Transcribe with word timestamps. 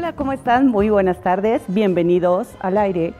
Hola, 0.00 0.14
¿cómo 0.14 0.32
están? 0.32 0.68
Muy 0.68 0.88
buenas 0.88 1.20
tardes, 1.20 1.60
bienvenidos 1.68 2.48
al 2.60 2.78
aire. 2.78 3.12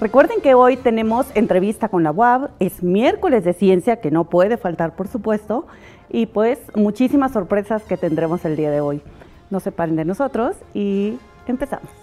Recuerden 0.00 0.40
que 0.40 0.54
hoy 0.54 0.78
tenemos 0.78 1.26
entrevista 1.34 1.90
con 1.90 2.04
la 2.04 2.10
UAB, 2.10 2.48
es 2.58 2.82
miércoles 2.82 3.44
de 3.44 3.52
ciencia 3.52 4.00
que 4.00 4.10
no 4.10 4.24
puede 4.24 4.56
faltar, 4.56 4.96
por 4.96 5.08
supuesto, 5.08 5.66
y 6.08 6.24
pues 6.24 6.58
muchísimas 6.74 7.32
sorpresas 7.32 7.82
que 7.82 7.98
tendremos 7.98 8.46
el 8.46 8.56
día 8.56 8.70
de 8.70 8.80
hoy. 8.80 9.02
No 9.50 9.60
se 9.60 9.72
paren 9.72 9.96
de 9.96 10.06
nosotros 10.06 10.56
y 10.72 11.18
empezamos. 11.46 12.01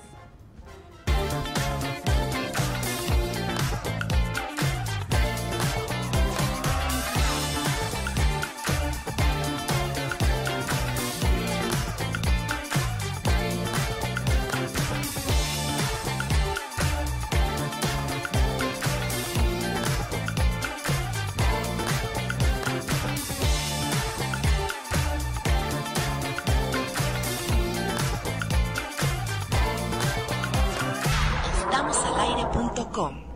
Estamosalaire.com 32.50 33.29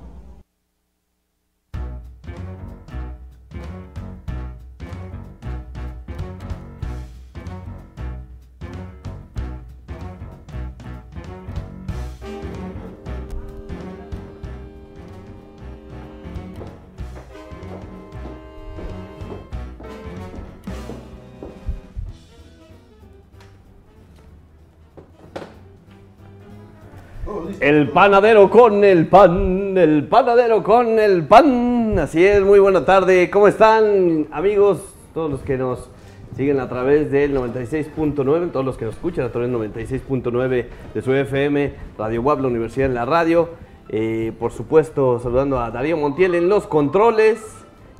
El 27.63 27.91
panadero 27.91 28.49
con 28.49 28.83
el 28.83 29.07
pan, 29.07 29.77
el 29.77 30.05
panadero 30.09 30.61
con 30.61 30.99
el 30.99 31.25
pan. 31.25 31.97
Así 31.97 32.21
es, 32.25 32.41
muy 32.41 32.59
buena 32.59 32.83
tarde. 32.83 33.29
¿Cómo 33.29 33.47
están, 33.47 34.27
amigos? 34.33 34.81
Todos 35.13 35.31
los 35.31 35.39
que 35.43 35.55
nos 35.55 35.89
siguen 36.35 36.59
a 36.59 36.67
través 36.67 37.09
del 37.09 37.33
96.9, 37.33 38.51
todos 38.51 38.65
los 38.65 38.75
que 38.75 38.83
nos 38.83 38.95
escuchan 38.95 39.23
a 39.23 39.31
través 39.31 39.49
del 39.49 39.57
96.9 39.57 40.65
de 40.93 41.01
su 41.01 41.13
FM, 41.13 41.73
Radio 41.97 42.21
WAP, 42.21 42.41
la 42.41 42.47
Universidad 42.49 42.87
en 42.87 42.95
la 42.95 43.05
Radio. 43.05 43.51
Eh, 43.87 44.33
por 44.37 44.51
supuesto, 44.51 45.21
saludando 45.21 45.57
a 45.57 45.71
Darío 45.71 45.95
Montiel 45.95 46.35
en 46.35 46.49
los 46.49 46.67
controles. 46.67 47.41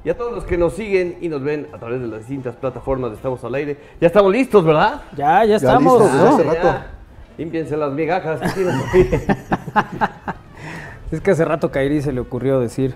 Y 0.04 0.10
a 0.10 0.18
todos 0.18 0.34
los 0.34 0.44
que 0.44 0.58
nos 0.58 0.74
siguen 0.74 1.20
y 1.22 1.30
nos 1.30 1.42
ven 1.42 1.70
a 1.72 1.78
través 1.78 2.02
de 2.02 2.08
las 2.08 2.20
distintas 2.20 2.58
plataformas 2.58 3.12
de 3.12 3.16
Estamos 3.16 3.42
al 3.46 3.56
Aire. 3.56 3.78
Ya 4.02 4.08
estamos 4.08 4.30
listos, 4.30 4.66
¿verdad? 4.66 5.04
Ya, 5.16 5.46
ya 5.46 5.56
estamos. 5.56 6.02
listos, 6.02 6.22
¿no? 6.22 6.36
hace 6.36 6.44
rato. 6.44 7.03
Límpiense 7.38 7.76
las 7.78 7.92
migajas 7.92 8.40
que 8.42 8.50
tienen 8.50 8.76
ahí. 8.94 9.10
Es 11.12 11.22
que 11.22 11.32
hace 11.32 11.46
rato 11.46 11.70
Kairi 11.70 12.02
se 12.02 12.12
le 12.12 12.20
ocurrió 12.22 12.60
decir, 12.60 12.96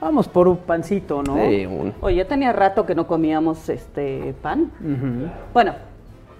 vamos 0.00 0.28
por 0.28 0.48
un 0.48 0.56
pancito, 0.56 1.22
¿no? 1.22 1.36
Sí, 1.36 1.66
un- 1.66 1.92
Oye, 2.00 2.16
ya 2.16 2.26
tenía 2.26 2.54
rato 2.54 2.86
que 2.86 2.94
no 2.94 3.06
comíamos 3.06 3.68
este 3.68 4.34
pan. 4.40 4.70
Bueno, 5.52 5.74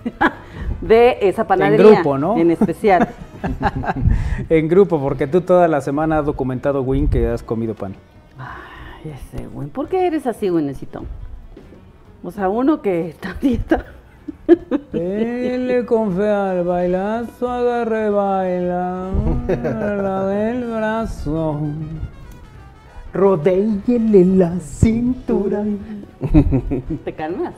de 0.80 1.18
esa 1.20 1.46
panadería. 1.46 1.86
grupo, 1.96 2.16
¿no? 2.16 2.38
En 2.38 2.50
especial. 2.50 3.06
en 4.48 4.66
grupo, 4.68 4.98
porque 4.98 5.26
tú 5.26 5.42
toda 5.42 5.68
la 5.68 5.82
semana 5.82 6.20
has 6.20 6.24
documentado, 6.24 6.80
Win, 6.80 7.06
que 7.06 7.28
has 7.28 7.42
comido 7.42 7.74
pan. 7.74 7.94
Ay, 8.38 9.12
ese 9.12 9.46
güey. 9.48 9.68
¿Por 9.68 9.88
qué 9.88 10.06
eres 10.06 10.26
así, 10.26 10.48
güeycito? 10.48 11.04
O 12.22 12.30
sea, 12.30 12.48
uno 12.48 12.80
que 12.80 13.10
está 13.10 13.34
dieta. 13.42 13.84
Dele 14.92 15.84
con 15.86 16.14
fe 16.16 16.28
al 16.28 16.64
bailazo, 16.64 17.48
agarre, 17.50 18.10
baila, 18.10 19.08
la 19.48 20.26
del 20.26 20.64
brazo. 20.66 21.60
Rodéele 23.12 24.24
la 24.24 24.58
cintura. 24.60 25.62
¿Te 27.04 27.12
calmas? 27.12 27.54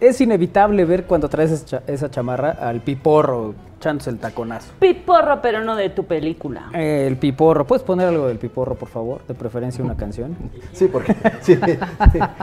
Es 0.00 0.20
inevitable 0.20 0.84
ver 0.86 1.04
cuando 1.04 1.28
traes 1.28 1.50
esa 1.50 1.66
cha- 1.66 1.82
esa 1.86 2.10
chamarra 2.10 2.52
al 2.52 2.80
piporro, 2.80 3.54
echándose 3.78 4.08
el 4.08 4.16
taconazo. 4.18 4.72
Piporro, 4.80 5.42
pero 5.42 5.62
no 5.62 5.76
de 5.76 5.90
tu 5.90 6.04
película. 6.04 6.70
Eh, 6.72 7.04
el 7.06 7.18
piporro, 7.18 7.66
¿puedes 7.66 7.82
poner 7.82 8.08
algo 8.08 8.26
del 8.26 8.38
piporro, 8.38 8.76
por 8.76 8.88
favor? 8.88 9.20
De 9.28 9.34
preferencia 9.34 9.84
una 9.84 9.98
canción. 9.98 10.34
Sí, 10.72 10.88
porque 10.90 11.14
sí, 11.42 11.58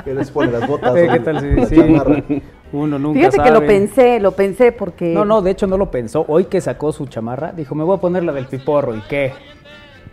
que 0.06 0.14
les 0.14 0.30
pone 0.30 0.52
las 0.52 0.68
botas. 0.68 0.96
Eh, 0.98 1.08
¿Qué 1.12 1.20
tal 1.20 1.40
si 1.42 1.48
la 1.56 1.66
sí? 1.66 2.44
Uno 2.74 3.00
nunca 3.00 3.20
Fíjate 3.20 3.42
que 3.44 3.52
lo 3.52 3.66
pensé, 3.66 4.20
lo 4.20 4.32
pensé 4.34 4.72
porque. 4.72 5.14
No, 5.14 5.24
no, 5.26 5.42
de 5.42 5.52
hecho 5.52 5.68
no 5.68 5.78
lo 5.78 5.90
pensó. 5.90 6.26
Hoy 6.28 6.46
que 6.46 6.60
sacó 6.62 6.92
su 6.92 7.06
chamarra, 7.08 7.52
dijo, 7.52 7.76
me 7.76 7.84
voy 7.84 7.98
a 7.98 8.02
poner 8.02 8.24
la 8.24 8.34
del 8.34 8.46
piporro. 8.48 8.96
¿Y 8.96 9.02
qué? 9.10 9.32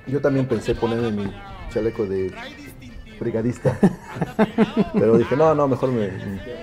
Yo 0.06 0.20
también 0.20 0.46
pensé 0.46 0.74
ponerme 0.74 1.10
mi 1.10 1.32
chaleco 1.70 2.04
de 2.06 2.32
brigadista. 3.18 3.76
Pero 4.92 5.16
dije, 5.18 5.36
no, 5.36 5.54
no, 5.54 5.66
mejor 5.68 5.90
me. 5.90 6.10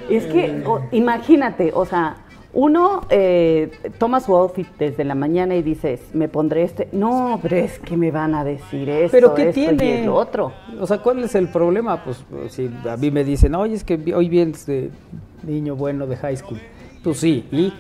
Es 0.09 0.25
que, 0.27 0.63
o- 0.65 0.81
imagínate, 0.91 1.71
o 1.73 1.85
sea, 1.85 2.17
uno 2.53 3.01
eh, 3.09 3.71
toma 3.97 4.19
su 4.19 4.35
outfit 4.35 4.67
desde 4.77 5.03
la 5.03 5.15
mañana 5.15 5.55
y 5.55 5.61
dices, 5.61 6.01
me 6.13 6.27
pondré 6.27 6.63
este. 6.63 6.87
No, 6.91 7.39
pero 7.41 7.55
es 7.55 7.79
que 7.79 7.95
me 7.97 8.11
van 8.11 8.35
a 8.35 8.43
decir 8.43 8.89
esto, 8.89 9.11
¿Pero 9.17 9.33
qué 9.33 9.49
esto 9.49 9.59
y 9.59 9.77
tiene? 9.77 10.03
el 10.03 10.09
otro. 10.09 10.51
O 10.79 10.85
sea, 10.85 10.97
¿cuál 10.99 11.23
es 11.23 11.33
el 11.35 11.47
problema? 11.47 12.03
Pues 12.03 12.23
si 12.49 12.69
a 12.89 12.97
mí 12.97 13.09
me 13.11 13.23
dicen, 13.23 13.55
oye, 13.55 13.75
es 13.75 13.83
que 13.83 13.97
hoy 14.13 14.27
vienes 14.29 14.65
de 14.65 14.91
niño 15.43 15.75
bueno 15.75 16.07
de 16.07 16.17
high 16.17 16.37
school. 16.37 16.59
Pues 17.03 17.19
sí, 17.19 17.47
¿y? 17.51 17.73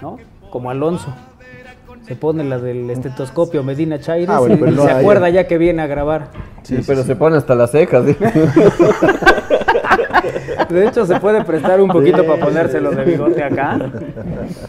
¿No? 0.00 0.18
Como 0.50 0.70
Alonso. 0.70 1.12
Se 2.06 2.14
pone 2.14 2.44
la 2.44 2.58
del 2.58 2.88
estetoscopio 2.90 3.64
Medina 3.64 3.98
Chaires 3.98 4.28
Ah, 4.30 4.38
bueno, 4.38 4.54
y, 4.54 4.58
pero 4.58 4.70
y 4.72 4.74
no 4.76 4.82
se 4.84 4.90
hay- 4.92 5.00
acuerda 5.00 5.28
ya 5.28 5.48
que 5.48 5.58
viene 5.58 5.82
a 5.82 5.86
grabar. 5.88 6.28
Sí, 6.62 6.78
pero 6.86 7.02
se 7.02 7.16
pone 7.16 7.36
hasta 7.36 7.54
las 7.56 7.72
cejas. 7.72 8.04
¿sí? 8.06 8.16
De 10.68 10.86
hecho, 10.86 11.06
se 11.06 11.20
puede 11.20 11.44
prestar 11.44 11.80
un 11.80 11.88
poquito 11.88 12.24
para 12.26 12.44
ponérselo 12.44 12.90
de 12.90 13.04
bigote 13.04 13.42
acá. 13.42 13.78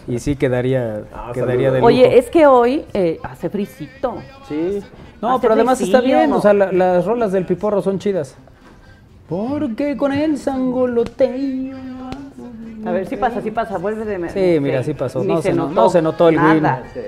Y 0.07 0.19
sí 0.19 0.35
quedaría, 0.35 1.03
Ah, 1.13 1.31
quedaría 1.33 1.71
de 1.71 1.77
lujo. 1.79 1.87
Oye, 1.87 2.17
es 2.17 2.29
que 2.29 2.45
hoy 2.47 2.85
eh, 2.93 3.19
hace 3.23 3.49
frisito. 3.49 4.15
Sí. 4.47 4.79
No, 5.21 5.31
Hace 5.35 5.41
pero 5.41 5.53
además 5.55 5.81
está 5.81 6.01
bien, 6.01 6.31
o 6.33 6.41
sea, 6.41 6.53
la- 6.53 6.71
las 6.71 7.05
rolas 7.05 7.31
del 7.31 7.45
piporro 7.45 7.81
son 7.81 7.97
chidas. 7.99 8.35
Porque 9.27 9.97
con 9.97 10.13
el 10.13 10.37
sangoloteo. 10.37 11.77
A 12.85 12.91
ver, 12.91 13.07
si 13.07 13.17
pasa, 13.17 13.41
si 13.41 13.51
pasa, 13.51 13.77
vuelve 13.77 14.05
de 14.05 14.29
Sí, 14.29 14.59
mira, 14.61 14.83
sí 14.83 14.93
pasó. 14.93 15.23
No 15.23 15.41
se, 15.41 15.53
no, 15.53 15.67
notó 15.67 15.75
no 15.75 15.89
se 15.89 16.01
notó 16.01 16.29
el 16.29 16.35
nada. 16.35 16.83
win. 16.95 17.03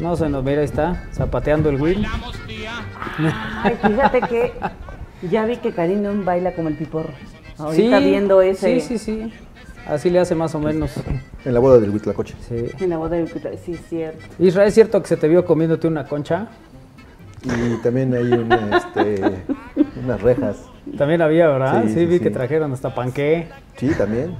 No 0.00 0.16
se 0.16 0.28
nos, 0.28 0.44
mira, 0.44 0.60
ahí 0.60 0.64
está, 0.64 1.08
zapateando 1.12 1.68
el 1.68 1.80
win. 1.80 2.04
Ay, 3.62 3.76
fíjate 3.82 4.20
que 4.22 4.52
ya 5.28 5.44
vi 5.44 5.56
que 5.56 5.72
Karina 5.72 6.12
baila 6.24 6.52
como 6.54 6.68
el 6.68 6.76
piporro. 6.76 7.12
Ahorita 7.58 7.98
viendo 7.98 8.40
ese. 8.40 8.80
Sí, 8.80 8.98
sí, 8.98 8.98
sí. 8.98 9.32
Así 9.86 10.10
le 10.10 10.20
hace 10.20 10.34
más 10.34 10.54
o 10.54 10.60
menos. 10.60 10.92
En 11.44 11.54
la 11.54 11.60
boda 11.60 11.80
del 11.80 11.90
Huitlacoche. 11.90 12.34
Sí. 12.48 12.66
En 12.78 12.90
la 12.90 12.98
boda 12.98 13.16
de 13.16 13.26
sí, 13.64 13.72
es 13.72 13.86
cierto. 13.88 14.24
Israel, 14.38 14.68
¿es 14.68 14.74
cierto 14.74 15.02
que 15.02 15.08
se 15.08 15.16
te 15.16 15.26
vio 15.26 15.44
comiéndote 15.44 15.88
una 15.88 16.06
concha? 16.06 16.48
Y 17.42 17.82
también 17.82 18.14
hay 18.14 18.32
una, 18.32 18.76
este, 18.76 19.42
unas 20.04 20.20
rejas. 20.20 20.69
También 20.96 21.22
había, 21.22 21.48
¿verdad? 21.48 21.84
Sí, 21.92 22.06
vi 22.06 22.20
que 22.20 22.30
trajeron 22.30 22.72
hasta 22.72 22.94
panqué. 22.94 23.48
Sí, 23.76 23.90
también. 23.96 24.34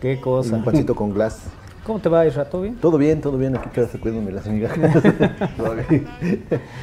Qué 0.00 0.20
cosa. 0.20 0.56
un 0.56 0.64
pancito 0.64 0.94
con 0.94 1.12
glass. 1.12 1.42
¿Cómo 1.84 1.98
te 1.98 2.08
va, 2.08 2.24
Israel? 2.24 2.46
¿Todo 2.48 2.62
bien? 2.62 2.76
Todo 2.76 2.96
bien, 2.98 3.20
todo 3.20 3.36
bien. 3.36 3.56
Aquí 3.56 3.68
quedas 3.70 3.90
cuidándome 4.00 4.30
las 4.32 4.46
migajas. 4.46 5.02
Todo 5.56 5.74
bien. 5.74 6.06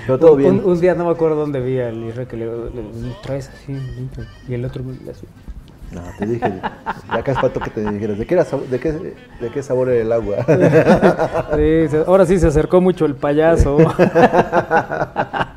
Pero 0.05 0.19
todo 0.19 0.35
bien. 0.35 0.59
Un, 0.59 0.65
un 0.71 0.81
día 0.81 0.93
no 0.93 1.05
me 1.05 1.11
acuerdo 1.11 1.37
dónde 1.37 1.61
vi 1.61 1.79
al 1.79 2.03
Israel 2.03 2.27
que 2.27 2.35
le, 2.35 2.45
le- 2.45 3.15
traes 3.23 3.49
así, 3.49 3.77
y 4.49 4.53
el 4.53 4.65
otro 4.65 4.83
así. 5.09 5.25
No, 5.91 6.01
te 6.19 6.25
dije. 6.25 6.45
Acá 7.07 7.31
es 7.31 7.37
pato 7.39 7.61
que 7.61 7.69
te 7.69 7.89
dijeras. 7.91 8.17
¿De 8.19 8.25
qué, 8.27 8.33
era, 8.35 8.43
de 8.43 8.79
qué, 8.79 8.91
de 8.91 9.49
qué 9.53 9.63
sabor 9.63 9.87
era 9.89 10.01
el 10.01 10.11
agua? 10.11 10.35
Sí, 11.55 11.87
ahora 12.05 12.25
sí 12.25 12.37
se 12.37 12.47
acercó 12.47 12.79
mucho 12.81 13.05
el 13.05 13.15
payaso. 13.15 13.77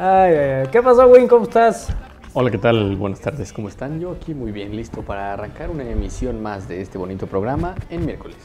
Ay. 0.00 0.68
¿Qué 0.70 0.80
pasó, 0.80 1.08
Win? 1.08 1.26
¿Cómo 1.26 1.42
estás? 1.42 1.88
Hola, 2.32 2.52
¿qué 2.52 2.58
tal? 2.58 2.94
Buenas 2.94 3.20
tardes, 3.20 3.52
¿cómo 3.52 3.68
están? 3.68 3.98
Yo 3.98 4.12
aquí 4.12 4.32
muy 4.32 4.52
bien, 4.52 4.76
listo 4.76 5.02
para 5.02 5.32
arrancar 5.32 5.70
una 5.70 5.82
emisión 5.82 6.40
más 6.40 6.68
de 6.68 6.80
este 6.82 6.98
bonito 6.98 7.26
programa 7.26 7.74
en 7.90 8.06
miércoles. 8.06 8.36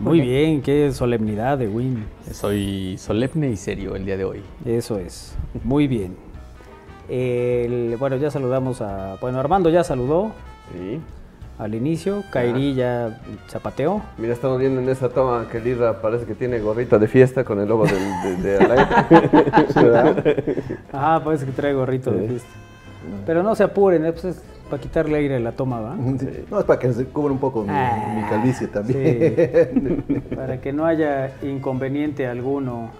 Muy 0.00 0.20
bien, 0.20 0.62
qué 0.62 0.90
solemnidad 0.92 1.58
de 1.58 1.68
Win. 1.68 2.04
Soy 2.32 2.96
solemne 2.98 3.50
y 3.50 3.56
serio 3.56 3.94
el 3.94 4.04
día 4.04 4.16
de 4.16 4.24
hoy. 4.24 4.42
Eso 4.64 4.98
es. 4.98 5.36
Muy 5.62 5.86
bien. 5.86 6.16
El- 7.08 7.96
bueno, 8.00 8.16
ya 8.16 8.32
saludamos 8.32 8.80
a. 8.80 9.16
Bueno, 9.20 9.38
Armando 9.38 9.70
ya 9.70 9.84
saludó. 9.84 10.32
Sí. 10.72 10.98
Al 11.58 11.74
inicio, 11.74 12.24
Kairi 12.30 12.74
ya 12.74 13.20
zapateó. 13.48 14.02
Mira, 14.18 14.32
estamos 14.32 14.58
viendo 14.58 14.80
en 14.80 14.88
esa 14.88 15.08
toma 15.08 15.46
que 15.50 15.60
Lira 15.60 16.00
parece 16.00 16.26
que 16.26 16.34
tiene 16.34 16.58
gorrita 16.58 16.98
de 16.98 17.06
fiesta 17.06 17.44
con 17.44 17.60
el 17.60 17.68
logo 17.68 17.84
del, 17.86 18.42
de, 18.42 18.56
de 18.58 18.58
Alain. 18.58 18.86
Ajá, 20.92 21.22
parece 21.24 21.46
que 21.46 21.52
trae 21.52 21.72
gorrito 21.72 22.10
de 22.10 22.28
fiesta. 22.28 22.48
Pero 23.26 23.42
no 23.42 23.54
se 23.54 23.64
apuren, 23.64 24.04
eh, 24.06 24.12
pues 24.12 24.24
es 24.24 24.42
para 24.70 24.80
quitarle 24.82 25.18
aire 25.18 25.36
a 25.36 25.40
la 25.40 25.52
toma, 25.52 25.80
¿va? 25.80 25.94
Sí. 26.18 26.44
No, 26.50 26.58
es 26.58 26.64
para 26.64 26.78
que 26.78 26.92
se 26.92 27.04
cubra 27.04 27.32
un 27.32 27.38
poco 27.38 27.62
mi, 27.62 27.68
Ah, 27.70 28.14
mi 28.16 28.22
calvicie 28.28 28.66
también. 28.66 30.04
sí, 30.08 30.20
para 30.34 30.60
que 30.60 30.72
no 30.72 30.86
haya 30.86 31.32
inconveniente 31.42 32.26
alguno. 32.26 32.90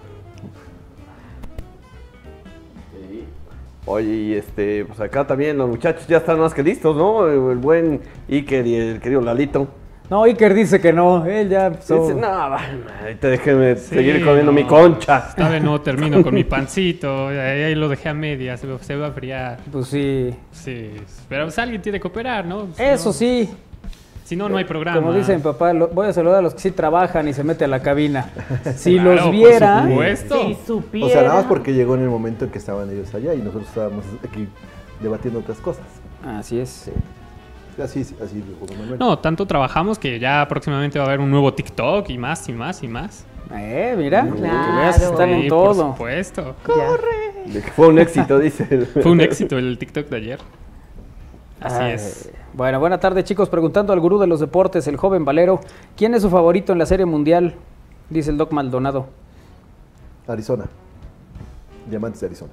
Oye, 3.87 4.07
y 4.13 4.33
este, 4.33 4.85
pues 4.85 4.99
acá 4.99 5.27
también 5.27 5.57
los 5.57 5.69
muchachos 5.69 6.07
ya 6.07 6.17
están 6.17 6.39
más 6.39 6.53
que 6.53 6.63
listos, 6.63 6.95
¿no? 6.95 7.27
El 7.27 7.57
buen 7.57 8.01
Iker 8.29 8.65
y 8.65 8.75
el 8.75 8.99
querido 8.99 9.21
Lalito. 9.21 9.67
No, 10.09 10.23
Iker 10.23 10.53
dice 10.53 10.79
que 10.79 10.93
no, 10.93 11.25
él 11.25 11.49
ya 11.49 11.65
empezó. 11.67 12.01
Dice, 12.07 12.13
no, 12.13 12.27
va, 12.27 12.59
ahorita 13.01 13.27
déjeme 13.27 13.75
Sí, 13.75 13.95
seguir 13.95 14.23
comiendo 14.23 14.51
no. 14.51 14.53
mi 14.53 14.63
concha. 14.63 15.33
Vez 15.35 15.63
no 15.63 15.81
termino 15.81 16.21
con 16.21 16.33
mi 16.35 16.43
pancito, 16.43 17.29
ahí, 17.29 17.73
lo 17.73 17.89
dejé 17.89 18.09
a 18.09 18.13
media, 18.13 18.55
se, 18.55 18.67
se 18.79 18.95
va 18.95 19.07
a 19.07 19.11
friar. 19.11 19.57
Pues 19.71 19.87
sí. 19.87 20.31
Sí, 20.51 20.91
pero 21.27 21.45
pues, 21.45 21.57
alguien 21.57 21.81
tiene 21.81 21.99
que 21.99 22.07
operar, 22.07 22.45
¿no? 22.45 22.67
Eso 22.77 23.09
no- 23.09 23.13
sí, 23.13 23.49
Si 24.25 24.35
no, 24.35 24.49
no 24.49 24.57
hay 24.57 24.65
programa. 24.65 24.97
como 24.99 25.13
dice 25.13 25.35
mi 25.35 25.41
papá, 25.41 25.71
lo- 25.71 25.87
voy 25.87 26.07
a 26.07 26.11
saludar 26.13 26.39
a 26.39 26.41
los 26.41 26.53
que 26.55 26.59
sí 26.59 26.71
trabajan 26.71 27.27
y 27.29 27.33
se 27.33 27.43
meten 27.43 27.65
a 27.65 27.77
la 27.77 27.81
cabina. 27.81 28.31
Si 28.75 28.95
Claro, 28.95 29.13
los 29.13 29.21
por 29.25 29.31
viera, 29.31 29.83
supuesto. 29.87 30.41
Si 30.47 30.57
supiera. 30.65 31.05
O 31.05 31.09
sea, 31.09 31.21
nada 31.21 31.35
más 31.35 31.43
porque 31.45 31.73
llegó 31.73 31.95
en 31.95 32.01
el 32.01 32.09
momento 32.09 32.43
en 32.45 32.51
que 32.51 32.57
estaban 32.57 32.89
ellos 32.89 33.13
allá 33.15 33.33
y 33.33 33.37
nosotros 33.37 33.67
estábamos 33.69 34.03
aquí 34.27 34.47
debatiendo 34.99 35.39
otras 35.39 35.59
cosas. 35.59 35.85
así 36.25 36.59
es. 36.59 36.91
Así, 37.81 38.01
así 38.01 38.43
Manuel. 38.79 38.97
No, 38.99 39.19
tanto 39.19 39.45
trabajamos 39.45 39.99
que 39.99 40.17
ya 40.17 40.47
próximamente 40.47 40.97
va 40.97 41.05
a 41.05 41.07
haber 41.09 41.19
un 41.19 41.29
nuevo 41.29 41.53
TikTok 41.53 42.09
y 42.09 42.17
más 42.17 42.47
y 42.49 42.53
más 42.53 42.81
y 42.83 42.87
más. 42.87 43.25
Eh, 43.53 43.93
mira, 43.97 44.23
que 44.23 44.31
Claro. 44.39 44.75
veas, 44.77 45.01
están 45.03 45.29
en 45.29 45.41
Sí, 45.43 45.47
todo. 45.49 45.67
Por 45.67 45.91
supuesto. 45.93 46.55
Que 46.65 47.61
fue 47.75 47.89
un 47.89 47.99
éxito, 47.99 48.39
dice. 48.39 48.65
Fue 49.03 49.11
un 49.11 49.21
éxito 49.21 49.57
el 49.59 49.77
TikTok 49.77 50.07
de 50.09 50.17
ayer. 50.17 50.39
Así 51.61 51.75
Ay, 51.79 51.91
es. 51.93 52.31
Bueno, 52.55 52.79
buena 52.79 53.01
tarde 53.01 53.25
chicos. 53.25 53.49
Preguntando 53.49 53.91
al 53.91 53.99
gurú 53.99 54.17
de 54.17 54.27
los 54.27 54.39
deportes, 54.39 54.87
el 54.87 54.95
joven 54.95 55.25
Valero, 55.25 55.59
¿quién 55.97 56.13
es 56.13 56.21
su 56.21 56.29
favorito 56.29 56.71
en 56.71 56.79
la 56.79 56.85
Serie 56.85 57.05
Mundial? 57.05 57.55
Dice 58.09 58.29
el 58.31 58.37
Doc 58.37 58.53
Maldonado. 58.53 59.07
Arizona. 60.25 60.63
Diamantes 61.89 62.21
de 62.21 62.27
Arizona. 62.27 62.51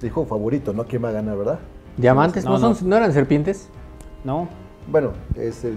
Dijo 0.00 0.24
favorito, 0.24 0.72
¿no? 0.72 0.84
¿Quién 0.84 1.02
va 1.04 1.08
a 1.08 1.12
ganar, 1.12 1.36
verdad? 1.36 1.58
¿Diamantes? 1.96 2.44
¿No, 2.44 2.58
No, 2.58 2.68
no. 2.68 2.74
son, 2.76 2.88
¿no 2.88 2.96
eran 2.96 3.12
serpientes? 3.12 3.68
¿No? 4.22 4.48
Bueno, 4.86 5.14
es 5.34 5.64
el, 5.64 5.76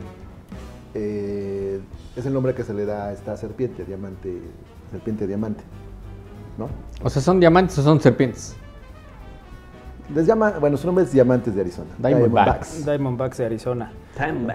eh, 0.93 1.81
es 2.15 2.25
el 2.27 2.31
nombre 2.33 2.53
que 2.53 2.63
se 2.63 2.75
le 2.75 2.85
da 2.85 3.05
a 3.07 3.11
esta 3.11 3.35
serpiente, 3.37 3.85
diamante, 3.85 4.39
serpiente 4.91 5.25
diamante. 5.25 5.63
¿No? 6.59 6.69
O 7.03 7.09
sea, 7.09 7.23
¿son 7.23 7.39
diamantes 7.39 7.75
o 7.79 7.81
son 7.81 7.99
serpientes? 7.99 8.55
Les 10.13 10.27
llama, 10.27 10.51
bueno, 10.59 10.75
su 10.77 10.85
nombre 10.85 11.05
es 11.05 11.11
Diamantes 11.13 11.55
de 11.55 11.61
Arizona. 11.61 11.89
Diamondbacks. 11.97 12.85
Diamondbacks 12.85 13.37
de 13.37 13.45
Arizona. 13.45 13.91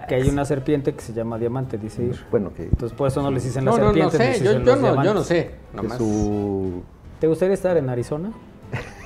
Que 0.09 0.15
hay 0.17 0.29
una 0.29 0.45
serpiente 0.45 0.95
que 0.95 1.01
se 1.01 1.13
llama 1.15 1.39
Diamante, 1.39 1.79
dice 1.79 2.05
Ir. 2.05 2.17
Bueno, 2.31 2.53
que, 2.55 2.65
Entonces 2.65 2.97
por 2.97 3.09
eso 3.09 3.23
no 3.23 3.31
les 3.31 3.45
dicen 3.45 3.65
No, 3.65 3.73
las 3.73 3.81
no, 3.81 3.87
no 3.87 4.11
serpientes. 4.11 4.19
les 4.21 4.39
sé. 4.39 4.45
Yo, 4.45 4.51
dicen 4.51 4.67
yo 4.67 4.77
los 4.77 4.97
no, 4.97 5.05
yo 5.05 5.15
no 5.15 5.23
sé. 5.23 5.51
Nomás. 5.75 5.97
su... 5.99 6.83
¿Te 7.19 7.27
gustaría 7.27 7.55
estar 7.55 7.77
en 7.77 7.89
Arizona? 7.89 8.31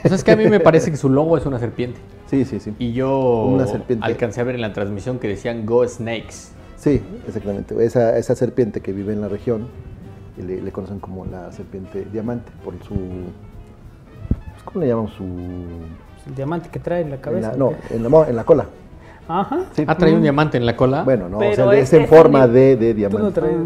O 0.04 0.08
sea, 0.08 0.16
es 0.16 0.24
que 0.24 0.32
a 0.32 0.36
mí 0.36 0.48
me 0.48 0.58
parece 0.60 0.90
que 0.90 0.96
su 0.96 1.08
logo 1.08 1.36
es 1.38 1.46
una 1.46 1.58
serpiente. 1.60 2.00
Sí, 2.26 2.44
sí, 2.44 2.58
sí. 2.60 2.74
Y 2.78 2.92
yo 2.92 3.44
Una 3.46 3.66
serpiente. 3.66 4.04
alcancé 4.04 4.40
a 4.40 4.44
ver 4.44 4.56
en 4.56 4.62
la 4.62 4.72
transmisión 4.72 5.18
que 5.20 5.28
decían 5.28 5.64
Go 5.64 5.86
Snakes. 5.86 6.50
Sí, 6.76 7.00
exactamente. 7.28 7.82
Esa, 7.84 8.18
esa 8.18 8.34
serpiente 8.34 8.80
que 8.80 8.92
vive 8.92 9.12
en 9.12 9.20
la 9.20 9.28
región, 9.28 9.68
y 10.36 10.42
le, 10.42 10.60
le 10.60 10.72
conocen 10.72 10.98
como 10.98 11.24
la 11.26 11.52
serpiente 11.52 12.04
diamante, 12.12 12.50
por 12.64 12.74
su... 12.82 12.94
pues, 12.94 14.62
¿Cómo 14.64 14.80
le 14.80 14.88
llamamos? 14.88 15.12
Su... 15.12 15.24
El 16.26 16.34
diamante 16.34 16.68
que 16.70 16.78
trae 16.78 17.02
en 17.02 17.10
la 17.10 17.16
en 17.16 17.20
cabeza. 17.22 17.48
la- 17.48 17.54
¿o 17.54 17.70
no, 17.70 17.76
en 17.90 18.02
la, 18.02 18.08
no, 18.08 18.24
en 18.24 18.36
la 18.36 18.44
cola. 18.44 18.66
Ajá. 19.28 19.60
Sí. 19.72 19.84
¿Ha 19.86 19.94
traído 19.96 20.16
un 20.16 20.22
diamante 20.22 20.56
en 20.56 20.66
la 20.66 20.76
cola? 20.76 21.02
Bueno, 21.04 21.28
no, 21.28 21.38
o 21.38 21.40
sea, 21.40 21.72
es- 21.74 21.82
es 21.84 21.92
en 21.94 22.02
es 22.02 22.10
forma 22.10 22.46
de, 22.46 22.76
de 22.76 22.92
Tú 22.94 23.02
no 23.02 23.08
diamante. 23.08 23.40
traes. 23.40 23.56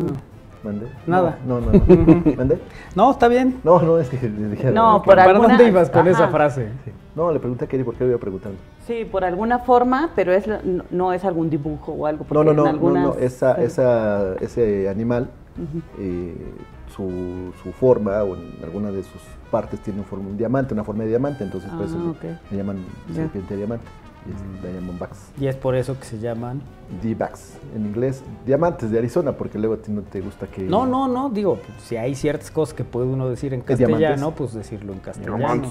¿Mandé? 0.63 0.87
Nada. 1.07 1.39
No, 1.47 1.61
no, 1.61 1.71
no. 1.73 1.81
¿Mandé? 2.37 2.59
No, 2.95 3.11
está 3.13 3.29
bien. 3.29 3.61
No, 3.63 3.81
no, 3.81 3.99
es 3.99 4.09
que 4.09 4.29
le 4.29 4.49
dije... 4.49 4.71
No, 4.73 5.01
que- 5.01 5.07
por 5.07 5.17
¿Para 5.17 5.31
alguna- 5.31 5.49
dónde 5.49 5.69
ibas 5.69 5.91
con 5.91 6.01
Ajá. 6.03 6.11
esa 6.11 6.29
frase? 6.29 6.69
No, 7.15 7.31
le 7.31 7.39
pregunté 7.39 7.65
a 7.67 7.69
Kelly 7.69 7.85
por 7.85 7.95
qué 7.95 8.05
le 8.05 8.11
iba 8.11 8.19
preguntando. 8.19 8.59
Sí, 8.87 9.05
por 9.11 9.25
alguna 9.25 9.61
forma, 9.61 10.11
pero 10.17 10.33
es 10.33 10.47
no, 10.47 10.59
no 10.91 11.13
es 11.13 11.25
algún 11.25 11.49
dibujo 11.51 11.93
o 11.93 12.07
algo. 12.07 12.27
No, 12.31 12.43
no, 12.45 12.53
no, 12.53 12.73
no, 12.73 12.91
no, 12.91 13.15
esa, 13.15 13.55
sí. 13.57 13.63
esa, 13.63 14.35
ese 14.41 14.89
animal, 14.89 15.29
eh, 15.99 16.35
su, 16.95 17.53
su 17.63 17.73
forma 17.73 18.23
o 18.23 18.35
en 18.37 18.59
alguna 18.65 18.91
de 18.91 19.03
sus 19.03 19.23
partes 19.51 19.81
tiene 19.81 20.01
un, 20.01 20.05
forma, 20.05 20.29
un 20.29 20.37
diamante, 20.37 20.75
una 20.75 20.85
forma 20.85 21.03
de 21.05 21.11
diamante, 21.11 21.45
entonces 21.45 21.71
por 21.71 21.83
Ah, 21.83 21.87
eso 21.87 21.99
le- 21.99 22.11
ok. 22.11 22.41
le 22.51 22.57
llaman 22.57 22.79
serpiente 23.15 23.55
de 23.55 23.59
diamante. 23.59 23.87
Y 24.27 24.31
es 24.33 24.73
Diamondbacks. 24.73 25.19
Y 25.39 25.47
es 25.47 25.55
por 25.55 25.77
eso 25.77 25.97
que 26.01 26.05
se 26.05 26.19
llaman. 26.19 26.61
D-backs, 27.01 27.59
en 27.77 27.87
inglés, 27.87 28.25
diamantes 28.45 28.91
de 28.91 28.99
Arizona, 28.99 29.31
porque 29.31 29.57
luego 29.57 29.75
a 29.75 29.77
ti 29.77 29.93
no 29.93 30.03
te 30.03 30.21
gusta 30.21 30.49
que... 30.49 30.63
No, 30.63 30.85
no, 30.85 31.07
no, 31.07 31.31
digo, 31.31 31.61
si 31.79 31.97
hay 31.97 32.17
ciertas 32.17 32.51
cosas 32.51 32.75
que 32.75 32.83
puede 32.83 33.07
uno 33.07 33.29
decir 33.29 33.55
en 33.55 33.61
¿Es 33.69 33.79
diamantes? 33.79 34.09
castellano, 34.09 34.35
pues 34.35 34.53
decirlo 34.53 34.93
en 34.95 34.99
castellano. 34.99 35.63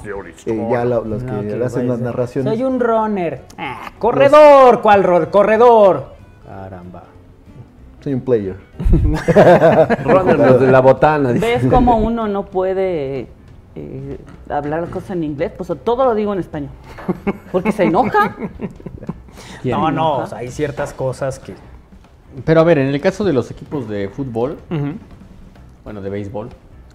Eh, 0.46 0.67
ya 0.72 0.86
lo- 0.86 1.03
los 1.03 1.22
que 1.24 1.32
No, 1.58 1.65
hacen 1.65 1.89
las 1.89 2.00
narraciones... 2.00 2.53
Soy 2.53 2.63
un 2.63 2.79
runner. 2.79 3.41
Ah, 3.58 3.91
corredor, 4.00 4.82
¿cuál 4.82 5.03
ro- 5.03 5.29
corredor? 5.32 6.13
Caramba. 6.48 7.03
soy 8.00 8.13
un 8.13 8.22
player. 8.22 8.55
Runner, 10.05 10.38
los 10.39 10.62
de 10.62 10.72
la 10.72 10.79
botana. 10.79 11.32
¿Ves 11.34 11.65
cómo 11.70 11.98
uno 11.98 12.27
no 12.29 12.46
puede 12.46 13.27
eh, 13.75 14.17
hablar 14.50 14.82
las 14.82 14.89
cosas 14.89 15.12
en 15.12 15.24
inglés? 15.24 15.51
Pues 15.58 15.72
todo 15.84 16.05
lo 16.05 16.15
digo 16.15 16.34
en 16.34 16.39
español. 16.39 16.70
Porque 17.51 17.72
se 17.72 17.84
enoja. 17.84 18.36
No, 19.63 19.91
no, 19.91 20.17
o 20.20 20.27
sea, 20.27 20.38
hay 20.39 20.48
ciertas 20.50 20.94
cosas 20.94 21.39
que. 21.39 21.53
Pero 22.46 22.62
a 22.62 22.63
ver, 22.63 22.77
en 22.77 22.88
el 22.88 23.00
caso 23.01 23.24
de 23.24 23.34
los 23.34 23.50
equipos 23.51 23.88
de 23.89 24.10
fútbol, 24.10 24.58
bueno, 25.84 26.01
de 26.01 26.10
béisbol, 26.10 26.50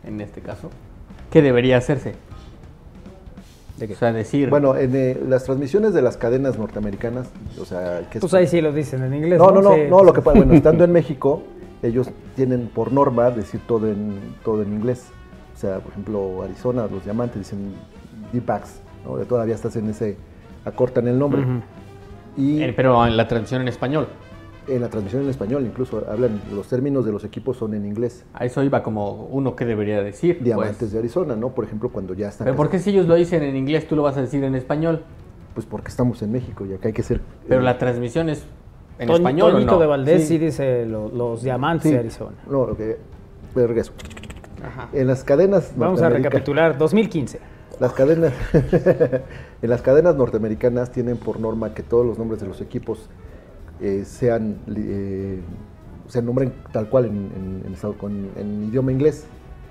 en 0.04 0.20
este 0.20 0.40
caso, 0.40 0.70
¿qué 1.30 1.42
debería 1.42 1.76
hacerse? 1.78 2.14
¿De 3.78 3.86
qué? 3.88 3.94
O 3.94 3.96
sea, 3.96 4.12
decir... 4.12 4.50
Bueno, 4.50 4.76
en 4.76 4.94
eh, 4.94 5.18
las 5.26 5.44
transmisiones 5.44 5.94
de 5.94 6.02
las 6.02 6.18
cadenas 6.18 6.58
norteamericanas, 6.58 7.28
o 7.58 7.64
sea... 7.64 8.00
Que 8.10 8.18
es- 8.18 8.20
Pues 8.20 8.34
ahí 8.34 8.46
sí 8.46 8.60
lo 8.60 8.72
dicen 8.72 9.02
en 9.02 9.14
inglés. 9.14 9.38
No, 9.38 9.50
no, 9.52 9.62
no, 9.62 9.74
Sí. 9.74 9.80
no, 9.88 10.04
lo 10.04 10.12
que 10.12 10.20
pasa, 10.20 10.36
bueno, 10.36 10.52
estando 10.52 10.84
en 10.84 10.92
México, 10.92 11.42
ellos 11.82 12.10
tienen 12.36 12.68
por 12.68 12.92
norma 12.92 13.30
decir 13.30 13.62
todo 13.66 13.88
en, 13.88 14.18
todo 14.44 14.62
en 14.62 14.74
inglés. 14.74 15.06
O 15.60 15.62
sea, 15.62 15.78
por 15.78 15.92
ejemplo, 15.92 16.42
Arizona, 16.42 16.86
los 16.90 17.04
diamantes 17.04 17.36
dicen 17.38 17.74
D-Packs, 18.32 18.80
¿no? 19.04 19.16
Todavía 19.26 19.54
estás 19.54 19.76
en 19.76 19.90
ese, 19.90 20.16
acortan 20.64 21.06
el 21.06 21.18
nombre. 21.18 21.42
Ujú. 21.42 21.60
Y 22.38 22.62
eh, 22.62 22.72
pero 22.74 23.06
en 23.06 23.14
la 23.14 23.28
transmisión 23.28 23.60
en 23.60 23.68
español. 23.68 24.06
en 24.68 24.80
la 24.80 24.88
transmisión 24.88 25.22
en 25.24 25.28
español 25.28 25.66
incluso 25.66 26.02
hablan, 26.10 26.40
los 26.54 26.66
términos 26.66 27.04
de 27.04 27.12
los 27.12 27.24
equipos 27.24 27.58
son 27.58 27.74
en 27.74 27.84
inglés. 27.84 28.24
A 28.32 28.46
eso 28.46 28.62
iba 28.62 28.82
como 28.82 29.24
uno 29.26 29.54
que 29.54 29.66
debería 29.66 30.02
decir. 30.02 30.36
pues. 30.36 30.44
Diamantes 30.46 30.92
de 30.92 30.98
Arizona, 30.98 31.36
¿no? 31.36 31.50
Por 31.50 31.66
ejemplo, 31.66 31.90
cuando 31.90 32.14
ya 32.14 32.28
están... 32.28 32.46
Pero 32.46 32.56
¿por 32.56 32.70
qué 32.70 32.78
si 32.78 32.88
ellos 32.88 33.06
lo 33.06 33.14
dicen 33.16 33.42
en 33.42 33.54
inglés, 33.54 33.86
tú 33.86 33.96
lo 33.96 34.02
vas 34.02 34.16
a 34.16 34.22
decir 34.22 34.42
en 34.42 34.54
español? 34.54 35.02
Pues 35.52 35.66
porque 35.66 35.88
estamos 35.88 36.22
en 36.22 36.32
México 36.32 36.64
y 36.64 36.72
acá 36.72 36.88
hay 36.88 36.94
que 36.94 37.02
ser... 37.02 37.20
Pero 37.46 37.60
eh, 37.60 37.64
la 37.64 37.76
transmisión 37.76 38.30
es 38.30 38.46
en 38.98 39.10
Toñ- 39.10 39.16
español 39.16 39.50
o 39.50 39.52
Toñito 39.56 39.72
no? 39.72 39.78
de 39.80 39.86
Valdés 39.86 40.22
sí, 40.22 40.28
Sí. 40.28 40.38
dice 40.38 40.86
lo- 40.86 41.10
los 41.10 41.42
diamantes 41.42 41.82
sí, 41.88 41.92
de 41.92 41.98
Arizona. 41.98 42.36
No, 42.48 42.66
lo 42.66 42.74
que... 42.78 42.96
Pero 43.52 43.66
regreso. 43.66 43.92
Ajá. 44.64 44.88
En 44.92 45.06
las 45.06 45.24
cadenas 45.24 45.72
Vamos 45.76 46.02
a 46.02 46.08
recapitular. 46.08 46.76
2015. 46.78 47.40
Las 47.80 47.92
cadenas, 47.94 48.32
en 49.62 49.70
las 49.70 49.80
cadenas 49.82 50.14
norteamericanas 50.16 50.92
tienen 50.92 51.16
por 51.16 51.40
norma 51.40 51.72
que 51.74 51.82
todos 51.82 52.04
los 52.04 52.18
nombres 52.18 52.40
de 52.40 52.46
los 52.46 52.60
equipos 52.60 53.08
eh, 53.80 54.02
sean, 54.04 54.56
eh, 54.76 55.40
se 56.08 56.20
nombren 56.20 56.52
tal 56.72 56.88
cual 56.90 57.06
en, 57.06 57.64
en- 57.64 58.30
en 58.36 58.64
idioma 58.68 58.92
inglés. 58.92 59.24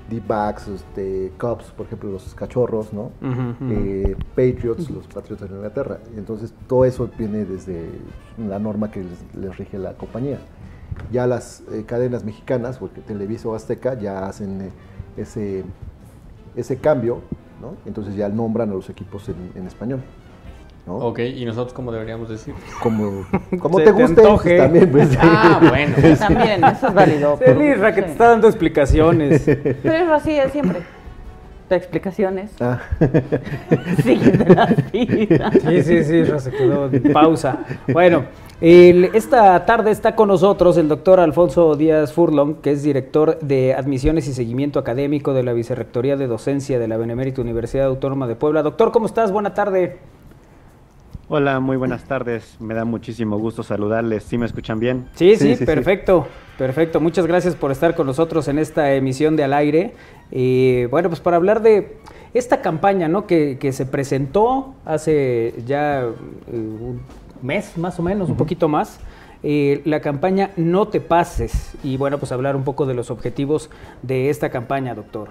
D-backs, 0.10 0.67
este, 0.69 1.31
Cubs, 1.39 1.65
por 1.77 1.86
ejemplo, 1.86 2.10
los 2.10 2.34
cachorros, 2.34 2.91
¿no? 2.93 3.12
Eh, 3.69 4.15
Patriots, 4.29 4.89
los 4.89 5.05
Patriots 5.05 5.41
de 5.48 5.55
Inglaterra. 5.55 6.00
Entonces, 6.17 6.51
todo 6.65 6.84
eso 6.86 7.12
viene 7.15 7.46
desde 7.46 7.88
la 8.39 8.58
norma 8.58 8.89
que 8.89 9.03
les, 9.03 9.36
les 9.39 9.55
rige 9.55 9.77
la 9.77 9.93
compañía. 9.93 10.39
Ya 11.12 11.27
las 11.27 11.63
eh, 11.72 11.84
cadenas 11.86 12.24
mexicanas, 12.24 12.77
porque 12.77 13.01
Televisa 13.01 13.50
o 13.50 13.56
Azteca, 13.56 14.00
ya 14.00 14.25
hacen 14.25 14.62
eh, 14.62 14.70
ese, 15.18 15.63
ese 16.56 16.77
cambio, 16.77 17.22
¿no? 17.62 17.74
Entonces 17.86 18.15
ya 18.15 18.29
nombran 18.29 18.70
a 18.70 18.74
los 18.74 18.89
equipos 18.89 19.27
en, 19.29 19.51
en 19.56 19.68
español, 19.68 20.01
¿no? 20.86 20.98
Ok, 20.98 21.20
¿y 21.20 21.46
nosotros 21.46 21.74
cómo 21.74 21.91
deberíamos 21.91 22.29
decir? 22.29 22.53
Como, 22.82 23.25
como 23.60 23.77
te 23.77 23.86
te 23.86 23.91
guste, 23.91 24.22
pues, 24.22 24.58
también, 24.58 24.91
pues, 24.91 25.18
Ah, 25.22 25.60
bueno. 25.68 25.96
También, 26.18 26.63
eso 26.63 26.88
es 26.88 26.94
válido. 26.94 27.39
Lirra, 27.58 27.94
que 27.94 28.01
te 28.03 28.12
está 28.12 28.29
dando 28.29 28.48
explicaciones. 28.48 29.44
Pero 29.46 29.94
es 29.94 30.10
así 30.10 30.38
es 30.38 30.51
siempre. 30.51 30.79
Explicaciones. 31.76 32.52
Ah, 32.60 32.80
Sigue 34.04 34.32
de 34.32 34.56
la 34.56 34.66
vida. 34.92 35.52
Sí, 35.52 35.84
sí, 35.84 36.04
sí, 36.04 36.24
se 36.40 36.52
quedó 36.52 36.90
en 36.92 37.14
pausa. 37.14 37.60
Bueno, 37.92 38.26
el- 38.62 39.06
esta 39.14 39.66
tarde 39.66 39.92
está 39.92 40.16
con 40.16 40.28
nosotros 40.28 40.78
el 40.78 40.88
doctor 40.88 41.20
Alfonso 41.20 41.76
Díaz 41.76 42.14
Furlong, 42.14 42.56
que 42.62 42.72
es 42.72 42.84
director 42.84 43.40
de 43.40 43.74
Admisiones 43.74 44.28
y 44.28 44.34
Seguimiento 44.34 44.80
Académico 44.80 45.34
de 45.34 45.44
la 45.44 45.54
Vicerrectoría 45.54 46.18
de 46.18 46.28
Docencia 46.28 46.80
de 46.80 46.88
la 46.88 46.98
Benemérita 46.98 47.42
Universidad 47.42 47.86
Autónoma 47.88 48.28
de 48.28 48.36
Puebla. 48.36 48.64
Doctor, 48.64 48.92
¿cómo 48.92 49.06
estás? 49.06 49.32
Buena 49.32 49.54
tarde. 49.54 49.98
Hola, 51.31 51.59
muy 51.59 51.77
buenas 51.77 52.05
tardes. 52.05 52.57
Me 52.59 52.74
da 52.74 52.86
muchísimo 52.86 53.38
gusto 53.38 53.62
saludarles. 53.62 54.24
¿Sí 54.24 54.38
me 54.38 54.48
escuchan 54.48 54.79
bien? 54.79 55.05
Sí, 55.13 55.36
sí, 55.36 55.38
Sí, 55.38 55.50
sí, 55.51 55.55
sí. 55.57 55.65
perfecto, 55.65 56.27
perfecto. 56.57 57.00
Muchas 57.00 57.27
gracias 57.27 57.55
por 57.55 57.71
estar 57.71 57.93
con 57.95 58.07
nosotros 58.07 58.48
en 58.48 58.57
esta 58.57 58.93
emisión 58.95 59.36
de 59.36 59.43
Al 59.43 59.53
Aire. 59.53 59.93
Y 60.31 60.86
bueno, 60.86 61.09
pues 61.09 61.21
para 61.21 61.38
hablar 61.38 61.62
de 61.62 61.98
esta 62.33 62.62
campaña, 62.62 63.07
¿no? 63.07 63.27
Que, 63.27 63.57
que 63.59 63.71
se 63.74 63.86
presentó 63.86 64.74
hace 64.86 65.53
ya 65.67 66.01
eh, 66.01 66.12
un 66.51 67.01
mes, 67.43 67.77
más 67.77 68.00
o 68.00 68.03
menos, 68.03 68.29
un 68.29 68.36
poquito 68.38 68.67
más. 68.67 69.00
eh, 69.43 69.81
la 69.86 70.00
campaña 70.01 70.50
No 70.57 70.88
te 70.88 71.00
pases. 71.00 71.75
Y 71.83 71.98
bueno, 71.98 72.17
pues 72.17 72.31
hablar 72.31 72.55
un 72.55 72.63
poco 72.63 72.88
de 72.88 72.95
los 72.95 73.12
objetivos 73.12 73.69
de 74.01 74.31
esta 74.31 74.50
campaña, 74.50 74.95
doctor. 74.95 75.29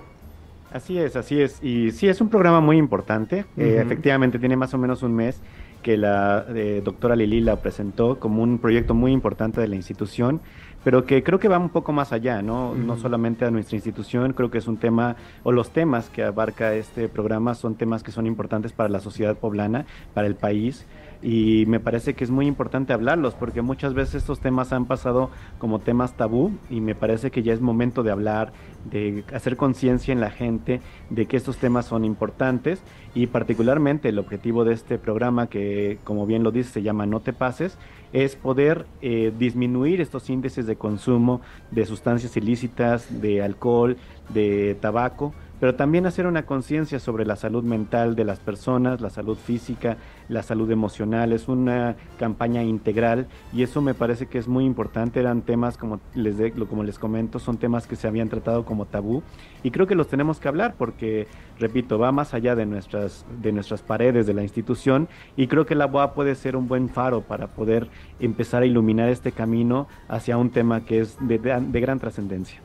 Así 0.72 0.96
es, 0.98 1.16
así 1.16 1.40
es. 1.40 1.62
Y 1.64 1.90
sí, 1.90 2.08
es 2.08 2.20
un 2.20 2.28
programa 2.28 2.60
muy 2.60 2.76
importante. 2.76 3.46
Eh, 3.56 3.80
efectivamente, 3.82 4.38
tiene 4.38 4.54
más 4.54 4.72
o 4.74 4.78
menos 4.78 5.02
un 5.02 5.14
mes 5.14 5.40
que 5.82 5.96
la 5.96 6.44
eh, 6.48 6.82
doctora 6.84 7.16
Lili 7.16 7.40
la 7.40 7.56
presentó 7.56 8.18
como 8.18 8.42
un 8.42 8.58
proyecto 8.58 8.94
muy 8.94 9.12
importante 9.12 9.60
de 9.60 9.68
la 9.68 9.76
institución, 9.76 10.40
pero 10.84 11.04
que 11.04 11.22
creo 11.22 11.38
que 11.38 11.48
va 11.48 11.58
un 11.58 11.70
poco 11.70 11.92
más 11.92 12.12
allá, 12.12 12.40
¿no? 12.40 12.74
No 12.74 12.96
solamente 12.96 13.44
a 13.44 13.50
nuestra 13.50 13.76
institución, 13.76 14.32
creo 14.32 14.50
que 14.50 14.58
es 14.58 14.68
un 14.68 14.76
tema, 14.76 15.16
o 15.42 15.52
los 15.52 15.70
temas 15.70 16.08
que 16.08 16.22
abarca 16.22 16.74
este 16.74 17.08
programa 17.08 17.54
son 17.54 17.74
temas 17.74 18.02
que 18.02 18.12
son 18.12 18.26
importantes 18.26 18.72
para 18.72 18.88
la 18.88 19.00
sociedad 19.00 19.36
poblana, 19.36 19.86
para 20.14 20.26
el 20.26 20.36
país. 20.36 20.86
Y 21.20 21.64
me 21.66 21.80
parece 21.80 22.14
que 22.14 22.22
es 22.22 22.30
muy 22.30 22.46
importante 22.46 22.92
hablarlos 22.92 23.34
porque 23.34 23.60
muchas 23.60 23.92
veces 23.92 24.16
estos 24.16 24.38
temas 24.38 24.72
han 24.72 24.86
pasado 24.86 25.30
como 25.58 25.80
temas 25.80 26.16
tabú 26.16 26.52
y 26.70 26.80
me 26.80 26.94
parece 26.94 27.32
que 27.32 27.42
ya 27.42 27.52
es 27.52 27.60
momento 27.60 28.04
de 28.04 28.12
hablar, 28.12 28.52
de 28.84 29.24
hacer 29.34 29.56
conciencia 29.56 30.12
en 30.12 30.20
la 30.20 30.30
gente 30.30 30.80
de 31.10 31.26
que 31.26 31.36
estos 31.36 31.56
temas 31.56 31.86
son 31.86 32.04
importantes 32.04 32.82
y 33.14 33.26
particularmente 33.26 34.10
el 34.10 34.18
objetivo 34.20 34.64
de 34.64 34.74
este 34.74 34.96
programa 34.96 35.48
que 35.48 35.98
como 36.04 36.24
bien 36.24 36.44
lo 36.44 36.52
dice 36.52 36.70
se 36.70 36.82
llama 36.82 37.04
No 37.04 37.18
te 37.18 37.32
pases 37.32 37.78
es 38.12 38.36
poder 38.36 38.86
eh, 39.02 39.32
disminuir 39.36 40.00
estos 40.00 40.30
índices 40.30 40.66
de 40.66 40.76
consumo 40.76 41.40
de 41.70 41.84
sustancias 41.84 42.36
ilícitas, 42.36 43.20
de 43.20 43.42
alcohol, 43.42 43.96
de 44.28 44.76
tabaco, 44.80 45.34
pero 45.60 45.74
también 45.74 46.06
hacer 46.06 46.26
una 46.26 46.46
conciencia 46.46 47.00
sobre 47.00 47.26
la 47.26 47.36
salud 47.36 47.64
mental 47.64 48.14
de 48.14 48.24
las 48.24 48.38
personas, 48.38 49.00
la 49.00 49.10
salud 49.10 49.36
física, 49.36 49.96
la 50.28 50.42
salud 50.42 50.70
emocional. 50.70 51.32
Es 51.32 51.48
una 51.48 51.96
campaña 52.18 52.62
integral 52.62 53.26
y 53.52 53.62
eso 53.62 53.80
me 53.80 53.94
parece 53.94 54.26
que 54.26 54.38
es 54.38 54.48
muy 54.48 54.64
importante. 54.64 55.20
Eran 55.20 55.42
temas, 55.42 55.76
como 55.78 56.00
les, 56.14 56.36
de- 56.38 56.52
como 56.52 56.82
les 56.84 56.98
comento, 56.98 57.38
son 57.38 57.56
temas 57.56 57.86
que 57.86 57.96
se 57.96 58.06
habían 58.08 58.28
tratado 58.28 58.64
como 58.64 58.84
tabú 58.86 59.22
y 59.62 59.70
creo 59.70 59.86
que 59.86 59.94
los 59.94 60.08
tenemos 60.08 60.38
que 60.38 60.48
hablar 60.48 60.74
porque, 60.78 61.26
repito, 61.58 61.98
va 61.98 62.12
más 62.12 62.34
allá 62.34 62.54
de 62.54 62.66
nuestras, 62.66 63.24
de 63.42 63.52
nuestras 63.52 63.82
paredes 63.82 64.26
de 64.26 64.34
la 64.34 64.42
institución 64.42 65.08
y 65.36 65.46
creo 65.48 65.66
que 65.66 65.74
la 65.74 65.86
BOA 65.86 66.14
puede 66.14 66.34
ser 66.34 66.56
un 66.56 66.68
buen 66.68 66.88
faro 66.88 67.22
para 67.22 67.48
poder 67.48 67.88
empezar 68.20 68.62
a 68.62 68.66
iluminar 68.66 69.08
este 69.08 69.32
camino 69.32 69.88
hacia 70.08 70.36
un 70.36 70.50
tema 70.50 70.84
que 70.84 71.00
es 71.00 71.16
de, 71.20 71.38
de- 71.38 71.60
de 71.60 71.80
gran 71.80 71.98
trascendencia. 71.98 72.60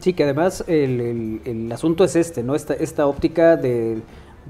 Sí, 0.00 0.12
que 0.14 0.24
además 0.24 0.64
el, 0.66 1.00
el- 1.00 1.40
el 1.44 1.72
asunto 1.72 2.04
es 2.04 2.16
este, 2.16 2.42
¿no? 2.42 2.54
Esta, 2.54 2.74
esta 2.74 3.06
óptica 3.06 3.56
de- 3.56 4.00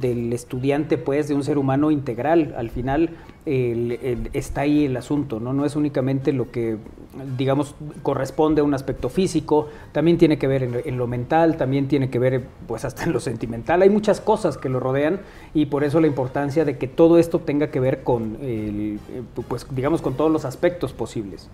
del 0.00 0.32
estudiante, 0.32 0.98
pues, 0.98 1.28
de 1.28 1.34
un 1.34 1.44
ser 1.44 1.58
humano 1.58 1.90
integral. 1.90 2.54
Al 2.56 2.70
final 2.70 3.10
el- 3.46 3.92
el- 4.02 4.30
está 4.32 4.62
ahí 4.62 4.84
el 4.84 4.96
asunto, 4.96 5.40
¿no? 5.40 5.52
No 5.52 5.64
es 5.64 5.76
únicamente 5.76 6.32
lo 6.32 6.50
que, 6.50 6.76
digamos, 7.36 7.74
corresponde 8.02 8.60
a 8.60 8.64
un 8.64 8.74
aspecto 8.74 9.08
físico, 9.08 9.68
también 9.92 10.18
tiene 10.18 10.38
que 10.38 10.46
ver 10.46 10.62
en, 10.62 10.76
en 10.84 10.96
lo 10.98 11.06
mental, 11.06 11.56
también 11.56 11.88
tiene 11.88 12.10
que 12.10 12.18
ver, 12.18 12.44
pues, 12.66 12.84
hasta 12.84 13.04
en 13.04 13.12
lo 13.12 13.20
sentimental. 13.20 13.82
Hay 13.82 13.90
muchas 13.90 14.20
cosas 14.20 14.56
que 14.58 14.68
lo 14.68 14.80
rodean 14.80 15.20
y 15.54 15.66
por 15.66 15.84
eso 15.84 16.00
la 16.00 16.06
importancia 16.06 16.64
de 16.64 16.76
que 16.78 16.86
todo 16.86 17.18
esto 17.18 17.38
tenga 17.40 17.70
que 17.70 17.80
ver 17.80 18.02
con, 18.02 18.36
el, 18.42 18.98
eh, 19.10 19.22
pues, 19.48 19.66
digamos, 19.74 20.02
con 20.02 20.14
todos 20.14 20.30
los 20.30 20.44
aspectos 20.44 20.92
posibles. 20.92 21.48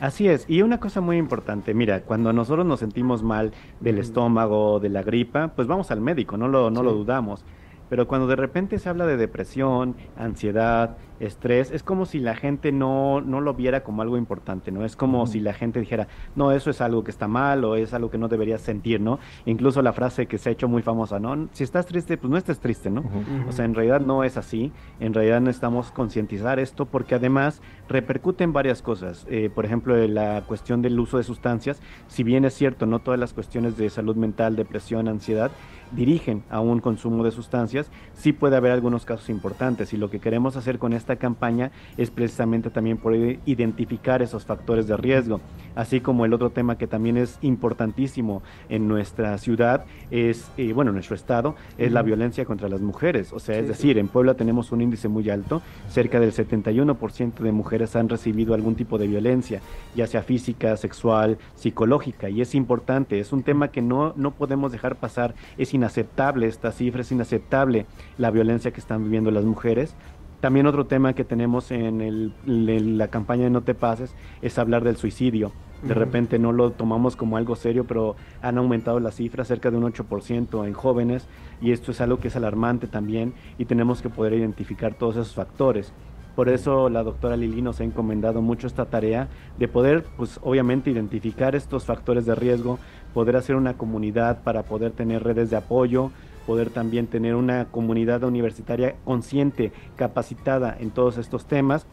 Así 0.00 0.26
es, 0.28 0.46
y 0.48 0.62
una 0.62 0.80
cosa 0.80 1.02
muy 1.02 1.18
importante, 1.18 1.74
mira, 1.74 2.00
cuando 2.00 2.32
nosotros 2.32 2.64
nos 2.64 2.80
sentimos 2.80 3.22
mal 3.22 3.52
del 3.80 3.98
estómago, 3.98 4.80
de 4.80 4.88
la 4.88 5.02
gripa, 5.02 5.48
pues 5.54 5.68
vamos 5.68 5.90
al 5.90 6.00
médico, 6.00 6.38
no 6.38 6.48
lo, 6.48 6.70
no 6.70 6.82
lo 6.82 6.94
dudamos. 6.94 7.44
Pero 7.90 8.08
cuando 8.08 8.26
de 8.26 8.36
repente 8.36 8.78
se 8.78 8.88
habla 8.88 9.04
de 9.04 9.18
depresión, 9.18 9.96
ansiedad, 10.16 10.96
estrés, 11.20 11.70
es 11.70 11.82
como 11.82 12.06
si 12.06 12.18
la 12.18 12.34
gente 12.34 12.72
no, 12.72 13.20
no 13.20 13.40
lo 13.40 13.54
viera 13.54 13.82
como 13.82 14.02
algo 14.02 14.16
importante, 14.16 14.72
¿no? 14.72 14.84
Es 14.84 14.96
como 14.96 15.26
si 15.26 15.40
la 15.40 15.52
gente 15.52 15.80
dijera, 15.80 16.08
no, 16.34 16.52
eso 16.52 16.70
es 16.70 16.80
algo 16.80 17.04
que 17.04 17.10
está 17.10 17.28
mal 17.28 17.64
o 17.64 17.76
es 17.76 17.92
algo 17.92 18.10
que 18.10 18.16
no 18.16 18.28
deberías 18.28 18.62
sentir, 18.62 19.00
¿no? 19.00 19.18
Incluso 19.44 19.82
la 19.82 19.92
frase 19.92 20.26
que 20.26 20.38
se 20.38 20.48
ha 20.48 20.52
hecho 20.52 20.68
muy 20.68 20.82
famosa, 20.82 21.18
¿no? 21.18 21.48
Si 21.52 21.62
estás 21.62 21.86
triste, 21.86 22.16
pues 22.16 22.30
no 22.30 22.36
estés 22.38 22.58
triste, 22.58 22.90
¿no? 22.90 23.04
O 23.48 23.52
sea, 23.52 23.64
en 23.64 23.74
realidad 23.74 24.00
no 24.00 24.24
es 24.24 24.36
así. 24.36 24.72
En 24.98 25.12
realidad 25.12 25.40
necesitamos 25.40 25.90
concientizar 25.90 26.58
esto 26.58 26.86
porque 26.86 27.16
además 27.16 27.60
repercute 27.88 28.44
en 28.44 28.52
varias 28.52 28.80
cosas. 28.80 29.26
Eh, 29.28 29.50
por 29.54 29.66
ejemplo, 29.66 29.96
la 30.06 30.42
cuestión 30.46 30.80
del 30.80 30.98
uso 30.98 31.18
de 31.18 31.24
sustancias, 31.24 31.80
si 32.08 32.22
bien 32.22 32.44
es 32.44 32.54
cierto, 32.54 32.86
no 32.86 33.00
todas 33.00 33.20
las 33.20 33.34
cuestiones 33.34 33.76
de 33.76 33.90
salud 33.90 34.16
mental, 34.16 34.56
depresión, 34.56 35.08
ansiedad, 35.08 35.50
dirigen 35.92 36.42
a 36.50 36.60
un 36.60 36.80
consumo 36.80 37.24
de 37.24 37.30
sustancias, 37.30 37.90
sí 38.14 38.32
puede 38.32 38.56
haber 38.56 38.72
algunos 38.72 39.04
casos 39.04 39.28
importantes. 39.30 39.92
Y 39.92 39.96
lo 39.96 40.10
que 40.10 40.20
queremos 40.20 40.56
hacer 40.56 40.78
con 40.78 40.92
esta 40.92 41.16
campaña 41.16 41.70
es 41.96 42.10
precisamente 42.10 42.70
también 42.70 42.98
poder 42.98 43.38
identificar 43.46 44.22
esos 44.22 44.44
factores 44.44 44.86
de 44.86 44.96
riesgo, 44.96 45.40
así 45.74 46.00
como 46.00 46.24
el 46.24 46.32
otro 46.32 46.50
tema 46.50 46.78
que 46.78 46.86
también 46.86 47.16
es 47.16 47.38
importantísimo 47.42 48.42
en 48.68 48.88
nuestra 48.88 49.36
ciudad 49.38 49.84
es, 50.10 50.50
eh, 50.56 50.72
bueno, 50.72 50.90
en 50.90 50.96
nuestro 50.96 51.16
estado, 51.16 51.54
es 51.78 51.92
la 51.92 52.02
violencia 52.02 52.44
contra 52.44 52.68
las 52.68 52.80
mujeres, 52.80 53.32
o 53.32 53.38
sea, 53.38 53.58
es 53.58 53.68
decir, 53.68 53.98
en 53.98 54.08
Puebla 54.08 54.34
tenemos 54.34 54.72
un 54.72 54.80
índice 54.80 55.08
muy 55.08 55.28
alto, 55.30 55.62
cerca 55.88 56.20
del 56.20 56.32
71% 56.32 57.34
de 57.38 57.52
mujeres 57.52 57.96
han 57.96 58.08
recibido 58.08 58.54
algún 58.54 58.74
tipo 58.74 58.98
de 58.98 59.06
violencia, 59.06 59.60
ya 59.94 60.06
sea 60.06 60.22
física, 60.22 60.76
sexual, 60.76 61.38
psicológica, 61.54 62.28
y 62.28 62.40
es 62.40 62.54
importante, 62.54 63.20
es 63.20 63.32
un 63.32 63.42
tema 63.42 63.68
que 63.68 63.82
no, 63.82 64.12
no 64.16 64.32
podemos 64.32 64.72
dejar 64.72 64.96
pasar, 64.96 65.34
es 65.58 65.74
inaceptable 65.80 66.46
esta 66.46 66.70
cifra, 66.72 67.00
es 67.00 67.10
inaceptable 67.12 67.86
la 68.18 68.30
violencia 68.30 68.70
que 68.70 68.80
están 68.80 69.04
viviendo 69.04 69.30
las 69.30 69.44
mujeres. 69.44 69.94
También 70.40 70.66
otro 70.66 70.86
tema 70.86 71.12
que 71.14 71.24
tenemos 71.24 71.70
en, 71.70 72.00
el- 72.00 72.32
en 72.46 72.98
la 72.98 73.08
campaña 73.08 73.44
de 73.44 73.50
No 73.50 73.62
te 73.62 73.74
pases 73.74 74.14
es 74.42 74.58
hablar 74.58 74.84
del 74.84 74.96
suicidio. 74.96 75.52
De 75.82 75.94
repente 75.94 76.38
no 76.38 76.52
lo 76.52 76.72
tomamos 76.72 77.16
como 77.16 77.38
algo 77.38 77.56
serio, 77.56 77.84
pero 77.86 78.14
han 78.42 78.58
aumentado 78.58 79.00
las 79.00 79.14
cifras 79.14 79.48
cerca 79.48 79.70
de 79.70 79.78
un 79.78 79.84
8% 79.90 80.66
en 80.66 80.74
jóvenes 80.74 81.26
y 81.62 81.72
esto 81.72 81.90
es 81.90 82.02
algo 82.02 82.18
que 82.20 82.28
es 82.28 82.36
alarmante 82.36 82.86
también 82.86 83.32
y 83.58 83.64
tenemos 83.64 84.02
que 84.02 84.10
poder 84.10 84.34
identificar 84.34 84.92
todos 84.94 85.16
esos 85.16 85.34
factores. 85.34 85.92
Por 86.36 86.48
eso 86.50 86.88
la 86.90 87.02
doctora 87.02 87.36
Lili 87.36 87.60
nos 87.62 87.80
ha 87.80 87.84
encomendado 87.84 88.40
mucho 88.42 88.66
esta 88.66 88.86
tarea 88.86 89.28
de 89.58 89.68
poder, 89.68 90.04
pues 90.18 90.38
obviamente, 90.42 90.90
identificar 90.90 91.54
estos 91.56 91.84
factores 91.86 92.24
de 92.26 92.34
riesgo, 92.34 92.78
poder 93.14 93.36
hacer 93.36 93.56
una 93.56 93.74
comunidad 93.74 94.42
para 94.42 94.62
poder 94.62 94.92
tener 94.92 95.22
redes 95.22 95.50
de 95.50 95.56
apoyo, 95.56 96.10
poder 96.46 96.70
también 96.70 97.06
tener 97.06 97.34
una 97.34 97.66
comunidad 97.66 98.24
universitaria 98.24 98.96
consciente, 99.04 99.72
capacitada 99.96 100.76
en 100.78 100.90
todos 100.90 101.18
estos 101.18 101.46
temas 101.46 101.86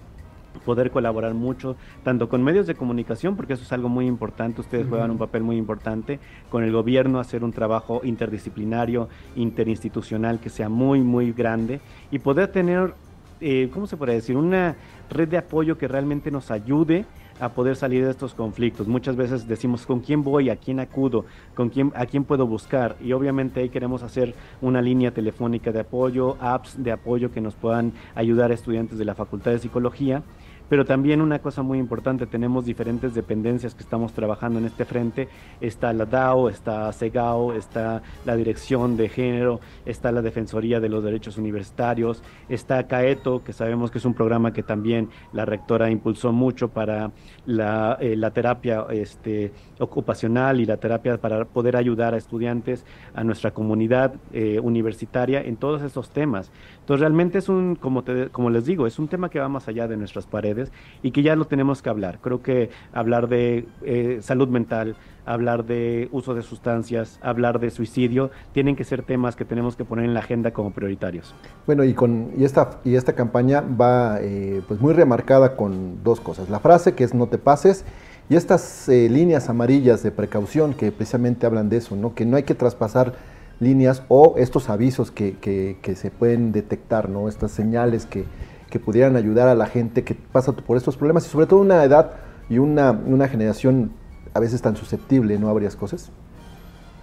poder 0.65 0.91
colaborar 0.91 1.33
mucho, 1.33 1.75
tanto 2.03 2.29
con 2.29 2.43
medios 2.43 2.67
de 2.67 2.75
comunicación, 2.75 3.35
porque 3.35 3.53
eso 3.53 3.63
es 3.63 3.71
algo 3.71 3.89
muy 3.89 4.07
importante, 4.07 4.61
ustedes 4.61 4.87
juegan 4.87 5.11
un 5.11 5.17
papel 5.17 5.43
muy 5.43 5.57
importante, 5.57 6.19
con 6.49 6.63
el 6.63 6.71
gobierno 6.71 7.19
hacer 7.19 7.43
un 7.43 7.51
trabajo 7.51 8.01
interdisciplinario, 8.03 9.07
interinstitucional, 9.35 10.39
que 10.39 10.49
sea 10.49 10.69
muy, 10.69 11.01
muy 11.01 11.31
grande, 11.31 11.79
y 12.11 12.19
poder 12.19 12.51
tener, 12.51 12.93
eh, 13.39 13.69
¿cómo 13.73 13.87
se 13.87 13.97
puede 13.97 14.13
decir?, 14.13 14.35
una 14.35 14.75
red 15.09 15.27
de 15.27 15.37
apoyo 15.37 15.77
que 15.77 15.87
realmente 15.87 16.31
nos 16.31 16.51
ayude 16.51 17.05
a 17.39 17.49
poder 17.49 17.75
salir 17.75 18.03
de 18.03 18.11
estos 18.11 18.33
conflictos. 18.33 18.87
Muchas 18.87 19.15
veces 19.15 19.47
decimos 19.47 19.85
con 19.85 19.99
quién 19.99 20.23
voy, 20.23 20.49
a 20.49 20.55
quién 20.55 20.79
acudo, 20.79 21.25
con 21.55 21.69
quién, 21.69 21.91
a 21.95 22.05
quién 22.05 22.23
puedo 22.23 22.47
buscar. 22.47 22.95
Y 23.03 23.13
obviamente 23.13 23.59
ahí 23.59 23.69
queremos 23.69 24.03
hacer 24.03 24.33
una 24.61 24.81
línea 24.81 25.11
telefónica 25.11 25.71
de 25.71 25.81
apoyo, 25.81 26.37
apps 26.39 26.81
de 26.83 26.91
apoyo 26.91 27.31
que 27.31 27.41
nos 27.41 27.55
puedan 27.55 27.93
ayudar 28.15 28.51
a 28.51 28.53
estudiantes 28.53 28.97
de 28.97 29.05
la 29.05 29.15
Facultad 29.15 29.51
de 29.51 29.59
Psicología 29.59 30.23
pero 30.69 30.85
también 30.85 31.21
una 31.21 31.39
cosa 31.39 31.61
muy 31.61 31.79
importante, 31.79 32.25
tenemos 32.25 32.65
diferentes 32.65 33.13
dependencias 33.13 33.73
que 33.73 33.83
estamos 33.83 34.13
trabajando 34.13 34.59
en 34.59 34.65
este 34.65 34.85
frente. 34.85 35.29
Está 35.61 35.93
la 35.93 36.05
DAO, 36.05 36.49
está 36.49 36.91
SEGAO, 36.91 37.53
está 37.53 38.01
la 38.25 38.35
Dirección 38.35 38.97
de 38.97 39.09
Género, 39.09 39.59
está 39.85 40.11
la 40.11 40.21
Defensoría 40.21 40.79
de 40.79 40.89
los 40.89 41.03
Derechos 41.03 41.37
Universitarios, 41.37 42.21
está 42.49 42.85
CAETO, 42.87 43.43
que 43.43 43.53
sabemos 43.53 43.91
que 43.91 43.99
es 43.99 44.05
un 44.05 44.13
programa 44.13 44.51
que 44.51 44.63
también 44.63 45.09
la 45.31 45.45
rectora 45.45 45.89
impulsó 45.89 46.33
mucho 46.33 46.67
para 46.67 47.11
la, 47.45 47.97
eh, 48.01 48.15
la 48.15 48.31
terapia 48.31 48.85
este, 48.89 49.53
ocupacional 49.79 50.59
y 50.59 50.65
la 50.65 50.77
terapia 50.77 51.17
para 51.17 51.45
poder 51.45 51.77
ayudar 51.77 52.13
a 52.13 52.17
estudiantes, 52.17 52.85
a 53.13 53.23
nuestra 53.23 53.51
comunidad 53.51 54.15
eh, 54.33 54.59
universitaria 54.59 55.41
en 55.41 55.55
todos 55.55 55.81
esos 55.81 56.09
temas. 56.09 56.51
Entonces 56.79 57.01
realmente 57.01 57.37
es 57.37 57.49
un, 57.49 57.75
como 57.75 58.49
les 58.49 58.65
digo, 58.65 58.87
es 58.87 58.99
un 58.99 59.07
tema 59.07 59.29
que 59.29 59.39
va 59.39 59.47
más 59.49 59.67
allá 59.67 59.87
de 59.87 59.97
nuestras 59.97 60.25
paredes 60.25 60.56
y 61.03 61.11
que 61.11 61.23
ya 61.23 61.35
lo 61.35 61.45
tenemos 61.45 61.81
que 61.81 61.89
hablar. 61.89 62.19
Creo 62.21 62.41
que 62.41 62.69
hablar 62.93 63.27
de 63.27 63.65
eh, 63.83 64.19
salud 64.21 64.47
mental, 64.47 64.95
hablar 65.25 65.65
de 65.65 66.09
uso 66.11 66.33
de 66.33 66.41
sustancias, 66.41 67.19
hablar 67.21 67.59
de 67.59 67.69
suicidio, 67.69 68.31
tienen 68.53 68.75
que 68.75 68.83
ser 68.83 69.03
temas 69.03 69.35
que 69.35 69.45
tenemos 69.45 69.75
que 69.75 69.85
poner 69.85 70.05
en 70.05 70.13
la 70.13 70.21
agenda 70.21 70.51
como 70.51 70.71
prioritarios. 70.71 71.35
Bueno, 71.65 71.83
y, 71.83 71.93
con, 71.93 72.31
y, 72.37 72.45
esta, 72.45 72.79
y 72.83 72.95
esta 72.95 73.13
campaña 73.13 73.61
va 73.61 74.19
eh, 74.21 74.61
pues 74.67 74.79
muy 74.79 74.93
remarcada 74.93 75.55
con 75.55 76.03
dos 76.03 76.19
cosas. 76.19 76.49
La 76.49 76.59
frase 76.59 76.95
que 76.95 77.03
es 77.03 77.13
no 77.13 77.27
te 77.27 77.37
pases 77.37 77.85
y 78.29 78.35
estas 78.35 78.89
eh, 78.89 79.07
líneas 79.09 79.49
amarillas 79.49 80.03
de 80.03 80.11
precaución 80.11 80.73
que 80.73 80.91
precisamente 80.91 81.45
hablan 81.45 81.69
de 81.69 81.77
eso, 81.77 81.95
¿no? 81.95 82.13
que 82.13 82.25
no 82.25 82.37
hay 82.37 82.43
que 82.43 82.55
traspasar 82.55 83.13
líneas 83.59 84.03
o 84.09 84.35
estos 84.37 84.69
avisos 84.69 85.11
que, 85.11 85.37
que, 85.39 85.95
se 85.95 86.11
pueden 86.11 86.51
detectar, 86.51 87.09
¿no? 87.09 87.27
estas 87.27 87.51
señales 87.51 88.05
que, 88.05 88.25
que, 88.69 88.79
pudieran 88.79 89.15
ayudar 89.15 89.47
a 89.47 89.55
la 89.55 89.65
gente 89.65 90.03
que 90.03 90.15
pasa 90.15 90.51
por 90.51 90.77
estos 90.77 90.97
problemas 90.97 91.25
y 91.25 91.29
sobre 91.29 91.45
todo 91.47 91.59
una 91.59 91.83
edad 91.83 92.11
y 92.49 92.59
una, 92.59 92.91
una 92.91 93.27
generación 93.27 93.91
a 94.33 94.39
veces 94.39 94.61
tan 94.61 94.75
susceptible 94.75 95.37
¿no? 95.39 95.49
a 95.49 95.53
varias 95.53 95.75
cosas. 95.75 96.11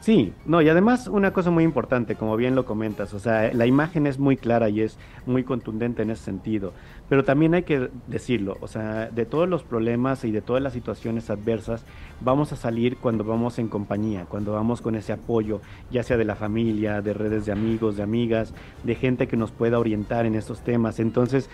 Sí, 0.05 0.35
no, 0.45 0.61
y 0.61 0.69
además 0.69 1.09
una 1.09 1.33
cosa 1.33 1.51
muy 1.51 1.65
importante, 1.65 2.15
como 2.15 2.37
bien 2.37 2.55
lo 2.55 2.67
comentas, 2.67 3.15
o 3.15 3.19
sea, 3.19 3.51
la 3.55 3.65
imagen 3.65 4.07
es 4.07 4.19
muy 4.19 4.37
clara 4.37 4.69
y 4.69 4.83
es 4.83 4.99
muy 5.25 5.45
contundente 5.45 6.03
en 6.03 6.11
ese 6.11 6.25
sentido, 6.25 6.75
pero 7.09 7.25
también 7.25 7.55
hay 7.55 7.63
que 7.63 7.89
decirlo, 8.07 8.59
o 8.61 8.69
sea, 8.69 9.09
de 9.09 9.25
todos 9.25 9.49
los 9.49 9.63
problemas 9.63 10.23
y 10.25 10.31
de 10.31 10.43
todas 10.43 10.63
las 10.63 10.75
situaciones 10.75 11.31
adversas, 11.31 11.87
vamos 12.21 12.53
a 12.53 12.57
salir 12.57 12.99
cuando 12.99 13.25
vamos 13.25 13.59
en 13.59 13.69
compañía, 13.69 14.27
cuando 14.29 14.53
vamos 14.53 14.83
con 14.83 14.95
ese 14.95 15.15
apoyo, 15.15 15.63
ya 15.91 16.03
sea 16.03 16.19
de 16.19 16.27
la 16.27 16.37
familia, 16.37 17.01
de 17.01 17.15
redes 17.15 17.47
de 17.47 17.53
amigos, 17.53 17.97
de 17.97 18.03
amigas, 18.03 18.53
de 18.83 18.97
gente 18.97 19.27
que 19.27 19.39
nos 19.39 19.53
pueda 19.53 19.79
orientar 19.79 20.27
en 20.27 20.35
estos 20.35 20.61
temas. 20.61 21.01
Entonces, 21.01 21.49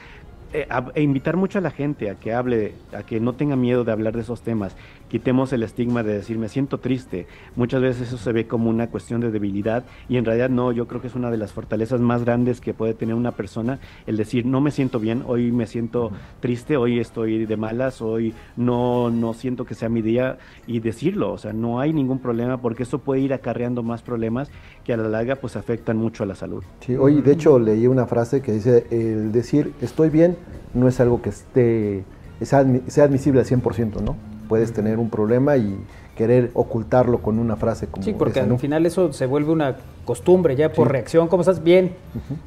eh, 0.52 0.66
e 0.96 1.02
invitar 1.02 1.36
mucho 1.36 1.58
a 1.58 1.60
la 1.60 1.70
gente 1.70 2.10
a 2.10 2.16
que 2.16 2.34
hable, 2.34 2.74
a 2.92 3.04
que 3.04 3.20
no 3.20 3.34
tenga 3.34 3.54
miedo 3.54 3.84
de 3.84 3.92
hablar 3.92 4.14
de 4.14 4.22
esos 4.22 4.42
temas. 4.42 4.76
Quitemos 5.10 5.52
el 5.52 5.64
estigma 5.64 6.04
de 6.04 6.12
decir 6.14 6.38
me 6.38 6.48
siento 6.48 6.78
triste. 6.78 7.26
Muchas 7.56 7.82
veces 7.82 8.08
eso 8.08 8.16
se 8.16 8.30
ve 8.30 8.46
como 8.46 8.70
una 8.70 8.86
cuestión 8.86 9.20
de 9.20 9.32
debilidad 9.32 9.84
y 10.08 10.18
en 10.18 10.24
realidad 10.24 10.50
no, 10.50 10.70
yo 10.70 10.86
creo 10.86 11.00
que 11.00 11.08
es 11.08 11.16
una 11.16 11.32
de 11.32 11.36
las 11.36 11.52
fortalezas 11.52 12.00
más 12.00 12.24
grandes 12.24 12.60
que 12.60 12.74
puede 12.74 12.94
tener 12.94 13.16
una 13.16 13.32
persona 13.32 13.80
el 14.06 14.16
decir 14.16 14.46
no 14.46 14.60
me 14.60 14.70
siento 14.70 15.00
bien, 15.00 15.24
hoy 15.26 15.50
me 15.50 15.66
siento 15.66 16.12
triste, 16.38 16.76
hoy 16.76 17.00
estoy 17.00 17.44
de 17.44 17.56
malas, 17.56 18.00
hoy 18.00 18.34
no, 18.56 19.10
no 19.10 19.34
siento 19.34 19.64
que 19.64 19.74
sea 19.74 19.88
mi 19.88 20.00
día 20.00 20.38
y 20.68 20.78
decirlo, 20.78 21.32
o 21.32 21.38
sea, 21.38 21.52
no 21.52 21.80
hay 21.80 21.92
ningún 21.92 22.20
problema 22.20 22.60
porque 22.60 22.84
eso 22.84 23.00
puede 23.00 23.20
ir 23.20 23.34
acarreando 23.34 23.82
más 23.82 24.02
problemas 24.02 24.48
que 24.84 24.92
a 24.92 24.96
la 24.96 25.08
larga 25.08 25.36
pues 25.36 25.56
afectan 25.56 25.96
mucho 25.96 26.22
a 26.22 26.26
la 26.26 26.36
salud. 26.36 26.62
Sí, 26.86 26.94
hoy 26.94 27.20
de 27.20 27.32
hecho 27.32 27.58
leí 27.58 27.88
una 27.88 28.06
frase 28.06 28.42
que 28.42 28.52
dice 28.52 28.86
el 28.92 29.32
decir 29.32 29.72
estoy 29.80 30.08
bien 30.08 30.36
no 30.72 30.86
es 30.86 31.00
algo 31.00 31.20
que 31.20 31.30
esté, 31.30 32.04
sea, 32.40 32.60
admisible 32.60 33.40
al 33.40 33.46
100%, 33.46 34.02
¿no? 34.02 34.29
Puedes 34.50 34.74
tener 34.74 34.98
un 34.98 35.08
problema 35.08 35.56
y 35.56 35.78
querer 36.16 36.50
ocultarlo 36.52 37.22
con 37.22 37.38
una 37.38 37.56
frase 37.56 37.86
como 37.86 38.04
Sí, 38.04 38.12
porque 38.12 38.40
al 38.40 38.58
final 38.58 38.84
eso 38.84 39.12
se 39.12 39.24
vuelve 39.24 39.52
una 39.52 39.76
costumbre 40.04 40.56
ya 40.56 40.72
por 40.72 40.90
reacción, 40.90 41.28
¿cómo 41.28 41.40
estás? 41.40 41.62
Bien. 41.62 41.92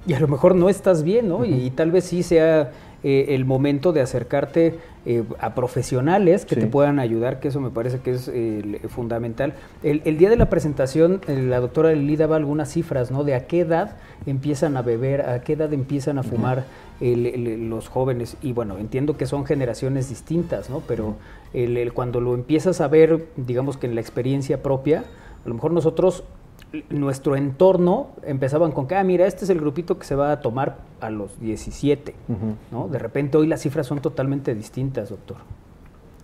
Y 0.06 0.13
a 0.13 0.20
lo 0.20 0.28
mejor 0.28 0.54
no 0.54 0.70
estás 0.70 1.02
bien, 1.04 1.30
¿no? 1.30 1.46
y, 1.46 1.72
tal 1.72 1.89
vez 1.89 2.04
sí 2.04 2.22
sea 2.22 2.72
eh, 3.06 3.36
el 3.36 3.44
momento 3.44 3.92
de 3.92 4.00
acercarte 4.00 4.80
eh, 5.06 5.24
a 5.39 5.54
profesionales 5.56 6.46
que 6.46 6.56
te 6.56 6.68
puedan 6.68 7.00
ayudar, 7.00 7.42
que 7.42 7.50
eso 7.50 7.60
me 7.60 7.70
parece 7.70 8.00
que 8.00 8.12
es 8.12 8.32
fundamental. 8.89 9.56
El, 9.84 10.18
día 10.18 10.30
de 10.30 10.38
la 10.38 10.50
presentación, 10.50 11.20
eh, 11.28 11.42
la 11.42 11.60
doctora 11.60 11.92
Lili 11.92 12.16
daba 12.16 12.38
algunas 12.38 12.72
cifras, 12.72 13.12
¿no? 13.12 13.26
De 13.26 13.36
a 13.36 13.46
qué 13.46 13.60
edad 13.60 13.98
empiezan 14.26 14.78
a 14.78 14.82
beber, 14.84 15.28
a 15.28 15.42
qué 15.42 15.54
edad 15.54 15.74
empiezan 15.74 16.18
a 16.18 16.24
fumar 16.24 16.63
los 17.02 17.89
jóvenes. 17.89 18.38
Y 18.42 18.54
bueno, 18.54 18.78
entiendo 18.78 19.18
que 19.18 19.26
son 19.26 19.46
generaciones 19.46 20.08
distintas, 20.08 20.70
¿no? 20.70 20.82
Pero 20.88 21.16
cuando 21.94 22.22
lo 22.22 22.34
empiezas 22.34 22.82
a 22.82 22.88
ver, 22.88 23.28
digamos 23.36 23.78
que 23.78 23.88
en 23.88 23.96
la 23.96 24.02
experiencia 24.02 24.62
propia, 24.63 25.06
a 25.46 25.48
lo 25.48 25.56
mejor 25.56 25.72
nosotros 25.72 26.24
nuestro 26.89 27.36
entorno 27.36 28.10
empezaban 28.24 28.72
con 28.72 28.88
que, 28.88 28.96
ah, 28.96 29.04
mira, 29.04 29.28
este 29.28 29.46
es 29.46 29.50
el 29.50 29.60
grupito 29.60 30.00
que 30.00 30.06
se 30.06 30.16
va 30.16 30.32
a 30.32 30.42
tomar 30.42 30.78
a 31.02 31.10
los 31.10 31.39
17, 31.39 32.16
¿no? 32.72 32.88
De 32.88 33.00
repente 33.00 33.38
hoy 33.38 33.48
las 33.48 33.62
cifras 33.62 33.86
son 33.86 34.00
totalmente 34.00 34.56
distintas, 34.56 35.10
doctor. 35.10 35.38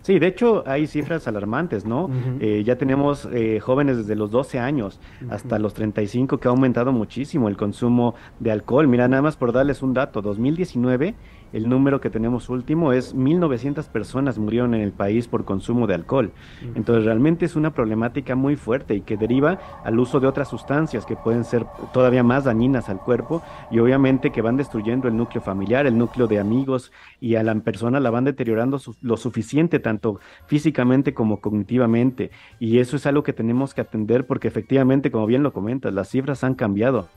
Sí, 0.01 0.17
de 0.17 0.27
hecho 0.27 0.63
hay 0.65 0.87
cifras 0.87 1.27
alarmantes, 1.27 1.85
¿no? 1.85 2.09
Eh, 2.39 2.63
ya 2.65 2.77
tenemos 2.77 3.27
eh, 3.31 3.59
jóvenes 3.59 3.97
desde 3.97 4.15
los 4.15 4.31
12 4.31 4.57
años 4.57 4.99
hasta 5.29 5.59
los 5.59 5.73
35 5.73 6.39
que 6.39 6.47
ha 6.47 6.51
aumentado 6.51 6.91
muchísimo 6.91 7.47
el 7.47 7.57
consumo 7.57 8.15
de 8.39 8.51
alcohol. 8.51 8.87
Mira, 8.87 9.07
nada 9.07 9.21
más 9.21 9.35
por 9.35 9.51
darles 9.51 9.83
un 9.83 9.93
dato, 9.93 10.21
2019 10.21 11.13
el 11.53 11.67
número 11.67 11.99
que 11.99 12.09
tenemos 12.09 12.49
último 12.49 12.93
es 12.93 13.15
1.900 13.15 13.87
personas 13.87 14.37
murieron 14.37 14.73
en 14.73 14.81
el 14.81 14.91
país 14.91 15.27
por 15.27 15.45
consumo 15.45 15.87
de 15.87 15.95
alcohol. 15.95 16.31
Entonces 16.75 17.05
realmente 17.05 17.45
es 17.45 17.55
una 17.55 17.73
problemática 17.73 18.35
muy 18.35 18.55
fuerte 18.55 18.95
y 18.95 19.01
que 19.01 19.17
deriva 19.17 19.59
al 19.83 19.99
uso 19.99 20.19
de 20.19 20.27
otras 20.27 20.47
sustancias 20.47 21.05
que 21.05 21.15
pueden 21.15 21.43
ser 21.43 21.65
todavía 21.93 22.23
más 22.23 22.43
dañinas 22.43 22.89
al 22.89 22.99
cuerpo 22.99 23.41
y 23.71 23.79
obviamente 23.79 24.31
que 24.31 24.41
van 24.41 24.57
destruyendo 24.57 25.07
el 25.07 25.17
núcleo 25.17 25.41
familiar, 25.41 25.85
el 25.85 25.97
núcleo 25.97 26.27
de 26.27 26.39
amigos 26.39 26.91
y 27.19 27.35
a 27.35 27.43
la 27.43 27.55
persona 27.55 27.99
la 27.99 28.09
van 28.09 28.25
deteriorando 28.25 28.79
lo 29.01 29.17
suficiente 29.17 29.79
tanto 29.79 30.19
físicamente 30.45 31.13
como 31.13 31.41
cognitivamente. 31.41 32.31
Y 32.59 32.79
eso 32.79 32.95
es 32.95 33.05
algo 33.05 33.23
que 33.23 33.33
tenemos 33.33 33.73
que 33.73 33.81
atender 33.81 34.25
porque 34.27 34.47
efectivamente, 34.47 35.11
como 35.11 35.25
bien 35.25 35.43
lo 35.43 35.53
comentas, 35.53 35.93
las 35.93 36.09
cifras 36.09 36.43
han 36.43 36.55
cambiado. 36.55 37.07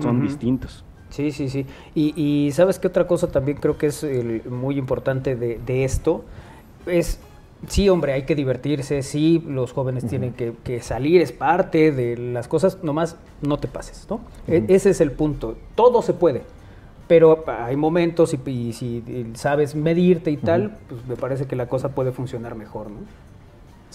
Son 0.00 0.20
distintos. 0.20 0.84
Sí, 1.18 1.32
sí, 1.32 1.48
sí. 1.48 1.66
Y, 1.96 2.52
sabes 2.52 2.78
qué 2.78 2.86
otra 2.86 3.08
cosa 3.08 3.26
también 3.26 3.58
creo 3.58 3.76
que 3.76 3.88
es 3.88 4.06
muy 4.48 4.78
importante 4.78 5.34
de, 5.34 5.84
esto 5.84 6.22
es 6.86 7.18
sí, 7.66 7.88
hombre, 7.88 8.12
hay 8.12 8.22
que 8.22 8.36
divertirse, 8.36 9.02
sí, 9.02 9.42
los 9.44 9.72
jóvenes 9.72 10.06
tienen 10.06 10.32
que, 10.32 10.80
salir, 10.80 11.20
es 11.20 11.32
parte 11.32 11.90
de 11.90 12.16
las 12.16 12.46
cosas, 12.46 12.84
nomás 12.84 13.16
no 13.42 13.58
te 13.58 13.66
pases, 13.66 14.06
¿no? 14.08 14.20
E, 14.46 14.64
ese 14.68 14.90
es 14.90 15.00
el 15.00 15.10
punto. 15.10 15.56
Todo 15.74 16.02
se 16.02 16.12
puede, 16.12 16.42
pero 17.08 17.44
hay 17.48 17.74
momentos 17.74 18.32
y, 18.46 18.72
si 18.72 19.02
sabes 19.34 19.74
medirte 19.74 20.30
y 20.30 20.36
tal, 20.36 20.76
pues 20.88 21.04
me 21.08 21.16
parece 21.16 21.46
que 21.46 21.56
la 21.56 21.68
cosa 21.68 21.88
puede 21.96 22.12
funcionar 22.12 22.54
mejor, 22.54 22.92
¿no? 22.92 22.98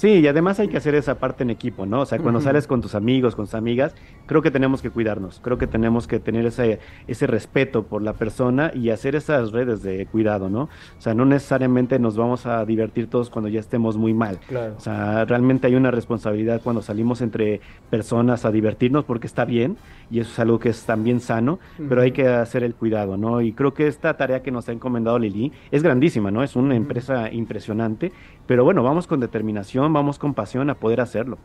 Sí, 0.03 0.15
y 0.15 0.27
además 0.27 0.59
hay 0.59 0.67
que 0.67 0.75
hacer 0.75 0.95
esa 0.95 1.15
parte 1.17 1.43
en 1.43 1.49
equipo, 1.49 1.85
¿no? 1.85 2.01
O 2.01 2.05
sea, 2.05 2.19
cuando 2.19 2.41
sales 2.41 2.67
con 2.67 2.81
tus 2.81 2.93
amigos, 2.93 3.37
con 3.37 3.45
tus 3.45 3.53
amigas, 3.53 3.95
creo 4.25 4.41
que 4.41 4.51
tenemos 4.51 4.81
que 4.81 4.89
cuidarnos, 4.89 5.39
creo 5.41 5.57
que 5.57 5.65
tenemos 5.65 6.07
que 6.07 6.19
tener 6.19 6.45
ese, 6.45 6.79
ese 7.07 7.25
respeto 7.25 7.83
por 7.83 8.01
la 8.01 8.11
persona 8.11 8.73
y 8.75 8.89
hacer 8.89 9.15
esas 9.15 9.53
redes 9.53 9.81
de 9.81 10.05
cuidado, 10.07 10.49
¿no? 10.49 10.63
O 10.63 10.99
sea, 11.01 11.13
no 11.13 11.23
necesariamente 11.23 11.99
nos 11.99 12.17
vamos 12.17 12.45
a 12.45 12.65
divertir 12.65 13.07
todos 13.09 13.29
cuando 13.29 13.47
ya 13.47 13.61
estemos 13.61 13.95
muy 13.95 14.13
mal. 14.13 14.39
Claro. 14.45 14.75
O 14.77 14.81
sea, 14.81 15.23
realmente 15.23 15.67
hay 15.67 15.75
una 15.75 15.89
responsabilidad 15.89 16.59
cuando 16.61 16.81
salimos 16.81 17.21
entre 17.21 17.61
personas 17.89 18.43
a 18.43 18.51
divertirnos 18.51 19.05
porque 19.05 19.27
está 19.27 19.45
bien 19.45 19.77
y 20.11 20.19
eso 20.19 20.31
es 20.31 20.39
algo 20.39 20.59
que 20.59 20.67
es 20.67 20.83
también 20.83 21.21
sano, 21.21 21.59
pero 21.87 22.01
hay 22.01 22.11
que 22.11 22.27
hacer 22.27 22.65
el 22.65 22.75
cuidado, 22.75 23.15
¿no? 23.15 23.39
Y 23.39 23.53
creo 23.53 23.73
que 23.73 23.87
esta 23.87 24.17
tarea 24.17 24.43
que 24.43 24.51
nos 24.51 24.67
ha 24.67 24.73
encomendado 24.73 25.17
Lili 25.17 25.53
es 25.71 25.81
grandísima, 25.81 26.29
¿no? 26.29 26.43
Es 26.43 26.57
una 26.57 26.75
empresa 26.75 27.31
impresionante, 27.31 28.11
pero 28.45 28.65
bueno, 28.65 28.83
vamos 28.83 29.07
con 29.07 29.21
determinación 29.21 29.92
vamos 29.93 30.19
con 30.19 30.33
pasión 30.33 30.69
a 30.69 30.75
poder 30.75 31.01
hacerlo. 31.01 31.37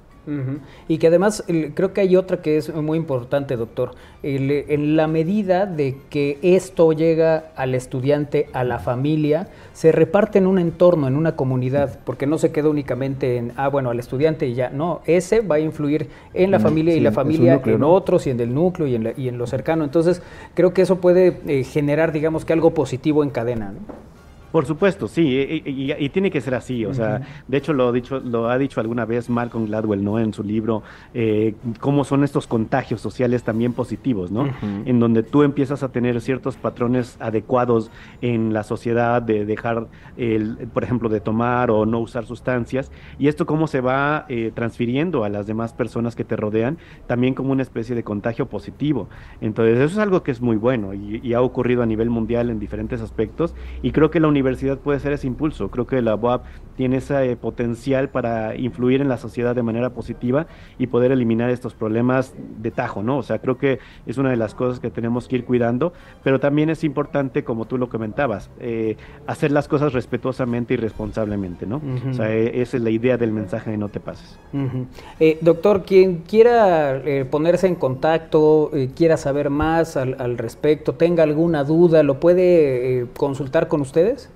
Y 0.88 0.98
que 0.98 1.06
además 1.06 1.42
creo 1.74 1.94
que 1.94 2.02
hay 2.02 2.14
otra 2.14 2.42
que 2.42 2.58
es 2.58 2.74
muy 2.74 2.98
importante, 2.98 3.56
doctor. 3.56 3.92
en 4.22 4.94
la 4.94 5.06
medida 5.06 5.64
de 5.64 5.96
que 6.10 6.38
esto 6.42 6.92
llega 6.92 7.50
al 7.56 7.74
estudiante, 7.74 8.48
a 8.52 8.62
la 8.62 8.78
familia, 8.78 9.48
se 9.72 9.90
reparte 9.90 10.38
en 10.38 10.46
un 10.46 10.58
entorno, 10.58 11.08
en 11.08 11.16
una 11.16 11.34
comunidad, 11.34 12.00
porque 12.04 12.26
no 12.26 12.36
se 12.36 12.52
queda 12.52 12.68
únicamente 12.68 13.38
en, 13.38 13.52
ah, 13.56 13.68
bueno, 13.68 13.88
al 13.88 13.98
estudiante 13.98 14.46
y 14.46 14.54
ya. 14.54 14.68
No, 14.68 15.00
ese 15.06 15.40
va 15.40 15.56
a 15.56 15.60
influir 15.60 16.08
en 16.34 16.50
la 16.50 16.60
familia 16.60 16.94
y 16.94 17.00
la 17.00 17.12
familia 17.12 17.60
en 17.64 17.82
otros 17.82 18.26
y 18.26 18.30
en 18.30 18.40
el 18.40 18.52
núcleo 18.52 18.86
y 18.86 18.96
en, 18.96 19.14
y 19.16 19.28
en, 19.28 19.38
lo 19.38 19.46
cercano. 19.46 19.84
Entonces, 19.84 20.20
creo 20.54 20.74
que 20.74 20.82
eso 20.82 21.00
puede 21.00 21.40
eh, 21.46 21.64
generar, 21.64 22.12
digamos 22.12 22.44
que 22.44 22.52
algo 22.52 22.74
positivo 22.74 23.22
en 23.22 23.30
cadena. 23.30 23.72
¿no? 23.72 24.17
Por 24.52 24.64
supuesto, 24.64 25.08
sí, 25.08 25.22
y, 25.26 25.62
y- 25.70 25.92
y 25.98 26.08
tiene 26.08 26.30
que 26.30 26.40
ser 26.40 26.54
así. 26.54 26.84
O 26.86 26.94
sea, 26.94 27.20
de 27.46 27.56
hecho 27.58 27.72
lo, 27.72 27.88
ha 27.88 27.92
dicho, 27.92 28.18
lo 28.20 28.48
ha 28.48 28.56
dicho 28.58 28.80
alguna 28.80 29.04
vez 29.04 29.28
Malcolm 29.28 29.66
Gladwell, 29.66 30.02
¿no? 30.02 30.18
En 30.18 30.32
su 30.32 30.42
libro, 30.42 30.82
eh, 31.14 31.54
cómo 31.80 32.04
son 32.04 32.24
estos 32.24 32.46
contagios 32.46 33.00
sociales 33.00 33.42
también 33.42 33.72
positivos, 33.74 34.30
¿no? 34.30 34.48
En 34.86 35.00
donde 35.00 35.22
tú 35.22 35.42
empiezas 35.42 35.82
a 35.82 35.90
tener 35.90 36.20
ciertos 36.20 36.56
patrones 36.56 37.16
adecuados 37.20 37.90
en 38.22 38.52
la 38.52 38.62
sociedad 38.62 39.20
de 39.20 39.44
dejar, 39.44 39.88
el, 40.16 40.56
por 40.72 40.82
ejemplo, 40.82 41.08
de 41.08 41.20
tomar 41.20 41.70
o 41.70 41.84
no 41.86 42.00
usar 42.00 42.24
sustancias. 42.24 42.90
Y 43.18 43.28
esto 43.28 43.44
cómo 43.46 43.66
se 43.66 43.80
va 43.80 44.24
eh, 44.28 44.50
transfiriendo 44.54 45.24
a 45.24 45.28
las 45.28 45.46
demás 45.46 45.72
personas 45.72 46.16
que 46.16 46.24
te 46.24 46.36
rodean, 46.36 46.78
también 47.06 47.34
como 47.34 47.52
una 47.52 47.62
especie 47.62 47.94
de 47.94 48.02
contagio 48.02 48.46
positivo. 48.46 49.08
Entonces, 49.40 49.76
eso 49.78 49.92
es 49.92 49.98
algo 49.98 50.22
que 50.22 50.30
es 50.30 50.40
muy 50.40 50.56
bueno 50.56 50.94
y, 50.94 51.20
y 51.22 51.34
ha 51.34 51.42
ocurrido 51.42 51.82
a 51.82 51.86
nivel 51.86 52.08
mundial 52.10 52.50
en 52.50 52.58
diferentes 52.58 53.00
aspectos. 53.00 53.54
Y 53.82 53.90
creo 53.92 54.10
que 54.10 54.20
la 54.20 54.28
universidad 54.38 54.78
puede 54.78 55.00
ser 55.00 55.12
ese 55.12 55.26
impulso. 55.26 55.70
Creo 55.70 55.86
que 55.86 56.00
la 56.02 56.14
UAP 56.14 56.44
tiene 56.76 56.98
ese 56.98 57.32
eh, 57.32 57.36
potencial 57.36 58.08
para 58.08 58.54
influir 58.54 59.00
en 59.00 59.08
la 59.08 59.18
sociedad 59.18 59.54
de 59.54 59.62
manera 59.62 59.90
positiva 59.90 60.46
y 60.78 60.86
poder 60.86 61.10
eliminar 61.10 61.50
estos 61.50 61.74
problemas 61.74 62.34
de 62.36 62.70
tajo, 62.70 63.02
¿no? 63.02 63.18
O 63.18 63.22
sea, 63.22 63.40
creo 63.40 63.58
que 63.58 63.80
es 64.06 64.16
una 64.16 64.30
de 64.30 64.36
las 64.36 64.54
cosas 64.54 64.78
que 64.78 64.90
tenemos 64.90 65.26
que 65.26 65.36
ir 65.36 65.44
cuidando, 65.44 65.92
pero 66.22 66.38
también 66.38 66.70
es 66.70 66.84
importante, 66.84 67.42
como 67.42 67.64
tú 67.64 67.78
lo 67.78 67.88
comentabas, 67.88 68.50
eh, 68.60 68.96
hacer 69.26 69.50
las 69.50 69.66
cosas 69.66 69.92
respetuosamente 69.92 70.74
y 70.74 70.76
responsablemente, 70.76 71.66
¿no? 71.66 71.78
Ujú. 71.78 72.10
O 72.10 72.14
sea, 72.14 72.32
eh, 72.32 72.62
esa 72.62 72.76
es 72.76 72.82
la 72.82 72.90
idea 72.90 73.16
del 73.16 73.32
mensaje 73.32 73.72
de 73.72 73.76
no 73.76 73.88
te 73.88 73.98
pases. 73.98 74.38
Ujú. 74.52 74.86
Eh, 75.18 75.38
doctor, 75.40 75.82
quien 75.82 76.18
quiera 76.18 76.96
eh, 76.96 77.24
ponerse 77.24 77.66
en 77.66 77.74
contacto, 77.74 78.70
eh, 78.72 78.90
quiera 78.94 79.16
saber 79.16 79.50
más 79.50 79.96
al, 79.96 80.16
al 80.20 80.38
respecto, 80.38 80.94
tenga 80.94 81.22
alguna 81.22 81.64
duda, 81.64 82.02
¿lo 82.02 82.20
puede 82.20 83.00
eh, 83.00 83.06
consultar 83.16 83.68
con 83.68 83.80
ustedes? 83.80 84.27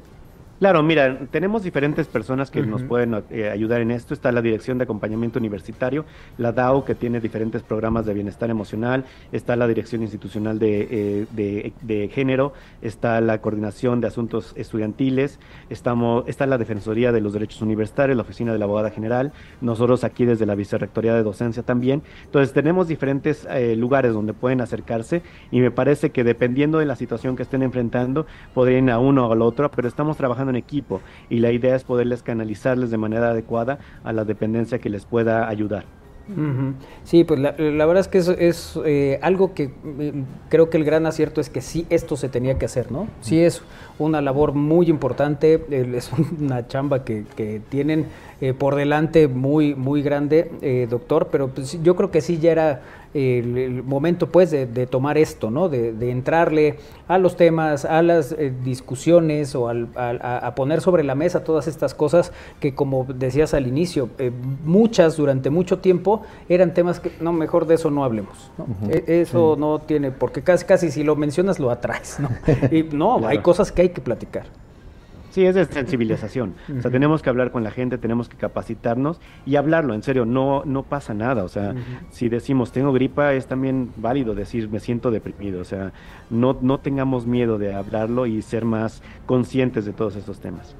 Claro, 0.62 0.80
mira, 0.84 1.18
tenemos 1.32 1.64
diferentes 1.64 2.06
personas 2.06 2.48
que 2.52 2.62
nos 2.62 2.84
pueden 2.84 3.20
eh, 3.30 3.50
ayudar 3.50 3.80
en 3.80 3.90
esto. 3.90 4.14
Está 4.14 4.30
la 4.30 4.40
Dirección 4.40 4.78
de 4.78 4.84
Acompañamiento 4.84 5.40
Universitario, 5.40 6.04
la 6.38 6.52
DAO, 6.52 6.84
que 6.84 6.94
tiene 6.94 7.18
diferentes 7.18 7.64
programas 7.64 8.06
de 8.06 8.14
bienestar 8.14 8.48
emocional, 8.48 9.04
está 9.32 9.56
la 9.56 9.66
Dirección 9.66 10.02
Institucional 10.02 10.60
de, 10.60 10.86
eh, 10.88 11.26
de- 11.32 11.72
de 11.82 12.08
Género, 12.10 12.52
está 12.80 13.20
la 13.20 13.40
Coordinación 13.40 14.00
de 14.00 14.06
Asuntos 14.06 14.52
Estudiantiles, 14.54 15.40
estamos, 15.68 16.28
está 16.28 16.46
la 16.46 16.58
Defensoría 16.58 17.10
de 17.10 17.20
los 17.20 17.32
Derechos 17.32 17.60
Universitarios, 17.60 18.14
la 18.16 18.22
Oficina 18.22 18.52
de 18.52 18.60
la 18.60 18.66
Abogada 18.66 18.90
General, 18.90 19.32
nosotros 19.60 20.04
aquí 20.04 20.26
desde 20.26 20.46
la 20.46 20.54
Vicerrectoría 20.54 21.12
de 21.14 21.24
Docencia 21.24 21.64
también. 21.64 22.04
Entonces 22.26 22.52
tenemos 22.54 22.86
diferentes 22.86 23.48
eh, 23.50 23.74
lugares 23.74 24.12
donde 24.12 24.32
pueden 24.32 24.60
acercarse 24.60 25.22
y 25.50 25.58
me 25.58 25.72
parece 25.72 26.10
que 26.10 26.22
dependiendo 26.22 26.78
de 26.78 26.86
la 26.86 26.94
situación 26.94 27.34
que 27.34 27.42
estén 27.42 27.64
enfrentando, 27.64 28.26
podrían 28.54 28.84
ir 28.84 28.90
a 28.92 29.00
uno 29.00 29.26
o 29.26 29.32
al 29.32 29.42
otro, 29.42 29.68
pero 29.68 29.88
estamos 29.88 30.16
trabajando 30.16 30.51
equipo 30.56 31.00
y 31.30 31.38
la 31.38 31.50
idea 31.52 31.76
es 31.76 31.84
poderles 31.84 32.22
canalizarles 32.22 32.90
de 32.90 32.98
manera 32.98 33.30
adecuada 33.30 33.78
a 34.04 34.12
la 34.12 34.24
dependencia 34.24 34.78
que 34.78 34.90
les 34.90 35.04
pueda 35.04 35.48
ayudar. 35.48 35.84
Sí, 37.04 37.24
pues 37.24 37.40
la, 37.40 37.50
verdad 37.52 37.98
es 37.98 38.08
que 38.08 38.18
es, 38.18 38.28
es, 38.28 38.78
eh, 38.84 39.18
algo 39.22 39.54
que 39.54 39.64
eh, 39.98 40.24
creo 40.48 40.70
que 40.70 40.76
el 40.76 40.84
gran 40.84 41.04
acierto 41.04 41.40
es 41.40 41.50
que 41.50 41.60
sí 41.60 41.84
esto 41.90 42.16
se 42.16 42.28
tenía 42.28 42.58
que 42.58 42.64
hacer, 42.64 42.92
¿no? 42.92 43.08
Sí 43.20 43.40
es 43.40 43.62
una 43.98 44.20
labor 44.20 44.54
muy 44.54 44.88
importante, 44.88 45.64
es 45.70 46.10
una 46.40 46.68
chamba 46.68 47.04
que, 47.04 47.24
que 47.36 47.60
tienen 47.68 48.06
eh, 48.40 48.54
por 48.54 48.76
delante 48.76 49.26
muy, 49.26 49.74
muy 49.74 50.02
grande, 50.02 50.86
doctor, 50.88 51.28
pero 51.30 51.48
pues, 51.48 51.82
yo 51.82 51.96
creo 51.96 52.10
que 52.10 52.20
sí 52.20 52.38
ya 52.38 52.52
era 52.52 52.82
el, 53.14 53.58
el 53.58 53.82
momento 53.82 54.28
pues 54.30 54.50
de, 54.50 54.66
de 54.66 54.86
tomar 54.86 55.18
esto, 55.18 55.50
¿no? 55.50 55.68
De, 55.68 55.92
de 55.92 56.10
entrarle 56.10 56.76
a 57.08 57.18
los 57.18 57.36
temas, 57.36 57.84
a 57.84 58.02
las 58.02 58.32
eh, 58.32 58.52
discusiones 58.64 59.54
o 59.54 59.68
al- 59.68 59.88
a, 59.96 60.38
a 60.38 60.54
poner 60.54 60.80
sobre 60.80 61.04
la 61.04 61.14
mesa 61.14 61.44
todas 61.44 61.66
estas 61.68 61.94
cosas 61.94 62.32
que 62.60 62.74
como 62.74 63.04
decías 63.04 63.54
al 63.54 63.66
inicio, 63.66 64.08
eh, 64.18 64.30
muchas 64.64 65.16
durante 65.16 65.50
mucho 65.50 65.78
tiempo 65.78 66.22
eran 66.48 66.72
temas 66.74 67.00
que 67.00 67.12
no, 67.20 67.32
mejor 67.32 67.66
de 67.66 67.74
eso 67.74 67.90
no 67.90 68.04
hablemos. 68.04 68.50
¿no? 68.58 68.66
E- 68.90 69.04
Eso 69.22 69.56
no 69.58 69.78
tiene, 69.80 70.10
porque 70.10 70.42
casi, 70.42 70.64
casi 70.64 70.90
si 70.90 71.02
lo 71.04 71.16
mencionas 71.16 71.58
lo 71.58 71.70
atraes, 71.70 72.18
¿no? 72.20 72.28
Y 72.70 72.82
no, 72.84 73.26
hay 73.26 73.38
cosas 73.38 73.70
que 73.72 73.82
hay 73.82 73.88
que 73.90 74.00
platicar. 74.00 74.46
Sí, 75.32 75.46
es 75.46 75.54
de 75.54 75.64
sensibilización. 75.64 76.54
O 76.78 76.82
sea, 76.82 76.90
tenemos 76.90 77.22
que 77.22 77.30
hablar 77.30 77.50
con 77.50 77.64
la 77.64 77.70
gente, 77.70 77.96
tenemos 77.96 78.28
que 78.28 78.36
capacitarnos 78.36 79.20
y 79.46 79.56
hablarlo, 79.56 79.94
en 79.94 80.02
serio, 80.02 80.24
no, 80.24 80.62
no 80.64 80.82
pasa 80.82 81.14
nada. 81.14 81.44
O 81.44 81.48
sea, 81.48 81.74
si 82.10 82.28
decimos 82.28 82.72
tengo 82.72 82.92
gripa, 82.92 83.32
es 83.32 83.46
también 83.46 83.90
válido 83.96 84.34
decir 84.34 84.68
me 84.68 84.80
siento 84.80 85.10
deprimido. 85.10 85.60
O 85.60 85.64
sea, 85.64 85.92
no, 86.28 86.58
no 86.60 86.78
tengamos 86.78 87.26
miedo 87.26 87.58
de 87.58 87.72
hablarlo 87.74 88.26
y 88.26 88.42
ser 88.42 88.64
más 88.64 89.02
conscientes 89.26 89.84
de 89.84 89.92
todos 89.92 90.16
estos 90.16 90.40
temas. 90.40 90.76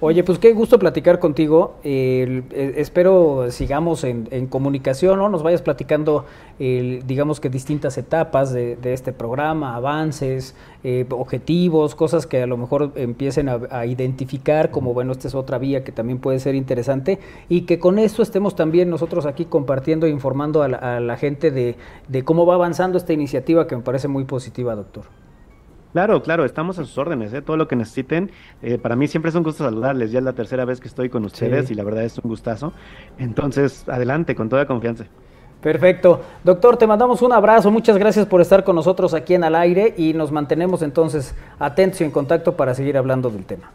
Oye, 0.00 0.24
pues 0.24 0.38
qué 0.38 0.52
gusto 0.52 0.78
platicar 0.78 1.18
contigo. 1.18 1.74
Eh, 1.84 2.42
espero 2.76 3.50
sigamos 3.50 4.04
en, 4.04 4.28
en 4.30 4.46
comunicación, 4.46 5.18
¿no? 5.18 5.28
Nos 5.28 5.42
vayas 5.42 5.62
platicando, 5.62 6.24
el, 6.58 7.06
digamos 7.06 7.40
que 7.40 7.50
distintas 7.50 7.98
etapas 7.98 8.52
de, 8.52 8.76
de 8.76 8.92
este 8.92 9.12
programa, 9.12 9.74
avances, 9.74 10.54
eh, 10.84 11.04
objetivos, 11.10 11.94
cosas 11.94 12.26
que 12.26 12.42
a 12.42 12.46
lo 12.46 12.56
mejor 12.56 12.92
empiecen 12.94 13.48
a, 13.48 13.60
a 13.70 13.86
identificar 13.86 14.70
como, 14.70 14.94
bueno, 14.94 15.12
esta 15.12 15.28
es 15.28 15.34
otra 15.34 15.58
vía 15.58 15.84
que 15.84 15.92
también 15.92 16.18
puede 16.18 16.38
ser 16.38 16.54
interesante 16.54 17.18
y 17.48 17.62
que 17.62 17.78
con 17.78 17.98
esto 17.98 18.22
estemos 18.22 18.56
también 18.56 18.90
nosotros 18.90 19.26
aquí 19.26 19.44
compartiendo 19.44 20.06
e 20.06 20.10
informando 20.10 20.62
a 20.62 20.68
la, 20.68 20.76
a 20.78 21.00
la 21.00 21.16
gente 21.16 21.50
de, 21.50 21.76
de 22.08 22.24
cómo 22.24 22.46
va 22.46 22.54
avanzando 22.54 22.96
esta 22.96 23.12
iniciativa 23.12 23.66
que 23.66 23.76
me 23.76 23.82
parece 23.82 24.08
muy 24.08 24.24
positiva, 24.24 24.74
doctor. 24.74 25.19
Claro, 25.92 26.22
claro, 26.22 26.44
estamos 26.44 26.78
a 26.78 26.84
sus 26.84 26.96
órdenes, 26.98 27.32
¿eh? 27.34 27.42
todo 27.42 27.56
lo 27.56 27.66
que 27.66 27.74
necesiten. 27.76 28.30
Eh, 28.62 28.78
para 28.78 28.94
mí 28.94 29.08
siempre 29.08 29.30
es 29.30 29.34
un 29.34 29.42
gusto 29.42 29.64
saludarles, 29.64 30.12
ya 30.12 30.18
es 30.20 30.24
la 30.24 30.32
tercera 30.34 30.64
vez 30.64 30.80
que 30.80 30.86
estoy 30.88 31.08
con 31.08 31.24
ustedes 31.24 31.66
Sí. 31.66 31.72
y 31.72 31.76
la 31.76 31.82
verdad 31.82 32.04
es 32.04 32.16
un 32.18 32.28
gustazo. 32.30 32.72
Entonces, 33.18 33.84
adelante, 33.88 34.34
con 34.36 34.48
toda 34.48 34.66
confianza. 34.66 35.04
Perfecto. 35.60 36.20
Doctor, 36.42 36.76
te 36.76 36.86
mandamos 36.86 37.20
un 37.22 37.32
abrazo. 37.32 37.70
Muchas 37.70 37.98
gracias 37.98 38.24
por 38.26 38.40
estar 38.40 38.64
con 38.64 38.76
nosotros 38.76 39.12
aquí 39.14 39.34
en 39.34 39.44
Al 39.44 39.54
Aire 39.56 39.92
y 39.96 40.14
nos 40.14 40.32
mantenemos 40.32 40.80
entonces 40.82 41.34
atentos 41.58 42.00
y 42.00 42.04
en 42.04 42.10
contacto 42.12 42.56
para 42.56 42.74
seguir 42.74 42.96
hablando 42.96 43.28
del 43.28 43.44
tema. 43.44 43.70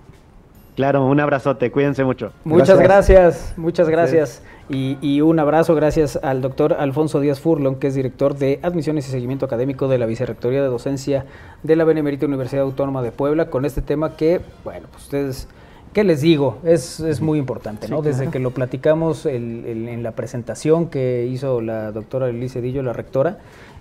Claro, 0.75 1.05
un 1.05 1.19
abrazote, 1.21 1.71
cuídense 1.71 2.03
mucho. 2.03 2.31
Muchas 2.43 2.77
Gracias. 2.79 3.17
gracias, 3.17 3.53
muchas 3.57 3.89
gracias. 3.89 4.41
Y, 4.67 4.97
y 5.01 5.21
un 5.21 5.39
abrazo 5.39 5.73
gracias 5.75 6.19
al 6.21 6.41
doctor 6.41 6.73
Alfonso 6.73 7.19
Díaz 7.21 7.39
Furlon, 7.39 7.75
que 7.75 7.87
es 7.87 7.95
director 7.95 8.35
de 8.35 8.59
Admisiones 8.63 9.07
y 9.07 9.11
Seguimiento 9.11 9.45
Académico 9.45 9.87
de 9.87 9.99
la 9.99 10.05
Vicerrectoría 10.05 10.61
de 10.61 10.67
Docencia 10.67 11.25
de 11.63 11.75
la 11.75 11.83
Benemérita 11.85 12.25
Universidad 12.25 12.63
Autónoma 12.63 13.01
de 13.03 13.11
Puebla, 13.11 13.49
con 13.49 13.63
este 13.63 13.81
tema 13.81 14.17
que, 14.17 14.41
bueno, 14.65 14.87
pues 14.91 15.03
ustedes, 15.03 15.47
¿qué 15.93 16.03
les 16.03 16.19
digo? 16.21 16.57
Es, 16.65 16.99
es 16.99 17.21
muy 17.21 17.39
importante, 17.39 17.87
¿no? 17.87 18.01
Desde 18.01 18.29
que 18.29 18.39
lo 18.39 18.51
platicamos 18.51 19.25
el- 19.27 19.63
el- 19.65 19.87
en 19.87 20.03
la 20.03 20.11
presentación 20.11 20.87
que 20.89 21.25
hizo 21.31 21.61
la 21.61 21.91
doctora 21.93 22.27
Elise 22.27 22.59
Dillo, 22.59 22.81
la 22.83 22.91
rectora, 22.91 23.37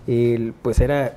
el- 0.07 0.52
pues 0.62 0.78
era 0.80 1.14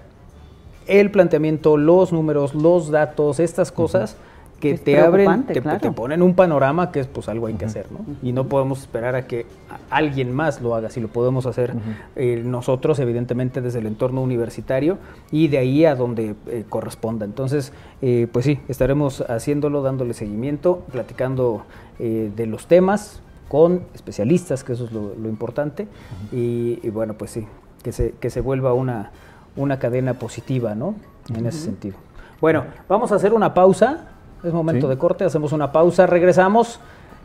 el 0.87 1.11
planteamiento, 1.11 1.75
los 1.77 2.13
números, 2.13 2.55
los 2.55 2.89
datos, 2.89 3.39
estas 3.41 3.71
cosas 3.73 4.15
que 4.59 4.71
Es 4.71 4.83
te 4.83 4.99
abren, 4.99 5.43
te, 5.43 5.61
claro. 5.61 5.79
te 5.79 5.91
ponen 5.91 6.21
un 6.23 6.33
panorama 6.33 6.91
que 6.91 6.99
es 6.99 7.07
pues 7.07 7.29
algo 7.29 7.45
hay 7.47 7.53
que 7.53 7.65
hacer, 7.65 7.85
¿no? 7.91 7.99
Y 8.23 8.31
no 8.31 8.47
podemos 8.47 8.79
esperar 8.79 9.15
a 9.15 9.27
que 9.27 9.45
alguien 9.91 10.33
más 10.33 10.61
lo 10.61 10.73
haga, 10.73 10.89
si 10.89 10.99
lo 10.99 11.09
podemos 11.09 11.45
hacer 11.45 11.73
eh, 12.15 12.41
nosotros, 12.43 12.97
evidentemente 12.99 13.61
desde 13.61 13.79
el 13.79 13.85
entorno 13.85 14.21
universitario 14.23 14.97
y 15.31 15.47
de 15.47 15.59
ahí 15.59 15.85
a 15.85 15.95
donde 15.95 16.35
eh, 16.47 16.65
corresponda. 16.67 17.25
Entonces, 17.25 17.71
eh, 18.01 18.27
pues 18.31 18.45
sí, 18.45 18.59
estaremos 18.67 19.21
haciéndolo, 19.21 19.83
dándole 19.83 20.13
seguimiento, 20.13 20.83
platicando 20.91 21.63
de 21.99 22.45
los 22.45 22.67
temas 22.67 23.21
con 23.47 23.81
especialistas, 23.95 24.63
que 24.63 24.73
eso 24.73 24.85
es 24.85 24.91
lo, 24.91 25.15
lo 25.15 25.29
importante, 25.29 25.87
y, 26.31 26.79
y 26.83 26.89
bueno, 26.91 27.15
pues 27.15 27.31
sí, 27.31 27.47
que 27.81 27.91
se, 27.91 28.11
que 28.19 28.29
se 28.29 28.41
vuelva 28.41 28.73
una, 28.73 29.11
una 29.55 29.79
cadena 29.79 30.13
positiva, 30.15 30.75
¿no? 30.75 30.93
En 31.33 31.45
ese 31.45 31.59
sentido. 31.59 31.95
Bueno, 32.39 32.65
vamos 32.87 33.11
a 33.11 33.15
hacer 33.15 33.33
una 33.33 33.53
pausa. 33.53 34.16
Es 34.47 34.53
momento 34.53 34.87
Sí. 34.87 34.89
de 34.89 34.97
corte, 34.97 35.23
hacemos 35.25 35.51
una 35.51 35.71
pausa, 35.71 36.07
regresamos. 36.07 36.79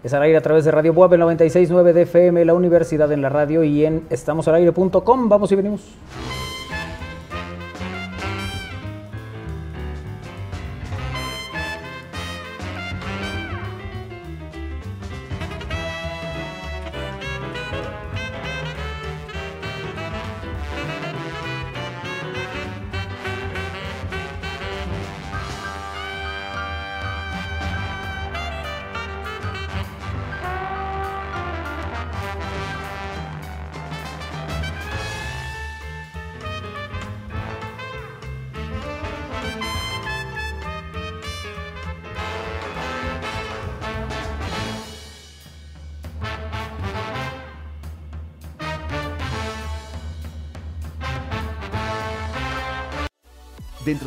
Es 0.05 0.13
al 0.15 0.23
aire 0.23 0.37
a 0.37 0.41
través 0.41 0.65
de 0.65 0.73
Radio 0.73 0.93
Buab, 0.93 1.15
el 1.15 1.21
96.9 1.21 1.93
de 1.93 2.03
FM, 2.03 2.45
la 2.45 2.55
universidad 2.55 3.11
en 3.13 3.23
la 3.23 3.29
radio 3.29 3.63
y 3.63 3.85
en 3.85 4.03
estamosalaire.com. 4.11 5.29
Vamos 5.29 5.53
y 5.53 5.55
venimos. 5.55 5.81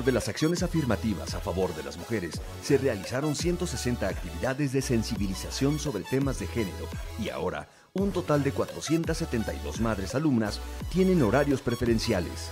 De 0.06 0.12
las 0.12 0.30
acciones 0.30 0.64
afirmativas 0.64 1.34
a 1.34 1.40
favor 1.40 1.76
de 1.76 1.84
las 1.84 1.98
mujeres, 1.98 2.40
se 2.62 2.78
realizaron 2.78 3.36
160 3.36 4.08
actividades 4.08 4.72
de 4.72 4.82
sensibilización 4.82 5.80
sobre 5.80 6.04
temas 6.04 6.40
de 6.40 6.48
género 6.48 6.88
y 7.20 7.30
ahora 7.30 7.68
un 7.94 8.12
total 8.12 8.44
de 8.44 8.52
472 8.52 9.82
madres 9.82 10.16
alumnas 10.16 10.62
tienen 10.92 11.22
horarios 11.24 11.62
preferenciales. 11.62 12.52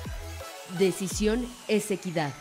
Decisión 0.80 1.46
es 1.68 1.92
equidad. 1.92 2.34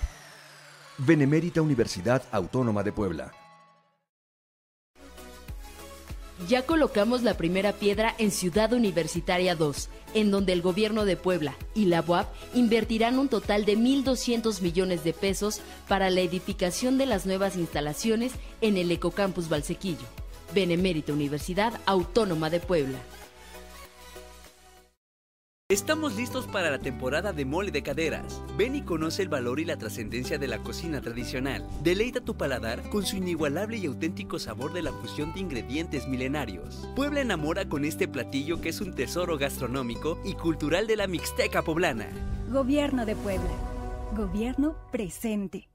Benemérita 0.99 1.61
Universidad 1.61 2.23
Autónoma 2.31 2.83
de 2.83 2.93
Puebla. 2.93 3.42
Ya 6.49 6.63
colocamos 6.63 7.23
la 7.23 7.37
primera 7.37 7.73
piedra 7.73 8.15
en 8.19 8.31
Ciudad 8.31 8.73
Universitaria 8.73 9.55
2, 9.55 9.89
en 10.15 10.31
donde 10.31 10.53
el 10.53 10.63
gobierno 10.63 11.05
de 11.05 11.17
Puebla 11.17 11.55
y 11.75 11.85
la 11.85 12.01
UAP 12.01 12.27
invertirán 12.55 13.19
un 13.19 13.29
total 13.29 13.65
de 13.65 13.77
1.200 13.77 14.61
millones 14.61 15.05
de 15.05 15.13
pesos 15.13 15.61
para 15.89 16.11
la 16.11 16.21
edificación 16.21 16.99
de 16.99 17.07
las 17.07 17.27
nuevas 17.27 17.57
instalaciones 17.57 18.33
en 18.61 18.77
el 18.77 18.91
Ecocampus 18.91 19.49
Valsequillo. 19.49 20.07
Benemérita 20.55 21.13
Universidad 21.13 21.81
Autónoma 21.87 22.51
de 22.51 22.61
Puebla. 22.61 22.99
Estamos 25.73 26.17
listos 26.17 26.47
para 26.47 26.71
la 26.71 26.79
temporada 26.79 27.33
de 27.33 27.47
mole 27.47 27.71
de 27.71 27.83
caderas. 27.83 28.43
Ven 28.59 28.77
y 28.77 28.83
conoce 28.83 29.23
el 29.23 29.31
valor 29.31 29.59
y 29.59 29.65
la 29.65 29.79
trascendencia 29.79 30.37
de 30.37 30.47
la 30.47 30.59
cocina 30.59 31.01
tradicional. 31.01 31.67
Deleita 31.83 32.21
tu 32.21 32.37
paladar 32.37 32.83
con 32.91 33.07
su 33.07 33.17
inigualable 33.17 33.79
y 33.79 33.87
auténtico 33.87 34.39
sabor 34.39 34.75
de 34.75 34.83
la 34.83 34.93
fusión 34.93 35.33
de 35.33 35.41
ingredientes 35.41 36.07
milenarios. 36.07 36.87
Puebla 36.95 37.23
enamora 37.23 37.71
con 37.71 37.87
este 37.87 38.07
platillo 38.07 38.61
que 38.61 38.69
es 38.69 38.83
un 38.83 38.95
tesoro 38.95 39.39
gastronómico 39.39 40.21
y 40.27 40.35
cultural 40.35 40.87
de 40.87 40.97
la 40.97 41.07
Mixteca 41.07 41.63
poblana. 41.63 42.11
Gobierno 42.51 43.07
de 43.07 43.17
Puebla. 43.17 43.51
Gobierno 44.15 44.77
presente. 44.91 45.71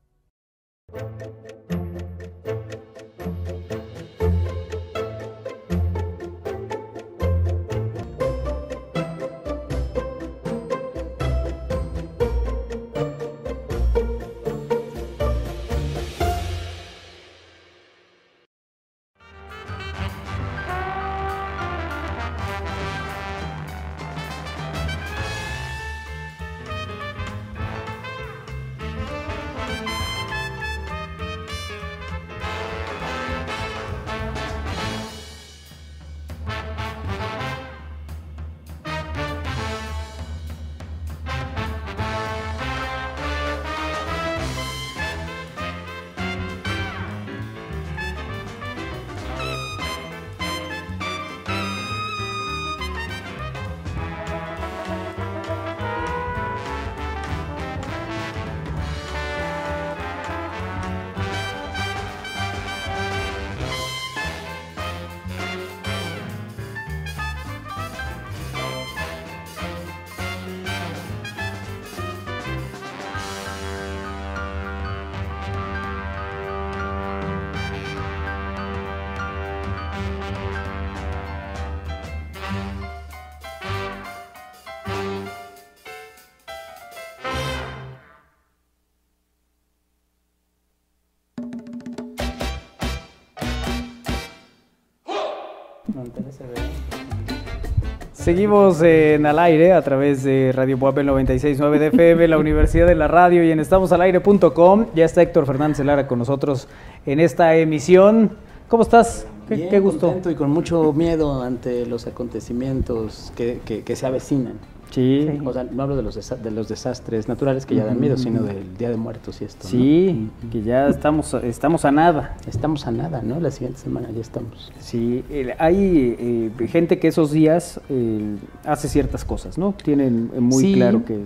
Seguimos 98.27 98.81
en 98.81 99.25
al 99.25 99.39
aire 99.39 99.71
a 99.71 99.81
través 99.81 100.21
de 100.21 100.51
Radio 100.53 100.77
Puebla 100.77 101.01
969 101.01 101.79
de 101.79 101.87
FM, 101.87 102.27
la 102.27 102.37
Universidad 102.37 102.85
de 102.85 102.93
la 102.93 103.07
Radio 103.07 103.41
y 103.41 103.51
en 103.51 103.61
estamosalaire.com. 103.61 104.87
Ya 104.93 105.05
está 105.05 105.21
Héctor 105.21 105.45
Fernández 105.45 105.79
Lara 105.85 106.07
con 106.09 106.19
nosotros 106.19 106.67
en 107.05 107.21
esta 107.21 107.55
emisión. 107.55 108.31
¿Cómo 108.67 108.83
estás? 108.83 109.25
Qué, 109.47 109.55
Bien, 109.55 109.69
qué 109.69 109.79
gusto. 109.79 110.13
y 110.29 110.33
con 110.35 110.49
mucho 110.49 110.91
miedo 110.91 111.41
ante 111.41 111.85
los 111.85 112.05
acontecimientos 112.05 113.31
que, 113.37 113.61
que- 113.63 113.83
que 113.85 113.95
se 113.95 114.05
avecinan. 114.05 114.55
Sí. 114.91 115.27
O 115.45 115.53
sea, 115.53 115.63
no 115.65 115.83
hablo 115.83 115.95
de 115.95 116.03
los, 116.03 116.15
de 116.15 116.51
los 116.51 116.67
desastres 116.67 117.27
naturales 117.27 117.65
que 117.65 117.75
ya 117.75 117.85
dan 117.85 117.99
miedo, 117.99 118.17
sino 118.17 118.41
del 118.43 118.77
Día 118.77 118.89
de 118.89 118.97
Muertos 118.97 119.41
y 119.41 119.45
esto. 119.45 119.65
¿no? 119.65 119.69
Sí, 119.69 120.29
que 120.51 120.61
ya 120.61 120.87
estamos, 120.87 121.33
estamos 121.33 121.85
a 121.85 121.91
nada. 121.91 122.37
Estamos 122.47 122.87
a 122.87 122.91
nada, 122.91 123.21
¿no? 123.21 123.39
La 123.39 123.51
siguiente 123.51 123.79
semana 123.79 124.09
ya 124.13 124.21
estamos. 124.21 124.71
Sí, 124.79 125.23
hay 125.59 126.15
eh, 126.57 126.67
gente 126.67 126.99
que 126.99 127.07
esos 127.09 127.31
días 127.31 127.79
eh, 127.89 128.37
hace 128.65 128.87
ciertas 128.87 129.25
cosas, 129.25 129.57
¿no? 129.57 129.73
Tienen 129.73 130.31
eh, 130.35 130.39
muy 130.39 130.63
Sí. 130.63 130.73
claro 130.73 131.03
que... 131.05 131.19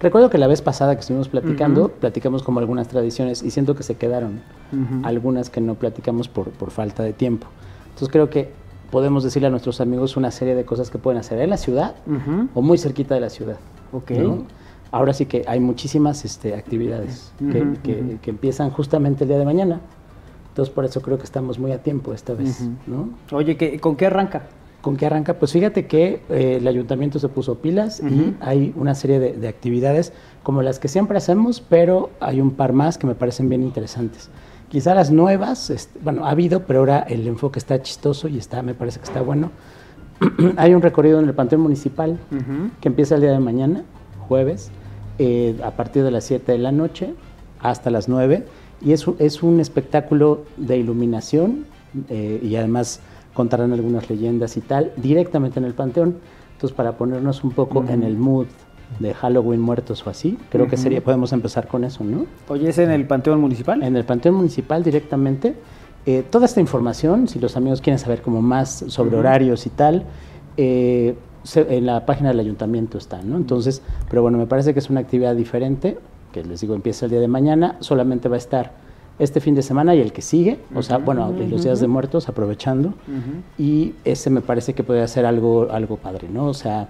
Recuerdo 0.00 0.30
que 0.30 0.38
la 0.38 0.48
vez 0.48 0.62
pasada 0.62 0.94
que 0.96 1.00
estuvimos 1.00 1.28
platicando, 1.28 1.88
platicamos 1.88 2.42
como 2.42 2.58
algunas 2.58 2.88
tradiciones 2.88 3.42
y 3.44 3.50
siento 3.52 3.76
que 3.76 3.84
se 3.84 3.94
quedaron 3.94 4.40
algunas 5.04 5.48
que 5.48 5.60
no 5.60 5.76
platicamos 5.76 6.26
por, 6.26 6.50
por 6.50 6.72
falta 6.72 7.04
de 7.04 7.12
tiempo. 7.12 7.46
Entonces 7.90 8.08
creo 8.08 8.28
que 8.28 8.50
podemos 8.92 9.24
decirle 9.24 9.48
a 9.48 9.50
nuestros 9.50 9.80
amigos 9.80 10.16
una 10.16 10.30
serie 10.30 10.54
de 10.54 10.64
cosas 10.64 10.90
que 10.90 10.98
pueden 10.98 11.18
hacer 11.18 11.40
en 11.40 11.50
la 11.50 11.56
ciudad 11.56 11.94
o 12.54 12.60
muy 12.62 12.76
cerquita 12.78 13.14
de 13.16 13.22
la 13.22 13.30
ciudad. 13.30 13.56
Ok. 13.92 14.10
¿no? 14.12 14.44
Ahora 14.92 15.14
sí 15.14 15.24
que 15.24 15.42
hay 15.48 15.58
muchísimas 15.58 16.24
este, 16.26 16.54
actividades 16.54 17.32
que, 17.38 17.44
que- 17.82 18.18
que 18.20 18.30
empiezan 18.30 18.70
justamente 18.70 19.24
el 19.24 19.28
día 19.28 19.38
de 19.38 19.46
mañana. 19.46 19.80
Entonces 20.50 20.72
por 20.72 20.84
eso 20.84 21.00
creo 21.00 21.16
que 21.16 21.24
estamos 21.24 21.58
muy 21.58 21.72
a 21.72 21.82
tiempo 21.82 22.12
esta 22.12 22.34
vez. 22.34 22.68
¿no? 22.86 23.08
Oye, 23.34 23.56
¿qué- 23.56 23.80
¿con 23.80 23.96
qué 23.96 24.06
arranca? 24.06 24.42
¿Con 24.82 24.96
qué 24.98 25.06
arranca? 25.06 25.38
Pues 25.38 25.52
fíjate 25.52 25.86
que 25.86 26.20
eh, 26.28 26.56
el 26.60 26.66
ayuntamiento 26.68 27.18
se 27.18 27.28
puso 27.30 27.54
pilas 27.58 28.00
y 28.00 28.34
hay 28.40 28.74
una 28.76 28.94
serie 28.94 29.18
de, 29.20 29.32
de 29.32 29.48
actividades 29.48 30.12
como 30.42 30.60
las 30.60 30.78
que 30.78 30.88
siempre 30.88 31.16
hacemos, 31.16 31.60
pero 31.62 32.10
hay 32.20 32.40
un 32.42 32.50
par 32.50 32.74
más 32.74 32.98
que 32.98 33.06
me 33.06 33.14
parecen 33.14 33.48
bien 33.48 33.62
interesantes. 33.62 34.28
Quizá 34.72 34.94
las 34.94 35.10
nuevas, 35.10 35.68
este, 35.68 35.98
bueno, 36.02 36.24
ha 36.24 36.30
habido, 36.30 36.62
pero 36.64 36.78
ahora 36.78 37.00
el 37.00 37.26
enfoque 37.26 37.58
está 37.58 37.82
chistoso 37.82 38.26
y 38.26 38.38
está, 38.38 38.62
me 38.62 38.72
parece 38.72 39.00
que 39.00 39.04
está 39.04 39.20
bueno. 39.20 39.50
hay 40.56 40.72
un 40.72 40.80
recorrido 40.80 41.20
en 41.20 41.26
el 41.28 41.34
Panteón 41.34 41.60
Municipal 41.60 42.18
que 42.80 42.88
empieza 42.88 43.16
el 43.16 43.20
día 43.20 43.32
de 43.32 43.38
mañana, 43.38 43.84
jueves, 44.28 44.70
eh, 45.18 45.60
a 45.62 45.72
partir 45.72 46.04
de 46.04 46.10
las 46.10 46.24
7 46.24 46.52
de 46.52 46.56
la 46.56 46.72
noche 46.72 47.12
hasta 47.60 47.90
las 47.90 48.08
9. 48.08 48.46
Y 48.80 48.92
es, 48.92 49.06
un- 49.06 49.16
es 49.18 49.42
un 49.42 49.60
espectáculo 49.60 50.44
de 50.56 50.78
iluminación 50.78 51.66
eh, 52.08 52.40
y 52.42 52.56
además 52.56 53.00
contarán 53.34 53.74
algunas 53.74 54.08
leyendas 54.08 54.56
y 54.56 54.62
tal, 54.62 54.92
directamente 54.96 55.58
en 55.60 55.66
el 55.66 55.74
Panteón. 55.74 56.16
Entonces, 56.54 56.74
para 56.74 56.96
ponernos 56.96 57.44
un 57.44 57.50
poco 57.50 57.84
en 57.90 58.02
el 58.04 58.16
mood 58.16 58.46
de 58.98 59.14
Halloween 59.14 59.60
muertos 59.60 60.06
o 60.06 60.10
así, 60.10 60.38
creo 60.50 60.66
que 60.68 60.76
sería, 60.76 61.02
podemos 61.02 61.32
empezar 61.32 61.66
con 61.68 61.84
eso, 61.84 62.04
¿no? 62.04 62.26
Oye, 62.48 62.68
¿es 62.68 62.78
en 62.78 62.90
el 62.90 63.06
Panteón 63.06 63.40
Municipal? 63.40 63.82
En 63.82 63.96
el 63.96 64.04
Panteón 64.04 64.34
Municipal 64.36 64.82
directamente. 64.84 65.54
Eh, 66.06 66.24
toda 66.28 66.46
esta 66.46 66.60
información, 66.60 67.28
si 67.28 67.38
los 67.38 67.56
amigos 67.56 67.80
quieren 67.80 67.98
saber 67.98 68.22
como 68.22 68.42
más 68.42 68.84
sobre 68.88 69.16
horarios 69.16 69.66
y 69.66 69.70
tal, 69.70 70.04
eh, 70.56 71.14
se- 71.44 71.76
en 71.76 71.86
la 71.86 72.04
página 72.06 72.28
del 72.30 72.40
ayuntamiento 72.40 72.98
está, 72.98 73.22
¿no? 73.22 73.36
Entonces, 73.36 73.82
pero 74.10 74.22
bueno, 74.22 74.38
me 74.38 74.46
parece 74.46 74.72
que 74.72 74.78
es 74.80 74.90
una 74.90 75.00
actividad 75.00 75.34
diferente, 75.34 75.98
que 76.32 76.44
les 76.44 76.60
digo, 76.60 76.74
empieza 76.74 77.06
el 77.06 77.10
día 77.10 77.20
de 77.20 77.28
mañana, 77.28 77.76
solamente 77.80 78.28
va 78.28 78.36
a 78.36 78.38
estar 78.38 78.72
este 79.18 79.40
fin 79.40 79.54
de 79.54 79.62
semana 79.62 79.94
y 79.94 80.00
el 80.00 80.12
que 80.12 80.22
sigue, 80.22 80.58
o 80.74 80.82
sea, 80.82 80.98
bueno, 80.98 81.30
los 81.50 81.62
días 81.64 81.80
de 81.80 81.86
muertos, 81.86 82.28
aprovechando, 82.28 82.94
y 83.58 83.92
ese 84.04 84.30
me 84.30 84.40
parece 84.40 84.72
que 84.74 84.82
puede 84.82 85.06
ser 85.06 85.26
algo, 85.26 85.68
algo 85.70 85.96
padre, 85.96 86.28
¿no? 86.32 86.46
O 86.46 86.54
sea, 86.54 86.88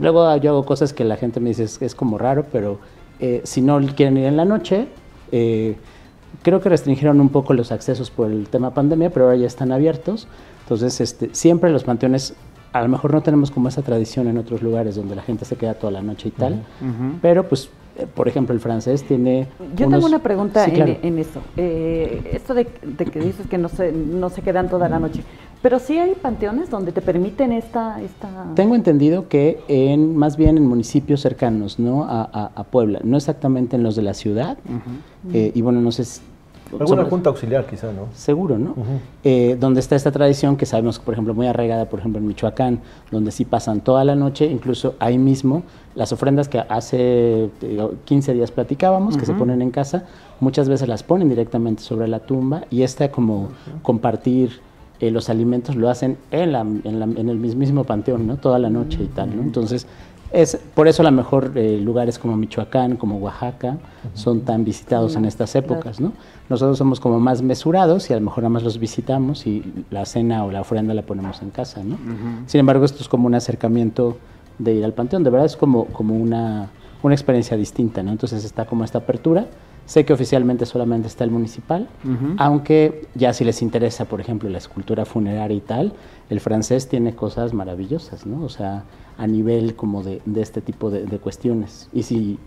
luego 0.00 0.36
yo 0.36 0.50
hago 0.50 0.64
cosas 0.64 0.92
que 0.92 1.04
la 1.04 1.16
gente 1.16 1.40
me 1.40 1.50
dice 1.50 1.64
es, 1.64 1.80
es 1.80 1.94
como 1.94 2.18
raro, 2.18 2.46
pero 2.50 2.78
eh, 3.20 3.40
si 3.44 3.62
no 3.62 3.80
quieren 3.94 4.16
ir 4.16 4.24
en 4.24 4.36
la 4.36 4.44
noche, 4.44 4.88
eh, 5.32 5.76
creo 6.42 6.60
que 6.60 6.68
restringieron 6.68 7.20
un 7.20 7.28
poco 7.30 7.54
los 7.54 7.72
accesos 7.72 8.10
por 8.10 8.30
el 8.30 8.48
tema 8.48 8.72
pandemia, 8.74 9.10
pero 9.10 9.26
ahora 9.26 9.36
ya 9.36 9.46
están 9.46 9.72
abiertos. 9.72 10.28
Entonces, 10.62 11.00
este, 11.00 11.30
siempre 11.32 11.70
los 11.70 11.84
panteones, 11.84 12.34
a 12.72 12.82
lo 12.82 12.88
mejor 12.88 13.14
no 13.14 13.22
tenemos 13.22 13.50
como 13.50 13.68
esa 13.68 13.82
tradición 13.82 14.28
en 14.28 14.36
otros 14.38 14.62
lugares 14.62 14.96
donde 14.96 15.14
la 15.14 15.22
gente 15.22 15.44
se 15.44 15.56
queda 15.56 15.74
toda 15.74 15.92
la 15.92 16.02
noche 16.02 16.28
y 16.28 16.32
tal, 16.32 16.54
Ujú. 16.80 17.18
pero 17.22 17.48
pues 17.48 17.70
por 18.14 18.28
ejemplo, 18.28 18.54
el 18.54 18.60
francés 18.60 19.02
tiene... 19.04 19.46
Yo 19.76 19.86
unos- 19.86 19.98
tengo 20.00 20.06
una 20.14 20.22
pregunta 20.22 20.64
Sí, 20.64 20.70
en, 20.70 20.76
claro. 20.76 20.96
en 21.02 21.18
eso. 21.18 21.40
Eh, 21.56 22.30
esto 22.32 22.54
de, 22.54 22.66
de 22.82 23.04
que 23.06 23.20
dices 23.20 23.46
que 23.46 23.58
no 23.58 23.68
se, 23.68 23.92
no 23.92 24.28
se 24.30 24.42
quedan 24.42 24.68
toda 24.68 24.88
la 24.88 24.98
noche. 24.98 25.22
Pero 25.62 25.78
sí 25.78 25.98
hay 25.98 26.14
panteones 26.14 26.68
donde 26.70 26.92
te 26.92 27.00
permiten 27.00 27.52
esta... 27.52 28.00
esta... 28.02 28.28
Tengo 28.54 28.74
entendido 28.74 29.28
que 29.28 29.60
en 29.68 30.16
más 30.16 30.36
bien 30.36 30.56
en 30.58 30.66
municipios 30.66 31.20
cercanos, 31.22 31.78
¿no? 31.78 32.04
A, 32.04 32.22
a- 32.32 32.50
a 32.54 32.64
Puebla, 32.64 33.00
no 33.02 33.16
exactamente 33.16 33.76
en 33.76 33.82
los 33.82 33.96
de 33.96 34.02
la 34.02 34.14
ciudad. 34.14 34.58
eh, 35.32 35.52
y 35.54 35.62
bueno, 35.62 35.80
no 35.80 35.90
sé 35.92 36.04
si... 36.04 36.20
Alguna 36.72 36.86
sobre- 36.86 37.10
junta 37.10 37.30
auxiliar 37.30 37.66
quizá, 37.66 37.92
¿no? 37.92 38.08
Seguro, 38.14 38.58
¿no? 38.58 38.74
Eh, 39.24 39.56
donde 39.58 39.80
está 39.80 39.94
esta 39.96 40.10
tradición 40.10 40.56
que 40.56 40.66
sabemos, 40.66 40.98
por 40.98 41.14
ejemplo, 41.14 41.32
muy 41.34 41.46
arraigada, 41.46 41.86
por 41.86 42.00
ejemplo, 42.00 42.18
en 42.20 42.26
Michoacán, 42.26 42.80
donde 43.10 43.30
sí 43.30 43.44
pasan 43.44 43.80
toda 43.80 44.04
la 44.04 44.14
noche, 44.16 44.46
incluso 44.46 44.94
ahí 44.98 45.16
mismo, 45.18 45.62
las 45.94 46.12
ofrendas 46.12 46.48
que 46.48 46.58
hace 46.58 47.48
digo, 47.60 47.94
15 48.04 48.34
días 48.34 48.50
platicábamos, 48.50 49.16
que 49.16 49.24
se 49.26 49.32
ponen 49.34 49.62
en 49.62 49.70
casa, 49.70 50.04
muchas 50.40 50.68
veces 50.68 50.88
las 50.88 51.02
ponen 51.02 51.28
directamente 51.28 51.82
sobre 51.82 52.08
la 52.08 52.18
tumba 52.20 52.62
y 52.70 52.82
esta 52.82 53.10
como 53.10 53.48
compartir 53.82 54.60
eh, 54.98 55.10
los 55.10 55.28
alimentos 55.28 55.76
lo 55.76 55.88
hacen 55.90 56.16
en, 56.30 56.52
la, 56.52 56.60
en, 56.62 56.98
la- 56.98 57.04
en 57.04 57.28
el 57.28 57.36
mismísimo 57.38 57.84
panteón, 57.84 58.26
¿no? 58.26 58.38
Toda 58.38 58.58
la 58.58 58.70
noche 58.70 59.02
y 59.02 59.08
tal, 59.08 59.36
¿no? 59.36 59.42
Entonces, 59.42 59.86
es, 60.32 60.58
por 60.74 60.88
eso 60.88 61.02
a 61.02 61.04
lo 61.04 61.12
mejor 61.12 61.52
eh, 61.54 61.78
lugares 61.80 62.18
como 62.18 62.36
Michoacán, 62.36 62.96
como 62.96 63.16
Oaxaca, 63.18 63.78
son 64.14 64.42
tan 64.42 64.64
visitados 64.64 65.16
en 65.16 65.24
estas 65.24 65.54
épocas, 65.54 66.00
¿no? 66.00 66.12
Nosotros 66.48 66.78
somos 66.78 67.00
como 67.00 67.18
más 67.18 67.42
mesurados 67.42 68.08
y 68.10 68.12
a 68.12 68.16
lo 68.16 68.22
mejor 68.22 68.42
nada 68.42 68.50
más 68.50 68.62
los 68.62 68.78
visitamos 68.78 69.46
y 69.46 69.84
la 69.90 70.04
cena 70.04 70.44
o 70.44 70.50
la 70.50 70.60
ofrenda 70.60 70.94
la 70.94 71.02
ponemos 71.02 71.42
en 71.42 71.50
casa, 71.50 71.82
¿no? 71.82 71.98
Sin 72.46 72.60
embargo, 72.60 72.84
esto 72.84 73.02
es 73.02 73.08
como 73.08 73.26
un 73.26 73.34
acercamiento 73.34 74.16
de 74.58 74.74
ir 74.74 74.84
al 74.84 74.92
panteón, 74.92 75.24
de 75.24 75.30
verdad 75.30 75.46
es 75.46 75.56
como, 75.56 75.86
como 75.86 76.14
una, 76.16 76.70
una 77.02 77.14
experiencia 77.14 77.56
distinta, 77.56 78.02
¿no? 78.02 78.12
Entonces 78.12 78.44
está 78.44 78.66
como 78.66 78.84
esta 78.84 78.98
apertura. 78.98 79.46
Sé 79.86 80.04
que 80.04 80.12
oficialmente 80.12 80.66
solamente 80.66 81.06
está 81.06 81.22
el 81.22 81.30
municipal, 81.30 81.86
aunque 82.38 83.06
ya 83.14 83.32
si 83.32 83.44
les 83.44 83.62
interesa, 83.62 84.06
por 84.06 84.20
ejemplo, 84.20 84.50
la 84.50 84.58
escultura 84.58 85.04
funeraria 85.04 85.56
y 85.56 85.60
tal, 85.60 85.92
el 86.28 86.40
francés 86.40 86.88
tiene 86.88 87.14
cosas 87.14 87.54
maravillosas, 87.54 88.26
¿no? 88.26 88.44
O 88.44 88.48
sea, 88.48 88.82
a 89.18 89.26
nivel 89.26 89.74
como 89.74 90.02
de, 90.02 90.20
de 90.26 90.42
este 90.42 90.60
tipo 90.60 90.90
de, 90.90 91.04
de 91.06 91.18
cuestiones. 91.18 91.88
Y 91.92 92.02
si 92.02 92.38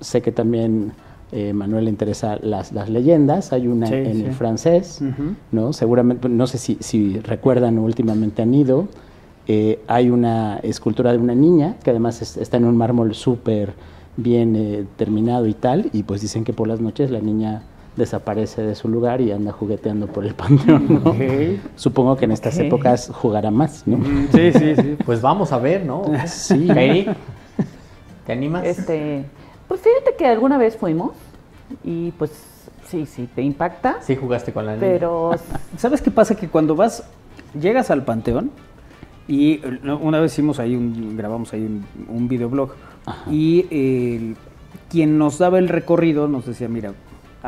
sé 0.00 0.22
que 0.22 0.32
también 0.32 0.92
eh, 1.32 1.52
Manuel 1.52 1.84
le 1.84 1.90
interesa 1.90 2.38
las, 2.42 2.72
las 2.72 2.88
leyendas, 2.88 3.52
hay 3.52 3.66
una 3.68 3.86
Sí, 3.88 3.94
en 3.94 4.14
sí. 4.14 4.22
el 4.24 4.32
francés. 4.32 5.00
¿no? 5.52 5.72
Seguramente, 5.72 6.28
no 6.28 6.46
sé 6.46 6.58
si, 6.58 6.76
si 6.80 7.18
recuerdan 7.20 7.78
o 7.78 7.82
últimamente 7.84 8.42
han 8.42 8.54
ido, 8.54 8.86
eh, 9.48 9.78
hay 9.86 10.10
una 10.10 10.58
escultura 10.58 11.12
de 11.12 11.18
una 11.18 11.34
niña 11.34 11.76
que 11.84 11.90
además 11.90 12.22
es- 12.22 12.36
está 12.36 12.56
en 12.56 12.64
un 12.64 12.76
mármol 12.76 13.14
súper 13.14 13.74
bien 14.16 14.56
eh, 14.56 14.84
terminado 14.96 15.46
y 15.46 15.52
tal, 15.54 15.90
y 15.92 16.02
pues 16.02 16.20
dicen 16.22 16.42
que 16.44 16.52
por 16.52 16.66
las 16.66 16.80
noches 16.80 17.10
la 17.10 17.20
niña 17.20 17.62
desaparece 17.96 18.62
de 18.62 18.74
su 18.74 18.88
lugar 18.88 19.20
y 19.20 19.32
anda 19.32 19.52
jugueteando 19.52 20.06
por 20.06 20.24
el 20.24 20.34
panteón. 20.34 21.60
Supongo 21.76 22.16
que 22.16 22.26
en 22.26 22.32
estas 22.32 22.58
épocas 22.58 23.10
jugará 23.12 23.50
más, 23.50 23.86
¿no? 23.86 23.98
Sí, 24.32 24.52
sí, 24.52 24.76
sí. 24.76 24.96
Pues 25.04 25.20
vamos 25.20 25.52
a 25.52 25.58
ver, 25.58 25.84
¿no? 25.84 26.02
Sí. 26.26 26.66
Kairi, 26.66 27.06
¿te 28.26 28.32
animas? 28.32 28.64
Este, 28.66 29.24
pues 29.68 29.80
fíjate 29.80 30.14
que 30.16 30.26
alguna 30.26 30.58
vez 30.58 30.76
fuimos 30.76 31.12
y 31.82 32.10
pues 32.12 32.30
sí, 32.86 33.06
sí, 33.06 33.28
te 33.34 33.42
impacta. 33.42 33.96
Sí 34.02 34.16
jugaste 34.16 34.52
con 34.52 34.66
la 34.66 34.72
niña. 34.72 34.86
Pero 34.86 35.32
¿Sabes 35.76 36.02
qué 36.02 36.10
pasa? 36.10 36.34
Que 36.34 36.48
cuando 36.48 36.76
vas, 36.76 37.04
llegas 37.58 37.90
al 37.90 38.04
panteón 38.04 38.50
y 39.28 39.60
una 40.00 40.20
vez 40.20 40.32
hicimos 40.32 40.58
ahí 40.58 40.76
un, 40.76 41.16
grabamos 41.16 41.52
ahí 41.52 41.62
un, 41.62 41.84
un 42.08 42.28
videoblog 42.28 42.70
y 43.30 43.66
eh, 43.70 44.34
quien 44.90 45.18
nos 45.18 45.38
daba 45.38 45.58
el 45.58 45.68
recorrido 45.68 46.28
nos 46.28 46.46
decía, 46.46 46.68
mira, 46.68 46.92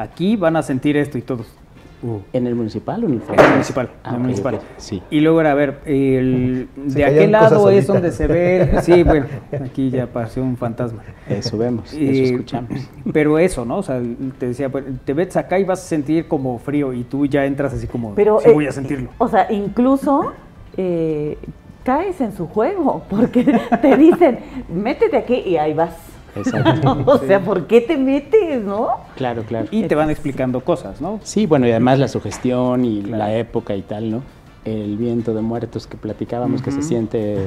aquí 0.03 0.37
van 0.37 0.57
a 0.57 0.63
sentir 0.63 0.97
esto 0.97 1.19
y 1.19 1.23
todos. 1.23 1.47
¿En 2.33 2.47
el 2.47 2.55
municipal 2.55 3.03
o 3.03 3.09
en 3.09 3.15
el 3.15 3.23
En 3.33 3.41
el 3.45 3.51
municipal, 3.51 3.91
Ah, 4.05 4.11
en 4.11 4.15
el 4.15 4.15
ok, 4.19 4.23
municipal. 4.23 4.61
sí. 4.77 5.03
Y 5.11 5.19
luego 5.21 5.41
era, 5.41 5.51
a 5.51 5.55
ver, 5.55 5.81
el, 5.85 6.69
de 6.77 7.05
aquel 7.05 7.33
lado 7.33 7.69
es 7.71 7.89
donde 7.89 8.13
se 8.13 8.29
ve, 8.29 8.71
sí, 8.83 9.03
bueno, 9.05 9.27
aquí 9.65 9.91
ya 9.91 10.05
apareció 10.05 10.45
un 10.45 10.57
fantasma. 10.57 11.03
Eso 11.29 11.59
vemos, 11.59 11.93
eso 11.93 12.01
Eh, 12.01 12.25
escuchamos. 12.27 12.71
Pero 13.13 13.37
eso, 13.41 13.65
¿no? 13.65 13.79
O 13.79 13.83
sea, 13.83 14.01
te 14.39 14.47
decía, 14.47 14.69
pues, 14.69 14.85
te 15.05 15.13
ves 15.13 15.37
acá 15.37 15.59
y 15.59 15.65
vas 15.65 15.81
a 15.81 15.89
sentir 15.89 16.29
como 16.29 16.57
frío 16.61 16.93
y 16.93 17.03
tú 17.03 17.27
ya 17.27 17.45
entras 17.47 17.75
así 17.75 17.89
como, 17.89 18.15
Pero, 18.15 18.39
sí 18.39 18.49
eh, 18.49 18.53
voy 18.53 18.69
a 18.69 18.73
sentirlo. 18.73 19.11
O 19.19 19.27
sea, 19.27 19.51
incluso 19.51 20.35
eh, 20.77 21.37
caes 21.83 22.21
en 22.21 22.31
su 22.33 22.47
juego, 22.47 23.03
porque 23.11 23.43
te 23.83 23.97
dicen, 23.97 24.39
métete 24.73 25.17
aquí 25.17 25.35
y 25.45 25.57
ahí 25.57 25.75
vas. 25.75 25.97
Exacto. 26.37 26.99
o 27.07 27.19
sea, 27.19 27.41
¿por 27.41 27.67
qué 27.67 27.81
te 27.81 27.97
metes, 27.97 28.63
no? 28.63 28.89
Claro, 29.17 29.43
claro. 29.43 29.67
Y 29.71 29.85
te 29.85 29.95
van 29.95 30.11
explicando 30.11 30.61
cosas, 30.61 31.01
¿no? 31.01 31.21
Sí, 31.23 31.47
bueno, 31.47 31.67
y 31.67 31.71
además 31.71 31.99
la 31.99 32.09
sugestión 32.09 32.85
y 32.85 33.03
la 33.03 33.35
época 33.37 33.75
y 33.77 33.83
tal, 33.83 34.11
¿no? 34.11 34.23
El 34.65 34.99
viento 34.99 35.33
de 35.33 35.41
muertos 35.41 35.87
que 35.87 35.97
platicábamos 35.97 36.61
que 36.61 36.71
se 36.71 36.83
siente 36.83 37.39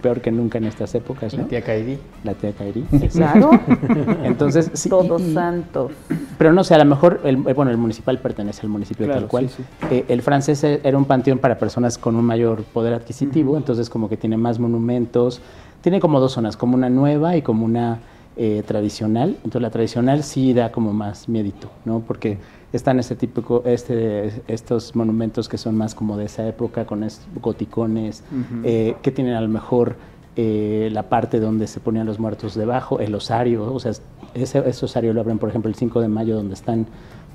peor 0.00 0.20
que 0.20 0.32
nunca 0.32 0.58
en 0.58 0.64
estas 0.64 0.92
épocas, 0.96 1.32
¿no? 1.34 1.42
La 1.42 1.48
tía 1.48 1.62
Kairi. 1.62 1.98
La 2.24 2.34
tía 2.34 2.52
Kairi. 2.52 2.82
Claro. 3.12 3.50
Entonces, 4.24 4.70
sí. 4.74 4.88
Todos 4.88 5.22
y- 5.22 5.34
santos. 5.34 5.92
Pero 6.36 6.52
no 6.52 6.64
sé, 6.64 6.74
a 6.74 6.78
lo 6.78 6.84
mejor, 6.86 7.20
el, 7.24 7.36
eh, 7.46 7.52
bueno, 7.52 7.70
el 7.70 7.76
municipal 7.76 8.18
pertenece 8.18 8.62
al 8.62 8.70
municipio 8.70 9.06
Claro, 9.06 9.20
tal 9.20 9.28
cual. 9.28 9.48
sí, 9.50 9.62
Eh, 9.90 10.04
el 10.08 10.22
francés 10.22 10.64
e- 10.64 10.80
era 10.82 10.98
un 10.98 11.04
panteón 11.04 11.38
para 11.38 11.58
personas 11.58 11.96
con 11.96 12.16
un 12.16 12.24
mayor 12.24 12.64
poder 12.64 12.92
adquisitivo, 12.94 13.56
entonces 13.56 13.88
como 13.88 14.08
que 14.08 14.16
tiene 14.16 14.36
más 14.36 14.58
monumentos. 14.58 15.40
Tiene 15.80 16.00
como 16.00 16.18
dos 16.18 16.32
zonas, 16.32 16.56
como 16.56 16.74
una 16.74 16.88
nueva 16.90 17.36
y 17.36 17.42
como 17.42 17.64
una 17.66 17.98
eh, 18.36 18.62
tradicional. 18.66 19.30
Entonces 19.36 19.62
la 19.62 19.70
tradicional 19.70 20.22
sí 20.22 20.52
da 20.52 20.72
como 20.72 20.92
más 20.92 21.28
miedito, 21.28 21.70
¿no? 21.84 22.00
Porque 22.00 22.38
están 22.72 22.98
este 22.98 23.14
típico, 23.14 23.62
este, 23.64 24.42
estos 24.48 24.96
monumentos 24.96 25.48
que 25.48 25.58
son 25.58 25.76
más 25.76 25.94
como 25.94 26.16
de 26.16 26.24
esa 26.24 26.46
época, 26.48 26.86
con 26.86 27.04
estos 27.04 27.26
goticones, 27.40 28.24
eh, 28.64 28.96
que 29.02 29.12
tienen 29.12 29.34
a 29.34 29.40
lo 29.40 29.48
mejor 29.48 29.96
eh, 30.36 30.88
la 30.90 31.04
parte 31.04 31.38
donde 31.38 31.68
se 31.68 31.78
ponían 31.78 32.06
los 32.06 32.18
muertos 32.18 32.56
debajo, 32.56 32.98
el 32.98 33.14
osario, 33.14 33.72
o 33.72 33.78
sea, 33.78 33.92
ese, 34.34 34.68
ese 34.68 34.84
osario 34.84 35.12
lo 35.12 35.20
abren, 35.20 35.38
por 35.38 35.48
ejemplo, 35.48 35.68
el 35.68 35.76
5 35.76 36.00
de 36.00 36.08
mayo, 36.08 36.34
donde 36.34 36.54
están 36.54 36.86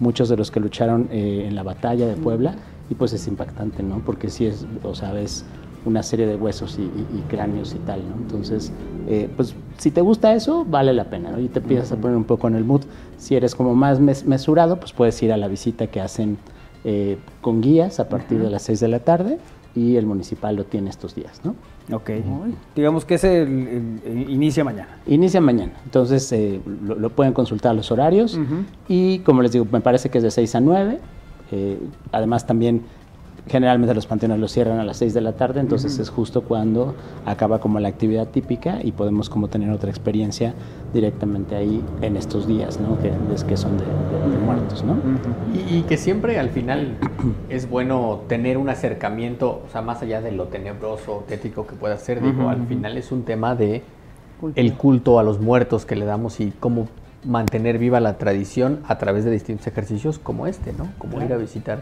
muchos 0.01 0.27
de 0.27 0.35
los 0.35 0.51
que 0.51 0.59
lucharon 0.59 1.07
eh, 1.09 1.45
en 1.47 1.55
la 1.55 1.63
batalla 1.63 2.07
de 2.07 2.15
Puebla, 2.15 2.55
y 2.89 2.95
pues 2.95 3.13
es 3.13 3.25
impactante, 3.27 3.83
¿no? 3.83 3.99
Porque 3.99 4.29
sí 4.29 4.45
es, 4.47 4.65
o 4.83 4.95
sea, 4.95 5.13
ves 5.13 5.45
una 5.85 6.03
serie 6.03 6.27
de 6.27 6.35
huesos 6.35 6.77
y, 6.77 6.81
y- 6.83 7.19
y 7.19 7.21
cráneos 7.29 7.73
y 7.73 7.79
tal, 7.79 8.01
¿no? 8.09 8.15
Entonces, 8.15 8.71
eh, 9.07 9.29
pues 9.35 9.55
si 9.77 9.91
te 9.91 10.01
gusta 10.01 10.33
eso, 10.33 10.65
vale 10.65 10.93
la 10.93 11.05
pena, 11.05 11.31
¿no? 11.31 11.39
Y 11.39 11.47
te 11.47 11.59
empiezas 11.59 11.91
a 11.91 11.95
poner 11.97 12.17
un 12.17 12.25
poco 12.25 12.47
en 12.47 12.55
el 12.55 12.65
mood. 12.65 12.81
Si 13.17 13.35
eres 13.35 13.55
como 13.55 13.75
más 13.75 13.99
mes- 13.99 14.25
mesurado, 14.25 14.79
pues 14.79 14.91
puedes 14.93 15.21
ir 15.23 15.31
a 15.31 15.37
la 15.37 15.47
visita 15.47 15.87
que 15.87 16.01
hacen 16.01 16.37
eh, 16.83 17.17
con 17.41 17.61
guías 17.61 17.99
a 17.99 18.07
partir 18.09 18.39
de 18.41 18.49
las 18.49 18.61
6 18.63 18.79
de 18.79 18.87
la 18.87 18.99
tarde 18.99 19.37
y 19.75 19.95
el 19.97 20.05
municipal 20.05 20.55
lo 20.55 20.63
tiene 20.65 20.89
estos 20.89 21.13
días, 21.15 21.41
¿no? 21.43 21.55
Ok. 21.95 22.09
Digamos 22.75 23.03
que 23.05 23.15
ese 23.15 23.45
inicia 24.27 24.63
mañana. 24.63 24.97
Inicia 25.07 25.41
mañana, 25.41 25.73
entonces 25.85 26.31
eh, 26.31 26.61
lo, 26.85 26.95
lo 26.95 27.09
pueden 27.09 27.33
consultar 27.33 27.75
los 27.75 27.91
horarios 27.91 28.39
y 28.87 29.19
como 29.19 29.41
les 29.41 29.51
digo, 29.51 29.65
me 29.71 29.81
parece 29.81 30.09
que 30.09 30.17
es 30.19 30.23
de 30.23 30.31
6 30.31 30.55
a 30.55 30.59
9. 30.59 30.99
eh, 31.51 31.79
además 32.11 32.45
también 32.45 32.83
generalmente 33.47 33.93
los 33.95 34.05
panteones 34.05 34.39
los 34.39 34.51
cierran 34.51 34.79
a 34.79 34.83
las 34.83 34.97
6 34.97 35.13
de 35.13 35.21
la 35.21 35.33
tarde, 35.33 35.59
entonces 35.59 35.97
es 35.99 36.09
justo 36.09 36.41
cuando 36.41 36.95
acaba 37.25 37.59
como 37.59 37.79
la 37.79 37.87
actividad 37.87 38.27
típica 38.27 38.79
y 38.83 38.91
podemos 38.91 39.29
como 39.29 39.47
tener 39.47 39.71
otra 39.71 39.89
experiencia 39.89 40.53
directamente 40.93 41.55
ahí 41.55 41.81
en 42.01 42.15
estos 42.17 42.47
días, 42.47 42.79
¿no? 42.79 42.97
Que, 42.99 43.11
es 43.33 43.43
que 43.43 43.57
son 43.57 43.77
de, 43.77 43.85
de- 43.85 44.31
de 44.37 44.37
muertos, 44.45 44.83
¿no? 44.83 44.97
Y, 45.53 45.77
y 45.77 45.81
que 45.83 45.97
siempre 45.97 46.39
al 46.39 46.49
final 46.49 46.95
es 47.49 47.69
bueno 47.69 48.21
tener 48.27 48.57
un 48.57 48.69
acercamiento, 48.69 49.61
o 49.67 49.71
sea, 49.71 49.81
más 49.81 50.01
allá 50.01 50.21
de 50.21 50.31
lo 50.31 50.45
tenebroso, 50.45 51.23
tétrico 51.27 51.65
que 51.67 51.75
pueda 51.75 51.97
ser, 51.97 52.21
digo, 52.21 52.49
al 52.49 52.65
final 52.67 52.97
es 52.97 53.11
un 53.11 53.23
tema 53.23 53.55
de 53.55 53.83
el 54.55 54.73
culto 54.73 55.19
a 55.19 55.23
los 55.23 55.39
muertos 55.39 55.85
que 55.85 55.95
le 55.95 56.05
damos 56.05 56.39
y 56.39 56.51
cómo 56.59 56.87
mantener 57.25 57.77
viva 57.77 57.99
la 57.99 58.17
tradición 58.17 58.79
a 58.87 58.97
través 58.97 59.25
de 59.25 59.31
distintos 59.31 59.67
ejercicios 59.67 60.17
como 60.19 60.47
este, 60.47 60.71
¿no? 60.73 60.87
Como 60.97 61.21
ir 61.21 61.33
a 61.33 61.37
visitar. 61.37 61.79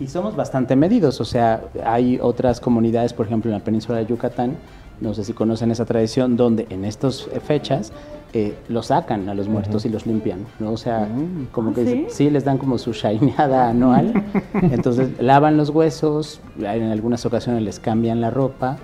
Y 0.00 0.06
somos 0.06 0.36
bastante 0.36 0.76
medidos, 0.76 1.20
o 1.20 1.24
sea, 1.24 1.64
hay 1.84 2.18
otras 2.22 2.60
comunidades, 2.60 3.12
por 3.12 3.26
ejemplo, 3.26 3.50
en 3.50 3.58
la 3.58 3.64
península 3.64 3.98
de 3.98 4.06
Yucatán, 4.06 4.56
no 5.00 5.14
sé 5.14 5.24
si 5.24 5.32
conocen 5.32 5.70
esa 5.70 5.84
tradición, 5.84 6.36
donde 6.36 6.66
en 6.70 6.84
estas 6.84 7.28
fechas 7.46 7.92
eh, 8.32 8.54
los 8.68 8.86
sacan 8.86 9.28
a 9.28 9.34
los 9.34 9.48
muertos 9.48 9.84
y 9.86 9.88
los 9.88 10.06
limpian, 10.06 10.46
¿no? 10.58 10.72
O 10.72 10.76
sea, 10.76 11.08
como 11.52 11.70
¿Ah, 11.70 11.74
que 11.74 11.84
sí? 11.84 12.06
sí 12.08 12.30
les 12.30 12.44
dan 12.44 12.58
como 12.58 12.78
su 12.78 12.92
shineada 12.92 13.68
anual, 13.68 14.12
entonces 14.54 15.10
lavan 15.20 15.56
los 15.56 15.70
huesos, 15.70 16.40
en 16.58 16.90
algunas 16.90 17.24
ocasiones 17.26 17.62
les 17.62 17.80
cambian 17.80 18.20
la 18.20 18.30
ropa 18.30 18.76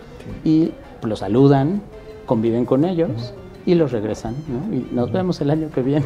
y 0.44 0.72
los 1.02 1.20
saludan, 1.20 1.82
conviven 2.26 2.64
con 2.64 2.84
ellos 2.84 3.34
y 3.66 3.74
los 3.74 3.92
regresan, 3.92 4.34
¿no? 4.48 4.74
Y 4.76 4.88
nos 4.94 5.10
vemos 5.12 5.40
el 5.40 5.50
año 5.50 5.68
que 5.74 5.82
viene. 5.82 6.04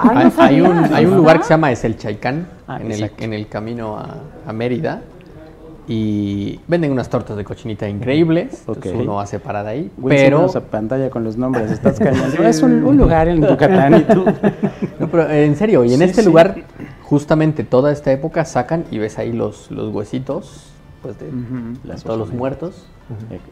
hay, 0.00 0.32
hay 0.38 0.60
un, 0.60 0.78
hay 0.92 1.06
un 1.06 1.16
lugar 1.16 1.38
que 1.38 1.44
se 1.44 1.50
llama 1.50 1.70
Es 1.72 1.84
el 1.84 1.96
Chaicán, 1.96 2.46
Ah, 2.66 2.78
en, 2.80 2.90
el, 2.92 3.10
en 3.18 3.32
el 3.32 3.48
camino 3.48 3.96
a, 3.98 4.16
a 4.46 4.52
Mérida. 4.52 5.02
y 5.88 6.60
venden 6.68 6.92
unas 6.92 7.08
tortas 7.08 7.36
de 7.36 7.44
cochinita 7.44 7.88
increíbles. 7.88 8.60
entonces 8.60 8.92
Ok. 8.94 9.00
uno 9.00 9.18
hace 9.20 9.38
parada 9.40 9.70
ahí. 9.70 9.90
Wilson, 9.98 10.24
pero 10.24 10.46
a 10.58 10.60
pantalla 10.70 11.10
con 11.10 11.24
los 11.24 11.36
nombres, 11.36 11.70
estás. 11.70 12.00
Es 12.44 12.62
un, 12.62 12.84
un 12.84 12.96
lugar 12.96 13.28
en 13.28 13.40
Yucatán 13.46 13.94
y 13.96 14.00
tú. 14.02 14.24
No, 15.00 15.08
pero 15.10 15.30
en 15.30 15.56
serio, 15.56 15.82
y 15.84 15.92
en 15.94 15.98
Sí, 16.00 16.04
este 16.04 16.20
sí. 16.22 16.28
lugar, 16.28 16.56
justamente 17.02 17.64
toda 17.64 17.90
esta 17.90 18.12
época 18.12 18.44
sacan 18.44 18.84
y 18.90 18.98
ves 18.98 19.18
ahí 19.18 19.32
los, 19.32 19.70
los 19.70 19.92
huesitos 19.94 20.66
pues, 21.02 21.18
de, 21.18 21.26
Ujú. 21.28 21.78
de 21.88 21.94
todos 22.02 22.18
los 22.18 22.32
muertos. 22.32 22.84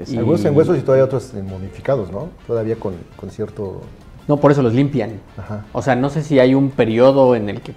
Y- 0.07 0.17
Algunos 0.17 0.45
en 0.45 0.57
huesos 0.57 0.79
y 0.79 0.83
todavía 0.83 1.05
otros 1.05 1.35
en 1.35 1.47
momificados, 1.47 2.11
¿no? 2.11 2.29
Todavía 2.47 2.77
con, 2.77 2.95
con 3.17 3.31
cierto... 3.31 3.81
No, 4.27 4.37
por 4.37 4.53
eso 4.53 4.63
los 4.63 4.75
limpian. 4.75 5.21
Ajá. 5.37 5.65
O 5.73 5.81
sea, 5.83 5.97
no 5.97 6.11
sé 6.11 6.23
si 6.23 6.39
hay 6.39 6.55
un 6.55 6.71
periodo 6.71 7.35
en 7.35 7.49
el 7.49 7.61
que 7.63 7.75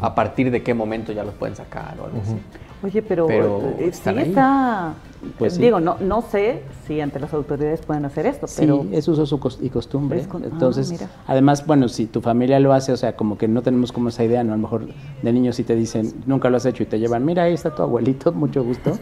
a 0.00 0.14
partir 0.14 0.50
de 0.50 0.62
qué 0.62 0.74
momento 0.74 1.12
ya 1.12 1.24
los 1.24 1.34
pueden 1.34 1.56
sacar 1.56 1.96
o 2.00 2.04
algo 2.06 2.20
así. 2.22 2.36
Oye, 2.82 3.02
pero, 3.02 3.26
Pero 3.26 3.60
eh, 3.78 3.90
sí 3.92 4.08
ahí. 4.10 4.18
está... 4.28 4.94
Pues 5.38 5.54
sí. 5.54 5.62
Digo, 5.62 5.80
no, 5.80 5.96
no 5.98 6.20
sé 6.22 6.62
si 6.86 7.00
ante 7.00 7.18
las 7.18 7.32
autoridades 7.32 7.80
pueden 7.80 8.04
hacer 8.04 8.26
esto, 8.26 8.46
Sí, 8.46 8.58
pero... 8.60 8.84
es 8.92 9.08
uso 9.08 9.40
y 9.60 9.70
costumbre. 9.70 10.22
Con- 10.26 10.44
ah, 10.44 10.48
Entonces, 10.52 10.90
mira. 10.90 11.08
además, 11.26 11.66
bueno, 11.66 11.88
si 11.88 12.06
tu 12.06 12.20
familia 12.20 12.60
lo 12.60 12.72
hace, 12.72 12.92
o 12.92 12.96
sea, 12.96 13.16
como 13.16 13.36
que 13.38 13.48
no 13.48 13.62
tenemos 13.62 13.92
como 13.92 14.10
esa 14.10 14.22
idea, 14.22 14.44
¿no? 14.44 14.52
A 14.52 14.56
lo 14.56 14.62
mejor 14.62 14.86
de 15.22 15.32
niños 15.32 15.56
si 15.56 15.64
te 15.64 15.74
dicen, 15.74 16.12
nunca 16.26 16.48
lo 16.50 16.58
has 16.58 16.66
hecho 16.66 16.82
y 16.82 16.86
te 16.86 16.98
llevan, 17.00 17.24
mira, 17.24 17.44
ahí 17.44 17.54
está 17.54 17.74
tu 17.74 17.82
abuelito, 17.82 18.30
mucho 18.34 18.62
gusto, 18.62 18.92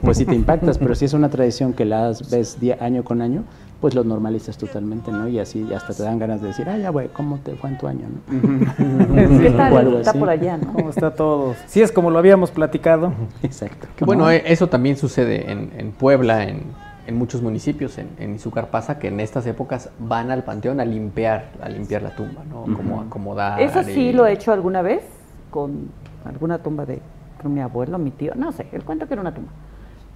pues 0.00 0.16
sí 0.18 0.24
te 0.24 0.34
impactas, 0.34 0.78
pero 0.78 0.94
si 0.94 1.04
es 1.06 1.12
una 1.12 1.28
tradición 1.28 1.72
que 1.74 1.84
la 1.84 2.12
ves 2.30 2.60
día, 2.60 2.78
año 2.80 3.04
con 3.04 3.20
año, 3.20 3.42
pues 3.84 3.94
lo 3.94 4.02
normalizas 4.02 4.56
totalmente, 4.56 5.12
¿no? 5.12 5.28
Y 5.28 5.38
así 5.38 5.70
hasta 5.74 5.92
te 5.92 6.02
dan 6.04 6.18
ganas 6.18 6.40
de 6.40 6.46
decir, 6.46 6.66
ay, 6.66 6.80
ya, 6.80 6.88
güey, 6.88 7.08
¿cómo 7.08 7.36
te 7.40 7.54
fue 7.54 7.68
en 7.68 7.76
tu 7.76 7.86
año, 7.86 8.06
no? 8.30 9.20
Está 9.46 10.10
así. 10.10 10.18
por 10.18 10.30
allá, 10.30 10.56
¿no? 10.56 10.72
¿Cómo 10.72 10.88
está 10.88 11.14
todo? 11.14 11.54
Sí, 11.66 11.82
es 11.82 11.92
como 11.92 12.10
lo 12.10 12.18
habíamos 12.18 12.50
platicado. 12.50 13.12
Exacto. 13.42 13.86
Que 13.94 14.06
bueno, 14.06 14.30
eh, 14.30 14.42
eso 14.46 14.68
también 14.68 14.96
sucede 14.96 15.52
en, 15.52 15.70
en 15.76 15.92
Puebla, 15.92 16.44
en, 16.44 16.62
en 17.06 17.18
muchos 17.18 17.42
municipios, 17.42 17.98
en, 17.98 18.08
en 18.18 18.36
Izúcar 18.36 18.68
pasa 18.68 18.98
que 18.98 19.08
en 19.08 19.20
estas 19.20 19.46
épocas 19.46 19.90
van 19.98 20.30
al 20.30 20.44
panteón 20.44 20.80
a 20.80 20.86
limpiar, 20.86 21.50
a 21.60 21.68
limpiar 21.68 22.00
la 22.00 22.16
tumba, 22.16 22.40
¿no? 22.48 22.62
Como 22.74 23.02
acomodar. 23.02 23.60
Eso 23.60 23.82
sí 23.82 24.00
y- 24.00 24.12
lo 24.14 24.24
he 24.24 24.32
hecho 24.32 24.50
alguna 24.54 24.80
vez 24.80 25.02
con 25.50 25.90
alguna 26.24 26.56
tumba 26.56 26.86
de 26.86 27.02
mi 27.42 27.60
abuelo, 27.60 27.98
mi 27.98 28.12
tío, 28.12 28.32
no 28.34 28.50
sé, 28.50 28.66
él 28.72 28.82
cuenta 28.82 29.06
que 29.06 29.12
era 29.12 29.20
una 29.20 29.34
tumba. 29.34 29.50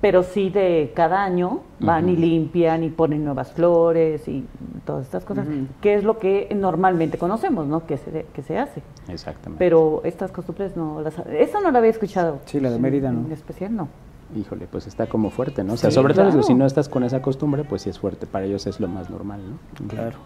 Pero 0.01 0.23
sí 0.23 0.49
de 0.49 0.93
cada 0.95 1.25
año 1.25 1.61
van 1.81 2.09
y 2.09 2.17
limpian 2.17 2.85
y 2.85 2.89
ponen 2.89 3.25
nuevas 3.25 3.53
flores 3.53 4.29
y 4.29 4.45
todas 4.85 5.07
estas 5.07 5.25
cosas, 5.25 5.47
que 5.81 5.95
es 5.95 6.05
lo 6.05 6.19
que 6.19 6.49
normalmente 6.55 7.19
conocemos, 7.19 7.67
¿no? 7.67 7.85
Que 7.85 7.97
se, 7.97 8.27
que 8.33 8.43
se 8.43 8.59
hace. 8.59 8.81
Exactamente. 9.09 9.59
Pero 9.59 10.01
estas 10.05 10.31
costumbres 10.31 10.77
no 10.77 11.01
las... 11.01 11.19
Eso 11.27 11.61
no 11.61 11.73
lo 11.73 11.79
había 11.79 11.91
escuchado. 11.91 12.39
Sí, 12.45 12.61
la 12.61 12.71
de 12.71 12.79
Mérida, 12.79 13.11
¿no? 13.11 13.27
En 13.27 13.33
especial 13.33 13.75
no. 13.75 13.89
Híjole, 14.37 14.69
pues 14.71 14.87
está 14.87 15.07
como 15.07 15.31
fuerte, 15.31 15.65
¿no? 15.65 15.73
O 15.73 15.77
sea, 15.77 15.91
Sí, 15.91 15.95
sobre 15.95 16.15
todo 16.15 16.43
si 16.43 16.55
no 16.55 16.67
estás 16.67 16.89
con 16.89 17.03
esa 17.03 17.21
costumbre, 17.21 17.65
pues 17.65 17.83
sí 17.83 17.91
es 17.91 17.99
fuerte. 17.99 18.27
Para 18.27 18.45
ellos 18.45 18.67
es 18.67 18.79
lo 18.79 18.87
más 18.87 19.11
normal, 19.11 19.41
¿no? 19.51 19.89
Claro. 19.89 20.19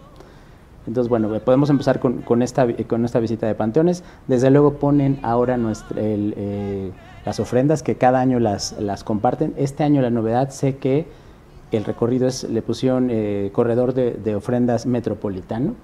Entonces, 0.85 1.09
bueno, 1.09 1.33
eh, 1.33 1.39
podemos 1.39 1.69
empezar 1.69 1.99
con, 1.99 2.21
con 2.21 2.41
esta, 2.41 2.67
con 2.85 3.05
esta 3.05 3.19
visita 3.19 3.47
de 3.47 3.55
panteones. 3.55 4.03
Desde 4.27 4.51
luego 4.51 4.73
ponen 4.73 5.19
ahora 5.23 5.57
nuestra, 5.57 5.99
el, 6.01 6.33
eh, 6.35 6.91
las 7.25 7.39
ofrendas 7.39 7.83
que 7.83 7.95
cada 7.95 8.19
año 8.19 8.39
las, 8.39 8.79
las 8.79 9.03
comparten. 9.03 9.53
Este 9.57 9.83
año 9.83 10.01
la 10.01 10.09
novedad, 10.09 10.49
sé 10.49 10.77
que 10.77 11.07
el 11.71 11.85
recorrido 11.85 12.27
es, 12.27 12.43
le 12.43 12.61
pusieron 12.61 13.09
eh, 13.09 13.49
corredor 13.53 13.93
de, 13.93 14.11
de 14.11 14.35
ofrendas 14.35 14.85
metropolitano. 14.85 15.75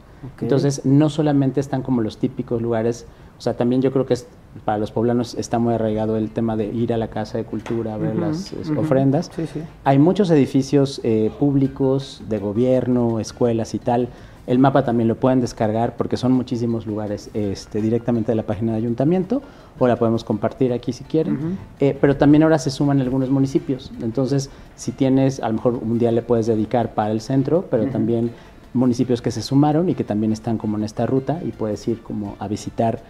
Entonces, 0.42 0.86
no 0.86 1.10
solamente 1.10 1.62
están 1.62 1.82
como 1.82 2.02
los 2.02 2.18
típicos 2.18 2.62
lugares, 2.62 3.06
o 3.38 3.42
sea, 3.42 3.54
también 3.56 3.82
yo 3.82 3.94
creo 3.94 4.06
que 4.06 4.16
es, 4.16 4.28
para 4.66 4.78
los 4.78 4.92
poblanos 4.92 5.34
está 5.36 5.60
muy 5.60 5.74
arraigado 5.74 6.18
el 6.18 6.32
tema 6.32 6.58
de 6.58 6.66
ir 6.66 6.94
a 6.94 6.98
la 6.98 7.08
casa 7.08 7.38
de 7.38 7.46
cultura, 7.46 7.96
ver 7.96 8.12
Ujú, 8.18 8.22
las 8.22 8.52
es, 8.52 8.70
ofrendas. 8.72 9.32
Sí, 9.34 9.48
sí. 9.48 9.62
Hay 9.86 9.98
muchos 9.98 10.30
edificios 10.30 11.00
eh, 11.06 11.32
públicos, 11.40 12.22
de 12.28 12.38
gobierno, 12.38 13.22
escuelas 13.22 13.74
y 13.74 13.80
tal. 13.80 14.10
El 14.50 14.58
mapa 14.58 14.84
también 14.84 15.08
lo 15.08 15.14
pueden 15.14 15.42
descargar 15.42 15.96
porque 15.96 16.18
son 16.18 16.32
muchísimos 16.32 16.88
lugares 16.88 17.30
este, 17.36 17.84
directamente 17.84 18.32
de 18.32 18.36
la 18.36 18.42
página 18.42 18.72
de 18.72 18.80
ayuntamiento 18.80 19.44
o 19.78 19.88
la 19.88 19.96
podemos 19.96 20.24
compartir 20.24 20.74
aquí 20.74 20.92
si 20.92 21.04
quieren. 21.04 21.60
Eh, 21.80 21.96
pero 22.02 22.18
también 22.18 22.42
ahora 22.42 22.58
se 22.58 22.72
suman 22.72 23.00
algunos 23.00 23.30
municipios. 23.30 23.92
Entonces, 24.02 24.50
si 24.76 24.92
tienes, 24.92 25.40
a 25.40 25.50
lo 25.50 25.54
mejor 25.54 25.76
un 25.76 26.00
día 26.00 26.12
le 26.12 26.24
puedes 26.24 26.48
dedicar 26.48 26.96
para 26.96 27.12
el 27.12 27.22
centro, 27.22 27.68
pero 27.70 27.92
también 27.92 28.32
municipios 28.74 29.22
que 29.22 29.30
se 29.30 29.44
sumaron 29.44 29.88
y 29.88 29.94
que 29.94 30.04
también 30.04 30.34
están 30.34 30.58
como 30.58 30.78
en 30.78 30.84
esta 30.84 31.06
ruta 31.06 31.40
y 31.46 31.52
puedes 31.52 31.88
ir 31.88 32.02
como 32.02 32.36
a 32.40 32.48
visitar 32.48 33.04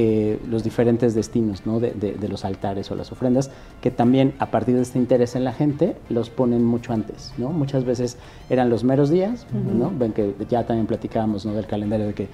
eh, 0.00 0.38
los 0.48 0.62
diferentes 0.62 1.12
destinos 1.16 1.66
¿no? 1.66 1.80
de, 1.80 1.90
de- 1.90 2.12
de 2.14 2.28
los 2.28 2.44
altares 2.44 2.88
o 2.92 2.94
las 2.94 3.10
ofrendas, 3.10 3.50
que 3.80 3.90
también 3.90 4.32
a 4.38 4.46
partir 4.52 4.76
de 4.76 4.82
este 4.82 4.96
interés 4.98 5.34
en 5.34 5.42
la 5.42 5.52
gente 5.52 5.96
los 6.08 6.30
ponen 6.30 6.62
mucho 6.64 6.92
antes. 6.92 7.32
¿no? 7.36 7.48
Muchas 7.50 7.84
veces 7.84 8.16
eran 8.48 8.70
los 8.70 8.84
meros 8.84 9.10
días, 9.10 9.44
¿no? 9.52 9.90
ven 9.92 10.12
que 10.12 10.34
ya 10.48 10.64
también 10.64 10.86
platicábamos 10.86 11.44
¿no? 11.46 11.52
del 11.54 11.66
calendario 11.66 12.06
de 12.06 12.14
que 12.14 12.28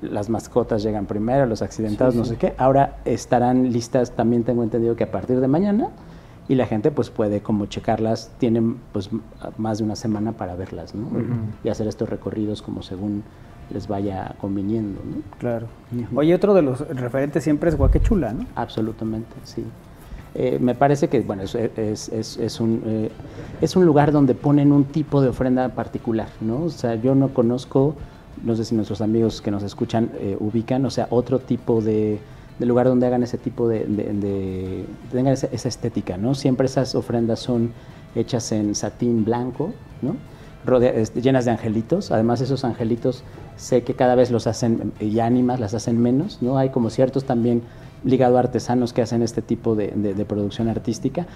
las 0.00 0.30
mascotas 0.30 0.82
llegan 0.82 1.04
primero, 1.04 1.44
los 1.44 1.60
accidentados, 1.60 2.14
Sí, 2.14 2.18
no 2.20 2.24
sí. 2.24 2.30
sé 2.30 2.36
qué. 2.38 2.54
Ahora 2.56 3.00
estarán 3.04 3.70
listas, 3.70 4.12
también 4.12 4.44
tengo 4.44 4.62
entendido 4.62 4.96
que 4.96 5.04
a 5.04 5.10
partir 5.10 5.40
de 5.40 5.48
mañana, 5.48 5.88
y 6.48 6.54
la 6.54 6.64
gente 6.66 6.90
pues 6.90 7.10
puede 7.10 7.42
como 7.42 7.66
checarlas, 7.66 8.30
tienen 8.38 8.76
pues 8.94 9.10
más 9.58 9.76
de 9.78 9.84
una 9.84 9.94
semana 9.96 10.32
para 10.32 10.56
verlas, 10.56 10.94
¿no? 10.94 11.06
Ujú. 11.06 11.20
Y 11.64 11.68
hacer 11.68 11.86
estos 11.86 12.08
recorridos 12.08 12.62
como 12.62 12.80
según 12.82 13.22
les 13.72 13.86
vaya 13.88 14.34
conviniendo, 14.40 15.00
¿no? 15.04 15.22
Claro. 15.38 15.66
Oye, 16.14 16.34
otro 16.34 16.54
de 16.54 16.62
los 16.62 16.80
referentes 16.88 17.42
siempre 17.44 17.70
es 17.70 17.76
Guaquechula, 17.76 18.32
¿no? 18.32 18.46
Absolutamente, 18.54 19.34
sí. 19.44 19.64
Eh, 20.34 20.58
me 20.60 20.74
parece 20.76 21.08
que 21.08 21.20
bueno, 21.20 21.42
es, 21.42 21.54
es, 21.54 22.08
es- 22.10 22.36
es 22.36 22.60
un, 22.60 22.82
eh, 22.86 23.10
es 23.60 23.74
un 23.76 23.84
lugar 23.84 24.12
donde 24.12 24.34
ponen 24.34 24.70
un 24.72 24.84
tipo 24.84 25.20
de 25.20 25.28
ofrenda 25.28 25.68
particular, 25.70 26.28
¿no? 26.40 26.62
O 26.64 26.70
sea, 26.70 26.94
yo 26.94 27.14
no 27.16 27.34
conozco, 27.34 27.96
no 28.44 28.54
sé 28.54 28.64
si 28.64 28.74
nuestros 28.76 29.00
amigos 29.00 29.40
que 29.40 29.50
nos 29.50 29.62
escuchan 29.64 30.10
eh, 30.20 30.36
ubican, 30.38 30.84
o 30.86 30.90
sea, 30.90 31.08
otro 31.10 31.40
tipo 31.40 31.80
de, 31.82 32.20
de 32.60 32.66
lugar 32.66 32.86
donde 32.86 33.06
hagan 33.08 33.22
ese 33.24 33.38
tipo 33.38 33.66
de, 33.68 33.80
de- 33.86 34.12
de- 34.14 34.84
tengan 35.10 35.32
esa, 35.32 35.48
esa 35.48 35.68
estética, 35.68 36.16
¿no? 36.16 36.34
Siempre 36.36 36.66
esas 36.66 36.94
ofrendas 36.94 37.40
son 37.40 37.72
hechas 38.14 38.52
en 38.52 38.74
satín 38.76 39.24
blanco, 39.24 39.72
¿no? 40.00 40.14
Rodea- 40.66 40.92
este, 40.94 41.22
llenas 41.22 41.44
de 41.44 41.52
angelitos. 41.52 42.10
Además, 42.10 42.40
esos 42.40 42.64
angelitos 42.64 43.24
sé 43.56 43.82
que 43.82 43.94
cada 43.94 44.14
vez 44.14 44.30
los 44.30 44.46
hacen, 44.46 44.92
y 45.00 45.18
ánimas 45.20 45.60
las 45.60 45.74
hacen 45.74 46.00
menos, 46.00 46.38
¿no? 46.42 46.58
Hay 46.58 46.68
como 46.70 46.90
ciertos 46.90 47.24
también 47.24 47.62
ligado 48.04 48.36
a 48.36 48.40
artesanos 48.40 48.92
que 48.92 49.02
hacen 49.02 49.22
este 49.22 49.42
tipo 49.42 49.74
de, 49.74 49.88
de- 49.88 50.14
de 50.14 50.24
producción 50.24 50.68
artística. 50.68 51.26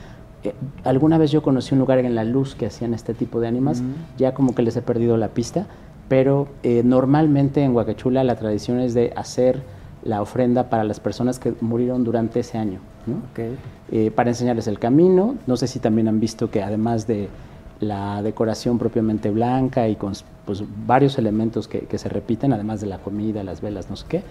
Eh, 0.42 0.52
alguna 0.84 1.16
vez 1.18 1.30
yo 1.30 1.42
conocí 1.42 1.74
un 1.74 1.78
lugar 1.80 1.98
en 1.98 2.14
La 2.14 2.24
Luz 2.24 2.54
que 2.54 2.66
hacían 2.66 2.92
este 2.94 3.14
tipo 3.14 3.40
de 3.40 3.48
ánimas, 3.48 3.82
ya 4.18 4.34
como 4.34 4.54
que 4.54 4.62
les 4.62 4.76
he 4.76 4.82
perdido 4.82 5.16
la 5.16 5.28
pista, 5.28 5.66
pero 6.08 6.48
eh, 6.62 6.82
normalmente 6.84 7.62
en 7.62 7.74
Huacachula 7.74 8.24
la 8.24 8.36
tradición 8.36 8.78
es 8.80 8.92
de 8.94 9.12
hacer 9.16 9.62
la 10.02 10.20
ofrenda 10.20 10.68
para 10.68 10.84
las 10.84 11.00
personas 11.00 11.38
que 11.38 11.54
murieron 11.62 12.04
durante 12.04 12.40
ese 12.40 12.58
año, 12.58 12.80
¿no? 13.06 13.16
Eh, 13.90 14.10
para 14.10 14.28
enseñarles 14.30 14.66
el 14.66 14.78
camino. 14.78 15.36
No 15.46 15.56
sé 15.56 15.66
si 15.66 15.78
también 15.78 16.08
han 16.08 16.20
visto 16.20 16.50
que 16.50 16.62
además 16.62 17.06
de 17.06 17.28
la 17.80 18.22
decoración 18.22 18.78
propiamente 18.78 19.30
blanca 19.30 19.88
y 19.88 19.96
con 19.96 20.12
pues, 20.46 20.62
varios 20.86 21.18
elementos 21.18 21.68
que, 21.68 21.80
que 21.80 21.98
se 21.98 22.08
repiten, 22.08 22.52
además 22.52 22.80
de 22.80 22.86
la 22.86 22.98
comida, 22.98 23.42
las 23.44 23.60
velas, 23.60 23.90
no 23.90 23.96
sé 23.96 24.06
qué, 24.08 24.22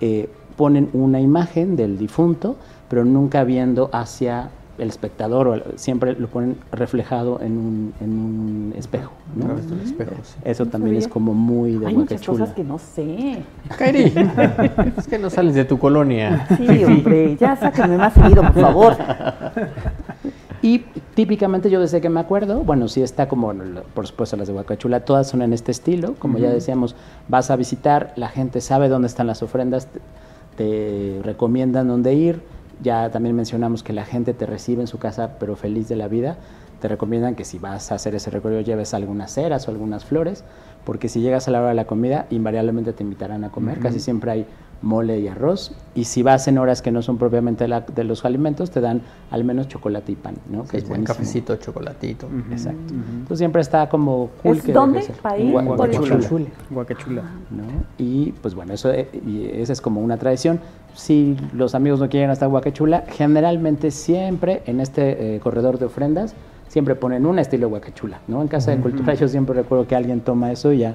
eh, 0.00 0.28
ponen 0.56 0.88
una 0.92 1.20
imagen 1.20 1.76
del 1.76 1.98
difunto, 1.98 2.56
pero 2.88 3.04
nunca 3.04 3.42
viendo 3.44 3.90
hacia 3.92 4.50
el 4.76 4.88
espectador, 4.88 5.46
o 5.48 5.54
el- 5.54 5.62
siempre 5.76 6.14
lo 6.18 6.26
ponen 6.28 6.56
reflejado 6.72 7.40
en 7.40 7.52
un, 7.58 7.92
en 8.00 8.10
un 8.10 8.74
espejo. 8.76 9.12
¿no? 9.36 9.44
A 9.44 9.46
través 9.46 9.68
de 9.68 9.74
un 9.74 9.80
espejo, 9.80 10.12
sí. 10.24 10.34
Eso 10.44 10.64
No 10.64 10.70
también 10.72 10.96
es 10.96 11.06
como 11.08 11.32
muy 11.32 11.76
de 11.76 11.86
Hay 11.86 11.94
muchas 11.94 12.20
cosas 12.22 12.50
que 12.50 12.64
no 12.64 12.78
sé. 12.78 13.42
Kairi, 13.78 14.12
es 14.98 15.06
que 15.06 15.18
no 15.18 15.30
sales 15.30 15.54
de 15.54 15.64
tu 15.64 15.78
colonia. 15.78 16.46
Sí, 16.56 16.84
hombre, 16.84 17.36
ya 17.36 17.54
sáquenme 17.56 17.98
más 17.98 18.14
seguido, 18.14 18.42
por 18.42 18.60
favor. 18.60 18.96
Y 20.64 20.78
típicamente 21.14 21.68
yo 21.68 21.78
desde 21.78 22.00
que 22.00 22.08
me 22.08 22.20
acuerdo, 22.20 22.64
bueno, 22.64 22.88
sí 22.88 23.02
está 23.02 23.28
como, 23.28 23.52
por 23.92 24.06
supuesto 24.06 24.38
las 24.38 24.48
de 24.48 24.54
Huacachula, 24.54 25.04
todas 25.04 25.28
son 25.28 25.42
en 25.42 25.52
este 25.52 25.70
estilo, 25.70 26.14
como 26.18 26.38
ya 26.38 26.48
decíamos, 26.48 26.96
vas 27.28 27.50
a 27.50 27.56
visitar, 27.56 28.14
la 28.16 28.30
gente 28.30 28.62
sabe 28.62 28.88
dónde 28.88 29.08
están 29.08 29.26
las 29.26 29.42
ofrendas, 29.42 29.88
te, 29.88 30.00
te 30.56 31.20
recomiendan 31.22 31.86
dónde 31.86 32.14
ir, 32.14 32.40
ya 32.82 33.10
también 33.10 33.36
mencionamos 33.36 33.82
que 33.82 33.92
la 33.92 34.06
gente 34.06 34.32
te 34.32 34.46
recibe 34.46 34.80
en 34.80 34.86
su 34.86 34.98
casa, 34.98 35.32
pero 35.38 35.54
feliz 35.54 35.86
de 35.88 35.96
la 35.96 36.08
vida, 36.08 36.38
te 36.80 36.88
recomiendan 36.88 37.34
que 37.34 37.44
si 37.44 37.58
vas 37.58 37.92
a 37.92 37.96
hacer 37.96 38.14
ese 38.14 38.30
recorrido 38.30 38.62
lleves 38.62 38.94
algunas 38.94 39.34
ceras 39.34 39.68
o 39.68 39.70
algunas 39.70 40.06
flores, 40.06 40.44
porque 40.86 41.10
si 41.10 41.20
llegas 41.20 41.46
a 41.46 41.50
la 41.50 41.60
hora 41.60 41.68
de 41.68 41.74
la 41.74 41.84
comida, 41.84 42.26
invariablemente 42.30 42.94
te 42.94 43.02
invitarán 43.02 43.44
a 43.44 43.50
comer, 43.50 43.80
casi 43.80 44.00
siempre 44.00 44.30
hay 44.30 44.46
mole 44.84 45.18
y 45.18 45.28
arroz. 45.28 45.72
Y 45.94 46.04
si 46.04 46.22
vas 46.22 46.46
en 46.46 46.58
horas 46.58 46.82
que 46.82 46.90
no 46.92 47.02
son 47.02 47.18
propiamente 47.18 47.66
la- 47.66 47.80
de 47.80 48.04
los 48.04 48.24
alimentos, 48.24 48.70
te 48.70 48.80
dan 48.80 49.00
al 49.30 49.42
menos 49.44 49.66
chocolate 49.68 50.12
y 50.12 50.14
pan, 50.16 50.34
¿no? 50.50 50.64
Sí, 50.64 50.70
que 50.70 50.76
es 50.78 50.88
buenísimo. 50.88 51.06
cafecito, 51.16 51.56
chocolatito. 51.56 52.28
Exacto. 52.50 52.92
Entonces 52.94 53.38
siempre 53.38 53.62
está 53.62 53.88
como 53.88 54.30
cool 54.42 54.58
¿Es 54.58 54.62
que 54.62 54.72
dónde? 54.72 55.00
¿País? 55.22 55.50
Guacachula. 55.52 56.48
Guacachula. 56.70 57.22
¿no? 57.50 57.64
Y 57.98 58.32
pues 58.42 58.54
bueno, 58.54 58.74
eso 58.74 58.92
eh, 58.92 59.08
y 59.26 59.46
esa 59.60 59.72
es 59.72 59.80
como 59.80 60.00
una 60.00 60.16
tradición. 60.18 60.60
Si 60.94 61.36
los 61.52 61.74
amigos 61.74 61.98
no 62.00 62.08
quieren 62.08 62.30
hasta 62.30 62.46
Huacachula, 62.46 63.04
generalmente 63.08 63.90
siempre 63.90 64.62
en 64.66 64.80
este 64.80 65.36
eh, 65.36 65.40
corredor 65.40 65.78
de 65.78 65.86
ofrendas 65.86 66.34
siempre 66.68 66.94
ponen 66.94 67.24
un 67.26 67.38
estilo 67.38 67.68
Huacachula, 67.68 68.20
¿no? 68.28 68.42
En 68.42 68.48
Casa 68.48 68.70
de 68.72 68.78
Cultura 68.78 69.14
yo 69.14 69.28
siempre 69.28 69.54
recuerdo 69.54 69.86
que 69.86 69.94
alguien 69.96 70.20
toma 70.20 70.50
eso 70.52 70.72
y 70.72 70.78
ya 70.78 70.94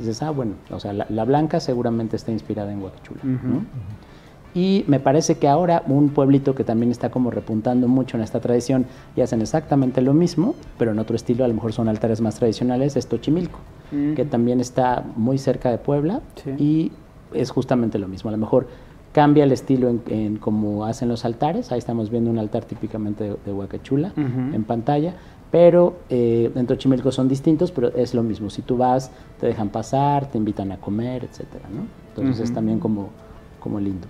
dices, 0.00 0.22
ah, 0.22 0.30
bueno, 0.30 0.52
o 0.70 0.80
sea, 0.80 0.92
la, 0.92 1.06
la 1.08 1.24
blanca 1.24 1.60
seguramente 1.60 2.16
está 2.16 2.32
inspirada 2.32 2.72
en 2.72 2.82
Huacachula, 2.82 3.20
¿no? 3.24 3.64
Y 4.52 4.84
me 4.88 4.98
parece 4.98 5.38
que 5.38 5.46
ahora 5.46 5.84
un 5.86 6.08
pueblito 6.08 6.56
que 6.56 6.64
también 6.64 6.90
está 6.90 7.10
como 7.10 7.30
repuntando 7.30 7.86
mucho 7.86 8.16
en 8.16 8.24
esta 8.24 8.40
tradición 8.40 8.84
y 9.14 9.20
hacen 9.20 9.40
exactamente 9.42 10.00
lo 10.02 10.12
mismo, 10.12 10.56
pero 10.76 10.90
en 10.90 10.98
otro 10.98 11.14
estilo, 11.14 11.44
a 11.44 11.48
lo 11.48 11.54
mejor 11.54 11.72
son 11.72 11.88
altares 11.88 12.20
más 12.20 12.34
tradicionales, 12.34 12.96
es 12.96 13.06
Tochimilco, 13.06 13.58
Mm. 13.92 14.14
que 14.14 14.24
también 14.24 14.60
está 14.60 15.04
muy 15.16 15.38
cerca 15.38 15.70
de 15.70 15.78
Puebla 15.78 16.20
Sí. 16.36 16.50
y 16.58 16.92
es 17.32 17.50
justamente 17.50 17.98
lo 18.00 18.08
mismo. 18.08 18.28
A 18.28 18.32
lo 18.32 18.38
mejor 18.38 18.66
cambia 19.12 19.42
el 19.44 19.52
estilo 19.52 19.88
en, 19.88 20.02
en 20.08 20.36
cómo 20.38 20.84
hacen 20.84 21.08
los 21.08 21.24
altares, 21.24 21.70
ahí 21.72 21.78
estamos 21.78 22.10
viendo 22.10 22.28
un 22.30 22.38
altar 22.38 22.64
típicamente 22.64 23.24
de, 23.24 23.36
de 23.44 23.52
Huacachula 23.52 24.12
en 24.16 24.64
pantalla, 24.64 25.14
pero 25.50 25.96
eh, 26.10 26.50
en 26.54 26.66
Tochimilco 26.66 27.10
son 27.12 27.28
distintos, 27.28 27.70
pero 27.72 27.88
es 27.96 28.14
lo 28.14 28.22
mismo. 28.22 28.50
Si 28.50 28.62
tú 28.62 28.76
vas, 28.76 29.10
te 29.40 29.46
dejan 29.46 29.68
pasar, 29.70 30.30
te 30.30 30.38
invitan 30.38 30.70
a 30.72 30.76
comer, 30.76 31.24
etcétera, 31.24 31.64
¿no? 31.74 31.82
Entonces 32.10 32.44
es 32.48 32.54
también 32.54 32.78
como, 32.78 33.10
como 33.58 33.80
lindo. 33.80 34.06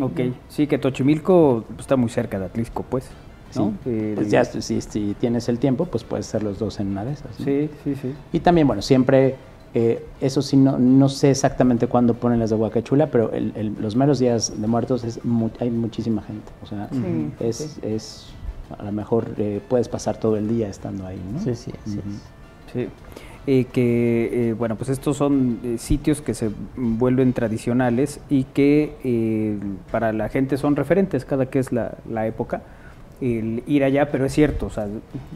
Ok, 0.00 0.20
sí, 0.48 0.66
que 0.66 0.78
Tochimilco 0.78 1.64
está 1.78 1.96
muy 1.96 2.08
cerca 2.08 2.38
de 2.38 2.46
Atlisco, 2.46 2.82
pues. 2.88 3.10
¿no? 3.54 3.74
Sí. 3.84 3.90
Eh, 3.90 4.12
Pues 4.14 4.30
ya, 4.30 4.44
si, 4.46 4.80
si 4.80 5.14
tienes 5.20 5.46
el 5.50 5.58
tiempo, 5.58 5.84
pues 5.84 6.04
puedes 6.04 6.26
hacer 6.28 6.42
los 6.42 6.58
dos 6.58 6.80
en 6.80 6.88
una 6.88 7.04
de 7.04 7.12
esas. 7.12 7.38
¿no? 7.38 7.44
Sí, 7.44 7.68
sí, 7.84 7.94
sí. 7.96 8.14
Y 8.32 8.40
también, 8.40 8.66
bueno, 8.66 8.80
siempre, 8.80 9.36
eh, 9.74 10.02
eso 10.22 10.40
sí, 10.40 10.56
no, 10.56 10.78
no 10.78 11.10
sé 11.10 11.30
exactamente 11.30 11.86
cuándo 11.86 12.14
ponen 12.14 12.38
las 12.38 12.48
de 12.48 12.56
Huacachula, 12.56 13.10
pero 13.10 13.30
el- 13.32 13.52
el- 13.54 13.74
los 13.78 13.94
meros 13.94 14.18
días 14.18 14.58
de 14.58 14.66
muertos 14.66 15.04
es 15.04 15.22
mu- 15.22 15.50
hay 15.60 15.70
muchísima 15.70 16.22
gente. 16.22 16.50
O 16.62 16.66
sea, 16.66 16.88
Sí, 16.90 17.30
es, 17.40 17.56
sí. 17.56 17.80
es, 17.82 18.32
a 18.78 18.82
lo 18.84 18.92
mejor 18.92 19.26
eh, 19.38 19.60
puedes 19.68 19.88
pasar 19.88 20.16
todo 20.18 20.36
el 20.36 20.48
día 20.48 20.68
estando 20.68 21.06
ahí, 21.06 21.20
¿no? 21.32 21.40
Sí, 21.40 21.54
sí, 21.54 21.72
así 21.86 21.98
Ujú. 21.98 22.08
es. 22.08 22.72
Sí. 22.72 22.88
Eh, 23.46 23.64
que, 23.72 24.50
eh, 24.50 24.52
bueno, 24.52 24.76
pues 24.76 24.88
estos 24.88 25.16
son 25.16 25.58
eh, 25.64 25.76
sitios 25.76 26.20
que 26.22 26.32
se 26.32 26.50
vuelven 26.76 27.32
tradicionales 27.32 28.20
y 28.30 28.44
que 28.44 28.94
eh, 29.02 29.58
para 29.90 30.12
la 30.12 30.28
gente 30.28 30.56
son 30.56 30.76
referentes 30.76 31.24
cada 31.24 31.46
que 31.46 31.58
es 31.58 31.72
la, 31.72 31.94
la 32.08 32.26
época. 32.26 32.62
El 33.20 33.62
ir 33.66 33.82
allá, 33.84 34.10
pero 34.10 34.24
es 34.26 34.32
cierto, 34.32 34.66
o 34.66 34.70
sea, 34.70 34.86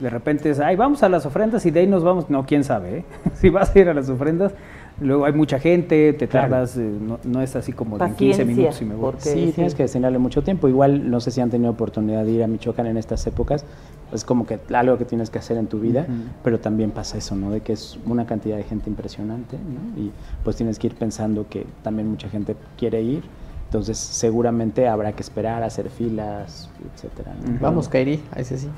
de 0.00 0.10
repente 0.10 0.50
es, 0.50 0.58
ay, 0.60 0.74
vamos 0.76 1.02
a 1.04 1.08
las 1.08 1.24
ofrendas 1.26 1.66
y 1.66 1.70
de 1.70 1.80
ahí 1.80 1.86
nos 1.86 2.02
vamos. 2.04 2.30
No, 2.30 2.44
quién 2.46 2.62
sabe, 2.64 2.98
¿eh? 2.98 3.04
Si 3.34 3.48
vas 3.48 3.74
a 3.74 3.78
ir 3.78 3.88
a 3.88 3.94
las 3.94 4.08
ofrendas, 4.08 4.52
luego 5.00 5.24
hay 5.24 5.32
mucha 5.32 5.58
gente, 5.58 6.12
te 6.12 6.28
Claro. 6.28 6.48
tardas, 6.50 6.76
eh, 6.76 6.80
no, 7.00 7.18
no 7.24 7.40
es 7.42 7.54
así 7.56 7.72
como 7.72 7.98
de 7.98 8.04
15 8.04 8.12
Paciencia, 8.14 8.44
minutos 8.44 8.82
y 8.82 8.84
me 8.84 8.94
voy. 8.94 9.14
Sí, 9.18 9.30
sí. 9.46 9.52
tienes 9.54 9.74
que 9.74 9.82
destinarle 9.84 10.18
mucho 10.18 10.42
tiempo. 10.42 10.68
Igual, 10.68 11.10
no 11.10 11.20
sé 11.20 11.30
si 11.30 11.40
han 11.40 11.50
tenido 11.50 11.70
oportunidad 11.70 12.24
de 12.24 12.30
ir 12.32 12.42
a 12.42 12.46
Michoacán 12.46 12.86
en 12.86 12.96
estas 12.96 13.26
épocas. 13.26 13.64
Es 14.12 14.24
como 14.24 14.46
que 14.46 14.58
algo 14.72 14.98
que 14.98 15.04
tienes 15.04 15.30
que 15.30 15.38
hacer 15.38 15.56
en 15.56 15.66
tu 15.66 15.80
vida, 15.80 16.06
pero 16.44 16.60
también 16.60 16.90
pasa 16.92 17.18
eso, 17.18 17.34
¿no? 17.36 17.50
De 17.50 17.60
que 17.60 17.72
es 17.72 17.98
una 18.06 18.24
cantidad 18.26 18.56
de 18.56 18.62
gente 18.62 18.88
impresionante, 18.88 19.56
¿no? 19.56 20.00
Y 20.00 20.12
pues 20.44 20.56
tienes 20.56 20.78
que 20.78 20.86
ir 20.86 20.94
pensando 20.94 21.46
que 21.48 21.66
también 21.82 22.08
mucha 22.08 22.28
gente 22.28 22.54
quiere 22.78 23.02
ir. 23.02 23.24
Entonces, 23.64 23.98
seguramente 23.98 24.86
habrá 24.86 25.10
que 25.12 25.22
esperar, 25.22 25.64
hacer 25.64 25.90
filas, 25.90 26.70
etcétera. 26.94 27.32
Vamos, 27.60 27.88
Kairi, 27.88 28.22
a 28.32 28.40
ese 28.40 28.58
sí. 28.58 28.68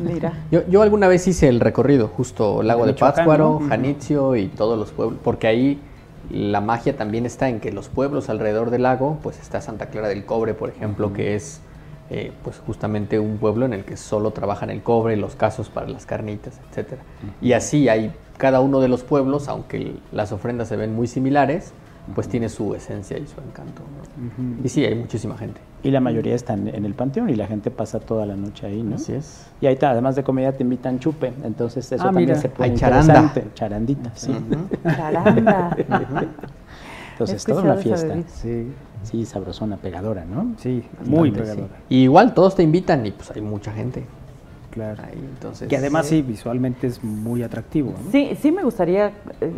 Mira. 0.00 0.32
Yo, 0.50 0.66
yo 0.68 0.82
alguna 0.82 1.08
vez 1.08 1.26
hice 1.28 1.48
el 1.48 1.60
recorrido, 1.60 2.08
justo 2.08 2.62
Lago 2.62 2.86
de 2.86 2.94
Pátzcuaro, 2.94 3.58
¿no? 3.60 3.68
Janitzio 3.68 4.36
y 4.36 4.48
todos 4.48 4.78
los 4.78 4.90
pueblos, 4.90 5.18
porque 5.22 5.46
ahí 5.46 5.80
la 6.30 6.60
magia 6.60 6.96
también 6.96 7.26
está 7.26 7.48
en 7.48 7.60
que 7.60 7.72
los 7.72 7.88
pueblos 7.88 8.28
alrededor 8.28 8.70
del 8.70 8.82
lago, 8.82 9.18
pues 9.22 9.38
está 9.40 9.60
Santa 9.60 9.86
Clara 9.86 10.08
del 10.08 10.24
Cobre, 10.24 10.54
por 10.54 10.68
ejemplo, 10.68 11.12
que 11.12 11.34
es 11.34 11.60
eh, 12.12 12.32
pues 12.42 12.58
justamente 12.66 13.20
un 13.20 13.38
pueblo 13.38 13.66
en 13.66 13.72
el 13.72 13.84
que 13.84 13.96
solo 13.96 14.32
trabajan 14.32 14.68
el 14.70 14.82
cobre, 14.82 15.16
los 15.16 15.36
casos 15.36 15.68
para 15.68 15.86
las 15.88 16.06
carnitas, 16.06 16.58
etcétera. 16.68 17.02
Y 17.40 17.52
así 17.52 17.88
hay 17.88 18.12
cada 18.36 18.60
uno 18.60 18.80
de 18.80 18.88
los 18.88 19.04
pueblos, 19.04 19.46
aunque 19.46 19.94
las 20.10 20.32
ofrendas 20.32 20.66
se 20.66 20.74
ven 20.74 20.92
muy 20.92 21.06
similares, 21.06 21.72
pues 22.14 22.28
tiene 22.28 22.48
su 22.48 22.74
esencia 22.74 23.16
y 23.18 23.26
su 23.26 23.40
encanto. 23.40 23.82
¿no? 23.82 24.64
Y 24.64 24.68
sí, 24.68 24.84
hay 24.84 24.94
muchísima 24.94 25.36
gente. 25.38 25.60
Y 25.82 25.90
la 25.90 26.00
mayoría 26.00 26.34
están 26.34 26.68
en 26.68 26.84
el 26.84 26.94
panteón 26.94 27.30
y 27.30 27.34
la 27.36 27.46
gente 27.46 27.70
pasa 27.70 28.00
toda 28.00 28.26
la 28.26 28.36
noche 28.36 28.66
ahí, 28.66 28.82
¿no? 28.82 28.96
Así 28.96 29.12
es. 29.12 29.46
Y 29.60 29.66
ahí 29.66 29.74
está, 29.74 29.90
además 29.90 30.16
de 30.16 30.22
comida 30.24 30.52
te 30.52 30.62
invitan 30.62 30.98
chupe, 30.98 31.32
entonces 31.44 31.90
eso 31.90 32.02
Ah, 32.02 32.06
también 32.06 32.28
mira. 32.30 32.40
se 32.40 32.48
pone 32.48 32.70
Hay 32.70 32.76
charanda. 32.76 33.14
interesante. 33.20 33.54
Charandita, 33.54 34.10
sí. 34.14 34.32
Caramba. 34.82 35.76
Entonces, 37.12 37.42
He 37.46 37.50
toda 37.52 37.62
una 37.64 37.76
fiesta. 37.76 38.14
Sí, 38.28 38.72
Sí, 39.02 39.24
sabrosona, 39.24 39.76
pegadora, 39.78 40.24
¿no? 40.26 40.54
sí, 40.58 40.82
muy 41.06 41.30
Bastante, 41.30 41.52
pegadora. 41.54 41.80
Y 41.88 42.02
igual 42.02 42.34
todos 42.34 42.54
te 42.54 42.62
invitan 42.62 43.04
y 43.06 43.12
pues 43.12 43.30
hay 43.30 43.40
mucha 43.40 43.72
gente. 43.72 44.04
Claro. 44.70 45.02
Ahí, 45.02 45.18
entonces, 45.18 45.68
Que 45.68 45.76
además 45.78 46.06
sí, 46.06 46.20
visualmente 46.22 46.86
es 46.86 47.02
muy 47.02 47.42
atractivo. 47.42 47.92
¿no? 47.92 48.10
Sí, 48.12 48.36
sí 48.40 48.52
me 48.52 48.62
gustaría, 48.62 49.08
eh, 49.40 49.52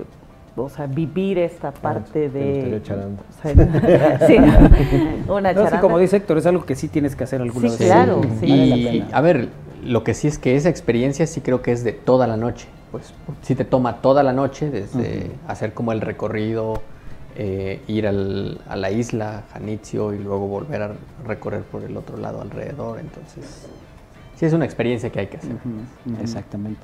o 0.56 0.68
sea, 0.68 0.86
vivir 0.86 1.38
esta 1.38 1.68
Ah, 1.68 1.72
parte 1.72 2.28
te 2.28 2.38
de... 2.38 2.82
charanda. 2.82 3.22
o 3.28 3.42
sea, 3.42 4.26
sí, 4.26 4.36
una 5.28 5.40
No, 5.40 5.48
sí, 5.48 5.54
charanda. 5.64 5.80
como 5.80 5.98
dice 5.98 6.16
Héctor, 6.18 6.38
es 6.38 6.46
algo 6.46 6.64
que 6.64 6.74
sí 6.74 6.88
tienes 6.88 7.16
que 7.16 7.24
hacer 7.24 7.40
alguna 7.40 7.68
Sí, 7.70 7.76
vez. 7.78 7.90
claro, 7.90 8.20
sí. 8.40 8.50
Vale 8.50 8.66
la 8.66 8.76
Y 8.76 8.84
pena. 8.84 9.08
a 9.12 9.20
ver, 9.20 9.48
lo 9.84 10.04
que 10.04 10.14
sí 10.14 10.28
es 10.28 10.38
que 10.38 10.54
esa 10.56 10.68
experiencia 10.68 11.26
sí 11.26 11.40
creo 11.40 11.62
que 11.62 11.72
es 11.72 11.84
de 11.84 11.92
toda 11.92 12.26
la 12.26 12.36
noche. 12.36 12.68
Pues 12.90 13.14
sí 13.42 13.54
te 13.54 13.64
toma 13.64 13.96
toda 14.02 14.22
la 14.22 14.32
noche 14.34 14.70
desde 14.70 15.30
hacer 15.48 15.72
como 15.72 15.92
el 15.92 16.02
recorrido, 16.02 16.82
eh, 17.36 17.80
ir 17.88 18.06
al- 18.06 18.60
a 18.68 18.76
la 18.76 18.90
isla, 18.90 19.44
Janitzio, 19.54 20.12
y 20.12 20.18
luego 20.18 20.46
volver 20.46 20.82
a 20.82 20.92
recorrer 21.26 21.62
por 21.62 21.82
el 21.82 21.96
otro 21.96 22.18
lado 22.18 22.42
alrededor. 22.42 23.00
Entonces, 23.00 23.66
sí 24.36 24.44
es 24.44 24.52
una 24.52 24.66
experiencia 24.66 25.08
que 25.10 25.20
hay 25.20 25.28
que 25.28 25.38
hacer. 25.38 25.56
Exactamente. 26.20 26.82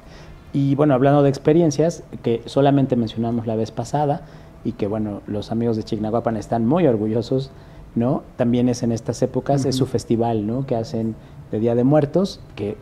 Y 0.53 0.75
bueno, 0.75 0.95
hablando 0.95 1.23
de 1.23 1.29
experiencias, 1.29 2.03
que 2.23 2.43
solamente 2.47 2.97
mencionamos 2.97 3.47
la 3.47 3.55
vez 3.57 3.71
pasada 3.71 4.23
y 4.65 4.73
que 4.73 4.87
bueno, 4.87 5.21
los 5.27 5.53
amigos 5.53 5.77
de 5.77 5.83
Chignahuapan 5.85 6.37
están 6.37 6.67
muy 6.67 6.87
orgullosos, 6.87 7.51
¿no? 7.95 8.23
También 8.37 8.69
es 8.69 8.83
en 8.83 8.93
estas 8.93 9.21
épocas, 9.23 9.65
es 9.67 9.77
su 9.77 9.87
festival, 9.87 10.47
¿no? 10.47 10.67
Que 10.67 10.75
hacen 10.77 11.15
de 11.53 11.61
Día 11.61 11.75
de 11.75 11.85
Muertos, 11.85 12.41
que 12.57 12.77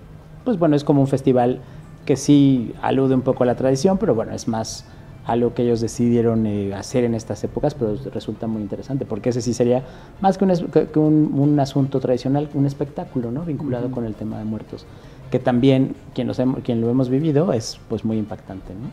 pues 0.45 0.59
bueno, 0.59 0.77
es 0.77 0.85
como 0.85 1.01
un 1.01 1.07
festival 1.09 1.61
que 2.05 2.17
sí 2.17 2.73
alude 2.83 3.15
un 3.15 3.23
poco 3.23 3.43
a 3.43 3.47
la 3.47 3.57
tradición, 3.57 3.99
pero 3.99 4.15
bueno, 4.15 4.33
es 4.33 4.47
más 4.47 4.85
algo 5.27 5.55
que 5.55 5.63
ellos 5.65 5.81
decidieron 5.81 6.47
eh, 6.47 6.73
hacer 6.73 7.03
en 7.03 7.15
estas 7.15 7.43
épocas, 7.43 7.75
pero 7.75 7.97
resulta 8.15 8.47
muy 8.47 8.63
interesante, 8.63 9.05
porque 9.05 9.31
ese 9.31 9.43
sí 9.43 9.53
sería 9.55 9.83
más 10.21 10.39
que 10.39 10.45
un, 10.45 10.55
que- 10.69 10.99
un 11.01 11.59
asunto 11.59 11.99
tradicional, 11.99 12.49
un 12.55 12.65
espectáculo, 12.65 13.33
¿no? 13.33 13.43
Vinculado 13.43 13.91
con 13.91 14.05
el 14.05 14.15
tema 14.15 14.39
de 14.39 14.45
muertos, 14.45 14.87
que 15.31 15.39
también 15.39 15.95
quien, 16.15 16.27
los 16.29 16.39
hem- 16.39 16.63
quien 16.63 16.81
lo 16.81 16.89
hemos 16.91 17.09
vivido 17.09 17.53
es 17.53 17.79
pues 17.89 18.05
muy 18.05 18.19
impactante, 18.19 18.73
¿no? 18.75 18.89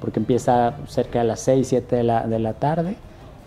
Porque 0.00 0.18
empieza 0.20 0.74
cerca 0.88 1.20
de 1.20 1.24
las 1.26 1.40
6, 1.40 1.68
7 1.68 1.96
de 1.96 2.02
la, 2.02 2.26
de 2.26 2.38
la 2.38 2.54
tarde, 2.54 2.96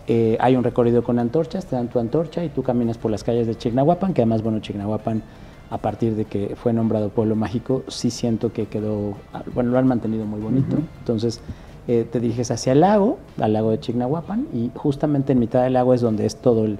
eh, 0.06 0.36
hay 0.40 0.56
un 0.56 0.64
recorrido 0.64 1.04
con 1.04 1.18
antorchas, 1.18 1.66
te 1.66 1.76
dan 1.76 1.88
tu 1.88 1.98
antorcha 1.98 2.44
y 2.44 2.48
tú 2.48 2.62
caminas 2.62 2.96
por 2.96 3.10
las 3.10 3.22
calles 3.22 3.46
de 3.46 3.54
Chignahuapan, 3.56 4.14
que 4.14 4.22
además, 4.22 4.42
bueno, 4.42 4.58
Chignahuapan, 4.60 5.22
a 5.70 5.78
partir 5.78 6.14
de 6.16 6.24
que 6.24 6.56
fue 6.56 6.72
nombrado 6.72 7.10
pueblo 7.10 7.36
mágico, 7.36 7.82
sí 7.88 8.10
siento 8.10 8.52
que 8.52 8.66
quedó, 8.66 9.14
ah, 9.34 9.42
bueno, 9.54 9.70
lo 9.70 9.78
han 9.78 9.86
mantenido 9.86 10.24
muy 10.24 10.40
bonito. 10.40 10.78
Entonces, 11.00 11.40
eh, 11.86 12.06
te 12.10 12.20
diriges 12.20 12.50
hacia 12.50 12.72
el 12.72 12.80
lago, 12.80 13.18
al 13.38 13.52
lago 13.52 13.70
de 13.70 13.78
Chignahuapan, 13.80 14.46
y 14.54 14.70
justamente 14.74 15.32
en 15.34 15.40
mitad 15.40 15.62
del 15.62 15.74
lago 15.74 15.92
es 15.92 16.00
donde 16.00 16.24
es 16.24 16.36
todo 16.36 16.64
el, 16.64 16.78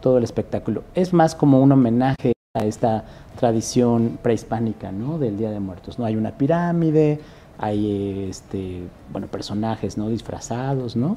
todo 0.00 0.16
el 0.16 0.24
espectáculo. 0.24 0.82
Es 0.94 1.12
más 1.12 1.34
como 1.34 1.60
un 1.60 1.70
homenaje 1.72 2.32
a 2.54 2.64
esta 2.64 3.04
tradición 3.38 4.18
prehispánica, 4.20 4.90
¿no? 4.90 5.18
Del 5.18 5.38
Día 5.38 5.52
de 5.52 5.60
Muertos, 5.60 6.00
¿no? 6.00 6.04
Hay 6.04 6.16
una 6.16 6.32
pirámide, 6.32 7.20
hay, 7.58 8.26
este, 8.28 8.88
bueno, 9.12 9.28
personajes, 9.28 9.96
¿no? 9.96 10.08
Disfrazados, 10.08 10.96
¿no? 10.96 11.16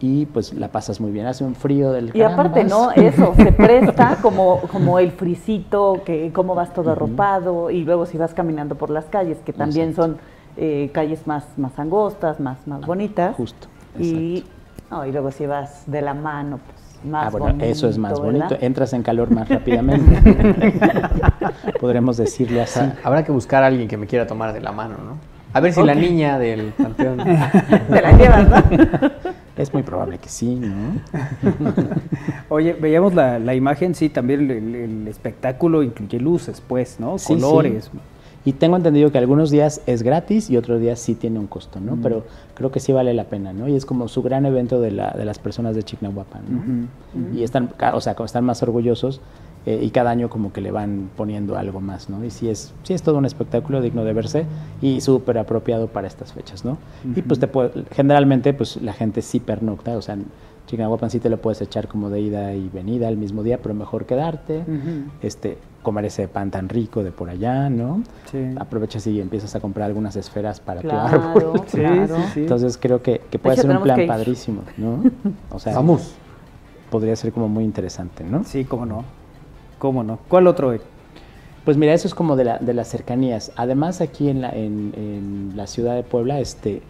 Y 0.00 0.26
pues 0.26 0.52
la 0.54 0.72
pasas 0.72 1.00
muy 1.00 1.12
bien, 1.12 1.26
hace 1.26 1.44
un 1.44 1.54
frío 1.54 1.92
del 1.92 2.10
Y 2.16 2.22
aparte, 2.22 2.64
¿no? 2.64 2.90
Eso, 2.90 3.32
se 3.36 3.52
presta 3.52 4.18
como, 4.20 4.58
como 4.72 4.98
el 4.98 5.12
frisito, 5.12 6.02
que 6.04 6.32
cómo 6.32 6.56
vas 6.56 6.74
todo 6.74 6.90
arropado, 6.90 7.70
y 7.70 7.84
luego 7.84 8.04
si 8.04 8.18
vas 8.18 8.34
caminando 8.34 8.74
por 8.74 8.90
las 8.90 9.04
calles, 9.04 9.38
que 9.46 9.52
también 9.52 9.94
son 9.94 10.16
eh, 10.56 10.90
calles 10.92 11.28
más, 11.28 11.44
más 11.58 11.78
angostas, 11.78 12.40
más, 12.40 12.66
más 12.66 12.84
bonitas. 12.84 13.36
Justo, 13.36 13.68
Y, 14.00 14.44
no, 14.90 15.06
y 15.06 15.12
luego 15.12 15.30
si 15.30 15.46
vas 15.46 15.84
de 15.86 16.02
la 16.02 16.14
mano, 16.14 16.58
pues 16.58 16.71
más 17.04 17.26
Ah, 17.26 17.30
bueno, 17.30 17.46
bonito. 17.46 17.64
eso 17.64 17.88
es 17.88 17.98
más 17.98 18.18
bonito. 18.20 18.56
Entras 18.60 18.92
en 18.92 19.02
calor 19.02 19.30
más 19.30 19.48
rápidamente. 19.48 20.18
Podremos 21.80 22.16
decirlo 22.16 22.60
O 22.60 22.62
así. 22.62 22.74
sea, 22.74 22.96
habrá 23.04 23.24
que 23.24 23.32
buscar 23.32 23.62
a 23.62 23.66
alguien 23.66 23.88
que 23.88 23.96
me 23.96 24.06
quiera 24.06 24.26
tomar 24.26 24.52
de 24.52 24.60
la 24.60 24.72
mano, 24.72 24.96
¿no? 25.04 25.16
A 25.54 25.60
ver 25.60 25.72
si 25.74 25.82
la 25.82 25.94
niña 25.94 26.38
del 26.38 26.72
panteón. 26.72 27.18
Te 27.90 28.00
la 28.02 28.12
llevas, 28.16 28.48
¿no? 28.48 29.10
Es 29.54 29.72
muy 29.74 29.82
probable 29.82 30.16
que 30.16 30.30
sí, 30.30 30.54
¿no? 30.54 30.94
Oye, 32.48 32.72
veíamos 32.72 33.12
la, 33.14 33.38
la 33.38 33.54
imagen, 33.54 33.94
sí, 33.94 34.08
también 34.08 34.50
el, 34.50 34.74
el 34.74 35.08
espectáculo 35.08 35.82
incluye 35.82 36.18
luces, 36.18 36.62
pues, 36.66 36.98
¿no? 36.98 37.18
Sí, 37.18 37.34
Colores. 37.34 37.90
sí. 37.92 37.98
Y 38.44 38.54
tengo 38.54 38.76
entendido 38.76 39.12
que 39.12 39.18
algunos 39.18 39.50
días 39.50 39.82
es 39.86 40.02
gratis 40.02 40.50
y 40.50 40.56
otros 40.56 40.80
días 40.80 40.98
sí 40.98 41.14
tiene 41.14 41.38
un 41.38 41.46
costo, 41.46 41.78
¿no? 41.78 41.96
Pero 42.02 42.24
creo 42.54 42.72
que 42.72 42.80
sí 42.80 42.92
vale 42.92 43.14
la 43.14 43.24
pena, 43.24 43.52
¿no? 43.52 43.68
Y 43.68 43.76
es 43.76 43.86
como 43.86 44.08
su 44.08 44.22
gran 44.22 44.46
evento 44.46 44.80
de, 44.80 44.90
la, 44.90 45.12
de 45.12 45.24
las 45.24 45.38
personas 45.38 45.76
de 45.76 45.84
Chignahuapan, 45.84 46.42
¿no? 46.48 47.38
Y 47.38 47.44
están, 47.44 47.70
o 47.92 48.00
sea, 48.00 48.14
como 48.14 48.26
están 48.26 48.44
más 48.44 48.62
orgullosos 48.62 49.20
eh, 49.64 49.78
y 49.80 49.90
cada 49.90 50.10
año 50.10 50.28
como 50.28 50.52
que 50.52 50.60
le 50.60 50.72
van 50.72 51.08
poniendo 51.16 51.56
algo 51.56 51.80
más, 51.80 52.10
¿no? 52.10 52.24
Y 52.24 52.30
sí 52.30 52.48
es, 52.48 52.74
sí 52.82 52.94
es 52.94 53.02
todo 53.02 53.18
un 53.18 53.26
espectáculo 53.26 53.80
digno 53.80 54.02
de 54.02 54.12
verse 54.12 54.44
y 54.80 55.00
súper 55.00 55.38
apropiado 55.38 55.86
para 55.86 56.08
estas 56.08 56.32
fechas, 56.32 56.64
¿no? 56.64 56.78
Y 57.14 57.22
pues 57.22 57.38
te 57.38 57.46
puede, 57.46 57.70
generalmente 57.92 58.54
pues 58.54 58.82
la 58.82 58.92
gente 58.92 59.22
sí 59.22 59.38
pernocta, 59.38 59.96
o 59.96 60.02
sea, 60.02 60.16
Chignahuapan 60.66 61.10
sí 61.10 61.20
te 61.20 61.28
lo 61.30 61.40
puedes 61.40 61.60
echar 61.60 61.86
como 61.86 62.10
de 62.10 62.20
ida 62.20 62.54
y 62.54 62.68
venida 62.70 63.08
el 63.08 63.16
mismo 63.16 63.44
día, 63.44 63.58
pero 63.62 63.72
mejor 63.74 64.04
quedarte, 64.04 64.64
este, 65.22 65.58
comer 65.82 66.04
ese 66.06 66.28
pan 66.28 66.50
tan 66.50 66.68
rico 66.68 67.02
de 67.02 67.10
por 67.12 67.28
allá, 67.28 67.68
¿no? 67.68 68.02
Sí. 68.30 68.38
Aprovechas 68.56 69.06
y 69.06 69.20
empiezas 69.20 69.54
a 69.54 69.60
comprar 69.60 69.86
algunas 69.86 70.14
esferas 70.16 70.60
para 70.60 70.80
Claro, 70.80 71.18
tu 71.32 71.38
árbol. 71.38 71.62
Sí, 71.66 71.76
claro. 71.78 72.16
sí, 72.16 72.22
sí. 72.34 72.40
Entonces 72.40 72.78
creo 72.80 73.02
que, 73.02 73.20
que 73.30 73.38
puede 73.38 73.56
ya 73.56 73.62
ser 73.62 73.70
un 73.76 73.82
plan 73.82 74.06
padrísimo, 74.06 74.62
¿no? 74.76 75.02
O 75.50 75.58
sea, 75.58 75.74
Vamos. 75.74 76.14
podría 76.90 77.16
ser 77.16 77.32
como 77.32 77.48
muy 77.48 77.64
interesante, 77.64 78.24
¿no? 78.24 78.44
Sí, 78.44 78.64
cómo 78.64 78.86
no. 78.86 79.04
¿Cómo 79.78 80.04
no? 80.04 80.18
¿Cuál 80.28 80.46
otro? 80.46 80.72
Pues 81.64 81.76
mira, 81.76 81.92
eso 81.94 82.06
es 82.08 82.14
como 82.14 82.36
de, 82.36 82.44
la, 82.44 82.58
de 82.58 82.74
las 82.74 82.88
cercanías. 82.88 83.52
Además, 83.56 84.00
aquí 84.00 84.28
en 84.28 84.40
la, 84.40 84.50
en, 84.50 84.92
en 84.96 85.52
la 85.56 85.66
ciudad 85.66 85.94
de 85.94 86.02
Puebla, 86.02 86.40
este, 86.40 86.82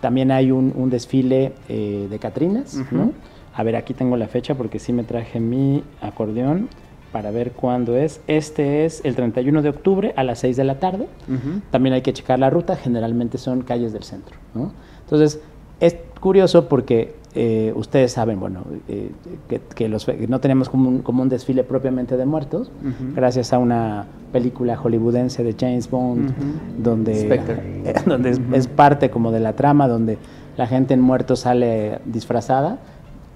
también 0.00 0.30
hay 0.30 0.50
un, 0.50 0.72
un 0.76 0.90
desfile 0.90 1.52
eh, 1.68 2.06
de 2.10 2.18
Catrinas. 2.18 2.78
¿no? 2.90 3.12
A 3.54 3.62
ver, 3.62 3.76
aquí 3.76 3.92
tengo 3.94 4.16
la 4.16 4.28
fecha 4.28 4.54
porque 4.54 4.78
sí 4.78 4.92
me 4.92 5.02
traje 5.04 5.40
mi 5.40 5.82
acordeón 6.00 6.68
para 7.12 7.30
ver 7.30 7.52
cuándo 7.52 7.96
es. 7.96 8.20
Este 8.26 8.84
es 8.84 9.00
el 9.04 9.14
31 9.14 9.62
de 9.62 9.68
octubre 9.70 10.12
a 10.16 10.24
las 10.24 10.40
6 10.40 10.56
de 10.56 10.64
la 10.64 10.78
tarde. 10.78 11.06
Ujú. 11.28 11.60
También 11.70 11.94
hay 11.94 12.02
que 12.02 12.12
checar 12.12 12.38
la 12.38 12.50
ruta, 12.50 12.76
generalmente 12.76 13.38
son 13.38 13.62
calles 13.62 13.92
del 13.92 14.02
centro. 14.02 14.36
¿no? 14.54 14.72
Entonces, 15.04 15.40
es 15.80 15.96
curioso 16.20 16.68
porque 16.68 17.14
eh, 17.34 17.72
ustedes 17.76 18.12
saben, 18.12 18.40
bueno, 18.40 18.64
eh, 18.88 19.10
que, 19.48 19.60
que 19.74 19.88
los, 19.88 20.04
que 20.04 20.26
no 20.26 20.40
tenemos 20.40 20.68
como 20.68 20.88
un, 20.88 20.98
como 21.02 21.22
un 21.22 21.28
desfile 21.28 21.62
propiamente 21.64 22.16
de 22.16 22.26
muertos, 22.26 22.70
Ujú. 22.82 23.14
gracias 23.14 23.52
a 23.52 23.58
una 23.58 24.06
película 24.32 24.76
hollywoodense 24.76 25.44
de 25.44 25.54
James 25.58 25.88
Bond, 25.90 26.30
Ujú. 26.30 26.82
donde, 26.82 27.14
Spectre. 27.20 27.62
eh, 27.84 27.94
donde 28.06 28.30
es, 28.30 28.40
es 28.52 28.66
parte 28.66 29.10
como 29.10 29.30
de 29.30 29.40
la 29.40 29.52
trama, 29.54 29.86
donde 29.88 30.18
la 30.56 30.66
gente 30.66 30.94
en 30.94 31.00
muertos 31.00 31.40
sale 31.40 32.00
disfrazada. 32.04 32.78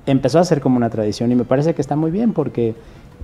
Empezó 0.04 0.40
a 0.40 0.44
ser 0.44 0.60
como 0.60 0.76
una 0.76 0.90
tradición 0.90 1.30
y 1.30 1.36
me 1.36 1.44
parece 1.44 1.74
que 1.74 1.80
está 1.80 1.94
muy 1.94 2.10
bien 2.10 2.32
porque, 2.32 2.74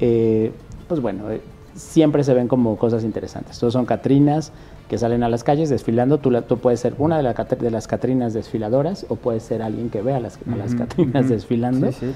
eh, 0.01 0.53
pues 0.89 1.01
bueno, 1.01 1.31
eh, 1.31 1.41
siempre 1.75 2.25
se 2.25 2.35
ven 2.35 2.49
como 2.49 2.77
cosas 2.77 3.05
interesantes. 3.05 3.59
Todos 3.59 3.73
son 3.73 3.87
Catrinas 3.87 4.53
que 4.89 4.97
salen 4.99 5.23
a 5.23 5.29
las 5.29 5.45
calles 5.45 5.69
desfilando. 5.69 6.19
Tú, 6.19 6.31
la- 6.31 6.43
tú 6.43 6.59
puedes 6.59 6.81
ser 6.81 6.95
una 6.99 7.17
de, 7.19 7.23
la 7.23 7.35
de 7.35 7.71
las 7.71 7.87
Catrinas 7.87 8.33
desfiladoras 8.33 9.05
o 9.09 9.17
puedes 9.17 9.43
ser 9.43 9.63
alguien 9.63 9.91
que 9.91 10.01
vea 10.03 10.17
a 10.17 10.21
las, 10.21 10.39
a 10.51 10.57
las 10.57 10.75
Catrinas 10.75 11.29
desfilando. 11.29 11.93
Sí, 11.93 11.99
sí. 12.01 12.13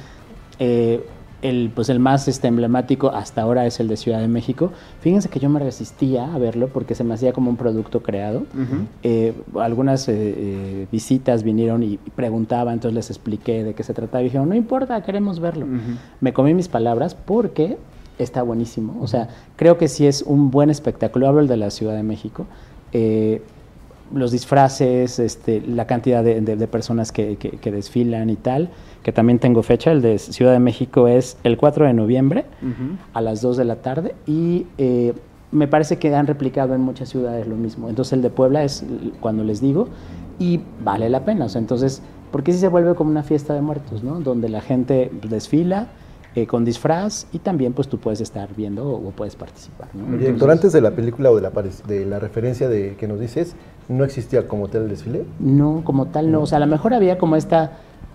Eh, 0.59 1.05
el, 1.43 1.71
pues 1.75 1.89
el 1.89 1.99
más 1.99 2.29
este, 2.29 2.49
emblemático 2.49 3.11
hasta 3.11 3.43
ahora 3.43 3.67
es 3.67 3.81
el 3.81 3.89
de 3.89 3.97
Ciudad 3.97 4.21
de 4.21 4.29
México. 4.29 4.73
Fíjense 5.01 5.29
que 5.29 5.41
yo 5.41 5.49
me 5.51 5.59
resistía 5.61 6.33
a 6.35 6.39
verlo 6.39 6.69
porque 6.69 6.95
se 6.95 7.05
me 7.05 7.15
hacía 7.15 7.33
como 7.33 7.51
un 7.51 7.57
producto 7.57 8.03
creado. 8.03 8.45
Eh, 9.03 9.33
algunas 9.59 10.09
eh, 10.09 10.15
eh, 10.17 10.87
visitas 10.91 11.43
vinieron 11.43 11.83
y 11.83 11.99
preguntaban, 12.17 12.75
entonces 12.75 12.95
les 12.95 13.11
expliqué 13.11 13.65
de 13.65 13.75
qué 13.75 13.83
se 13.83 13.93
trataba 13.93 14.21
y 14.23 14.25
dijeron, 14.25 14.49
no 14.49 14.55
importa, 14.55 15.03
queremos 15.03 15.41
verlo. 15.41 15.67
Me 16.21 16.33
comí 16.33 16.55
mis 16.55 16.69
palabras 16.69 17.15
porque 17.15 17.77
está 18.19 18.43
buenísimo. 18.43 18.97
O 19.01 19.07
sea, 19.09 19.29
creo 19.57 19.79
que 19.79 19.89
sí 19.89 20.07
es 20.07 20.23
un 20.23 20.51
buen 20.53 20.71
espectáculo. 20.71 21.27
Hablo 21.27 21.41
el 21.41 21.49
de 21.49 21.57
la 21.57 21.71
Ciudad 21.71 21.95
de 21.97 22.03
México. 22.05 22.47
Los 24.15 24.31
disfraces, 24.31 25.19
este, 25.19 25.63
la 25.63 25.87
cantidad 25.87 26.23
de, 26.23 26.43
de- 26.43 26.57
de 26.57 26.67
personas 26.69 27.13
que, 27.13 27.37
que- 27.37 27.53
que 27.53 27.73
desfilan 27.73 28.29
y 28.29 28.37
tal, 28.37 28.69
que 29.03 29.13
también 29.13 29.39
tengo 29.39 29.63
fecha, 29.63 29.93
el 29.93 30.03
de 30.03 30.19
Ciudad 30.19 30.53
de 30.53 30.59
México 30.61 31.09
es 31.09 31.37
el 31.45 31.57
4 31.57 31.87
de 31.87 31.93
noviembre 31.93 32.45
Ujú. 32.63 32.97
a 33.15 33.21
las 33.21 33.43
2 33.43 33.57
de 33.57 33.65
la 33.65 33.77
tarde 33.77 34.15
y 34.27 34.67
eh, 34.79 35.13
me 35.51 35.69
parece 35.69 35.99
que 35.99 36.15
han 36.15 36.27
replicado 36.27 36.75
en 36.75 36.81
muchas 36.81 37.09
ciudades 37.09 37.47
lo 37.47 37.57
mismo. 37.57 37.89
Entonces 37.89 38.13
el 38.15 38.23
de 38.23 38.31
Puebla 38.31 38.65
es 38.65 38.85
cuando 39.21 39.45
les 39.45 39.61
digo 39.61 39.89
y 40.39 40.61
vale 40.83 41.09
la 41.11 41.25
pena. 41.25 41.45
O 41.45 41.49
sea, 41.49 41.61
entonces, 41.61 42.03
porque 42.31 42.53
si 42.53 42.59
se 42.59 42.69
vuelve 42.69 42.95
como 42.95 43.11
una 43.11 43.23
fiesta 43.23 43.55
de 43.55 43.61
muertos, 43.61 44.03
¿no? 44.03 44.21
Donde 44.21 44.49
la 44.49 44.61
gente 44.61 45.11
desfila 45.29 45.89
eh, 46.35 46.47
con 46.47 46.65
disfraz 46.65 47.27
y 47.33 47.41
también 47.41 47.75
pues 47.75 47.89
tú 47.89 47.99
puedes 47.99 48.23
estar 48.23 48.49
viendo 48.57 48.89
o, 48.89 49.09
o 49.09 49.11
puedes 49.11 49.37
participar, 49.37 49.89
¿no? 49.95 50.19
Héctor, 50.19 50.51
antes 50.51 50.73
de 50.73 50.81
la 50.81 50.93
película 50.93 51.31
o 51.31 51.37
de 51.37 51.43
la, 51.43 51.53
de 51.87 52.07
la 52.07 52.19
referencia 52.19 52.71
de 52.71 52.97
que 52.97 53.07
nos 53.07 53.21
dices, 53.21 53.55
¿no 53.91 54.05
existía 54.05 54.49
como 54.49 54.69
tal 54.69 54.85
el 54.85 54.89
desfile? 54.89 55.25
No, 55.39 55.83
como 55.85 56.07
tal 56.07 56.33
no. 56.33 56.41
O 56.41 56.47
sea, 56.47 56.57
a 56.57 56.61
lo 56.61 56.67
mejor 56.67 56.95
había 56.95 57.19
como 57.19 57.37
esta, 57.37 57.73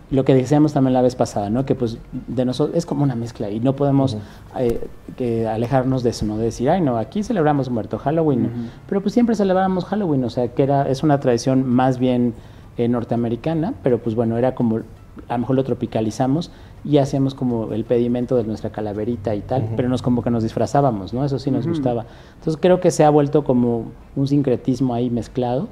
lo 0.10 0.24
que 0.24 0.34
decíamos 0.34 0.74
también 0.74 0.93
la 0.93 1.01
vez 1.01 1.16
pasada, 1.16 1.49
¿no? 1.49 1.66
Que 1.66 1.76
pues 1.76 1.97
de 2.28 2.45
nosotros 2.45 2.78
es 2.78 2.86
como 2.86 3.03
una 3.03 3.16
mezcla 3.16 3.49
y 3.49 3.60
no 3.60 3.76
podemos 3.76 4.18
eh, 4.58 4.88
que 5.18 5.47
alejarnos 5.47 6.03
de 6.03 6.12
eso, 6.12 6.26
¿no? 6.26 6.38
De 6.38 6.45
decir, 6.45 6.70
ay, 6.70 6.82
no, 6.82 6.97
aquí 6.97 7.24
celebramos 7.24 7.70
muerto 7.70 7.97
Halloween, 7.97 8.70
pero 8.88 9.01
pues 9.01 9.14
siempre 9.14 9.36
celebramos 9.36 9.86
Halloween, 9.86 10.24
o 10.24 10.30
sea, 10.30 10.47
que 10.47 10.64
era, 10.64 10.89
es 10.89 11.03
una 11.03 11.20
tradición 11.20 11.68
más 11.68 11.99
bien 11.99 12.34
eh, 12.78 12.88
norteamericana, 12.88 13.74
pero 13.84 13.97
pues 13.97 14.16
bueno, 14.16 14.38
era 14.38 14.55
como, 14.55 14.78
a 14.78 15.34
lo 15.34 15.39
mejor 15.39 15.55
lo 15.58 15.64
tropicalizamos 15.66 16.51
y 16.86 16.99
hacíamos 16.99 17.34
como 17.34 17.74
el 17.74 17.84
pedimento 17.84 18.38
de 18.38 18.45
nuestra 18.45 18.70
calaverita 18.70 19.36
y 19.36 19.41
tal, 19.41 19.72
pero 19.76 19.89
nos 19.89 20.01
como 20.01 20.24
que 20.24 20.30
nos 20.30 20.43
disfrazábamos, 20.43 21.14
¿no? 21.14 21.26
Eso 21.26 21.38
sí 21.38 21.51
nos 21.51 21.68
gustaba. 21.68 22.05
Entonces 22.36 22.58
creo 22.62 22.80
que 22.80 22.91
se 22.91 23.03
ha 23.03 23.10
vuelto 23.10 23.43
como 23.43 23.86
un 24.16 24.28
sincretismo 24.28 24.93
ahí 24.93 25.10
mezclado 25.10 25.68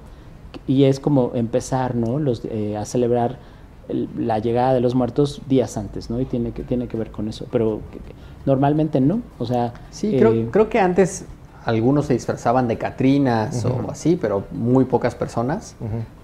y 0.67 0.83
es 0.83 0.99
como 0.99 1.31
empezar, 1.35 1.95
¿no? 1.95 2.19
Los, 2.19 2.43
eh, 2.45 2.75
a 2.75 2.83
celebrar 2.83 3.37
el- 3.89 4.09
la 4.17 4.39
llegada 4.39 4.73
de 4.73 4.81
los 4.81 4.95
muertos 4.95 5.41
días 5.47 5.77
antes, 5.77 6.09
¿no? 6.09 6.19
Y 6.19 6.25
tiene 6.25 6.51
que, 6.51 6.63
tiene 6.63 6.87
que 6.87 6.97
ver 6.97 7.11
con 7.11 7.27
eso, 7.27 7.45
pero 7.51 7.81
que- 7.91 7.99
que 7.99 8.13
normalmente 8.45 8.99
no, 9.01 9.21
o 9.39 9.45
sea... 9.45 9.73
Sí, 9.91 10.15
eh, 10.15 10.19
creo, 10.19 10.51
creo 10.51 10.69
que 10.69 10.79
antes 10.79 11.25
algunos 11.65 12.05
se 12.05 12.13
disfrazaban 12.13 12.67
de 12.67 12.77
Catrinas 12.77 13.65
o 13.65 13.89
así, 13.89 14.17
pero 14.21 14.43
muy 14.51 14.85
pocas 14.85 15.15
personas. 15.15 15.75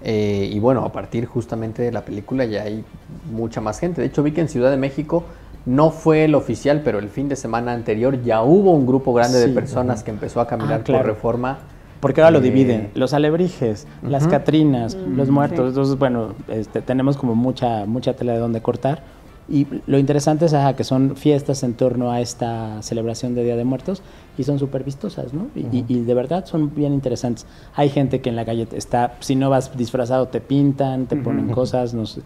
Eh, 0.02 0.48
y 0.52 0.58
bueno, 0.60 0.84
a 0.84 0.92
partir 0.92 1.26
justamente 1.26 1.82
de 1.82 1.90
la 1.90 2.04
película 2.04 2.44
ya 2.44 2.62
hay 2.62 2.84
mucha 3.32 3.60
más 3.60 3.80
gente. 3.80 4.00
De 4.02 4.06
hecho, 4.06 4.22
vi 4.22 4.30
que 4.30 4.40
en 4.40 4.48
Ciudad 4.48 4.70
de 4.70 4.76
México 4.76 5.24
no 5.66 5.90
fue 5.90 6.24
el 6.26 6.36
oficial, 6.36 6.82
pero 6.84 7.00
el 7.00 7.08
fin 7.08 7.28
de 7.28 7.34
semana 7.34 7.72
anterior 7.72 8.22
ya 8.22 8.42
hubo 8.42 8.72
un 8.72 8.86
grupo 8.86 9.12
grande 9.12 9.40
Sí. 9.42 9.48
de 9.48 9.54
personas 9.54 10.04
que 10.04 10.12
empezó 10.12 10.40
a 10.40 10.46
caminar 10.46 10.80
Ah, 10.80 10.84
claro. 10.84 11.02
por 11.04 11.12
reforma. 11.12 11.58
Porque 12.02 12.20
ahora 12.20 12.32
lo 12.32 12.40
Eh, 12.40 12.42
dividen, 12.42 12.90
los 12.94 13.14
alebrijes, 13.14 13.86
las 14.02 14.26
catrinas, 14.26 14.98
los 15.06 15.30
muertos. 15.30 15.66
sí. 15.66 15.68
Entonces, 15.68 15.96
bueno, 15.98 16.34
este, 16.48 16.82
tenemos 16.82 17.16
como 17.16 17.36
mucha, 17.36 17.86
mucha 17.86 18.14
tela 18.14 18.32
de 18.32 18.40
donde 18.40 18.60
cortar. 18.60 19.04
Y 19.48 19.66
lo 19.86 19.98
interesante 19.98 20.46
es 20.46 20.54
ajá, 20.54 20.74
que 20.74 20.82
son 20.84 21.14
fiestas 21.16 21.62
en 21.62 21.74
torno 21.74 22.10
a 22.10 22.20
esta 22.20 22.80
celebración 22.82 23.34
de 23.36 23.44
Día 23.44 23.54
de 23.56 23.64
Muertos 23.64 24.02
y 24.38 24.42
son 24.44 24.58
súper 24.58 24.82
vistosas, 24.82 25.32
¿no? 25.32 25.46
Y, 25.54 25.60
y- 25.60 25.84
y 25.88 26.00
de 26.04 26.14
verdad 26.14 26.44
son 26.46 26.74
bien 26.74 26.92
interesantes. 26.92 27.46
Hay 27.74 27.88
gente 27.88 28.20
que 28.20 28.30
en 28.30 28.36
la 28.36 28.44
calle 28.44 28.66
está, 28.72 29.14
si 29.20 29.34
no 29.36 29.50
vas 29.50 29.76
disfrazado, 29.76 30.26
te 30.28 30.40
pintan, 30.40 31.06
te 31.06 31.16
ponen 31.16 31.50
cosas, 31.50 31.92
no 31.94 32.06
sé. 32.06 32.22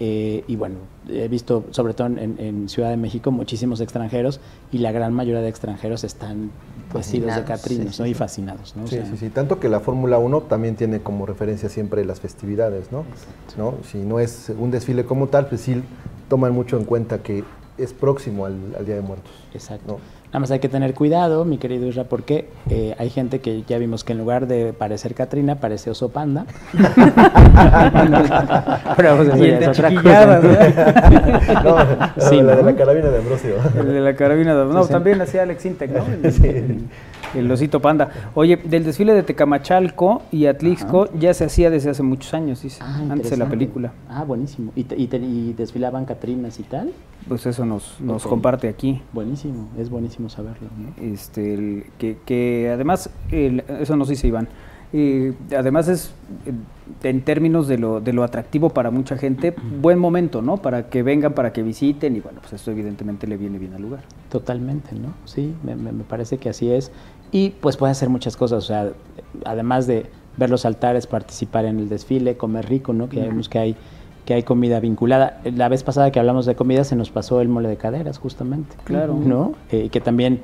Eh, 0.00 0.44
y 0.46 0.54
bueno, 0.54 0.76
he 1.08 1.26
visto, 1.26 1.64
sobre 1.70 1.92
todo 1.92 2.06
en, 2.06 2.36
en 2.38 2.68
Ciudad 2.68 2.90
de 2.90 2.96
México, 2.96 3.32
muchísimos 3.32 3.80
extranjeros 3.80 4.38
y 4.70 4.78
la 4.78 4.92
gran 4.92 5.12
mayoría 5.12 5.40
de 5.40 5.48
extranjeros 5.48 6.04
están 6.04 6.50
vestidos 6.94 7.34
de 7.34 7.42
catrinos 7.44 7.96
sí, 7.96 8.02
¿no? 8.02 8.04
sí, 8.06 8.10
y 8.12 8.14
fascinados. 8.14 8.76
¿no? 8.76 8.84
O 8.84 8.86
Sí, 8.86 8.96
sea, 8.96 9.06
sí, 9.06 9.16
sí. 9.16 9.28
Tanto 9.28 9.58
que 9.58 9.68
la 9.68 9.80
Fórmula 9.80 10.18
1 10.18 10.42
también 10.42 10.76
tiene 10.76 11.00
como 11.00 11.26
referencia 11.26 11.68
siempre 11.68 12.04
las 12.04 12.20
festividades, 12.20 12.92
¿no? 12.92 13.04
¿no? 13.56 13.74
Si 13.90 13.98
no 13.98 14.20
es 14.20 14.52
un 14.56 14.70
desfile 14.70 15.04
como 15.04 15.26
tal, 15.28 15.46
pues 15.48 15.62
sí 15.62 15.82
toman 16.28 16.52
mucho 16.52 16.78
en 16.78 16.84
cuenta 16.84 17.22
que 17.22 17.42
es 17.76 17.92
próximo 17.92 18.46
al, 18.46 18.54
al 18.78 18.86
Día 18.86 18.94
de 18.96 19.02
Muertos. 19.02 19.32
Exacto. 19.52 19.94
¿no? 19.94 19.98
Nada 20.28 20.40
más 20.40 20.50
hay 20.50 20.58
que 20.58 20.68
tener 20.68 20.92
cuidado, 20.92 21.44
mi 21.46 21.56
querido 21.56 21.86
Isra, 21.86 22.04
porque 22.04 22.48
eh, 22.68 22.94
hay 22.98 23.08
gente 23.08 23.40
que 23.40 23.62
ya 23.66 23.78
vimos 23.78 24.04
que 24.04 24.12
en 24.12 24.18
lugar 24.18 24.46
de 24.46 24.74
parecer 24.74 25.14
Catrina, 25.14 25.54
parece 25.54 25.88
oso 25.90 26.10
panda. 26.10 26.44
Pero 28.96 29.16
pues, 29.16 29.28
eso 29.28 29.36
ya 29.44 29.58
es 29.58 29.68
otra 29.68 29.94
cosa. 29.94 30.40
No, 31.64 31.76
Sí, 32.28 32.42
la 32.42 32.56
de 32.56 32.62
¿no? 32.62 32.70
la 32.70 32.76
carabina 32.76 33.08
de 33.10 33.18
Ambrosio. 33.18 33.54
El 33.78 33.86
de 33.94 34.00
la 34.00 34.14
carabina. 34.14 34.54
de- 34.54 34.64
No, 34.66 34.82
Sí, 34.82 34.86
sí. 34.88 34.92
también 34.92 35.20
hacía 35.22 35.42
Alex 35.42 35.64
Intec, 35.66 35.90
¿no? 35.92 36.04
El, 36.22 36.84
el 37.34 37.50
osito 37.50 37.80
panda. 37.80 38.10
Oye, 38.34 38.56
del 38.56 38.84
desfile 38.84 39.14
de 39.14 39.22
Tecamachalco 39.22 40.22
y 40.32 40.46
Atlixco 40.46 41.08
ya 41.18 41.34
se 41.34 41.44
hacía 41.44 41.70
desde 41.70 41.90
hace 41.90 42.02
muchos 42.02 42.32
años, 42.34 42.62
dice, 42.62 42.78
Ah, 42.82 43.00
antes 43.10 43.30
de 43.30 43.36
la 43.36 43.48
película. 43.48 43.92
Ah, 44.08 44.24
buenísimo. 44.24 44.72
¿Y, 44.76 44.80
y, 44.94 45.08
y 45.12 45.52
desfilaban 45.52 46.04
Catrinas 46.04 46.58
y 46.60 46.62
tal? 46.62 46.92
Pues 47.28 47.44
eso 47.46 47.66
nos, 47.66 48.00
nos 48.00 48.26
comparte 48.26 48.68
aquí. 48.68 49.02
Buenísimo, 49.12 49.68
es 49.78 49.90
buenísimo 49.90 50.28
saberlo. 50.28 50.68
¿no? 50.78 51.02
Este, 51.04 51.54
el- 51.54 51.84
que, 51.98 52.16
que 52.24 52.70
además, 52.72 53.10
el- 53.30 53.64
eso 53.80 53.96
nos 53.96 54.08
dice 54.08 54.26
Iván, 54.28 54.48
Y 54.90 55.32
además 55.54 55.86
es, 55.88 56.14
eh, 56.46 56.52
en 57.06 57.20
términos 57.20 57.68
de 57.68 57.76
lo, 57.76 58.00
de 58.00 58.14
lo 58.14 58.24
atractivo 58.24 58.70
para 58.70 58.90
mucha 58.90 59.18
gente, 59.18 59.54
buen 59.82 59.98
momento, 59.98 60.40
¿no? 60.40 60.56
Para 60.56 60.88
que 60.88 61.02
vengan, 61.02 61.34
para 61.34 61.52
que 61.52 61.62
visiten 61.62 62.16
y 62.16 62.20
bueno, 62.20 62.38
pues 62.40 62.54
esto 62.54 62.70
evidentemente 62.70 63.26
le 63.26 63.36
viene 63.36 63.58
bien 63.58 63.74
al 63.74 63.82
lugar. 63.82 64.00
Totalmente, 64.30 64.94
¿no? 64.94 65.12
Sí, 65.26 65.54
me- 65.62 65.76
me 65.76 66.04
parece 66.04 66.38
que 66.38 66.48
así 66.48 66.70
es. 66.70 66.90
Y 67.32 67.50
pues 67.50 67.76
pueden 67.76 67.92
hacer 67.92 68.08
muchas 68.08 68.36
cosas, 68.36 68.64
o 68.64 68.66
sea, 68.66 68.90
además 69.44 69.86
de 69.86 70.06
ver 70.36 70.50
los 70.50 70.64
altares, 70.64 71.06
participar 71.06 71.64
en 71.64 71.78
el 71.78 71.88
desfile, 71.88 72.36
comer 72.36 72.68
rico, 72.68 72.92
¿no? 72.92 73.08
Que 73.08 73.20
vemos 73.20 73.48
que 73.48 73.58
hay, 73.58 73.76
que 74.24 74.34
hay 74.34 74.44
comida 74.44 74.80
vinculada. 74.80 75.40
La 75.44 75.68
vez 75.68 75.82
pasada 75.82 76.10
que 76.10 76.20
hablamos 76.20 76.46
de 76.46 76.54
comida 76.54 76.84
se 76.84 76.96
nos 76.96 77.10
pasó 77.10 77.40
el 77.40 77.48
mole 77.48 77.68
de 77.68 77.76
caderas, 77.76 78.18
justamente. 78.18 78.76
Claro. 78.84 79.14
¿No? 79.14 79.54
Eh, 79.70 79.88
que 79.90 80.00
también 80.00 80.40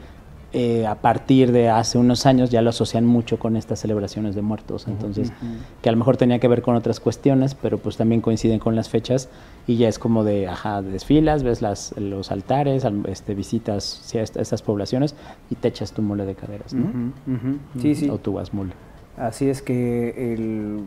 eh, 0.55 0.87
a 0.87 0.95
partir 0.95 1.51
de 1.53 1.69
hace 1.69 1.99
unos 1.99 2.27
años 2.27 2.49
ya 2.49 2.63
lo 2.63 2.71
asocian 2.71 3.05
mucho 3.05 3.39
con 3.39 3.57
estas 3.57 3.81
celebraciones 3.81 4.35
de 4.35 4.41
muertos. 4.43 4.87
Entonces, 4.89 5.29
Ujú. 5.29 5.47
que 5.83 5.89
a 5.89 5.93
lo 5.93 5.99
mejor 5.99 6.17
tenía 6.17 6.39
que 6.39 6.47
ver 6.49 6.63
con 6.63 6.77
otras 6.77 7.01
cuestiones, 7.01 7.55
pero 7.55 7.79
pues 7.79 7.97
también 7.97 8.21
coinciden 8.21 8.59
con 8.61 8.77
las 8.77 8.89
fechas 8.89 9.29
y 9.67 9.77
ya 9.77 9.89
es 9.89 9.99
como 9.99 10.23
de, 10.25 10.47
ajá, 10.49 10.81
desfilas, 10.81 11.43
ves 11.43 11.61
las, 11.61 11.93
los 11.99 12.31
altares, 12.31 12.85
al- 12.85 13.05
este, 13.09 13.35
visitas 13.35 13.83
sí, 14.05 14.19
a 14.19 14.23
est- 14.23 14.37
estas 14.37 14.63
poblaciones 14.63 15.15
y 15.51 15.57
te 15.57 15.69
echas 15.69 15.93
tu 15.93 16.03
mole 16.03 16.25
de 16.25 16.35
caderas, 16.37 16.73
¿no? 16.73 16.87
Ujú, 16.89 17.37
ujú. 17.49 17.59
Sí, 17.81 17.95
sí. 17.97 18.09
O 18.09 18.19
tu 18.19 18.31
guasmole. 18.33 18.73
Así 19.17 19.49
es 19.49 19.63
que 19.63 20.35
el, 20.35 20.81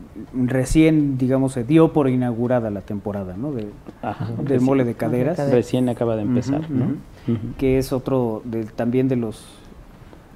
recién, 0.48 1.18
digamos, 1.18 1.54
se 1.54 1.64
dio 1.64 1.94
por 1.94 2.10
inaugurada 2.10 2.70
la 2.70 2.82
temporada, 2.82 3.36
¿no? 3.38 3.52
De, 3.54 3.68
Ajá, 4.02 4.26
del 4.26 4.46
recién- 4.48 4.64
mole 4.64 4.84
de 4.84 4.96
caderas. 4.96 5.38
Recién 5.52 5.88
acaba 5.90 6.16
de 6.16 6.24
empezar, 6.24 6.70
¿no? 6.70 6.96
Que 7.58 7.78
es 7.78 7.92
otro 7.94 8.42
de, 8.46 8.64
también 8.66 9.08
de 9.08 9.16
los, 9.18 9.44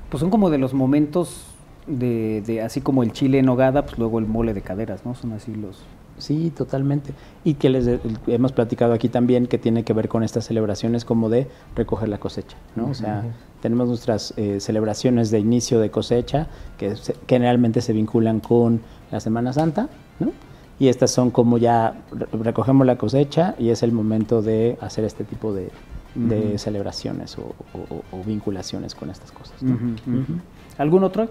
pues 0.10 0.20
son 0.22 0.30
como 0.30 0.50
de 0.50 0.58
los 0.58 0.74
momentos 0.74 1.46
de, 1.88 2.42
de 2.46 2.62
así 2.62 2.82
como 2.82 3.04
el 3.04 3.12
chile 3.12 3.40
en 3.40 3.46
nogada, 3.46 3.86
pues 3.86 3.98
luego 3.98 4.20
el 4.20 4.26
mole 4.28 4.54
de 4.54 4.62
caderas, 4.62 5.06
¿no? 5.06 5.16
Son 5.16 5.32
así 5.34 5.54
los... 5.56 5.84
Sí, 6.18 6.52
totalmente. 6.56 7.14
Y 7.44 7.56
que 7.56 7.70
les 7.70 8.00
hemos 8.28 8.52
platicado 8.52 8.94
aquí 8.94 9.10
también 9.10 9.48
que 9.48 9.58
tiene 9.58 9.84
que 9.84 9.94
ver 9.94 10.08
con 10.08 10.22
estas 10.24 10.46
celebraciones 10.46 11.04
como 11.04 11.30
de 11.30 11.48
recoger 11.76 12.10
la 12.10 12.20
cosecha, 12.20 12.58
¿no? 12.76 12.90
O 12.90 12.94
sea, 12.94 13.24
tenemos 13.62 13.88
nuestras 13.88 14.34
eh, 14.38 14.60
celebraciones 14.60 15.32
de 15.32 15.40
inicio 15.40 15.80
de 15.80 15.90
cosecha 15.90 16.48
que 16.78 16.96
se- 16.96 17.16
generalmente 17.28 17.82
se 17.82 17.94
vinculan 17.94 18.40
con 18.40 18.82
la 19.12 19.20
Semana 19.20 19.52
Santa, 19.54 19.90
¿no? 20.20 20.32
Y 20.80 20.90
estas 20.90 21.10
son 21.12 21.32
como 21.32 21.58
ya 21.58 21.96
re- 22.12 22.28
recogemos 22.44 22.86
la 22.86 22.98
cosecha 22.98 23.56
y 23.58 23.70
es 23.70 23.82
el 23.82 23.92
momento 23.92 24.42
de 24.44 24.78
hacer 24.82 25.06
este 25.06 25.24
tipo 25.24 25.54
de, 25.54 25.70
de 26.16 26.40
Ujú. 26.50 26.58
celebraciones 26.58 27.38
o, 27.38 27.42
o- 27.74 28.04
o 28.18 28.24
vinculaciones 28.24 28.96
con 28.96 29.10
estas 29.10 29.32
cosas. 29.32 29.62
¿no? 29.64 29.76
Ujú, 29.76 29.86
ujú. 30.08 30.20
Ujú. 30.20 30.34
¿Algún 30.78 31.04
otro? 31.04 31.30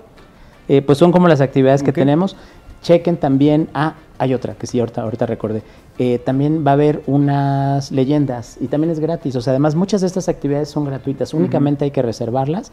Eh, 0.68 0.83
pues 0.83 0.99
son 0.99 1.12
como 1.12 1.28
las 1.28 1.41
actividades 1.41 1.83
que 1.83 1.91
Ok. 1.91 1.97
tenemos. 1.97 2.37
Chequen 2.83 3.18
también, 3.18 3.68
ah, 3.74 3.95
hay 4.18 4.33
otra 4.33 4.55
que 4.55 4.66
sí, 4.66 4.81
ahorita, 4.81 5.03
ahorita 5.03 5.26
recordé. 5.26 5.62
Eh, 5.99 6.18
también 6.18 6.64
va 6.66 6.70
a 6.70 6.74
haber 6.74 7.03
unas 7.07 7.91
leyendas 7.93 8.57
y 8.61 8.68
también 8.68 8.91
es 8.91 9.01
gratis. 9.01 9.37
O 9.37 9.41
sea, 9.43 9.51
además 9.53 9.74
muchas 9.74 10.01
de 10.01 10.07
estas 10.07 10.28
actividades 10.31 10.70
son 10.70 10.85
gratuitas. 10.87 11.35
Únicamente 11.35 11.85
hay 11.85 11.91
que 11.91 12.01
reservarlas 12.01 12.72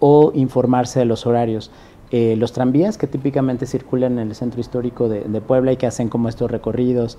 o 0.00 0.32
informarse 0.34 0.98
de 0.98 1.04
los 1.04 1.24
horarios. 1.26 1.70
Eh, 2.10 2.34
los 2.36 2.52
tranvías 2.52 2.98
que 2.98 3.06
típicamente 3.06 3.66
circulan 3.66 4.18
en 4.18 4.28
el 4.28 4.34
centro 4.34 4.60
histórico 4.60 5.08
de, 5.08 5.20
de 5.20 5.40
Puebla 5.40 5.72
y 5.72 5.76
que 5.76 5.86
hacen 5.86 6.08
como 6.08 6.28
estos 6.28 6.50
recorridos 6.50 7.16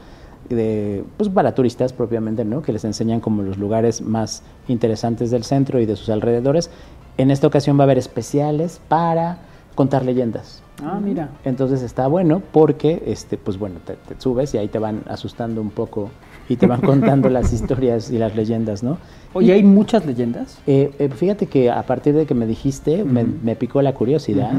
de, 0.50 1.04
pues 1.18 1.30
para 1.30 1.56
turistas 1.56 1.94
propiamente, 1.94 2.46
¿no? 2.46 2.62
Que 2.62 2.72
les 2.74 2.86
enseñan 2.86 3.20
como 3.20 3.42
los 3.44 3.58
lugares 3.58 4.02
más 4.02 4.44
interesantes 4.68 5.32
del 5.32 5.44
centro 5.44 5.80
y 5.80 5.86
de 5.86 5.96
sus 5.96 6.10
alrededores. 6.10 6.70
En 7.18 7.32
esta 7.32 7.48
ocasión 7.48 7.78
va 7.78 7.84
a 7.84 7.86
haber 7.86 7.98
especiales 7.98 8.82
para 8.88 9.40
contar 9.76 10.06
leyendas. 10.06 10.62
Ah, 10.84 11.00
mira. 11.02 11.30
Entonces 11.46 11.82
está 11.82 12.08
bueno 12.08 12.42
porque, 12.52 13.04
este, 13.06 13.38
pues 13.38 13.58
bueno, 13.58 13.80
te, 13.86 13.94
te 13.94 14.20
subes 14.20 14.54
y 14.54 14.58
ahí 14.58 14.68
te 14.68 14.80
van 14.80 15.04
asustando 15.08 15.62
un 15.62 15.70
poco 15.70 16.10
y 16.48 16.58
te 16.58 16.68
van 16.68 16.82
contando 16.82 17.30
las 17.30 17.52
historias 17.54 18.12
y 18.12 18.18
las 18.18 18.36
leyendas, 18.36 18.84
¿no? 18.84 18.98
Oye, 19.34 19.52
¿hay 19.54 19.64
muchas 19.64 20.06
leyendas? 20.06 20.60
Eh, 20.66 20.92
eh, 20.98 21.10
fíjate 21.10 21.48
que 21.48 21.70
a 21.70 21.84
partir 21.86 22.14
de 22.14 22.26
que 22.26 22.34
me 22.34 22.46
dijiste, 22.46 23.04
me, 23.04 23.56
picó 23.56 23.82
la 23.82 23.94
curiosidad. 23.94 24.54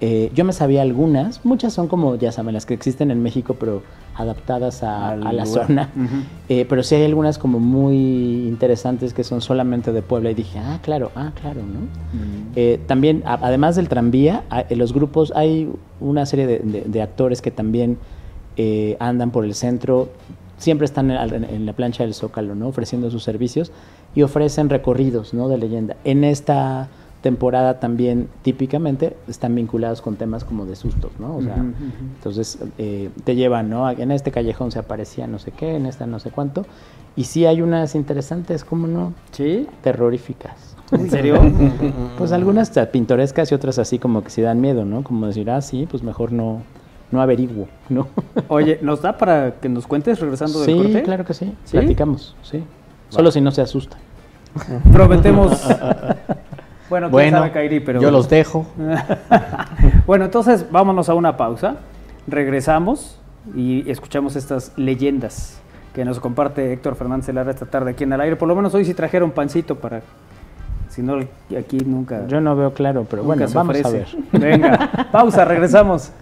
Eh, 0.00 0.30
yo 0.34 0.44
me 0.44 0.52
sabía 0.52 0.82
algunas, 0.82 1.44
muchas 1.44 1.72
son 1.72 1.88
como, 1.88 2.16
ya 2.16 2.30
saben, 2.32 2.52
las 2.52 2.66
que 2.66 2.74
existen 2.74 3.10
en 3.10 3.22
México, 3.22 3.56
pero 3.58 3.82
adaptadas 4.14 4.82
a, 4.82 5.16
la 5.16 5.46
zona. 5.46 5.88
Pero 6.48 6.82
sí 6.82 6.96
hay 6.96 7.04
algunas 7.04 7.38
como 7.38 7.58
muy 7.58 8.46
interesantes 8.48 9.14
que 9.14 9.24
son 9.24 9.40
solamente 9.40 9.92
de 9.92 10.02
Puebla 10.02 10.30
y 10.30 10.34
dije, 10.34 10.58
ah, 10.58 10.78
claro, 10.82 11.10
ah, 11.16 11.32
claro, 11.40 11.60
¿no? 11.62 11.80
Mm. 12.18 12.86
También, 12.86 13.22
a- 13.24 13.38
además 13.46 13.76
del 13.76 13.88
tranvía, 13.88 14.42
a- 14.50 14.64
en 14.68 14.78
los 14.78 14.92
grupos 14.92 15.32
hay 15.34 15.70
una 16.00 16.26
serie 16.26 16.46
de, 16.46 16.58
de- 16.58 16.82
de 16.82 17.00
actores 17.02 17.40
que 17.40 17.50
también 17.50 17.96
andan 18.98 19.30
por 19.30 19.46
el 19.46 19.54
centro, 19.54 20.10
siempre 20.62 20.84
están 20.86 21.10
en, 21.10 21.44
en- 21.44 21.66
la 21.66 21.72
plancha 21.74 22.04
del 22.04 22.14
Zócalo, 22.14 22.54
¿no? 22.54 22.68
Ofreciendo 22.68 23.10
sus 23.10 23.22
servicios 23.22 23.72
y 24.14 24.22
ofrecen 24.22 24.68
recorridos, 24.70 25.34
¿no? 25.34 25.48
De 25.48 25.58
leyenda. 25.58 25.96
En 26.04 26.24
esta 26.24 26.88
temporada 27.22 27.78
también, 27.78 28.28
típicamente, 28.42 29.16
están 29.28 29.54
vinculados 29.54 30.02
con 30.02 30.16
temas 30.16 30.44
como 30.44 30.66
de 30.66 30.74
sustos, 30.74 31.12
¿no? 31.20 31.36
O 31.36 31.42
sea, 31.42 31.56
entonces 32.16 32.58
eh, 32.78 33.10
te 33.24 33.36
llevan, 33.36 33.70
¿no? 33.70 33.88
En 33.90 34.10
este 34.10 34.30
callejón 34.32 34.72
se 34.72 34.78
aparecía 34.80 35.26
no 35.28 35.38
sé 35.38 35.52
qué, 35.52 35.76
en 35.76 35.86
esta 35.86 36.06
no 36.06 36.18
sé 36.18 36.30
cuánto. 36.30 36.66
Y 37.14 37.24
sí 37.24 37.44
hay 37.46 37.60
unas 37.62 37.94
interesantes, 37.94 38.64
¿cómo 38.64 38.86
no? 38.86 39.12
Sí. 39.32 39.66
Terroríficas. 39.82 40.76
¿En 40.90 41.08
serio? 41.10 41.38
Pues 42.18 42.32
algunas 42.32 42.70
pintorescas 42.90 43.50
y 43.52 43.54
otras 43.54 43.78
así 43.78 43.98
como 43.98 44.24
que 44.24 44.30
sí 44.30 44.42
dan 44.42 44.60
miedo, 44.60 44.84
¿no? 44.84 45.02
Como 45.04 45.26
decir, 45.26 45.48
ah, 45.50 45.60
sí, 45.62 45.86
pues 45.90 46.02
mejor 46.02 46.32
no, 46.32 46.62
no 47.12 47.20
averiguo, 47.22 47.68
¿no? 47.88 48.08
Oye, 48.48 48.78
¿nos 48.82 49.02
da 49.02 49.16
para 49.16 49.52
que 49.52 49.68
nos 49.68 49.86
cuentes 49.86 50.18
regresando 50.18 50.60
del 50.60 50.66
Sí, 50.66 50.76
corte? 50.82 51.02
claro 51.02 51.24
que 51.24 51.34
sí. 51.34 51.54
¿Sí? 51.64 51.76
Platicamos, 51.78 52.34
sí. 52.42 52.64
Solo 53.10 53.30
si 53.30 53.40
no 53.40 53.52
se 53.52 53.60
asusta. 53.62 53.96
Prometemos. 54.92 55.62
Bueno, 56.90 57.06
quién 57.06 57.12
Bueno, 57.12 57.38
sabe, 57.38 57.52
Kairi, 57.52 57.80
pero... 57.80 58.02
yo 58.02 58.10
los 58.10 58.28
dejo. 58.28 58.66
bueno, 60.06 60.26
entonces 60.26 60.66
vámonos 60.70 61.08
a 61.08 61.14
una 61.14 61.38
pausa. 61.38 61.76
Regresamos 62.26 63.18
y 63.56 63.90
escuchamos 63.90 64.36
estas 64.36 64.72
leyendas 64.76 65.58
que 65.94 66.04
nos 66.04 66.20
comparte 66.20 66.70
Héctor 66.70 66.94
Fernández 66.96 67.34
Lara 67.34 67.50
esta 67.50 67.64
tarde 67.64 67.92
aquí 67.92 68.04
en 68.04 68.12
el 68.12 68.20
aire. 68.20 68.36
Por 68.36 68.46
lo 68.46 68.54
menos 68.54 68.74
hoy 68.74 68.84
sí 68.84 68.92
trajeron 68.92 69.30
pancito 69.30 69.76
para... 69.76 70.02
Si 70.90 71.00
no, 71.02 71.18
aquí 71.58 71.78
nunca... 71.78 72.26
Yo 72.26 72.42
no 72.42 72.54
veo 72.56 72.74
claro, 72.74 73.06
pero 73.08 73.22
nunca 73.22 73.36
bueno, 73.36 73.48
se 73.48 73.54
vamos 73.54 73.82
a 73.82 73.88
ver. 73.88 74.06
Venga, 74.32 75.08
pausa, 75.10 75.46
regresamos. 75.46 76.12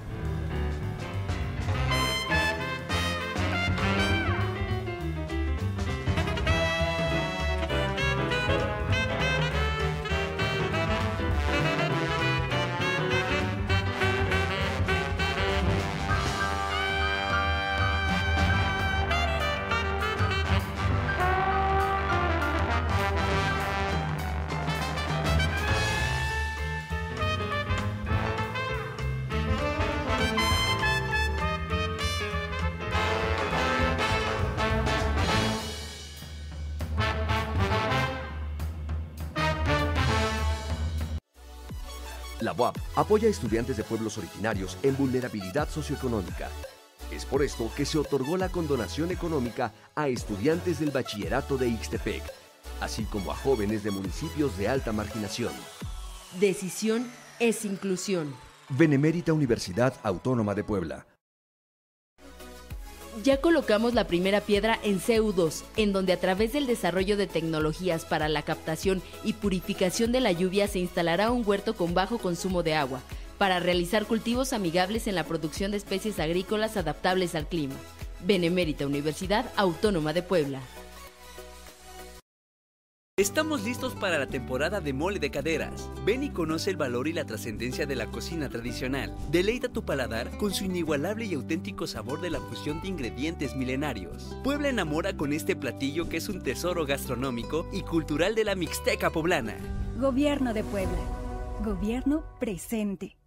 Apoya 43.10 43.26
a 43.26 43.30
estudiantes 43.32 43.76
de 43.76 43.82
pueblos 43.82 44.18
originarios 44.18 44.78
en 44.84 44.96
vulnerabilidad 44.96 45.68
socioeconómica. 45.68 46.48
Es 47.10 47.24
por 47.24 47.42
esto 47.42 47.68
que 47.76 47.84
se 47.84 47.98
otorgó 47.98 48.36
la 48.36 48.50
condonación 48.50 49.10
económica 49.10 49.72
a 49.96 50.06
estudiantes 50.06 50.78
del 50.78 50.92
bachillerato 50.92 51.58
de 51.58 51.66
Ixtepec, 51.70 52.22
así 52.80 53.02
como 53.06 53.32
a 53.32 53.34
jóvenes 53.34 53.82
de 53.82 53.90
municipios 53.90 54.56
de 54.56 54.68
alta 54.68 54.92
marginación. 54.92 55.52
Decisión 56.38 57.10
es 57.40 57.64
inclusión. 57.64 58.32
Benemérita 58.68 59.32
Universidad 59.32 59.92
Autónoma 60.04 60.54
de 60.54 60.62
Puebla. 60.62 61.08
Ya 63.24 63.40
colocamos 63.40 63.92
la 63.92 64.06
primera 64.06 64.40
piedra 64.40 64.78
en 64.82 65.00
CU2, 65.00 65.64
en 65.76 65.92
donde 65.92 66.12
a 66.12 66.20
través 66.20 66.52
del 66.52 66.66
desarrollo 66.66 67.16
de 67.16 67.26
tecnologías 67.26 68.04
para 68.04 68.28
la 68.28 68.42
captación 68.42 69.02
y 69.24 69.34
purificación 69.34 70.12
de 70.12 70.20
la 70.20 70.32
lluvia 70.32 70.68
se 70.68 70.78
instalará 70.78 71.30
un 71.30 71.46
huerto 71.46 71.74
con 71.74 71.92
bajo 71.92 72.18
consumo 72.18 72.62
de 72.62 72.74
agua, 72.74 73.02
para 73.36 73.58
realizar 73.58 74.06
cultivos 74.06 74.52
amigables 74.52 75.06
en 75.06 75.16
la 75.16 75.24
producción 75.24 75.70
de 75.72 75.76
especies 75.76 76.20
agrícolas 76.20 76.76
adaptables 76.76 77.34
al 77.34 77.46
clima. 77.46 77.74
Benemérita 78.24 78.86
Universidad 78.86 79.50
Autónoma 79.56 80.12
de 80.12 80.22
Puebla. 80.22 80.60
Estamos 83.20 83.64
listos 83.64 83.94
para 83.94 84.18
la 84.18 84.26
temporada 84.26 84.80
de 84.80 84.94
mole 84.94 85.18
de 85.18 85.30
caderas. 85.30 85.90
Ven 86.06 86.22
y 86.22 86.30
conoce 86.30 86.70
el 86.70 86.78
valor 86.78 87.06
y 87.06 87.12
la 87.12 87.26
trascendencia 87.26 87.84
de 87.84 87.94
la 87.94 88.06
cocina 88.06 88.48
tradicional. 88.48 89.14
Deleita 89.30 89.68
tu 89.68 89.84
paladar 89.84 90.30
con 90.38 90.54
su 90.54 90.64
inigualable 90.64 91.26
y 91.26 91.34
auténtico 91.34 91.86
sabor 91.86 92.22
de 92.22 92.30
la 92.30 92.40
fusión 92.40 92.80
de 92.80 92.88
ingredientes 92.88 93.54
milenarios. 93.54 94.34
Puebla 94.42 94.70
enamora 94.70 95.18
con 95.18 95.34
este 95.34 95.54
platillo 95.54 96.08
que 96.08 96.16
es 96.16 96.30
un 96.30 96.42
tesoro 96.42 96.86
gastronómico 96.86 97.68
y 97.74 97.82
cultural 97.82 98.34
de 98.34 98.44
la 98.44 98.54
Mixteca 98.54 99.10
poblana. 99.10 99.58
Gobierno 99.98 100.54
de 100.54 100.64
Puebla. 100.64 100.98
Gobierno 101.62 102.24
presente. 102.38 103.18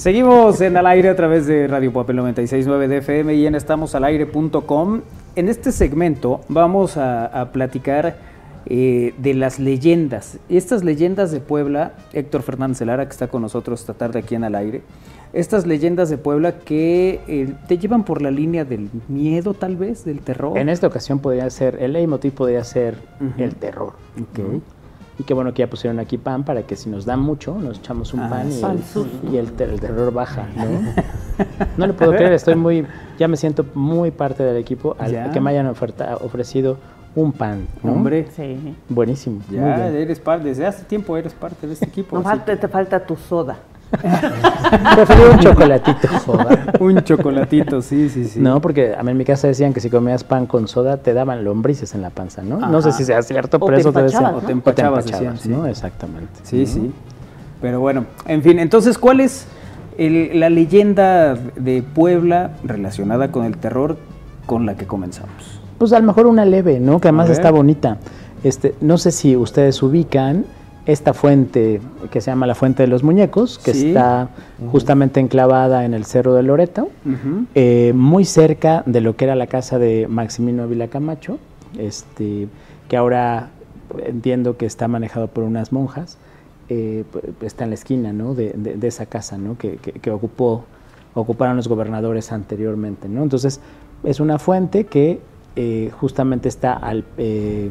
Seguimos 0.00 0.62
en 0.62 0.78
al 0.78 0.86
aire 0.86 1.10
a 1.10 1.14
través 1.14 1.46
de 1.46 1.68
Radio 1.68 1.92
Papel 1.92 2.16
96.9 2.20 2.88
de 2.88 2.96
FM 2.96 3.34
y 3.34 3.46
en 3.46 3.54
estamosalaire.com. 3.54 5.02
En 5.36 5.48
este 5.50 5.72
segmento 5.72 6.40
vamos 6.48 6.96
a, 6.96 7.26
a 7.26 7.52
platicar 7.52 8.16
eh, 8.64 9.12
de 9.18 9.34
las 9.34 9.58
leyendas. 9.58 10.38
Estas 10.48 10.84
leyendas 10.84 11.32
de 11.32 11.40
Puebla, 11.40 11.92
Héctor 12.14 12.40
Fernández 12.40 12.80
Lara, 12.80 13.04
que 13.04 13.10
está 13.10 13.28
con 13.28 13.42
nosotros 13.42 13.80
esta 13.80 13.92
tarde 13.92 14.20
aquí 14.20 14.34
en 14.34 14.44
al 14.44 14.54
aire, 14.54 14.80
estas 15.34 15.66
leyendas 15.66 16.08
de 16.08 16.16
Puebla 16.16 16.60
que 16.60 17.20
eh, 17.28 17.52
te 17.68 17.76
llevan 17.76 18.02
por 18.02 18.22
la 18.22 18.30
línea 18.30 18.64
del 18.64 18.88
miedo 19.08 19.52
tal 19.52 19.76
vez, 19.76 20.06
del 20.06 20.20
terror. 20.20 20.56
En 20.56 20.70
esta 20.70 20.86
ocasión 20.86 21.18
podría 21.18 21.50
ser, 21.50 21.76
el 21.78 21.92
leitmotiv 21.92 22.32
podría 22.32 22.64
ser 22.64 22.96
el 23.36 23.54
terror. 23.54 23.92
Ok. 24.18 24.38
¿no? 24.38 24.79
Y 25.20 25.22
qué 25.22 25.34
bueno 25.34 25.52
que 25.52 25.58
ya 25.60 25.68
pusieron 25.68 25.98
aquí 26.00 26.16
pan 26.16 26.44
para 26.44 26.62
que 26.62 26.76
si 26.76 26.88
nos 26.88 27.04
da 27.04 27.14
mucho, 27.14 27.54
nos 27.60 27.78
echamos 27.78 28.14
un 28.14 28.20
Ah, 28.20 28.30
pan 28.30 28.48
y, 29.30 29.36
el, 29.36 29.52
ter- 29.52 29.68
el 29.68 29.78
terror 29.78 30.10
baja, 30.14 30.46
¿no? 30.56 30.64
No 31.76 31.86
le 31.86 31.92
puedo 31.92 32.12
creer, 32.12 32.32
estoy 32.32 32.54
muy, 32.54 32.86
ya 33.18 33.28
me 33.28 33.36
siento 33.36 33.66
muy 33.74 34.10
parte 34.12 34.42
del 34.42 34.56
equipo 34.56 34.96
al 34.98 35.12
Ya. 35.12 35.30
que 35.30 35.38
me 35.38 35.50
hayan 35.50 35.66
oferta, 35.66 36.16
ofrecido 36.22 36.78
un 37.14 37.32
pan, 37.32 37.66
¿no? 37.82 37.92
Hombre, 37.92 38.28
Sí. 38.34 38.74
Buenísimo. 38.88 39.42
muy 39.50 39.58
ya 39.58 39.76
bien. 39.90 39.96
eres 39.96 40.20
parte, 40.20 40.48
desde 40.48 40.66
hace 40.66 40.84
tiempo 40.84 41.14
eres 41.18 41.34
parte 41.34 41.66
de 41.66 41.74
este 41.74 41.84
equipo. 41.84 42.18
No 42.18 42.40
te 42.40 42.68
falta 42.68 43.04
tu 43.04 43.16
soda. 43.16 43.58
Preferí 44.94 45.22
un 45.32 45.38
chocolatito. 45.40 46.08
un 46.80 47.02
chocolatito, 47.02 47.82
sí, 47.82 48.08
sí, 48.08 48.24
sí. 48.24 48.40
No, 48.40 48.60
porque 48.60 48.94
a 48.96 49.02
mí 49.02 49.10
en 49.10 49.16
mi 49.16 49.24
casa 49.24 49.48
decían 49.48 49.72
que 49.72 49.80
si 49.80 49.90
comías 49.90 50.24
pan 50.24 50.46
con 50.46 50.68
soda 50.68 50.98
te 50.98 51.12
daban 51.12 51.44
lombrices 51.44 51.94
en 51.94 52.02
la 52.02 52.10
panza, 52.10 52.42
¿no? 52.42 52.58
No 52.58 52.82
sé 52.82 52.92
si 52.92 53.04
sea 53.04 53.22
cierto, 53.22 53.58
pero 53.58 53.76
eso 53.76 53.92
te 53.92 54.02
decían. 54.02 54.34
O 54.34 54.40
te 54.40 54.52
empachabas, 54.52 55.06
decían, 55.06 55.38
sí. 55.38 55.48
¿no? 55.48 55.66
Exactamente. 55.66 56.32
Sí, 56.42 56.60
¿no? 56.60 56.66
sí. 56.66 56.92
Pero 57.60 57.80
bueno, 57.80 58.06
en 58.26 58.42
fin, 58.42 58.58
entonces, 58.58 58.96
¿cuál 58.96 59.20
es 59.20 59.46
el- 59.98 60.38
la 60.40 60.48
leyenda 60.50 61.34
de 61.34 61.82
Puebla 61.82 62.52
relacionada 62.64 63.30
con 63.32 63.44
el 63.44 63.56
terror 63.58 63.98
con 64.46 64.66
la 64.66 64.76
que 64.76 64.86
comenzamos? 64.86 65.60
Pues 65.78 65.92
a 65.92 65.98
lo 65.98 66.06
mejor 66.06 66.26
una 66.26 66.44
leve, 66.44 66.78
¿no? 66.80 67.00
Que 67.00 67.08
además 67.08 67.28
está 67.30 67.50
bonita. 67.50 67.98
Este, 68.44 68.74
no 68.80 68.98
sé 68.98 69.10
si 69.10 69.36
ustedes 69.36 69.82
ubican 69.82 70.44
esta 70.90 71.14
fuente 71.14 71.80
que 72.10 72.20
se 72.20 72.30
llama 72.30 72.46
la 72.46 72.54
Fuente 72.54 72.82
de 72.82 72.86
los 72.88 73.02
Muñecos, 73.02 73.58
que 73.58 73.72
Sí. 73.74 73.88
está 73.88 74.28
justamente 74.70 75.20
enclavada 75.20 75.84
en 75.84 75.94
el 75.94 76.04
Cerro 76.04 76.34
de 76.34 76.42
Loreto, 76.42 76.88
eh, 77.54 77.92
muy 77.94 78.24
cerca 78.24 78.82
de 78.86 79.00
lo 79.00 79.16
que 79.16 79.24
era 79.24 79.34
la 79.36 79.46
casa 79.46 79.78
de 79.78 80.06
Maximino 80.08 80.62
Ávila 80.62 80.88
Camacho, 80.88 81.38
este, 81.78 82.48
que 82.88 82.96
ahora 82.96 83.50
entiendo 84.06 84.56
que 84.56 84.66
está 84.66 84.88
manejado 84.88 85.28
por 85.28 85.44
unas 85.44 85.72
monjas, 85.72 86.18
eh, 86.68 87.04
pu- 87.12 87.44
está 87.44 87.64
en 87.64 87.70
la 87.70 87.74
esquina 87.74 88.12
¿no? 88.12 88.34
de, 88.34 88.52
de- 88.56 88.74
de 88.76 88.86
esa 88.88 89.06
casa 89.06 89.36
¿no? 89.38 89.56
que, 89.58 89.76
que- 89.76 89.92
que 89.92 90.10
ocupó, 90.10 90.64
ocuparon 91.14 91.56
los 91.56 91.66
gobernadores 91.68 92.30
anteriormente. 92.32 93.08
¿no? 93.08 93.22
Entonces, 93.22 93.60
es 94.04 94.20
una 94.20 94.38
fuente 94.38 94.84
que 94.86 95.20
eh, 95.56 95.90
justamente 96.00 96.48
está 96.48 96.72
al... 96.74 97.04
eh, 97.18 97.70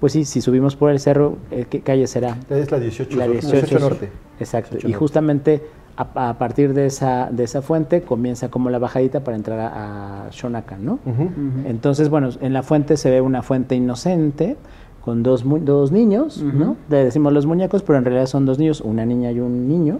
pues 0.00 0.12
sí, 0.12 0.24
si 0.24 0.40
subimos 0.40 0.76
por 0.76 0.90
el 0.90 1.00
cerro, 1.00 1.36
eh, 1.50 1.66
¿qué 1.68 1.80
calle 1.80 2.06
será? 2.06 2.36
Es 2.50 2.70
la 2.70 2.78
18, 2.78 3.16
La 3.16 3.24
sur- 3.26 3.32
18, 3.34 3.78
norte. 3.78 4.08
Exacto. 4.40 4.70
18 4.76 4.86
y 4.88 4.90
norte. 4.92 4.98
justamente 4.98 5.62
a, 5.96 6.28
a 6.30 6.38
partir 6.38 6.74
de 6.74 6.86
esa, 6.86 7.28
de 7.32 7.42
esa 7.44 7.60
fuente 7.62 8.02
comienza 8.02 8.48
como 8.50 8.70
la 8.70 8.78
bajadita 8.78 9.24
para 9.24 9.36
entrar 9.36 9.58
a, 9.58 10.26
a 10.26 10.30
Shonakan, 10.30 10.84
¿no? 10.84 10.98
Entonces, 11.66 12.08
bueno, 12.08 12.28
en 12.40 12.52
la 12.52 12.62
fuente 12.62 12.96
se 12.96 13.10
ve 13.10 13.20
una 13.20 13.42
fuente 13.42 13.74
inocente 13.74 14.56
con 15.04 15.22
dos, 15.24 15.42
dos 15.64 15.90
niños, 15.90 16.42
¿no? 16.42 16.76
Le 16.88 17.04
decimos 17.04 17.32
los 17.32 17.46
muñecos, 17.46 17.82
pero 17.82 17.98
en 17.98 18.04
realidad 18.04 18.26
son 18.26 18.46
dos 18.46 18.58
niños, 18.58 18.80
una 18.80 19.04
niña 19.06 19.32
y 19.32 19.40
un 19.40 19.68
niño, 19.68 19.98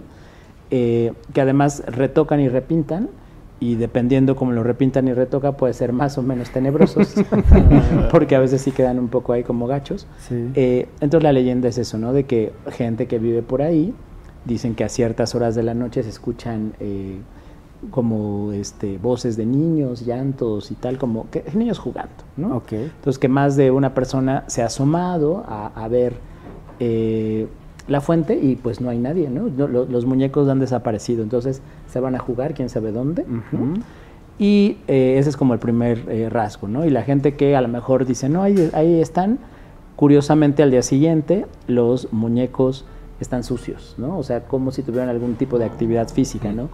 eh, 0.71 1.11
que 1.33 1.41
además 1.41 1.83
retocan 1.87 2.39
y 2.39 2.47
repintan. 2.47 3.09
Y 3.61 3.75
dependiendo 3.75 4.35
cómo 4.35 4.53
lo 4.53 4.63
repintan 4.63 5.07
y 5.07 5.13
retoca, 5.13 5.53
puede 5.57 5.73
ser 5.73 5.91
más 5.91 6.17
o 6.17 6.23
menos 6.23 6.49
tenebrosos, 6.49 7.13
porque 8.11 8.35
a 8.35 8.39
veces 8.39 8.61
sí 8.61 8.71
quedan 8.71 8.99
un 8.99 9.09
poco 9.09 9.33
ahí 9.33 9.43
como 9.43 9.67
gachos. 9.67 10.07
Eh, 10.31 10.87
entonces 11.01 11.23
la 11.23 11.33
leyenda 11.33 11.67
es 11.67 11.77
eso, 11.77 11.97
¿no? 11.97 12.13
De 12.13 12.23
que 12.23 12.53
gente 12.71 13.07
que 13.07 13.19
vive 13.19 13.41
por 13.41 13.61
ahí 13.61 13.93
dicen 14.45 14.75
que 14.75 14.85
a 14.85 14.89
ciertas 14.89 15.35
horas 15.35 15.55
de 15.55 15.63
la 15.63 15.73
noche 15.73 16.03
se 16.03 16.09
escuchan 16.09 16.73
eh, 16.79 17.17
como 17.91 18.51
este 18.53 18.97
voces 18.97 19.35
de 19.35 19.45
niños, 19.45 20.05
llantos 20.05 20.71
y 20.71 20.75
tal, 20.75 20.97
como 20.97 21.29
que 21.29 21.43
niños 21.53 21.79
jugando, 21.79 22.23
¿no? 22.37 22.57
Ok. 22.57 22.73
Entonces 22.73 23.19
que 23.19 23.27
más 23.27 23.55
de 23.57 23.71
una 23.71 23.93
persona 23.93 24.45
se 24.47 24.61
ha 24.61 24.67
asomado 24.67 25.43
a, 25.47 25.67
a 25.75 25.87
ver 25.87 26.13
eh, 26.79 27.47
la 27.87 28.01
fuente 28.01 28.37
y 28.41 28.55
pues 28.55 28.81
no 28.81 28.89
hay 28.89 28.99
nadie, 28.99 29.29
¿no? 29.29 29.47
No, 29.49 29.67
lo- 29.67 29.85
los 29.85 30.05
muñecos 30.05 30.47
han 30.49 30.59
desaparecido, 30.59 31.23
entonces 31.23 31.61
se 31.87 31.99
van 31.99 32.15
a 32.15 32.19
jugar 32.19 32.53
quién 32.53 32.69
sabe 32.69 32.91
dónde, 32.91 33.25
¿no? 33.51 33.73
Y 34.37 34.77
eh, 34.87 35.15
ese 35.17 35.29
es 35.29 35.37
como 35.37 35.53
el 35.53 35.59
primer 35.59 36.05
eh, 36.07 36.29
rasgo, 36.29 36.67
¿no? 36.67 36.85
Y 36.85 36.89
la 36.89 37.03
gente 37.03 37.35
que 37.35 37.55
a 37.55 37.61
lo 37.61 37.67
mejor 37.67 38.05
dice, 38.05 38.29
no, 38.29 38.41
ahí, 38.43 38.69
ahí 38.73 39.01
están, 39.01 39.39
curiosamente 39.95 40.63
al 40.63 40.71
día 40.71 40.81
siguiente 40.81 41.45
los 41.67 42.13
muñecos 42.13 42.85
están 43.19 43.43
sucios, 43.43 43.95
¿no? 43.97 44.17
O 44.17 44.23
sea, 44.23 44.41
como 44.45 44.71
si 44.71 44.81
tuvieran 44.81 45.09
algún 45.09 45.35
tipo 45.35 45.59
de 45.59 45.65
actividad 45.65 46.07
física, 46.07 46.51
¿no? 46.53 46.69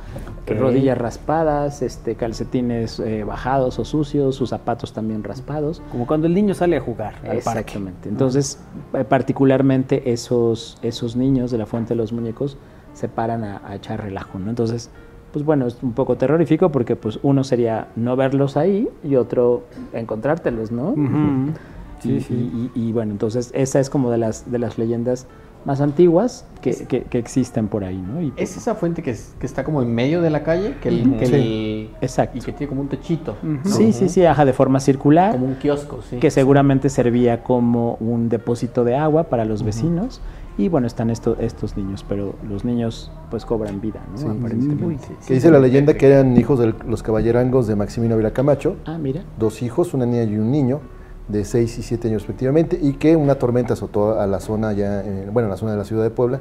Rodillas 0.47 0.97
raspadas, 0.97 1.81
este, 1.81 2.15
calcetines 2.15 2.99
eh, 2.99 3.23
bajados 3.23 3.79
o 3.79 3.85
sucios, 3.85 4.35
sus 4.35 4.49
zapatos 4.49 4.93
también 4.93 5.23
raspados. 5.23 5.81
Como 5.91 6.05
cuando 6.05 6.27
el 6.27 6.33
niño 6.35 6.53
sale 6.53 6.77
a 6.77 6.81
jugar 6.81 7.15
al 7.15 7.39
parque. 7.39 7.59
Exactamente. 7.61 8.09
Entonces, 8.09 8.59
eh, 8.93 9.03
particularmente 9.03 10.11
esos, 10.11 10.77
esos 10.81 11.15
niños 11.15 11.49
de 11.51 11.57
la 11.57 11.65
Fuente 11.65 11.89
de 11.89 11.95
los 11.95 12.13
Muñecos 12.13 12.57
se 12.93 13.07
paran 13.09 13.43
a, 13.43 13.61
a 13.67 13.75
echar 13.75 14.01
relajo, 14.03 14.37
¿no? 14.39 14.49
Entonces, 14.49 14.89
pues 15.33 15.43
bueno, 15.43 15.65
es 15.67 15.77
un 15.83 15.91
poco 15.93 16.15
terrorífico 16.15 16.71
porque 16.71 16.95
pues 16.95 17.19
uno 17.23 17.43
sería 17.43 17.87
no 17.97 18.15
verlos 18.15 18.55
ahí 18.55 18.87
y 19.03 19.15
otro 19.15 19.63
encontrártelos, 19.93 20.71
¿no? 20.71 20.93
Sí, 22.01 22.11
y, 22.17 22.21
sí. 22.21 22.33
y- 22.75 22.79
y- 22.79 22.89
y 22.89 22.91
bueno, 22.91 23.13
entonces 23.13 23.51
esa 23.55 23.79
es 23.79 23.89
como 23.89 24.11
de 24.11 24.17
las, 24.17 24.51
de 24.51 24.59
las 24.59 24.77
leyendas 24.77 25.27
más 25.65 25.81
antiguas 25.81 26.45
que, 26.61 26.71
que- 26.87 27.01
que 27.03 27.17
existen 27.17 27.67
por 27.67 27.83
ahí, 27.83 27.97
¿no? 27.97 28.21
Y, 28.21 28.31
¿Es 28.37 28.55
esa 28.55 28.75
fuente 28.75 29.01
que, 29.03 29.11
es- 29.11 29.33
que 29.39 29.45
está 29.45 29.63
como 29.63 29.81
en 29.81 29.93
medio 29.93 30.21
de 30.21 30.29
la 30.29 30.43
calle? 30.43 30.75
Que 30.81 30.89
el, 30.89 31.17
que 31.17 31.25
Sí. 31.25 31.33
el- 31.35 31.89
Exacto. 32.01 32.37
Y 32.37 32.41
que 32.41 32.51
tiene 32.51 32.69
como 32.69 32.81
un 32.81 32.87
techito. 32.87 33.35
¿no? 33.43 33.59
Sí, 33.65 33.91
sí, 33.93 34.07
sí, 34.09 34.23
ajá, 34.25 34.45
de 34.45 34.53
forma 34.53 34.79
circular. 34.79 35.31
Como 35.31 35.45
un 35.47 35.55
kiosco, 35.55 36.01
sí. 36.09 36.17
Que 36.17 36.29
seguramente 36.31 36.89
servía 36.89 37.43
como 37.43 37.97
un 37.99 38.29
depósito 38.29 38.83
de 38.83 38.95
agua 38.95 39.25
para 39.25 39.43
los 39.45 39.63
vecinos. 39.63 40.21
Y 40.57 40.69
bueno, 40.69 40.87
están 40.87 41.09
esto- 41.09 41.35
estos 41.39 41.75
niños, 41.75 42.05
pero 42.07 42.35
los 42.47 42.63
niños 42.63 43.11
pues 43.29 43.43
cobran 43.45 43.81
vida, 43.81 43.99
¿no? 44.11 44.17
Sí. 44.17 44.25
Aparentemente. 44.25 45.07
Que 45.27 45.33
dice 45.33 45.51
la 45.51 45.59
leyenda 45.59 45.95
que 45.95 46.07
eran 46.07 46.37
hijos 46.37 46.59
de 46.59 46.73
los 46.87 47.03
caballerangos 47.03 47.67
de 47.67 47.75
Maximino 47.75 48.15
Viracamacho. 48.15 48.77
Ah, 48.85 48.97
mira. 48.97 49.23
Dos 49.37 49.61
hijos, 49.61 49.93
una 49.93 50.05
niña 50.05 50.23
y 50.23 50.37
un 50.37 50.51
niño, 50.51 50.79
de 51.27 51.45
6 51.45 51.79
y 51.79 51.81
7 51.81 52.07
años 52.07 52.21
respectivamente, 52.21 52.79
y 52.81 52.93
que 52.93 53.15
una 53.15 53.35
tormenta 53.35 53.73
azotó 53.73 54.19
a 54.19 54.27
la 54.27 54.39
zona 54.39 54.73
ya, 54.73 55.01
eh, 55.01 55.29
bueno, 55.31 55.47
a 55.47 55.51
la 55.51 55.57
zona 55.57 55.71
de 55.71 55.77
la 55.77 55.85
ciudad 55.85 56.03
de 56.03 56.11
Puebla, 56.11 56.39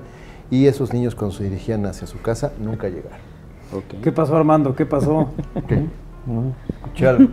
y 0.51 0.67
esos 0.67 0.93
niños 0.93 1.15
cuando 1.15 1.35
se 1.37 1.45
dirigían 1.45 1.87
hacia 1.87 2.07
su 2.07 2.21
casa 2.21 2.53
nunca 2.61 2.89
llegaron. 2.89 3.19
¿Qué 4.03 4.13
pasó, 4.13 4.37
Armando? 4.37 4.75
¿Qué 4.75 4.87
pasó? 4.87 5.29
Escucharon. 6.85 7.31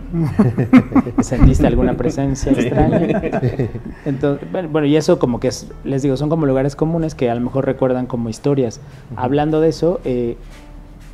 ¿Sentiste 1.20 1.66
alguna 1.66 1.96
presencia 1.96 2.52
extraña? 2.52 3.22
Entonces, 4.04 4.50
bueno, 4.50 4.68
bueno, 4.68 4.86
y 4.86 4.96
eso 4.96 5.18
como 5.18 5.40
que 5.40 5.48
es, 5.48 5.70
les 5.84 6.02
digo, 6.02 6.16
son 6.16 6.28
como 6.28 6.46
lugares 6.46 6.76
comunes 6.76 7.14
que 7.14 7.30
a 7.30 7.34
lo 7.34 7.40
mejor 7.40 7.64
recuerdan 7.64 8.06
como 8.06 8.28
historias. 8.28 8.80
Hablando 9.16 9.60
de 9.60 9.68
eso, 9.68 10.00
eh, 10.04 10.36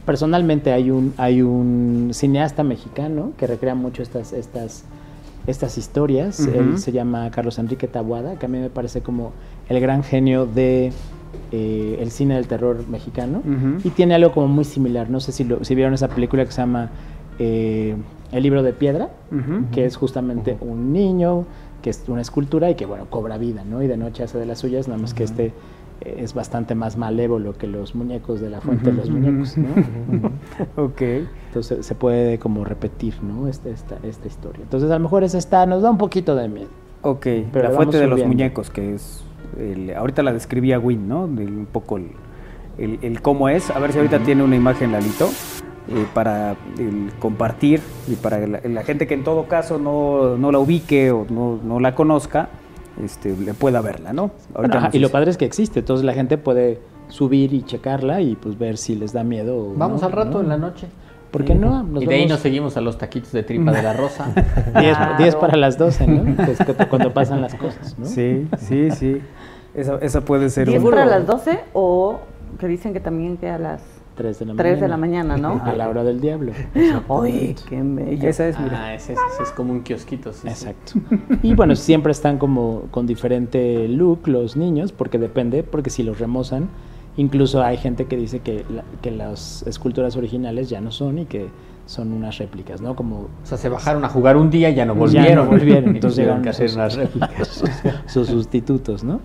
personalmente 0.06 0.72
hay 0.72 0.90
un, 0.90 1.14
hay 1.18 1.42
un 1.42 2.10
cineasta 2.12 2.64
mexicano 2.64 3.32
que 3.36 3.46
recrea 3.46 3.74
mucho 3.74 4.02
estas, 4.02 4.32
estas, 4.32 4.84
estas 5.46 5.78
historias. 5.78 6.46
Él 6.58 6.78
se 6.78 6.92
llama 6.92 7.30
Carlos 7.30 7.58
Enrique 7.58 7.86
Tabuada, 7.88 8.36
que 8.38 8.46
a 8.46 8.48
mí 8.48 8.58
me 8.58 8.70
parece 8.70 9.00
como 9.00 9.32
el 9.68 9.80
gran 9.80 10.02
genio 10.02 10.46
de 10.46 10.92
eh, 11.52 11.98
el 12.00 12.10
cine 12.10 12.34
del 12.34 12.46
terror 12.46 12.84
mexicano. 12.88 13.42
Y 13.84 13.90
tiene 13.90 14.14
algo 14.14 14.32
como 14.32 14.48
muy 14.48 14.64
similar. 14.64 15.08
No 15.10 15.20
sé 15.20 15.32
si, 15.32 15.44
lo- 15.44 15.64
si 15.64 15.74
vieron 15.74 15.94
esa 15.94 16.08
película 16.08 16.44
que 16.44 16.52
se 16.52 16.60
llama 16.60 16.90
eh, 17.38 17.96
El 18.32 18.42
libro 18.42 18.62
de 18.62 18.72
piedra, 18.72 19.10
que 19.72 19.84
es 19.84 19.96
justamente 19.96 20.56
un 20.60 20.92
niño 20.92 21.44
que 21.82 21.90
es 21.90 22.02
una 22.08 22.20
escultura 22.22 22.68
y 22.70 22.74
que, 22.74 22.86
bueno, 22.86 23.06
cobra 23.08 23.38
vida, 23.38 23.62
¿no? 23.64 23.82
Y 23.82 23.86
de 23.86 23.96
noche 23.96 24.24
hace 24.24 24.36
de 24.36 24.44
las 24.46 24.58
suyas, 24.58 24.88
nada 24.88 25.00
más 25.00 25.14
que 25.14 25.22
este 25.24 25.52
es 26.00 26.34
bastante 26.34 26.74
más 26.74 26.96
malévolo 26.96 27.56
que 27.58 27.66
los 27.66 27.94
muñecos 27.94 28.40
de 28.40 28.50
la 28.50 28.60
fuente 28.60 28.90
de 28.90 28.96
los 28.96 29.10
muñecos, 29.10 29.56
¿no? 29.56 29.68
ok. 30.84 31.02
Entonces 31.48 31.84
se 31.84 31.94
puede 31.94 32.38
como 32.38 32.64
repetir, 32.64 33.14
¿no? 33.22 33.48
Este- 33.48 33.70
esta, 33.70 33.96
esta 34.02 34.28
historia. 34.28 34.62
Entonces 34.62 34.90
a 34.90 34.94
lo 34.94 35.00
mejor 35.00 35.24
esa 35.24 35.38
está, 35.38 35.66
nos 35.66 35.82
da 35.82 35.90
un 35.90 35.98
poquito 35.98 36.34
de 36.36 36.48
miedo. 36.48 36.68
Ok, 37.02 37.26
Pero 37.52 37.68
la 37.68 37.74
fuente 37.74 37.98
de 37.98 38.06
los 38.06 38.24
muñecos, 38.24 38.70
que 38.70 38.94
es. 38.94 39.24
el- 39.58 39.94
ahorita 39.94 40.22
la 40.22 40.32
describía 40.32 40.78
Win, 40.78 41.08
¿no? 41.08 41.26
De 41.28 41.44
un 41.46 41.66
poco 41.70 41.96
el, 41.96 42.08
el- 42.78 42.98
el 43.02 43.22
cómo 43.22 43.48
es. 43.48 43.70
A 43.70 43.78
ver 43.78 43.92
si 43.92 43.98
ahorita 43.98 44.18
tiene 44.20 44.42
una 44.42 44.56
imagen, 44.56 44.92
Lalito, 44.92 45.26
eh, 45.88 46.04
para 46.12 46.56
el 46.78 47.10
compartir 47.18 47.80
y 48.08 48.14
para 48.16 48.46
la, 48.46 48.60
la 48.62 48.82
gente 48.82 49.06
que 49.06 49.14
en 49.14 49.24
todo 49.24 49.46
caso 49.48 49.78
no, 49.78 50.36
no 50.36 50.52
la 50.52 50.58
ubique 50.58 51.10
o 51.12 51.24
no, 51.30 51.58
no 51.64 51.80
la 51.80 51.94
conozca, 51.94 52.50
este, 53.04 53.36
le 53.36 53.54
pueda 53.54 53.80
verla, 53.80 54.12
¿no? 54.12 54.30
Bueno, 54.54 54.74
ajá, 54.76 54.90
y 54.92 54.98
lo 54.98 55.08
padre 55.10 55.30
es 55.30 55.36
que 55.36 55.44
existe, 55.44 55.80
entonces 55.80 56.04
la 56.04 56.14
gente 56.14 56.38
puede 56.38 56.80
subir 57.08 57.52
y 57.54 57.62
checarla 57.62 58.20
y 58.20 58.34
pues 58.36 58.58
ver 58.58 58.76
si 58.76 58.94
les 58.94 59.12
da 59.12 59.24
miedo. 59.24 59.56
o 59.70 59.74
Vamos 59.76 60.00
no, 60.02 60.06
al 60.06 60.12
rato 60.12 60.30
¿no? 60.38 60.40
en 60.40 60.48
la 60.48 60.56
noche. 60.58 60.86
¿Por 61.30 61.44
qué 61.44 61.54
no? 61.54 61.82
Nos 61.82 62.02
y 62.02 62.06
de 62.06 62.14
ahí 62.14 62.20
vemos- 62.22 62.30
nos 62.32 62.40
seguimos 62.40 62.76
a 62.78 62.80
los 62.80 62.96
taquitos 62.96 63.32
de 63.32 63.42
tripa 63.42 63.70
de 63.72 63.82
la 63.82 63.92
rosa. 63.92 64.32
10 64.80 64.96
10 65.18 65.34
para 65.36 65.56
las 65.58 65.76
12, 65.76 66.06
¿no? 66.06 66.36
Que 66.44 66.52
es 66.52 66.58
cu- 66.58 66.74
cuando 66.88 67.12
pasan 67.12 67.42
las 67.42 67.54
cosas, 67.54 67.98
¿no? 67.98 68.06
Sí, 68.06 68.48
sí, 68.58 68.90
sí. 68.90 69.20
Esa, 69.74 69.98
esa 70.00 70.22
puede 70.22 70.48
ser 70.48 70.68
¿10 70.68 70.78
un- 70.82 70.90
para 70.90 71.04
las 71.04 71.26
12 71.26 71.60
o 71.74 72.20
que 72.58 72.66
dicen 72.66 72.94
que 72.94 73.00
también 73.00 73.36
que 73.36 73.50
a 73.50 73.58
las 73.58 73.82
3 74.18 74.38
de 74.40 74.44
la 74.46 74.54
3 74.54 74.56
mañana. 74.56 74.80
de 74.82 74.88
la 74.88 74.96
mañana, 74.96 75.36
¿no? 75.38 75.62
A 75.64 75.72
la 75.74 75.88
hora 75.88 76.04
del 76.04 76.20
diablo. 76.20 76.52
Oye, 77.08 77.54
qué 77.68 77.80
bello. 77.82 78.28
Esa 78.28 78.48
es, 78.48 78.58
mira. 78.60 78.86
Ah, 78.86 78.94
ese, 78.94 79.12
ese- 79.14 79.22
ese 79.34 79.42
es 79.44 79.50
como 79.52 79.72
un 79.72 79.80
kiosquito, 79.82 80.32
sí. 80.32 80.40
sí. 80.42 80.48
Exacto. 80.48 80.92
Y 81.42 81.54
bueno, 81.54 81.74
siempre 81.76 82.12
están 82.12 82.38
como 82.38 82.82
con 82.90 83.06
diferente 83.06 83.88
look 83.88 84.26
los 84.28 84.56
niños, 84.56 84.92
porque 84.92 85.18
depende, 85.18 85.62
porque 85.62 85.88
si 85.90 86.02
los 86.02 86.18
remozan, 86.18 86.68
incluso 87.16 87.62
hay 87.62 87.76
gente 87.78 88.06
que 88.06 88.16
dice 88.16 88.40
que, 88.40 88.64
la- 88.68 88.84
que 89.02 89.10
las 89.10 89.62
esculturas 89.66 90.16
originales 90.16 90.68
ya 90.68 90.80
no 90.80 90.90
son 90.90 91.18
y 91.20 91.24
que 91.26 91.48
son 91.86 92.12
unas 92.12 92.36
réplicas, 92.36 92.82
¿no? 92.82 92.94
Como 92.94 93.20
O 93.20 93.28
sea, 93.44 93.56
se 93.56 93.70
bajaron 93.70 94.04
a 94.04 94.10
jugar 94.10 94.36
un 94.36 94.50
día 94.50 94.68
y 94.68 94.74
ya 94.74 94.84
no 94.84 94.92
Ya 94.94 94.98
volvieron. 95.00 95.34
no 95.46 95.50
volvieron, 95.50 95.94
entonces 95.94 96.16
tuvieron 96.16 96.42
llegaron 96.42 96.42
que 96.42 96.48
hacer 96.50 96.70
unas 96.74 96.96
réplicas. 96.96 97.48
sus, 97.48 97.70
sus 98.06 98.28
sustitutos, 98.28 99.04
¿no? 99.04 99.20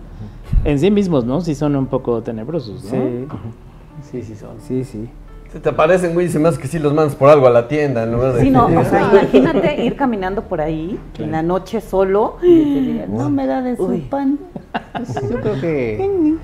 En 0.64 0.78
sí 0.78 0.90
mismos, 0.90 1.26
¿no? 1.26 1.42
Sí 1.42 1.54
son 1.54 1.76
un 1.76 1.86
poco 1.88 2.22
tenebrosos, 2.22 2.84
¿no? 2.84 2.90
Sí, 2.90 2.96
Sí, 4.14 4.22
sí 4.22 4.36
son. 4.36 4.60
sí, 4.60 4.84
sí. 4.84 5.08
Se 5.52 5.60
te 5.60 5.68
aparecen, 5.68 6.14
güey, 6.14 6.26
y 6.26 6.30
se 6.30 6.40
me 6.40 6.48
hace 6.48 6.60
que 6.60 6.66
sí 6.66 6.80
los 6.80 6.92
mandas 6.92 7.14
por 7.14 7.30
algo 7.30 7.46
a 7.46 7.50
la 7.50 7.68
tienda 7.68 8.02
en 8.02 8.12
lugar 8.12 8.32
de... 8.32 8.40
Sí, 8.42 8.50
no, 8.50 8.66
o 8.66 8.84
sea, 8.84 9.08
imagínate 9.12 9.84
ir 9.84 9.94
caminando 9.94 10.42
por 10.42 10.60
ahí 10.60 10.98
en 11.18 11.30
la 11.30 11.42
noche 11.42 11.80
solo 11.80 12.38
y 12.42 12.74
te 12.74 12.80
digan, 12.80 13.16
no 13.16 13.30
me 13.30 13.46
da 13.46 13.62
de 13.62 13.76
su 13.76 13.84
Uy. 13.84 14.00
pan. 14.00 14.38
Yo 15.30 15.40
creo 15.40 15.60
que. 15.60 16.36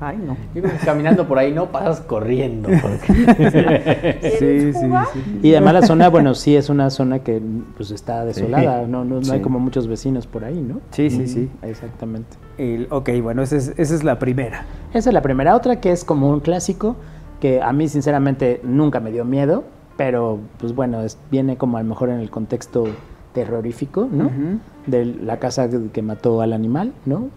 Ay, 0.00 0.18
no. 0.18 0.36
Yo 0.54 0.62
creo 0.62 0.78
que 0.78 0.84
caminando 0.84 1.26
por 1.26 1.38
ahí 1.38 1.52
no 1.52 1.66
pasas 1.72 2.00
corriendo. 2.02 2.68
porque- 2.82 4.20
Sí, 4.38 4.72
sí, 4.72 4.78
sí. 5.12 5.38
Y 5.42 5.52
además 5.52 5.74
la 5.74 5.82
zona, 5.82 6.08
bueno, 6.10 6.34
sí 6.34 6.54
es 6.56 6.68
una 6.68 6.90
zona 6.90 7.20
que 7.20 7.40
pues 7.76 7.90
está 7.90 8.24
desolada, 8.24 8.86
no, 8.86 9.04
no, 9.04 9.20
no 9.20 9.32
hay 9.32 9.40
como 9.40 9.58
muchos 9.58 9.88
vecinos 9.88 10.26
por 10.26 10.44
ahí, 10.44 10.60
¿no? 10.60 10.80
Sí, 10.90 11.08
sí, 11.10 11.26
sí. 11.26 11.50
Exactamente. 11.62 12.36
El- 12.58 12.88
ok, 12.90 13.08
bueno, 13.22 13.42
esa 13.42 13.56
es, 13.56 13.72
esa 13.76 13.94
es 13.94 14.04
la 14.04 14.18
primera. 14.18 14.64
Esa 14.92 15.10
es 15.10 15.14
la 15.14 15.22
primera. 15.22 15.54
Otra 15.56 15.80
que 15.80 15.92
es 15.92 16.04
como 16.04 16.28
un 16.30 16.40
clásico, 16.40 16.96
que 17.40 17.62
a 17.62 17.72
mí 17.72 17.88
sinceramente 17.88 18.60
nunca 18.64 19.00
me 19.00 19.12
dio 19.12 19.24
miedo, 19.24 19.64
pero 19.96 20.38
pues 20.58 20.74
bueno, 20.74 21.00
es- 21.02 21.16
viene 21.30 21.56
como 21.56 21.78
a 21.78 21.82
lo 21.82 21.88
mejor 21.88 22.10
en 22.10 22.20
el 22.20 22.30
contexto 22.30 22.84
terrorífico, 23.32 24.08
¿no? 24.10 24.30
De 24.86 25.04
la 25.04 25.38
casa 25.38 25.68
que 25.68 25.88
que 25.92 26.02
mató 26.02 26.40
al 26.42 26.52
animal, 26.52 26.92
¿no? 27.04 27.28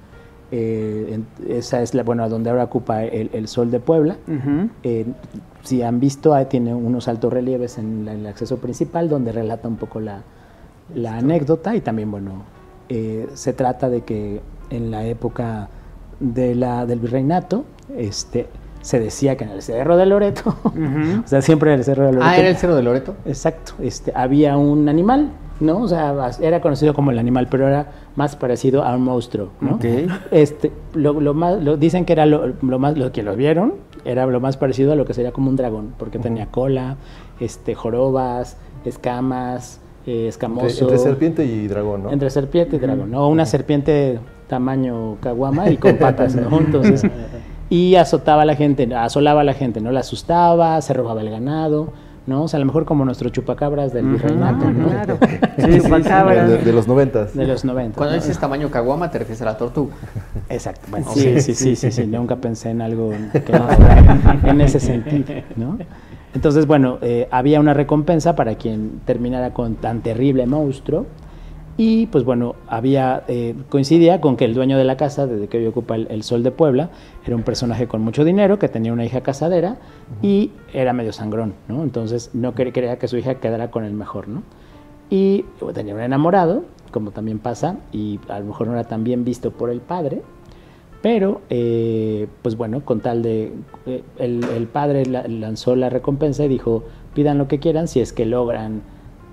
Eh, 0.52 1.20
esa 1.48 1.82
es 1.82 1.94
la, 1.94 2.04
bueno, 2.04 2.28
donde 2.28 2.50
ahora 2.50 2.64
ocupa 2.64 3.04
el, 3.04 3.30
el 3.34 3.48
Sol 3.48 3.70
de 3.72 3.80
Puebla. 3.80 4.16
Eh, 4.84 5.06
si 5.64 5.84
han 5.84 6.00
visto, 6.00 6.34
ahí 6.34 6.46
tiene 6.46 6.74
unos 6.74 7.08
altos 7.08 7.32
relieves 7.32 7.78
en, 7.78 8.06
la- 8.06 8.14
en 8.14 8.20
el 8.22 8.28
acceso 8.28 8.58
principal 8.58 9.10
donde 9.10 9.32
relata 9.32 9.68
un 9.68 9.76
poco 9.76 10.00
la, 10.00 10.22
la 10.96 11.18
anécdota 11.18 11.76
y 11.76 11.82
también, 11.82 12.10
bueno, 12.10 12.44
eh, 12.90 13.28
se 13.34 13.54
trata 13.54 13.90
de 13.90 14.02
que 14.02 14.42
en 14.72 14.90
la 14.90 15.06
época 15.06 15.70
de 16.20 16.56
la, 16.56 16.86
del 16.86 17.00
virreinato, 17.00 17.66
este, 17.96 18.48
se 18.82 19.00
decía 19.00 19.36
que 19.38 19.44
en 19.44 19.52
el 19.52 19.62
Cerro 19.62 19.98
de 19.98 20.06
Loreto, 20.08 20.56
o 20.64 21.28
sea, 21.28 21.42
siempre 21.42 21.72
en 21.74 21.80
el 21.80 21.86
Cerro 21.86 22.06
de 22.08 22.14
Loreto. 22.14 22.30
Ah, 22.32 22.38
¿era 22.38 22.50
el 22.50 22.56
Cerro 22.58 22.76
de 22.76 22.84
Loreto? 22.84 23.16
Exacto, 23.26 23.74
este, 23.82 24.12
había 24.16 24.58
un 24.58 24.90
animal, 24.90 25.30
¿no? 25.60 25.80
O 25.80 25.88
sea, 25.88 26.32
era 26.42 26.62
conocido 26.62 26.94
como 26.94 27.12
el 27.12 27.20
animal, 27.20 27.48
pero 27.50 27.68
era 27.68 27.88
más 28.16 28.36
parecido 28.36 28.84
a 28.84 28.96
un 28.96 29.04
monstruo, 29.04 29.50
¿no? 29.62 29.80
Este, 30.32 30.72
lo, 30.94 31.20
lo 31.20 31.34
más, 31.34 31.62
lo, 31.62 31.78
dicen 31.78 32.06
que 32.06 32.14
era 32.14 32.26
lo, 32.26 32.48
lo 32.62 32.80
más, 32.80 32.98
lo 32.98 33.12
que 33.12 33.24
lo 33.24 33.36
vieron, 33.36 33.74
era 34.06 34.26
lo 34.26 34.40
más 34.40 34.58
parecido 34.58 34.94
a 34.94 34.96
lo 34.96 35.06
que 35.06 35.14
sería 35.14 35.32
como 35.32 35.50
un 35.50 35.56
dragón, 35.56 35.94
porque 35.98 36.20
tenía 36.20 36.48
cola, 36.48 36.98
este, 37.40 37.76
jorobas, 37.76 38.58
escamas, 38.86 39.82
eh, 40.06 40.28
escamoso. 40.28 40.68
Entre, 40.68 40.84
entre 40.84 40.98
serpiente 40.98 41.46
y 41.46 41.68
dragón, 41.68 42.04
¿no? 42.04 42.12
Entre 42.12 42.30
serpiente 42.30 42.76
y 42.78 42.80
dragón, 42.80 43.12
¿no? 43.12 43.28
Una 43.28 43.46
serpiente 43.46 44.20
tamaño 44.48 45.18
caguama 45.22 45.70
y 45.70 45.78
con 45.78 45.98
patas, 45.98 46.36
¿no? 46.36 46.58
Entonces, 46.60 47.04
y 47.70 47.96
azotaba 47.96 48.44
a 48.44 48.46
la 48.46 48.56
gente, 48.56 48.94
asolaba 48.96 49.42
a 49.42 49.44
la 49.44 49.54
gente, 49.54 49.82
¿no? 49.82 49.92
La 49.92 50.00
asustaba, 50.00 50.82
se 50.82 50.94
robaba 50.94 51.22
el 51.22 51.30
ganado, 51.30 51.94
¿no? 52.30 52.44
O 52.44 52.48
sea, 52.48 52.58
a 52.58 52.62
lo 52.62 52.66
mejor 52.68 52.86
como 52.86 53.04
nuestro 53.04 53.30
chupacabras 53.30 53.92
del 53.92 54.06
virreinato, 54.06 54.70
¿no? 54.72 54.88
Claro. 54.90 55.18
Sí, 55.60 55.74
sí, 55.74 55.82
Chupacabra. 55.82 56.48
de, 56.48 56.58
de 56.60 56.72
los 56.72 56.88
noventas. 56.88 57.36
De 57.36 57.46
los 57.46 57.66
90. 57.66 57.98
Cuando 57.98 58.16
¿no? 58.16 58.22
dices 58.22 58.40
tamaño 58.40 58.70
caguama, 58.72 59.12
te 59.12 59.20
refieres 59.20 59.42
a 59.42 59.46
la 59.46 59.58
tortuga. 59.58 59.94
Exacto. 60.48 60.88
Bueno, 60.90 61.08
sí, 61.14 61.42
sí, 61.42 61.54
sí, 61.54 61.76
sí, 61.76 61.92
sí, 61.92 62.08
Nunca 62.08 62.38
pensé 62.38 62.70
en 62.70 62.82
algo 62.82 63.12
que 63.34 63.52
no 63.52 63.68
en 64.50 64.62
ese 64.62 64.80
sentido, 64.80 65.42
¿no? 65.58 65.78
Entonces, 66.34 66.66
bueno, 66.66 67.00
eh, 67.02 67.28
había 67.32 67.60
una 67.60 67.74
recompensa 67.74 68.36
para 68.36 68.56
quien 68.56 69.02
terminara 69.06 69.52
con 69.54 69.76
tan 69.76 70.02
terrible 70.02 70.46
monstruo. 70.46 71.08
Y 71.82 72.08
pues 72.08 72.26
bueno, 72.26 72.56
había, 72.68 73.24
eh, 73.30 73.56
coincidía 73.70 74.20
con 74.20 74.36
que 74.36 74.44
el 74.44 74.54
dueño 74.54 74.78
de 74.78 74.84
la 74.84 74.98
casa, 74.98 75.28
desde 75.28 75.48
que 75.48 75.60
hoy 75.60 75.66
ocupa 75.68 75.96
el, 75.96 76.08
el 76.12 76.24
Sol 76.24 76.44
de 76.44 76.52
Puebla, 76.52 76.90
era 77.26 77.38
un 77.38 77.44
personaje 77.44 77.88
con 77.88 78.02
mucho 78.02 78.26
dinero, 78.26 78.60
que 78.60 78.68
tenía 78.68 78.92
una 78.92 79.06
hija 79.06 79.22
casadera 79.22 79.78
y 80.22 80.52
era 80.74 80.92
medio 80.92 81.14
sangrón, 81.14 81.54
¿no? 81.70 81.82
Entonces 81.84 82.32
no 82.34 82.54
quer- 82.54 82.74
quería 82.74 83.00
que 83.00 83.08
su 83.08 83.16
hija 83.16 83.36
quedara 83.36 83.72
con 83.72 83.86
el 83.86 83.94
mejor, 83.94 84.28
¿no? 84.28 84.44
Y 85.10 85.46
bueno, 85.62 85.74
tenía 85.74 85.96
un 85.96 86.02
enamorado, 86.02 86.66
como 86.92 87.12
también 87.12 87.40
pasa, 87.40 87.78
y 87.94 88.20
a 88.28 88.40
lo 88.40 88.48
mejor 88.48 88.68
no 88.68 88.74
era 88.74 88.84
tan 88.84 89.06
bien 89.06 89.24
visto 89.24 89.52
por 89.52 89.70
el 89.70 89.80
padre, 89.80 90.22
pero, 91.02 91.40
eh, 91.50 92.28
pues 92.42 92.58
bueno, 92.58 92.84
con 92.84 93.00
tal 93.00 93.22
de... 93.24 93.54
eh, 93.86 94.04
el, 94.18 94.44
el 94.44 94.68
padre 94.68 95.06
la- 95.06 95.26
lanzó 95.30 95.78
la 95.78 95.90
recompensa 95.90 96.44
y 96.44 96.50
dijo, 96.50 96.84
pidan 97.14 97.38
lo 97.38 97.48
que 97.48 97.60
quieran 97.60 97.88
si 97.88 98.02
es 98.02 98.12
que 98.12 98.26
logran 98.26 98.82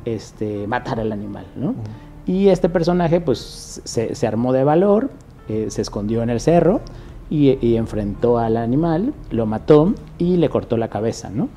este, 0.04 0.68
matar 0.68 1.00
al 1.00 1.10
animal, 1.10 1.46
¿no? 1.56 1.74
Y 2.26 2.48
este 2.48 2.68
personaje, 2.68 3.20
pues, 3.20 3.80
se, 3.84 4.14
se 4.14 4.26
armó 4.26 4.52
de 4.52 4.64
valor, 4.64 5.10
eh, 5.48 5.66
se 5.68 5.82
escondió 5.82 6.22
en 6.22 6.30
el 6.30 6.40
cerro 6.40 6.80
y, 7.30 7.58
y 7.64 7.76
enfrentó 7.76 8.38
al 8.38 8.56
animal, 8.56 9.14
lo 9.30 9.46
mató 9.46 9.94
y 10.18 10.36
le 10.36 10.48
cortó 10.48 10.76
la 10.76 10.88
cabeza, 10.88 11.30
¿no? 11.30 11.48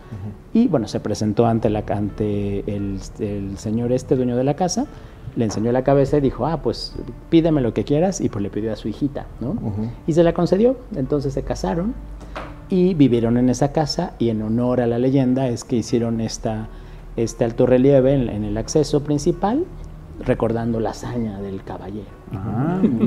Y 0.53 0.67
bueno, 0.67 0.88
se 0.88 0.99
presentó 0.99 1.45
ante, 1.45 1.70
la, 1.70 1.84
ante 1.89 2.59
el, 2.76 2.99
el 3.20 3.57
señor 3.57 3.91
este, 3.91 4.15
dueño 4.15 4.36
de 4.36 4.43
la 4.43 4.55
casa, 4.55 4.86
le 5.36 5.45
enseñó 5.45 5.72
la 5.72 5.84
cabeza 5.84 6.17
y 6.17 6.22
dijo, 6.22 6.47
ah, 6.47 6.61
pues 6.61 6.95
pídeme 7.30 7.61
lo 7.61 7.74
que 7.74 7.84
quieras, 7.84 8.20
y 8.22 8.30
pues 8.30 8.41
le 8.41 8.49
pidió 8.49 8.74
a 8.74 8.76
su 8.76 8.88
hijita, 8.88 9.28
¿no? 9.39 9.55
Y 10.07 10.14
se 10.14 10.23
la 10.23 10.34
concedió, 10.34 10.77
entonces 10.95 11.34
se 11.34 11.43
casaron 11.43 11.93
y 12.69 12.93
vivieron 12.93 13.38
en 13.38 13.49
esa 13.49 13.72
casa 13.72 14.14
y 14.19 14.30
en 14.30 14.41
honor 14.41 14.81
a 14.81 14.88
la 14.88 14.99
leyenda 14.99 15.48
es 15.48 15.64
que 15.64 15.77
hicieron 15.77 16.22
esta, 16.22 16.68
este 17.15 17.43
alto 17.43 17.65
relieve 17.65 18.14
en, 18.14 18.30
en 18.30 18.43
el 18.43 18.57
acceso 18.57 19.03
principal, 19.03 19.65
recordando 20.25 20.79
la 20.79 20.91
hazaña 20.91 21.39
del 21.41 21.63
caballero. 21.63 22.07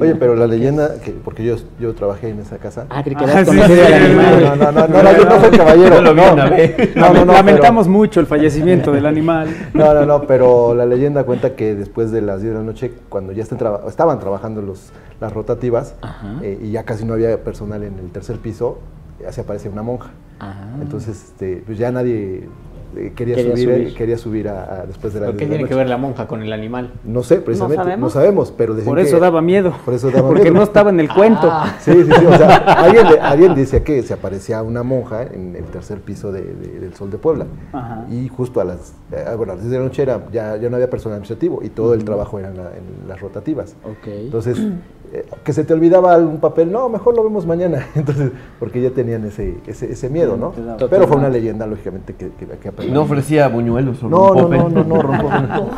Oye, 0.01 0.15
pero 0.17 0.35
la 0.35 0.47
leyenda, 0.47 1.01
que, 1.01 1.13
porque 1.13 1.45
yo, 1.45 1.57
yo 1.79 1.95
trabajé 1.95 2.31
en 2.31 2.41
esa 2.41 2.59
casa. 2.59 2.87
Ah, 2.91 3.03
creí 3.03 3.15
que 3.17 3.25
Ah, 3.25 3.31
eras 3.33 3.49
sí, 3.49 3.57
conocido 3.57 3.85
sí. 3.87 3.93
No, 4.15 4.57
no, 4.57 4.73
no, 4.73 4.89
no, 4.89 5.03
no, 5.03 5.17
yo 5.17 5.25
no 5.25 5.41
soy 5.41 5.51
caballero. 5.57 5.95
Yo 5.97 6.03
lo 6.03 6.15
vi 6.15 6.21
no. 6.21 6.51
vez. 6.51 6.97
No, 6.97 7.13
no, 7.13 7.25
no, 7.25 7.33
Lamentamos 7.33 7.87
mucho 7.89 8.21
el 8.21 8.27
fallecimiento 8.27 8.93
del 8.93 9.07
animal. 9.07 9.49
No, 9.75 9.95
no, 9.95 10.05
no, 10.07 10.23
pero 10.27 10.75
la 10.75 10.87
leyenda 10.87 11.25
cuenta 11.25 11.55
que 11.55 11.75
después 11.75 12.11
de 12.11 12.23
las 12.23 12.41
10 12.43 12.55
de 12.55 12.59
la 12.61 12.65
noche, 12.65 12.93
cuando 13.09 13.33
ya 13.33 13.43
están 13.43 13.59
traba- 13.59 13.83
estaban 13.89 14.19
trabajando 14.19 14.63
los, 14.63 14.91
las 15.21 15.33
rotativas 15.33 15.95
Ajá. 16.03 16.37
eh, 16.43 16.59
y 16.63 16.71
ya 16.73 16.83
casi 16.85 17.05
no 17.05 17.15
había 17.15 17.43
personal 17.45 17.83
en 17.85 17.99
el 17.99 18.11
tercer 18.11 18.39
piso, 18.39 18.79
ya 19.21 19.31
se 19.33 19.43
aparece 19.43 19.69
una 19.69 19.83
monja. 19.83 20.11
Ah. 20.41 20.55
Entonces, 20.81 21.23
este, 21.23 21.63
pues 21.65 21.79
ya 21.79 21.93
nadie 21.93 22.49
eh, 22.97 23.13
quería, 23.15 23.37
Quería 23.37 23.53
subir, 23.53 23.75
subir. 23.75 23.95
quería 23.95 24.19
subir 24.19 24.49
a, 24.49 24.83
a- 24.83 24.87
después 24.87 25.15
de 25.15 25.21
las 25.21 25.29
¿Pero 25.29 25.39
qué 25.39 25.45
10 25.47 25.51
de 25.51 25.55
la 25.55 25.57
tiene 25.59 25.69
que 25.69 25.75
ver 25.75 25.89
la 25.89 25.97
monja 25.97 26.27
con 26.27 26.43
el 26.43 26.53
animal? 26.53 26.93
No 27.05 27.23
sé, 27.23 27.37
precisamente, 27.41 27.79
no 27.79 27.85
sabemos. 27.85 28.13
sabemos, 28.13 28.55
pero 28.57 28.77
Por 28.77 28.99
eso 28.99 29.17
que- 29.17 29.21
daba 29.21 29.41
miedo. 29.43 29.73
Por 29.85 29.95
eso 29.95 30.11
daba 30.11 30.29
Porque 30.29 30.43
miedo. 30.45 30.55
no 30.57 30.63
estaba 30.63 30.91
en 30.91 31.01
el 31.01 31.09
cuento. 31.13 31.49
Ah. 31.51 31.75
Sí, 31.81 31.93
sí, 31.93 32.05
sí. 32.19 32.27
O 32.27 32.37
sea, 32.37 32.57
alguien, 32.57 33.09
de- 33.09 33.21
alguien 33.21 33.55
decía 33.55 33.83
que 33.85 34.03
se 34.03 34.15
aparecía 34.15 34.63
una 34.63 34.83
monja 34.83 35.23
en 35.23 35.57
el 35.57 35.65
tercer 35.65 36.01
piso 36.01 36.31
de- 36.33 36.43
de- 36.43 36.81
del 36.81 36.95
Sol 36.95 37.11
de 37.11 37.19
Puebla. 37.19 37.47
Ajá. 37.73 38.07
Y 38.11 38.29
justo 38.29 38.61
a 38.61 38.65
las, 38.65 38.95
eh, 39.13 39.25
bueno, 39.37 39.53
a 39.53 39.57
las 39.57 39.65
10 39.65 39.71
de 39.73 39.79
la 39.79 39.85
noche 39.85 40.03
era, 40.03 40.27
ya, 40.33 40.57
ya 40.57 40.69
no 40.69 40.77
había 40.77 40.91
personal 40.91 41.15
administrativo 41.17 41.61
y 41.63 41.69
todo 41.71 41.95
el 41.95 42.05
trabajo 42.05 42.39
era 42.39 42.49
en, 42.49 42.57
la- 42.57 42.71
en 42.77 43.09
las 43.09 43.21
rotativas. 43.21 43.75
Ok. 43.85 44.07
Entonces, 44.07 44.59
eh, 45.13 45.27
que 45.45 45.53
se 45.53 45.63
te 45.65 45.73
olvidaba 45.75 46.15
algún 46.15 46.39
papel, 46.41 46.73
no, 46.73 46.89
mejor 46.89 47.15
lo 47.15 47.23
vemos 47.23 47.45
mañana. 47.47 47.87
Entonces, 47.95 48.33
porque 48.59 48.81
ya 48.81 48.91
tenían 48.91 49.25
ese, 49.27 49.59
ese, 49.67 49.93
ese 49.93 50.09
miedo, 50.09 50.37
¿no? 50.37 50.49
Totalmente. 50.51 50.89
Pero 50.89 51.07
fue 51.07 51.17
una 51.19 51.29
leyenda, 51.29 51.67
lógicamente, 51.67 52.15
que, 52.15 52.31
que, 52.31 52.47
que. 52.47 52.91
No 52.91 53.03
ofrecía 53.03 53.49
buñuelos 53.49 54.03
o 54.03 54.09
No, 54.09 54.35
no, 54.35 54.49
rompope. 54.49 54.57
no, 54.59 54.69
no, 54.71 54.85
no, 54.85 55.03
rompo. 55.03 55.71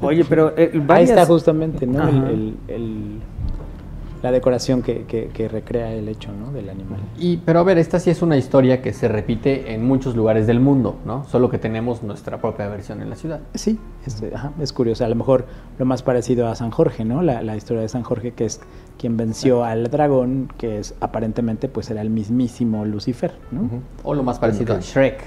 Oye, 0.02 0.24
pero 0.28 0.52
eh, 0.56 0.82
Ahí 0.88 1.04
está 1.04 1.24
justamente, 1.26 1.86
¿no? 1.86 2.02
El- 2.08 2.18
Ajá. 2.18 2.30
el- 2.30 2.56
el- 2.68 3.20
la 4.24 4.32
decoración 4.32 4.80
que, 4.80 5.04
que- 5.04 5.28
que 5.28 5.48
recrea 5.48 5.92
el 5.92 6.08
hecho, 6.08 6.30
¿no? 6.32 6.50
Del 6.50 6.70
animal. 6.70 6.98
Y, 7.18 7.36
pero 7.36 7.60
a 7.60 7.62
ver, 7.62 7.76
esta 7.76 8.00
sí 8.00 8.08
es 8.08 8.22
una 8.22 8.38
historia 8.38 8.80
que 8.80 8.94
se 8.94 9.06
repite 9.06 9.74
en 9.74 9.84
muchos 9.86 10.16
lugares 10.16 10.46
del 10.46 10.60
mundo, 10.60 10.96
¿no? 11.04 11.24
Solo 11.26 11.50
que 11.50 11.58
tenemos 11.58 12.02
nuestra 12.02 12.38
propia 12.40 12.66
versión 12.68 13.02
en 13.02 13.10
la 13.10 13.16
ciudad. 13.16 13.40
Sí, 13.52 13.78
es, 14.06 14.22
ajá, 14.34 14.52
es 14.60 14.72
curioso. 14.72 15.04
A 15.04 15.08
lo 15.08 15.14
mejor 15.14 15.44
lo 15.78 15.84
más 15.84 16.02
parecido 16.02 16.48
a 16.48 16.54
San 16.54 16.70
Jorge, 16.70 17.04
¿no? 17.04 17.20
La, 17.20 17.42
la 17.42 17.54
historia 17.54 17.82
de 17.82 17.88
San 17.90 18.02
Jorge, 18.02 18.32
que 18.32 18.46
es 18.46 18.62
quien 18.98 19.18
venció 19.18 19.62
al 19.62 19.90
dragón, 19.90 20.48
que 20.56 20.78
es 20.78 20.94
aparentemente 21.00 21.68
pues 21.68 21.90
era 21.90 22.00
el 22.00 22.08
mismísimo 22.08 22.86
Lucifer, 22.86 23.32
¿no? 23.52 23.68
O 24.04 24.14
lo 24.14 24.22
más 24.22 24.38
parecido 24.38 24.74
a 24.74 24.80
Shrek. 24.80 25.22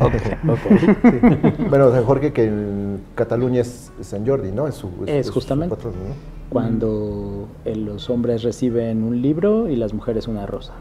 Bueno, 1.68 1.90
San 1.92 2.04
Jorge, 2.04 2.32
que 2.32 2.44
en 2.44 3.00
Cataluña 3.14 3.60
es 3.60 3.92
San 4.00 4.26
Jordi, 4.26 4.50
¿no? 4.52 4.66
Es, 4.66 4.74
su, 4.76 4.90
Es 5.06 5.30
justamente. 5.30 5.74
patrón, 5.76 5.92
¿no? 5.94 6.37
Cuando 6.50 7.48
los 7.64 8.08
hombres 8.10 8.42
reciben 8.42 9.02
un 9.02 9.20
libro 9.20 9.68
y 9.68 9.76
las 9.76 9.92
mujeres 9.92 10.28
una 10.28 10.46
rosa. 10.46 10.72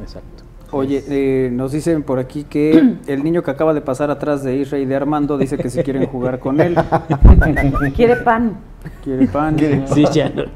Exacto. 0.00 0.44
Oye, 0.70 1.04
eh, 1.08 1.50
nos 1.52 1.72
dicen 1.72 2.02
por 2.02 2.18
aquí 2.18 2.44
que 2.44 2.96
el 3.06 3.24
niño 3.24 3.42
que 3.42 3.50
acaba 3.50 3.74
de 3.74 3.80
pasar 3.82 4.10
atrás 4.10 4.42
de 4.42 4.56
Isra 4.56 4.78
y 4.78 4.86
de 4.86 4.94
Armando 4.96 5.36
dice 5.38 5.58
que 5.58 5.68
si 5.70 5.82
quieren 5.82 6.06
jugar 6.06 6.38
con 6.38 6.60
él. 6.60 6.74
Quiere 7.94 8.16
pan. 8.16 8.56
Quiere 9.04 9.26
pan. 9.26 9.56
Sí, 9.86 10.04
ya, 10.12 10.28
lo- 10.30 10.46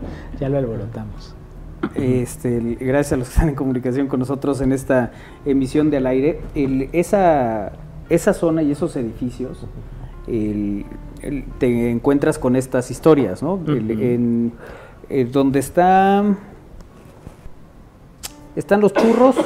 ya 0.41 0.49
lo 0.49 0.59
alborotamos. 0.59 1.35
Este, 1.95 2.59
gracias 2.81 3.13
a 3.13 3.17
los 3.17 3.29
que 3.29 3.33
están 3.35 3.49
en 3.51 3.55
comunicación 3.55 4.07
con 4.07 4.21
nosotros 4.21 4.61
en 4.61 4.73
esta 4.73 5.11
emisión 5.45 5.91
de 5.91 5.99
al 5.99 6.07
aire. 6.07 6.41
El- 6.55 6.89
esa, 6.93 7.73
esa 8.09 8.33
zona 8.33 8.63
y 8.63 8.71
esos 8.73 8.97
edificios, 8.97 9.67
el- 10.27 10.85
te 11.59 11.91
encuentras 11.91 12.39
con 12.39 12.57
estas 12.57 12.91
historias, 12.91 13.43
¿no? 13.43 13.61
En, 13.67 14.53
eh, 15.09 15.25
donde 15.25 15.61
está... 15.61 16.25
Están 18.55 18.81
los 18.81 18.95
churros, 18.95 19.37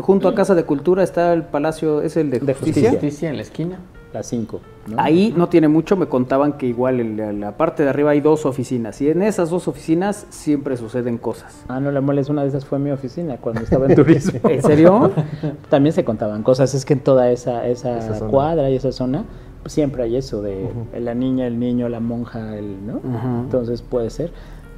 junto 0.00 0.28
a 0.28 0.34
Casa 0.34 0.54
de 0.54 0.62
Cultura 0.62 1.02
está 1.02 1.32
el 1.32 1.42
Palacio, 1.42 2.02
es 2.02 2.16
el 2.16 2.30
de 2.30 2.38
De 2.38 2.54
Justicia. 2.54 2.90
Justicia 2.90 3.28
en 3.28 3.36
la 3.36 3.42
esquina. 3.42 3.80
Las 4.12 4.26
cinco. 4.26 4.60
¿no? 4.88 4.96
Ahí 5.00 5.32
no 5.36 5.48
tiene 5.48 5.68
mucho, 5.68 5.96
me 5.96 6.06
contaban 6.06 6.54
que 6.54 6.66
igual 6.66 6.98
en 6.98 7.16
la, 7.16 7.32
la 7.32 7.56
parte 7.56 7.84
de 7.84 7.90
arriba 7.90 8.10
hay 8.10 8.20
dos 8.20 8.44
oficinas 8.44 9.00
y 9.00 9.08
en 9.08 9.22
esas 9.22 9.50
dos 9.50 9.68
oficinas 9.68 10.26
siempre 10.30 10.76
suceden 10.76 11.18
cosas. 11.18 11.64
Ah, 11.68 11.78
no, 11.78 11.92
la 11.92 12.00
moles, 12.00 12.28
una 12.28 12.42
de 12.42 12.48
esas 12.48 12.64
fue 12.64 12.78
mi 12.80 12.90
oficina 12.90 13.36
cuando 13.36 13.60
estaba 13.62 13.86
en 13.86 13.94
turismo. 13.94 14.40
¿En 14.48 14.62
serio? 14.62 15.12
También 15.68 15.92
se 15.92 16.04
contaban 16.04 16.42
cosas, 16.42 16.74
es 16.74 16.84
que 16.84 16.94
en 16.94 17.00
toda 17.00 17.30
esa, 17.30 17.66
esa, 17.68 18.18
cuadra 18.28 18.68
y 18.70 18.76
esa 18.76 18.90
zona 18.90 19.24
siempre 19.66 20.02
hay 20.02 20.16
eso 20.16 20.42
de 20.42 20.68
la 20.98 21.14
niña, 21.14 21.46
el 21.46 21.58
niño, 21.58 21.88
la 21.88 22.00
monja, 22.00 22.56
el, 22.56 22.86
¿no? 22.86 23.00
Entonces 23.42 23.82
puede 23.82 24.10
ser. 24.10 24.32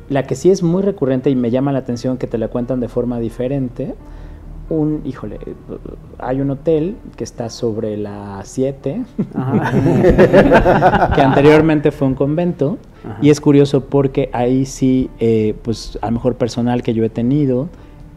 La 0.08 0.24
que 0.24 0.34
sí 0.34 0.50
es 0.50 0.62
muy 0.62 0.82
recurrente 0.82 1.30
y 1.30 1.36
me 1.36 1.50
llama 1.50 1.72
la 1.72 1.78
atención 1.78 2.18
que 2.18 2.26
te 2.26 2.36
la 2.38 2.48
cuentan 2.48 2.80
de 2.80 2.88
forma 2.88 3.18
diferente, 3.18 3.94
un, 4.68 5.02
híjole, 5.04 5.38
hay 6.18 6.40
un 6.40 6.50
hotel 6.50 6.96
que 7.16 7.24
está 7.24 7.50
sobre 7.50 7.96
la 7.96 8.40
7, 8.44 9.04
que 11.14 11.20
anteriormente 11.20 11.90
fue 11.90 12.08
un 12.08 12.14
convento, 12.14 12.78
y 13.20 13.30
es 13.30 13.40
curioso 13.40 13.86
porque 13.86 14.30
ahí 14.32 14.64
sí, 14.64 15.10
eh, 15.18 15.54
pues 15.62 15.98
a 16.00 16.06
lo 16.06 16.12
mejor 16.12 16.36
personal 16.36 16.82
que 16.82 16.94
yo 16.94 17.04
he 17.04 17.10
tenido 17.10 17.68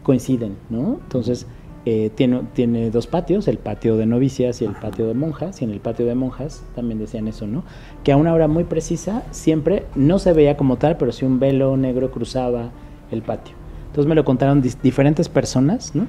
coinciden, 0.02 0.56
¿no? 0.70 0.98
Entonces, 1.02 1.46
eh, 1.88 2.10
tiene, 2.12 2.42
tiene 2.52 2.90
dos 2.90 3.06
patios, 3.06 3.46
el 3.46 3.58
patio 3.58 3.96
de 3.96 4.06
novicias 4.06 4.60
y 4.60 4.64
el 4.64 4.72
patio 4.72 5.06
de 5.06 5.14
monjas, 5.14 5.62
y 5.62 5.64
en 5.64 5.70
el 5.70 5.78
patio 5.78 6.04
de 6.04 6.16
monjas 6.16 6.64
también 6.74 6.98
decían 6.98 7.28
eso, 7.28 7.46
¿no? 7.46 7.62
Que 8.02 8.10
a 8.10 8.16
una 8.16 8.34
hora 8.34 8.48
muy 8.48 8.64
precisa 8.64 9.22
siempre 9.30 9.84
no 9.94 10.18
se 10.18 10.32
veía 10.32 10.56
como 10.56 10.78
tal, 10.78 10.96
pero 10.96 11.12
sí 11.12 11.24
un 11.24 11.38
velo 11.38 11.76
negro 11.76 12.10
cruzaba 12.10 12.72
el 13.12 13.22
patio. 13.22 13.54
Entonces 13.86 14.08
me 14.08 14.16
lo 14.16 14.24
contaron 14.24 14.62
diferentes 14.82 15.28
personas, 15.28 15.94
¿no? 15.94 16.08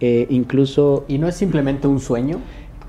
Eh, 0.00 0.26
incluso... 0.28 1.06
¿Y 1.08 1.16
no 1.16 1.28
es 1.28 1.34
simplemente 1.34 1.88
un 1.88 1.98
sueño? 1.98 2.38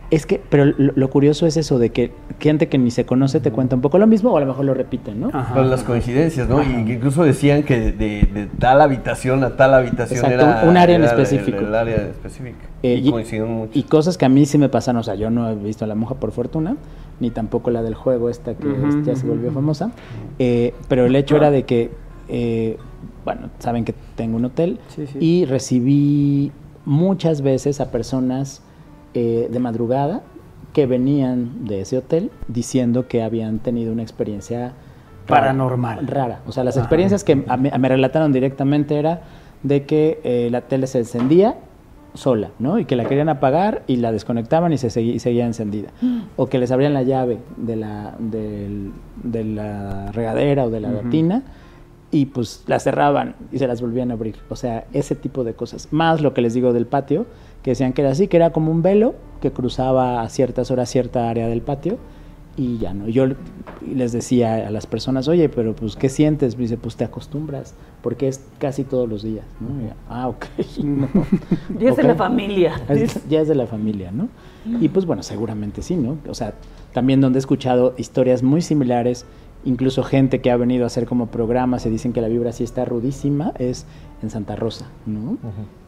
Es 0.09 0.25
que, 0.25 0.39
pero 0.49 0.63
lo, 0.65 0.93
lo 0.95 1.09
curioso 1.09 1.45
es 1.47 1.57
eso, 1.57 1.79
de 1.79 1.89
que 1.89 2.11
gente 2.39 2.69
que 2.69 2.77
ni 2.77 2.91
se 2.91 3.05
conoce 3.05 3.41
te 3.41 3.51
cuenta 3.51 3.75
un 3.75 3.81
poco 3.81 3.97
lo 3.97 4.07
mismo 4.07 4.31
o 4.31 4.37
a 4.37 4.39
lo 4.39 4.45
mejor 4.45 4.63
lo 4.63 4.73
repiten, 4.73 5.19
¿no? 5.19 5.31
Pero 5.31 5.65
las 5.65 5.83
coincidencias, 5.83 6.47
¿no? 6.47 6.63
Y 6.63 6.93
incluso 6.93 7.23
decían 7.25 7.63
que 7.63 7.91
de, 7.91 8.21
de 8.21 8.47
tal 8.57 8.79
habitación 8.79 9.43
a 9.43 9.57
tal 9.57 9.73
habitación 9.73 10.19
Exacto, 10.23 10.45
era 10.45 10.63
un 10.69 10.77
área 10.77 10.95
en 10.95 11.03
específico. 11.03 11.57
El, 11.57 11.75
área 11.75 11.97
específica. 12.07 12.55
Eh, 12.83 13.01
y 13.03 13.11
coincidieron 13.11 13.51
mucho. 13.51 13.71
y 13.77 13.83
cosas 13.83 14.17
que 14.17 14.23
a 14.23 14.29
mí 14.29 14.45
sí 14.45 14.57
me 14.57 14.69
pasan, 14.69 14.95
o 14.95 15.03
sea, 15.03 15.15
yo 15.15 15.29
no 15.29 15.49
he 15.49 15.55
visto 15.55 15.83
a 15.83 15.87
la 15.89 15.95
monja 15.95 16.15
por 16.15 16.31
fortuna, 16.31 16.77
ni 17.19 17.29
tampoco 17.29 17.69
la 17.69 17.81
del 17.83 17.95
juego 17.95 18.29
esta 18.29 18.53
que 18.53 18.67
Ujú, 18.67 19.01
ya 19.03 19.13
se 19.15 19.27
volvió 19.27 19.51
famosa, 19.51 19.91
eh, 20.39 20.73
pero 20.87 21.05
el 21.05 21.15
hecho 21.17 21.35
era 21.35 21.51
de 21.51 21.63
que, 21.63 21.91
eh, 22.29 22.77
bueno, 23.25 23.49
saben 23.59 23.83
que 23.83 23.93
tengo 24.15 24.37
un 24.37 24.45
hotel 24.45 24.79
Sí, 24.95 25.05
sí. 25.07 25.17
y 25.19 25.45
recibí 25.45 26.53
muchas 26.85 27.41
veces 27.41 27.81
a 27.81 27.91
personas 27.91 28.61
eh, 29.19 29.47
de 29.51 29.59
madrugada 29.59 30.21
que 30.73 30.85
venían 30.85 31.65
de 31.65 31.81
ese 31.81 31.97
hotel 31.97 32.29
diciendo 32.47 33.07
que 33.07 33.23
habían 33.23 33.57
tenido 33.59 33.91
una 33.91 34.03
experiencia 34.03 34.73
rara, 35.27 35.47
Paranormal. 35.47 36.05
Rara. 36.07 36.41
O 36.45 36.51
sea, 36.51 36.63
las 36.63 36.77
Ajá. 36.77 36.83
experiencias 36.85 37.23
que 37.23 37.43
a 37.47 37.57
me 37.57 37.89
relataron 37.89 38.31
directamente 38.31 38.97
era 38.99 39.21
de 39.63 39.85
que 39.85 40.19
eh, 40.23 40.49
la 40.51 40.61
tele 40.61 40.85
se 40.85 40.99
encendía 40.99 41.55
sola, 42.13 42.49
¿no? 42.59 42.77
Y 42.79 42.85
que 42.85 42.95
la 42.95 43.05
querían 43.05 43.29
apagar 43.29 43.83
y 43.87 43.95
la 43.97 44.11
desconectaban 44.11 44.71
y 44.73 44.77
se 44.77 44.87
segui- 44.89 45.15
y 45.15 45.19
seguía 45.19 45.45
encendida. 45.45 45.89
O 46.35 46.45
que 46.47 46.57
les 46.59 46.71
abrían 46.71 46.93
la 46.93 47.03
llave 47.03 47.39
de 47.57 47.75
la, 47.75 48.15
de 48.19 49.43
la 49.43 50.11
regadera 50.11 50.65
o 50.65 50.69
de 50.69 50.79
la 50.79 50.89
Ujú. 50.89 51.09
tina 51.09 51.43
y 52.11 52.27
pues 52.27 52.63
la 52.67 52.79
cerraban 52.79 53.35
y 53.51 53.57
se 53.59 53.67
las 53.67 53.81
volvían 53.81 54.11
a 54.11 54.13
abrir. 54.13 54.35
O 54.49 54.55
sea, 54.55 54.85
ese 54.93 55.15
tipo 55.15 55.43
de 55.43 55.53
cosas. 55.53 55.89
Más 55.91 56.21
lo 56.21 56.33
que 56.33 56.41
les 56.41 56.53
digo 56.53 56.71
del 56.73 56.85
patio, 56.85 57.25
que 57.63 57.71
decían 57.71 57.93
que 57.93 58.01
era 58.01 58.11
así, 58.11 58.27
que 58.27 58.37
era 58.37 58.51
como 58.51 58.71
un 58.71 58.81
velo 58.81 59.15
que 59.41 59.51
cruzaba 59.51 60.21
a 60.21 60.29
ciertas 60.29 60.71
horas 60.71 60.89
cierta 60.89 61.29
área 61.29 61.47
del 61.47 61.61
patio 61.61 61.97
y 62.55 62.79
ya 62.79 62.93
no. 62.93 63.07
Yo 63.07 63.25
les 63.87 64.11
decía 64.11 64.67
a 64.67 64.71
las 64.71 64.87
personas, 64.87 65.27
oye, 65.27 65.47
pero 65.47 65.75
pues, 65.75 65.95
¿qué 65.95 66.09
sientes? 66.09 66.55
Me 66.55 66.63
dice, 66.63 66.75
pues 66.77 66.95
te 66.95 67.03
acostumbras, 67.03 67.75
porque 68.01 68.27
es 68.27 68.43
casi 68.57 68.83
todos 68.83 69.07
los 69.07 69.21
días. 69.21 69.45
¿no? 69.59 69.67
Y, 69.85 69.91
ah, 70.09 70.27
ok. 70.29 70.45
no. 70.83 71.07
Ya 71.79 71.89
es 71.91 71.95
de 71.97 72.01
Ok. 72.03 72.07
la 72.07 72.15
familia. 72.15 72.81
Es- 72.89 73.27
ya 73.29 73.41
es 73.41 73.47
de 73.47 73.53
la 73.55 73.67
familia, 73.67 74.11
¿no? 74.11 74.29
Y 74.81 74.89
pues 74.89 75.05
bueno, 75.05 75.21
seguramente 75.23 75.81
sí, 75.83 75.95
¿no? 75.95 76.17
O 76.27 76.33
sea, 76.33 76.53
también 76.93 77.21
donde 77.21 77.37
he 77.37 77.41
escuchado 77.41 77.93
historias 77.97 78.41
muy 78.43 78.61
similares, 78.61 79.25
incluso 79.63 80.01
gente 80.03 80.41
que 80.41 80.49
ha 80.49 80.57
venido 80.57 80.83
a 80.83 80.87
hacer 80.87 81.05
como 81.05 81.27
programas 81.27 81.85
y 81.85 81.89
dicen 81.89 82.11
que 82.11 82.21
la 82.21 82.27
vibra 82.27 82.51
sí 82.51 82.63
está 82.63 82.83
rudísima, 82.85 83.53
es 83.59 83.85
en 84.23 84.29
Santa 84.31 84.55
Rosa, 84.55 84.87
¿no? 85.05 85.37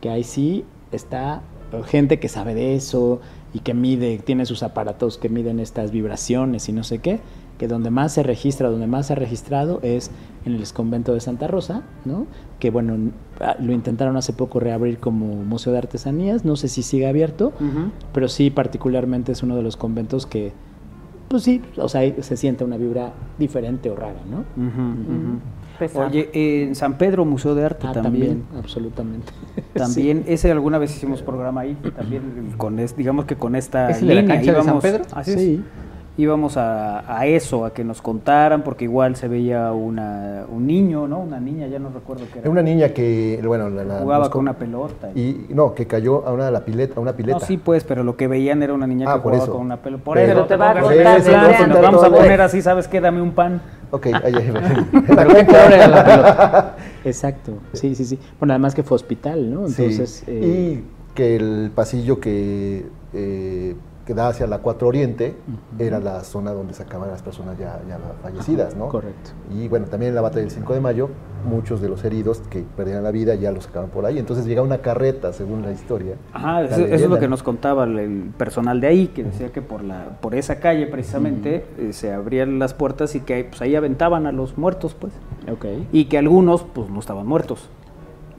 Que 0.02 0.10
ahí 0.12 0.24
sí 0.24 0.64
está 0.92 1.42
gente 1.84 2.20
que 2.20 2.28
sabe 2.28 2.56
de 2.56 2.76
eso 2.76 3.22
y 3.54 3.60
que 3.60 3.74
mide, 3.74 4.20
tiene 4.20 4.46
sus 4.46 4.64
aparatos 4.64 5.18
que 5.18 5.30
miden 5.30 5.60
estas 5.60 5.92
vibraciones 5.92 6.70
y 6.70 6.74
no 6.74 6.84
sé 6.84 7.00
qué, 7.00 7.20
que 7.58 7.68
donde 7.68 7.90
más 7.90 8.14
se 8.14 8.24
registra, 8.24 8.70
donde 8.70 8.88
más 8.88 9.08
se 9.08 9.14
ha 9.14 9.16
registrado 9.16 9.80
es 9.82 10.12
en 10.46 10.56
el 10.56 10.64
convento 10.72 11.14
de 11.14 11.20
Santa 11.20 11.48
Rosa, 11.48 11.84
¿no? 12.06 12.26
Que 12.60 12.70
bueno, 12.70 13.12
ah, 13.42 13.56
lo 13.60 13.74
intentaron 13.74 14.16
hace 14.18 14.34
poco 14.34 14.60
reabrir 14.60 15.00
como 15.00 15.28
museo 15.44 15.74
de 15.74 15.80
artesanías, 15.80 16.46
no 16.46 16.56
sé 16.56 16.70
si 16.70 16.84
sigue 16.84 17.08
abierto, 17.08 17.52
pero 18.14 18.28
sí 18.30 18.50
particularmente 18.50 19.34
es 19.34 19.44
uno 19.44 19.56
de 19.56 19.64
los 19.64 19.78
conventos 19.78 20.26
que, 20.26 20.54
pues 21.28 21.44
sí, 21.44 21.62
o 21.78 21.90
sea, 21.90 22.02
se 22.22 22.38
siente 22.38 22.64
una 22.64 22.78
vibra 22.78 23.14
diferente 23.38 23.90
o 23.90 23.96
rara, 23.96 24.22
¿no? 24.30 24.46
Oye, 25.96 26.30
en 26.34 26.76
San 26.76 26.98
Pedro, 26.98 27.26
Museo 27.26 27.56
de 27.56 27.66
Arte 27.66 27.88
Ah, 27.88 27.94
también. 27.94 28.44
también, 28.44 28.60
absolutamente. 28.60 29.32
También, 29.74 30.24
ese 30.28 30.52
alguna 30.52 30.78
vez 30.78 30.96
hicimos 30.96 31.22
programa 31.22 31.62
ahí, 31.62 31.76
también 31.96 32.54
con 32.58 32.80
es- 32.80 32.96
digamos 32.98 33.26
que 33.26 33.36
con 33.36 33.56
esta 33.56 33.90
¿Es 33.90 34.02
el 34.02 34.08
de 34.10 34.16
la 34.16 34.22
línea 34.22 34.36
cancha 34.38 34.52
de 34.52 34.58
San 34.58 34.66
íbamos, 34.66 34.84
Pedro? 34.84 35.04
así 35.14 35.32
es, 35.32 35.40
Sí. 35.40 35.62
Íbamos 36.22 36.58
a, 36.58 37.18
a 37.18 37.26
eso, 37.26 37.64
a 37.66 37.74
que 37.74 37.84
nos 37.84 38.02
contaran, 38.02 38.62
porque 38.64 38.84
igual 38.84 39.16
se 39.16 39.28
veía 39.30 39.72
una, 39.72 40.44
un 40.50 40.68
niño, 40.68 41.08
¿no? 41.08 41.20
Una 41.20 41.40
niña, 41.40 41.68
ya 41.68 41.80
no 41.80 41.90
recuerdo 41.90 42.24
qué 42.26 42.34
era. 42.40 42.42
Era 42.42 42.50
una 42.50 42.62
niña 42.62 42.90
que, 42.90 43.42
bueno, 43.46 43.70
la, 43.70 43.84
la- 43.86 44.00
Jugaba 44.00 44.24
con 44.26 44.32
co- 44.34 44.40
una 44.40 44.54
pelota. 44.54 45.12
Y 45.16 45.46
no, 45.50 45.74
que 45.74 45.88
cayó 45.88 46.28
a 46.28 46.34
una, 46.34 46.52
la 46.52 46.66
pileta, 46.66 46.96
a 46.98 47.00
una 47.00 47.14
pileta. 47.14 47.40
No, 47.40 47.46
sí, 47.46 47.58
pues, 47.58 47.84
pero 47.86 48.04
lo 48.04 48.18
que 48.18 48.28
veían 48.28 48.62
era 48.62 48.74
una 48.74 48.86
niña 48.86 49.06
Ah, 49.10 49.14
que 49.16 49.20
por 49.22 49.32
jugaba 49.32 49.44
eso. 49.44 49.52
con 49.54 49.62
una 49.62 49.78
pelota. 49.78 50.04
Por 50.04 50.18
Pero 50.18 50.34
eso 50.40 50.46
te 50.48 50.56
va 50.58 50.72
a 50.72 50.82
contar, 50.82 51.22
te 51.22 51.24
si 51.24 51.32
nos 51.32 51.58
contar 51.58 51.82
vamos 51.82 52.04
a 52.04 52.10
poner 52.12 52.42
así, 52.42 52.62
¿sabes 52.62 52.88
qué? 52.88 53.00
Dame 53.00 53.22
un 53.22 53.32
pan. 53.32 53.62
Ok, 53.92 54.08
ahí, 54.08 54.34
la 55.08 56.04
pelota. 56.06 56.76
Exacto, 57.04 57.54
sí, 57.74 57.96
sí, 57.96 58.06
sí. 58.06 58.20
Bueno, 58.40 58.54
además 58.54 58.76
que 58.76 58.84
fue 58.84 58.96
hospital, 58.96 59.52
¿no? 59.52 59.68
Sí, 59.68 59.84
Entonces, 59.84 60.24
eh, 60.28 60.82
y 60.84 61.16
que 61.16 61.36
el 61.36 61.72
pasillo 61.74 62.20
que, 62.20 62.86
eh, 63.14 63.76
que 64.10 64.16
da 64.16 64.28
hacia 64.30 64.48
la 64.48 64.58
4 64.58 64.88
Oriente 64.88 65.36
era 65.78 66.00
la 66.00 66.24
zona 66.24 66.52
donde 66.52 66.74
sacaban 66.74 67.10
a 67.10 67.12
las 67.12 67.22
personas 67.22 67.60
ya, 67.60 67.80
ya 67.88 68.00
fallecidas, 68.24 68.76
¿no? 68.76 68.88
Correcto. 68.88 69.30
Y 69.56 69.68
bueno, 69.68 69.86
también 69.86 70.10
en 70.10 70.16
la 70.16 70.22
batalla 70.22 70.42
del 70.42 70.50
5 70.50 70.74
de 70.74 70.80
mayo, 70.80 71.10
muchos 71.48 71.80
de 71.80 71.90
los 71.90 72.04
heridos 72.04 72.40
que 72.50 72.66
perdían 72.76 73.04
la 73.04 73.12
vida 73.12 73.36
ya 73.36 73.52
los 73.52 73.66
sacaban 73.66 73.92
por 73.92 74.08
ahí. 74.08 74.18
Entonces 74.18 74.48
llegaba 74.48 74.66
una 74.66 74.80
carreta, 74.80 75.32
según 75.32 75.62
la 75.62 75.72
historia. 75.72 76.16
Ajá, 76.34 76.62
La 76.62 76.66
eso, 76.70 76.86
eso 76.86 76.96
es 77.06 77.08
lo 77.08 77.20
que 77.20 77.28
nos 77.28 77.44
contaba 77.44 77.84
el- 77.84 78.32
personal 78.36 78.82
de 78.82 78.88
ahí, 78.88 79.08
que 79.10 79.24
decía 79.26 79.52
que 79.52 79.62
por 79.62 79.84
la 79.84 80.18
por 80.22 80.34
esa 80.34 80.60
calle 80.60 80.88
precisamente 80.88 81.68
eh, 81.78 81.94
se 81.94 82.12
abrían 82.12 82.58
las 82.58 82.74
puertas 82.74 83.14
y 83.14 83.20
que 83.20 83.44
pues, 83.44 83.62
ahí 83.62 83.76
aventaban 83.76 84.26
a 84.26 84.32
los 84.32 84.58
muertos, 84.58 84.96
pues. 85.00 85.14
ok. 85.52 85.66
Y 85.92 86.06
que 86.06 86.18
algunos 86.18 86.64
pues 86.64 86.90
no 86.90 87.00
estaban 87.00 87.28
muertos. 87.28 87.70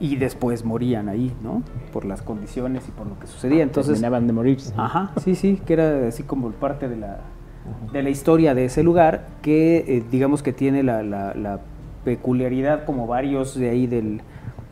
Y 0.01 0.15
después 0.15 0.65
morían 0.65 1.07
ahí, 1.09 1.31
¿no? 1.43 1.61
Por 1.93 2.05
las 2.05 2.21
condiciones 2.23 2.87
y 2.87 2.91
por 2.91 3.05
lo 3.07 3.19
que 3.19 3.27
sucedía. 3.27 3.61
Entonces, 3.61 3.93
Terminaban 3.93 4.25
de 4.27 4.33
morirse. 4.33 4.73
Ajá, 4.75 5.11
sí, 5.23 5.35
sí, 5.35 5.61
que 5.65 5.73
era 5.73 6.07
así 6.07 6.23
como 6.23 6.49
parte 6.49 6.89
de 6.89 6.97
la, 6.97 7.19
de 7.93 8.01
la 8.01 8.09
historia 8.09 8.55
de 8.55 8.65
ese 8.65 8.81
lugar, 8.81 9.27
que 9.43 9.77
eh, 9.87 10.03
digamos 10.11 10.41
que 10.41 10.53
tiene 10.53 10.81
la, 10.81 11.03
la- 11.03 11.35
la 11.35 11.59
peculiaridad, 12.03 12.83
como 12.85 13.05
varios 13.05 13.55
de 13.55 13.69
ahí 13.69 13.85
del, 13.85 14.21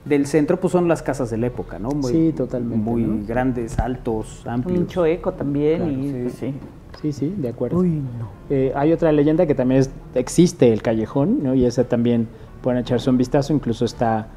del 0.05 0.25
centro, 0.25 0.59
pues 0.59 0.71
son 0.71 0.87
las 0.87 1.03
casas 1.03 1.29
de 1.29 1.37
la 1.37 1.45
época, 1.47 1.77
¿no? 1.77 1.89
Muy, 1.91 2.11
Sí, 2.11 2.33
totalmente, 2.35 2.77
Muy 2.83 3.03
¿no? 3.03 3.25
grandes, 3.27 3.77
altos, 3.77 4.45
amplios. 4.47 4.79
Mucho 4.79 5.05
eco 5.05 5.33
también 5.33 5.77
Claro, 5.83 5.91
y 5.91 6.07
sí. 6.07 6.19
pues, 6.23 6.33
sí. 6.33 6.53
Sí, 7.01 7.13
sí, 7.13 7.35
de 7.37 7.49
acuerdo. 7.49 7.77
Uy, 7.77 7.89
no. 7.91 8.29
Eh, 8.49 8.73
hay 8.75 8.91
otra 8.91 9.11
leyenda 9.11 9.45
que 9.45 9.53
también 9.55 9.81
es- 9.81 9.91
existe 10.15 10.73
el 10.73 10.81
callejón, 10.81 11.43
¿no? 11.43 11.53
Y 11.53 11.65
esa 11.65 11.83
también 11.83 12.27
pueden 12.63 12.79
echarse 12.81 13.09
un 13.11 13.17
vistazo. 13.17 13.53
Incluso 13.53 13.85
está 13.85 14.27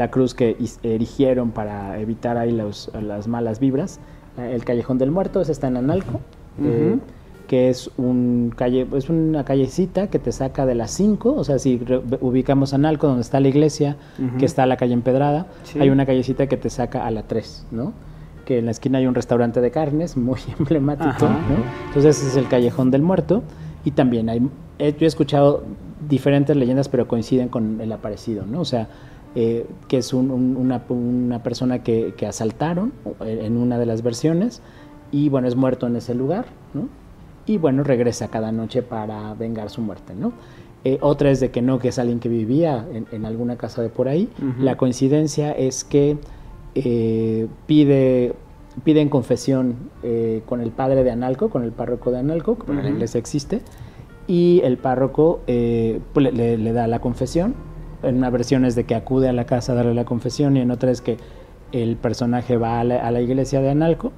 la 0.00 0.10
cruz 0.10 0.34
que 0.34 0.56
erigieron 0.82 1.50
para 1.50 2.00
evitar 2.00 2.36
ahí 2.38 2.52
los- 2.52 2.90
las 3.02 3.28
malas 3.28 3.60
vibras. 3.60 4.00
Eh, 4.38 4.52
el 4.54 4.64
callejón 4.64 4.96
del 4.98 5.10
muerto, 5.10 5.40
ese 5.42 5.52
está 5.52 5.68
en 5.68 5.76
Analco, 5.76 6.20
eh, 6.62 6.94
Ujú. 6.94 7.00
que 7.46 7.68
es 7.68 7.90
un 7.98 8.50
calle, 8.56 8.86
es 8.96 9.10
una 9.10 9.44
callecita 9.44 10.06
que 10.08 10.18
te 10.18 10.32
saca 10.32 10.64
de 10.66 10.74
las 10.74 10.90
5, 10.92 11.34
o 11.34 11.44
sea, 11.44 11.58
si 11.58 11.78
ubicamos 12.20 12.72
Analco, 12.72 13.08
donde 13.08 13.22
está 13.22 13.40
la 13.40 13.48
iglesia, 13.48 13.96
que 14.38 14.46
está 14.46 14.64
la 14.66 14.76
calle 14.78 14.94
empedrada, 14.94 15.46
Sí. 15.64 15.78
hay 15.80 15.90
una 15.90 16.06
callecita 16.06 16.46
que 16.46 16.56
te 16.56 16.70
saca 16.70 17.06
a 17.06 17.10
la 17.10 17.24
3, 17.24 17.66
¿no? 17.70 17.92
Que 18.46 18.58
en 18.60 18.64
la 18.64 18.70
esquina 18.70 18.98
hay 18.98 19.06
un 19.06 19.14
restaurante 19.14 19.60
de 19.60 19.70
carnes 19.70 20.16
muy 20.16 20.40
emblemático. 20.58 21.28
¿no? 21.28 21.36
Entonces 21.88 22.18
ese 22.18 22.28
es 22.28 22.36
el 22.36 22.48
Callejón 22.48 22.90
del 22.90 23.02
Muerto 23.02 23.42
y 23.84 23.90
también 23.90 24.28
hay, 24.30 24.40
yo 24.40 24.48
he 24.78 25.06
escuchado 25.06 25.62
diferentes 26.08 26.56
leyendas 26.56 26.88
pero 26.88 27.06
coinciden 27.06 27.48
con 27.48 27.80
el 27.80 27.92
aparecido, 27.92 28.46
¿no? 28.46 28.60
O 28.60 28.64
sea, 28.64 28.88
eh, 29.34 29.66
que 29.88 29.98
es 29.98 30.12
un- 30.12 30.30
un- 30.30 30.56
una, 30.56 30.82
una 30.88 31.42
persona 31.42 31.82
que, 31.82 32.14
que 32.16 32.26
asaltaron 32.26 32.92
en 33.20 33.56
una 33.56 33.78
de 33.78 33.86
las 33.86 34.02
versiones 34.02 34.60
y 35.12 35.28
bueno, 35.28 35.46
es 35.48 35.56
muerto 35.56 35.86
en 35.86 35.96
ese 35.96 36.14
lugar, 36.14 36.46
¿no? 36.74 36.88
Y 37.46 37.58
bueno, 37.58 37.82
regresa 37.82 38.28
cada 38.28 38.52
noche 38.52 38.82
para 38.82 39.34
vengar 39.34 39.70
su 39.70 39.80
muerte, 39.82 40.14
¿no? 40.14 40.32
Eh, 40.84 40.98
otra 41.00 41.30
es 41.30 41.40
de 41.40 41.50
que 41.50 41.62
no, 41.62 41.78
que 41.78 41.88
es 41.88 41.98
alguien 41.98 42.20
que 42.20 42.28
vivía 42.28 42.86
en, 42.92 43.06
en 43.12 43.24
alguna 43.26 43.56
casa 43.56 43.82
de 43.82 43.88
por 43.88 44.08
ahí. 44.08 44.28
Ujú. 44.38 44.62
La 44.62 44.76
coincidencia 44.76 45.52
es 45.52 45.84
que 45.84 46.16
eh, 46.74 47.46
pide, 47.66 48.34
pide 48.84 49.00
en 49.00 49.08
confesión 49.08 49.74
eh, 50.02 50.42
con 50.46 50.60
el 50.60 50.70
padre 50.70 51.02
de 51.04 51.10
Analco, 51.10 51.50
con 51.50 51.64
el 51.64 51.72
párroco 51.72 52.10
de 52.10 52.18
Analco, 52.18 52.56
que 52.56 52.64
bueno, 52.66 52.80
en 52.80 52.86
la 52.86 52.92
iglesia 52.92 53.18
existe, 53.18 53.62
y 54.26 54.60
el 54.64 54.76
párroco 54.78 55.40
eh, 55.46 56.00
pues, 56.14 56.24
le, 56.26 56.32
le- 56.32 56.58
le 56.58 56.72
da 56.72 56.86
la 56.86 57.00
confesión. 57.00 57.54
En 58.02 58.16
una 58.16 58.30
versión 58.30 58.64
es 58.64 58.74
de 58.74 58.84
que 58.84 58.94
acude 58.94 59.28
a 59.28 59.32
la 59.32 59.44
casa 59.46 59.72
a 59.72 59.74
darle 59.74 59.94
la 59.94 60.04
confesión 60.04 60.56
y 60.56 60.60
en 60.60 60.70
otra 60.70 60.90
es 60.90 61.00
que 61.00 61.18
el 61.72 61.96
personaje 61.96 62.56
va 62.56 62.80
a 62.80 62.84
la, 62.84 62.96
a 63.06 63.10
la 63.10 63.20
iglesia 63.20 63.60
de 63.60 63.70
Analco 63.70 64.12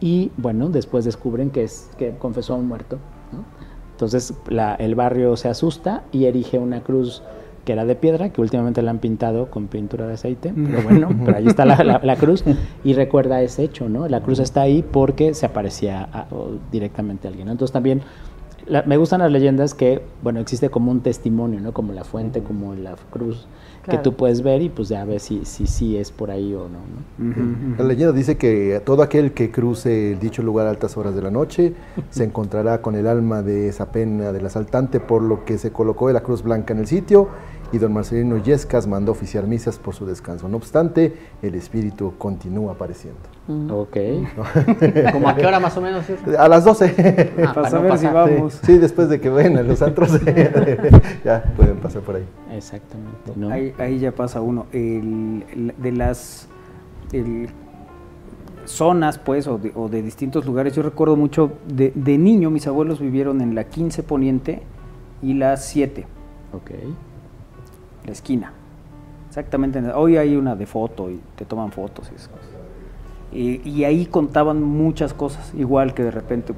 y 0.00 0.30
bueno, 0.36 0.68
después 0.68 1.04
descubren 1.04 1.50
que, 1.50 1.64
es, 1.64 1.90
que 1.98 2.12
confesó 2.18 2.54
a 2.54 2.56
un 2.56 2.68
muerto. 2.68 2.96
¿no? 3.32 3.44
Entonces 3.92 4.34
la- 4.48 4.74
el 4.74 4.94
barrio 4.94 5.36
se 5.36 5.48
asusta 5.48 6.02
y 6.12 6.24
erige 6.26 6.58
una 6.58 6.80
cruz 6.82 7.22
que 7.64 7.72
era 7.72 7.84
de 7.84 7.96
piedra, 7.96 8.28
que 8.30 8.40
últimamente 8.40 8.80
la 8.80 8.92
han 8.92 9.00
pintado 9.00 9.50
con 9.50 9.66
pintura 9.66 10.06
de 10.06 10.14
aceite, 10.14 10.52
pero 10.54 10.82
bueno, 10.82 11.08
pero 11.24 11.36
ahí 11.36 11.46
está 11.48 11.64
la, 11.64 11.82
la- 11.82 12.00
la 12.02 12.14
cruz 12.16 12.44
y 12.84 12.92
recuerda 12.94 13.42
ese 13.42 13.64
hecho, 13.64 13.88
¿no? 13.88 14.06
La 14.08 14.20
cruz 14.22 14.38
está 14.38 14.60
ahí 14.60 14.84
porque 14.88 15.34
se 15.34 15.46
aparecía 15.46 16.08
a- 16.12 16.26
directamente 16.70 17.26
a 17.26 17.30
alguien. 17.30 17.46
¿no? 17.46 17.52
Entonces 17.52 17.72
también 17.72 18.02
la- 18.66 18.82
me 18.82 18.96
gustan 18.96 19.20
las 19.20 19.30
leyendas 19.32 19.74
que, 19.74 20.02
bueno, 20.22 20.40
existe 20.40 20.70
como 20.70 20.90
un 20.90 21.00
testimonio, 21.00 21.60
¿no? 21.60 21.72
Como 21.72 21.92
la 21.92 22.04
fuente, 22.04 22.42
como 22.42 22.74
la 22.74 22.96
cruz, 23.10 23.46
Claro. 23.86 24.00
que 24.00 24.04
tú 24.04 24.16
puedes 24.16 24.42
ver 24.42 24.62
y 24.62 24.68
pues 24.68 24.88
ya 24.88 25.04
ves 25.04 25.22
si 25.22 25.44
si, 25.44 25.66
si 25.66 25.96
es 25.96 26.10
por 26.10 26.30
ahí 26.32 26.52
o 26.54 26.68
no, 26.68 26.80
¿no? 27.18 27.76
La 27.78 27.84
leyenda 27.84 28.12
dice 28.12 28.36
que 28.36 28.82
todo 28.84 29.02
aquel 29.02 29.32
que 29.32 29.52
cruce 29.52 30.12
el 30.12 30.18
dicho 30.18 30.42
lugar 30.42 30.66
a 30.66 30.70
altas 30.70 30.96
horas 30.96 31.14
de 31.14 31.22
la 31.22 31.30
noche 31.30 31.72
se 32.10 32.24
encontrará 32.24 32.82
con 32.82 32.96
el 32.96 33.06
alma 33.06 33.42
de 33.42 33.68
esa 33.68 33.92
pena 33.92 34.32
del 34.32 34.44
asaltante, 34.46 34.98
por 34.98 35.22
lo 35.22 35.44
que 35.44 35.56
se 35.56 35.70
colocó 35.70 36.10
la 36.10 36.22
cruz 36.22 36.42
blanca 36.42 36.72
en 36.74 36.80
el 36.80 36.86
sitio 36.86 37.28
y 37.72 37.78
don 37.78 37.92
Marcelino 37.92 38.36
Yescas 38.38 38.86
mandó 38.86 39.12
oficiar 39.12 39.46
misas 39.46 39.78
por 39.78 39.94
su 39.94 40.06
descanso. 40.06 40.48
No 40.48 40.56
obstante, 40.56 41.14
el 41.42 41.54
espíritu 41.54 42.14
continúa 42.18 42.72
apareciendo. 42.72 43.18
Ok. 43.70 43.96
¿Cómo 45.12 45.28
a 45.28 45.36
qué 45.36 45.46
hora 45.46 45.60
más 45.60 45.76
o 45.76 45.80
menos? 45.80 46.04
A 46.38 46.48
las 46.48 46.64
12. 46.64 47.32
Ah, 47.46 47.52
para 47.54 47.70
no 47.82 47.88
pasar. 47.88 48.28
Sí, 48.50 48.58
sí, 48.62 48.78
después 48.78 49.08
de 49.08 49.20
que 49.20 49.30
ven 49.30 49.56
a 49.56 49.62
los 49.62 49.82
antros, 49.82 50.12
ya 51.24 51.42
pueden 51.56 51.76
pasar 51.78 52.02
por 52.02 52.16
ahí. 52.16 52.24
Exactamente. 52.52 53.32
¿no? 53.34 53.50
Ahí, 53.50 53.74
ahí 53.78 53.98
ya 53.98 54.12
pasa 54.12 54.40
uno. 54.40 54.66
El- 54.72 55.44
el- 55.52 55.74
de 55.78 55.92
las 55.92 56.48
el- 57.12 57.48
zonas, 58.64 59.18
pues, 59.18 59.46
o 59.46 59.58
de, 59.58 59.70
o 59.76 59.88
de 59.88 60.02
distintos 60.02 60.44
lugares, 60.44 60.74
yo 60.74 60.82
recuerdo 60.82 61.14
mucho, 61.16 61.52
de, 61.68 61.92
de 61.94 62.18
niño, 62.18 62.50
mis 62.50 62.66
abuelos 62.66 62.98
vivieron 63.00 63.40
en 63.40 63.54
la 63.54 63.64
15 63.64 64.02
Poniente 64.02 64.62
y 65.22 65.34
la 65.34 65.56
7, 65.56 66.04
Ok. 66.52 66.70
la 68.06 68.12
esquina. 68.12 68.52
Exactamente. 69.28 69.78
en- 69.78 69.90
Hoy 69.90 70.16
hay 70.16 70.34
una 70.36 70.56
de 70.56 70.66
foto 70.66 71.10
y 71.10 71.20
te 71.36 71.44
toman 71.44 71.70
fotos 71.70 72.08
y 72.10 72.16
esas 72.16 72.28
cosas. 72.28 72.46
Y, 73.32 73.68
y 73.68 73.84
ahí 73.84 74.06
contaban 74.06 74.62
muchas 74.62 75.12
cosas, 75.14 75.52
igual 75.54 75.94
que 75.94 76.02
de 76.02 76.10
repente 76.10 76.54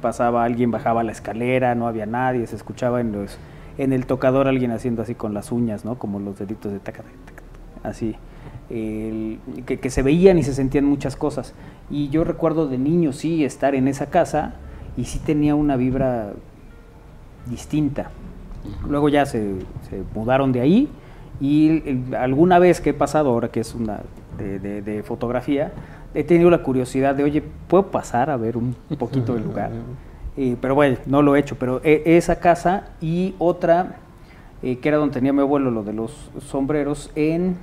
pasaba 0.00 0.44
alguien, 0.44 0.70
bajaba 0.70 1.02
la 1.02 1.12
escalera, 1.12 1.74
no 1.74 1.86
había 1.86 2.06
nadie, 2.06 2.46
se 2.46 2.56
escuchaba 2.56 3.00
en 3.00 3.12
los 3.12 3.36
en 3.78 3.92
el 3.92 4.06
tocador 4.06 4.48
alguien 4.48 4.70
haciendo 4.70 5.02
así 5.02 5.14
con 5.14 5.34
las 5.34 5.52
uñas, 5.52 5.84
¿no? 5.84 5.98
Como 5.98 6.18
los 6.20 6.38
deditos 6.38 6.72
de 6.72 6.78
taca, 6.78 7.02
taca, 7.02 7.12
taca, 7.26 7.88
así. 7.88 8.14
El- 8.70 9.38
que, 9.66 9.78
que 9.80 9.90
se 9.90 10.02
veían 10.02 10.38
y 10.38 10.42
se 10.42 10.54
sentían 10.54 10.84
muchas 10.84 11.16
cosas. 11.16 11.54
Y 11.90 12.08
yo 12.08 12.24
recuerdo 12.24 12.68
de 12.68 12.78
niño 12.78 13.12
sí 13.12 13.44
estar 13.44 13.74
en 13.74 13.88
esa 13.88 14.06
casa 14.06 14.54
y 14.96 15.04
sí 15.04 15.18
tenía 15.18 15.54
una 15.54 15.76
vibra 15.76 16.32
distinta. 17.46 18.10
Luego 18.88 19.08
ya 19.08 19.26
se, 19.26 19.54
se 19.90 20.02
mudaron 20.14 20.52
de 20.52 20.60
ahí 20.60 20.88
y 21.40 21.82
el- 21.88 22.14
alguna 22.14 22.58
vez 22.58 22.80
que 22.80 22.90
he 22.90 22.94
pasado, 22.94 23.30
ahora 23.30 23.48
que 23.48 23.60
es 23.60 23.74
una 23.74 24.00
de, 24.38 24.58
de- 24.58 24.82
de 24.82 25.02
fotografía, 25.02 25.72
he 26.14 26.24
tenido 26.24 26.50
la 26.50 26.62
curiosidad 26.62 27.14
de, 27.14 27.24
oye, 27.24 27.42
¿puedo 27.68 27.86
pasar 27.90 28.30
a 28.30 28.36
ver 28.36 28.56
un 28.56 28.76
poquito 28.98 29.34
del 29.34 29.44
lugar? 29.44 29.70
Eh, 30.36 30.56
pero 30.60 30.74
bueno, 30.74 30.96
no 31.06 31.20
lo 31.22 31.36
he 31.36 31.40
hecho, 31.40 31.56
pero 31.58 31.80
e- 31.84 32.02
esa 32.16 32.36
casa 32.40 32.88
y 33.00 33.34
otra, 33.38 33.96
eh, 34.62 34.78
que 34.78 34.88
era 34.88 34.98
donde 34.98 35.12
tenía 35.14 35.32
mi 35.32 35.40
abuelo, 35.40 35.70
lo 35.70 35.82
de 35.82 35.92
los 35.92 36.30
sombreros, 36.40 37.10
en, 37.14 37.56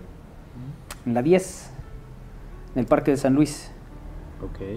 en 1.05 1.13
la 1.13 1.21
10, 1.23 1.71
en 2.75 2.79
el 2.81 2.85
Parque 2.85 3.11
de 3.11 3.17
San 3.17 3.33
Luis. 3.33 3.71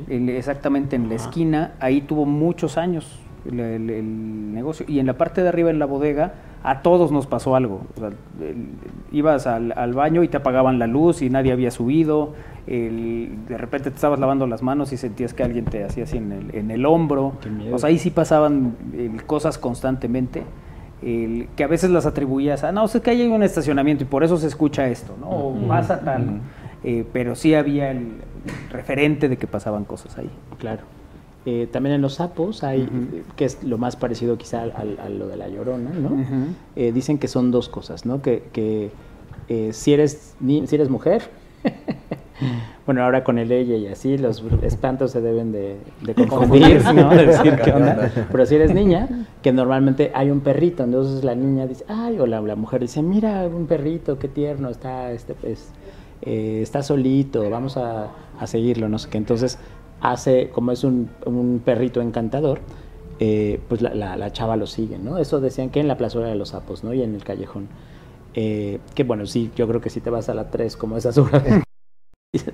El- 0.09 0.28
exactamente 0.31 0.97
en 0.97 1.09
la 1.09 1.14
esquina, 1.16 1.73
ahí 1.81 2.01
tuvo 2.01 2.24
muchos 2.24 2.78
años 2.78 3.20
el, 3.44 3.60
el- 3.60 3.90
el 3.90 4.55
negocio. 4.55 4.86
Y 4.89 4.98
en 4.98 5.06
la 5.06 5.19
parte 5.19 5.43
de 5.43 5.48
arriba, 5.51 5.69
en 5.70 5.78
la 5.78 5.86
bodega, 5.86 6.35
a 6.65 6.83
todos 6.83 7.11
nos 7.13 7.27
pasó 7.27 7.57
algo. 7.57 7.83
O 7.97 8.01
sea, 8.01 8.09
el- 8.09 8.69
ibas 9.11 9.47
al, 9.47 9.73
al 9.77 9.93
baño 9.95 10.23
y 10.23 10.29
te 10.29 10.37
apagaban 10.37 10.79
la 10.79 10.87
luz 10.87 11.23
y 11.23 11.31
nadie 11.31 11.53
había 11.53 11.71
subido. 11.71 12.35
el- 12.69 13.39
de 13.49 13.59
repente 13.59 13.91
te 13.91 13.97
estabas 13.97 14.21
lavando 14.21 14.47
las 14.47 14.63
manos 14.63 14.93
y 14.93 14.97
sentías 14.97 15.35
que 15.35 15.43
alguien 15.43 15.65
te 15.65 15.83
hacía 15.85 16.05
así 16.05 16.19
en 16.19 16.31
el, 16.31 16.55
en 16.55 16.71
el 16.71 16.87
hombro. 16.87 17.33
O 17.73 17.79
sea, 17.81 17.89
ahí 17.89 17.99
sí 17.99 18.11
pasaban 18.11 18.77
el, 18.97 19.25
cosas 19.25 19.59
constantemente. 19.59 20.45
el- 21.03 21.49
que 21.57 21.65
a 21.65 21.67
veces 21.67 21.91
las 21.91 22.07
atribuías 22.07 22.63
a, 22.63 22.71
no, 22.71 22.85
es 22.85 22.93
que 23.01 23.11
ahí 23.11 23.23
hay 23.23 23.29
un 23.29 23.43
estacionamiento 23.43 24.05
y 24.05 24.07
por 24.07 24.23
eso 24.23 24.37
se 24.37 24.47
escucha 24.47 24.87
esto, 24.87 25.17
¿no? 25.21 25.29
O 25.29 25.67
pasa 25.67 25.99
tal. 26.01 26.41
Eh, 26.85 27.05
pero 27.13 27.35
sí 27.35 27.53
había 27.57 27.91
el 27.91 28.19
referente 28.71 29.29
de 29.29 29.37
que 29.37 29.49
pasaban 29.49 29.83
cosas 29.85 30.17
ahí. 30.19 30.31
Claro. 30.59 30.83
Eh, 31.44 31.69
también 31.73 31.97
en 31.97 32.02
los 32.02 32.14
sapos 32.14 32.62
hay, 32.62 32.82
eh, 32.82 33.23
que 33.36 33.44
es 33.44 33.64
lo 33.64 33.77
más 33.77 33.97
parecido 33.97 34.39
quizá 34.39 34.62
a, 34.62 35.09
lo 35.09 35.27
de 35.27 35.36
la 35.36 35.48
llorona, 35.48 35.90
¿no? 35.90 36.10
Eh, 36.77 36.93
dicen 36.93 37.19
que 37.19 37.27
son 37.27 37.51
dos 37.51 37.69
cosas, 37.69 38.06
¿no? 38.06 38.23
Que, 38.23 38.44
que, 38.52 38.90
eh, 39.48 39.70
si, 39.73 39.93
eres, 39.93 40.35
ni- 40.40 40.66
si 40.69 40.77
eres 40.77 40.89
mujer, 40.89 41.23
bueno, 42.86 43.02
ahora 43.05 43.24
con 43.24 43.39
el 43.39 43.51
ella 43.52 43.77
y 43.77 43.86
así, 43.86 44.19
los 44.19 44.43
espantos 44.62 45.10
se 45.12 45.20
deben 45.20 45.52
de, 45.52 45.77
de 46.02 46.14
confundir, 46.14 46.82
¿no? 46.94 47.10
De 47.10 47.27
decir 47.27 47.56
qué 47.64 47.73
onda. 47.73 48.10
Pero 48.31 48.47
si 48.47 48.55
eres 48.56 48.73
niña, 48.74 49.27
que 49.43 49.52
normalmente 49.52 50.10
hay 50.14 50.31
un 50.31 50.40
perrito, 50.40 50.85
entonces 50.85 51.24
la 51.24 51.35
niña 51.35 51.66
dice, 51.66 51.85
ay, 51.89 52.19
o 52.19 52.27
la, 52.27 52.40
la 52.40 52.56
mujer 52.56 52.81
dice, 52.82 53.02
mira, 53.02 53.47
un 53.47 53.66
perrito, 53.66 54.19
qué 54.19 54.28
tierno, 54.28 54.69
está, 54.70 55.12
este, 55.12 55.35
pues, 55.35 55.70
está 56.24 56.82
solito, 56.85 57.48
vamos 57.51 57.77
a, 57.77 58.09
a 58.39 58.47
seguirlo, 58.47 58.89
no 58.89 58.98
sé 58.98 59.09
qué. 59.10 59.19
Entonces, 59.19 59.59
hace, 60.03 60.51
como 60.51 60.73
es 60.73 60.85
un, 60.85 61.09
un 61.27 61.62
perrito 61.65 62.01
encantador, 62.03 62.61
eh, 63.20 63.61
pues 63.69 63.81
la, 63.83 63.95
la- 63.95 64.16
la 64.16 64.33
chava 64.33 64.57
lo 64.57 64.66
sigue, 64.66 64.99
¿no? 64.99 65.19
Eso 65.19 65.41
decían 65.41 65.70
que 65.70 65.81
en 65.81 65.89
la 65.89 65.97
plazuela 65.97 66.29
de 66.29 66.35
los 66.35 66.51
sapos, 66.51 66.83
¿no? 66.85 66.93
Y 66.93 67.03
en 67.03 67.15
el 67.15 67.24
callejón. 67.24 67.69
Eh, 68.35 68.79
que 68.95 69.05
bueno, 69.05 69.27
sí, 69.27 69.51
yo 69.55 69.69
creo 69.69 69.81
que 69.81 69.91
si 69.91 70.01
te 70.01 70.11
vas 70.11 70.29
a 70.29 70.35
la 70.35 70.51
3 70.51 70.77
como 70.77 70.97
esas 70.97 71.16
horas, 71.19 71.43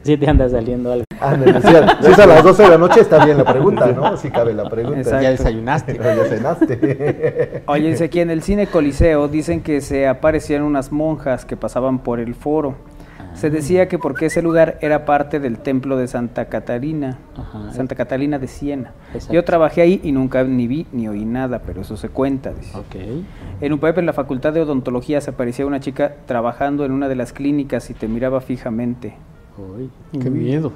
sí 0.02 0.16
te 0.16 0.28
anda 0.28 0.48
saliendo 0.48 0.92
algo. 0.92 1.04
Ah, 1.20 1.36
me 1.36 1.52
decía, 1.52 1.98
si 2.02 2.10
es 2.12 2.18
a 2.18 2.26
las 2.26 2.44
12 2.44 2.62
de 2.64 2.68
la 2.68 2.78
noche, 2.78 3.00
está 3.00 3.24
bien 3.24 3.38
la 3.38 3.44
pregunta, 3.44 3.86
¿no? 3.92 4.16
Sí 4.16 4.30
cabe 4.30 4.52
la 4.54 4.68
pregunta. 4.68 4.98
Exacto. 5.00 5.22
Ya 5.22 5.30
desayunaste. 5.30 5.94
Ya 5.98 6.24
cenaste. 6.26 7.62
Oye, 7.66 7.88
dice 7.90 8.04
aquí 8.04 8.20
en 8.20 8.30
el 8.30 8.42
cine 8.42 8.66
Coliseo, 8.66 9.28
dicen 9.28 9.60
que 9.62 9.80
se 9.80 10.06
aparecían 10.06 10.62
unas 10.62 10.92
monjas 10.92 11.44
que 11.44 11.56
pasaban 11.56 12.00
por 12.00 12.20
el 12.20 12.34
foro. 12.34 12.74
Se 13.38 13.50
decía 13.50 13.88
que 13.88 13.98
porque 13.98 14.26
ese 14.26 14.42
lugar 14.42 14.78
era 14.80 15.04
parte 15.04 15.38
del 15.40 15.58
templo 15.58 15.96
de 15.96 16.08
Santa 16.08 16.46
Catarina, 16.46 17.18
Ajá. 17.36 17.72
Santa 17.72 17.94
Catalina 17.94 18.38
de 18.38 18.48
Siena. 18.48 18.92
Exacto. 19.14 19.32
Yo 19.32 19.44
trabajé 19.44 19.80
ahí 19.82 20.00
y 20.02 20.12
nunca 20.12 20.42
ni 20.44 20.66
vi 20.66 20.86
ni 20.92 21.08
oí 21.08 21.24
nada, 21.24 21.60
pero 21.64 21.82
eso 21.82 21.96
se 21.96 22.08
cuenta. 22.08 22.52
dice. 22.52 22.76
En 23.60 23.72
un 23.72 23.80
en 23.82 24.06
la 24.06 24.12
facultad 24.12 24.52
de 24.52 24.60
odontología 24.60 25.20
se 25.20 25.30
aparecía 25.30 25.66
una 25.66 25.80
chica 25.80 26.14
trabajando 26.26 26.84
en 26.84 26.92
una 26.92 27.08
de 27.08 27.14
las 27.14 27.32
clínicas 27.32 27.88
y 27.90 27.94
te 27.94 28.08
miraba 28.08 28.40
fijamente. 28.40 29.14
Uy. 29.56 29.90
Qué 30.20 30.30
miedo. 30.30 30.72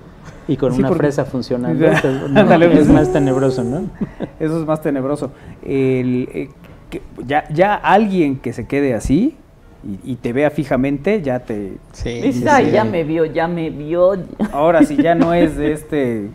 Y 0.48 0.56
con 0.56 0.72
Sí, 0.72 0.80
una 0.80 0.88
porque- 0.88 1.02
fresa 1.04 1.24
funcionando, 1.24 1.86
no, 1.86 1.92
es 1.92 2.02
pues. 2.72 2.88
más 2.88 3.12
tenebroso, 3.12 3.62
¿no? 3.64 3.86
Eso 4.40 4.60
es 4.60 4.66
más 4.66 4.80
tenebroso. 4.82 5.30
El, 5.64 6.28
eh, 6.32 6.48
que 6.90 7.02
ya, 7.26 7.48
ya 7.52 7.74
alguien 7.74 8.36
que 8.38 8.52
se 8.52 8.66
quede 8.66 8.94
así 8.94 9.36
y, 9.84 10.12
y 10.12 10.16
te 10.16 10.32
vea 10.32 10.50
fijamente, 10.50 11.22
ya 11.22 11.40
te... 11.40 11.78
Sí. 11.92 12.20
Dices, 12.20 12.46
ay, 12.46 12.70
ya 12.70 12.84
me 12.84 13.04
vio, 13.04 13.24
ya 13.24 13.48
me 13.48 13.70
vio. 13.70 14.12
Ahora, 14.52 14.82
si 14.84 14.96
ya 14.96 15.14
no 15.14 15.34
es 15.34 15.56
de 15.56 15.72
este 15.72 16.28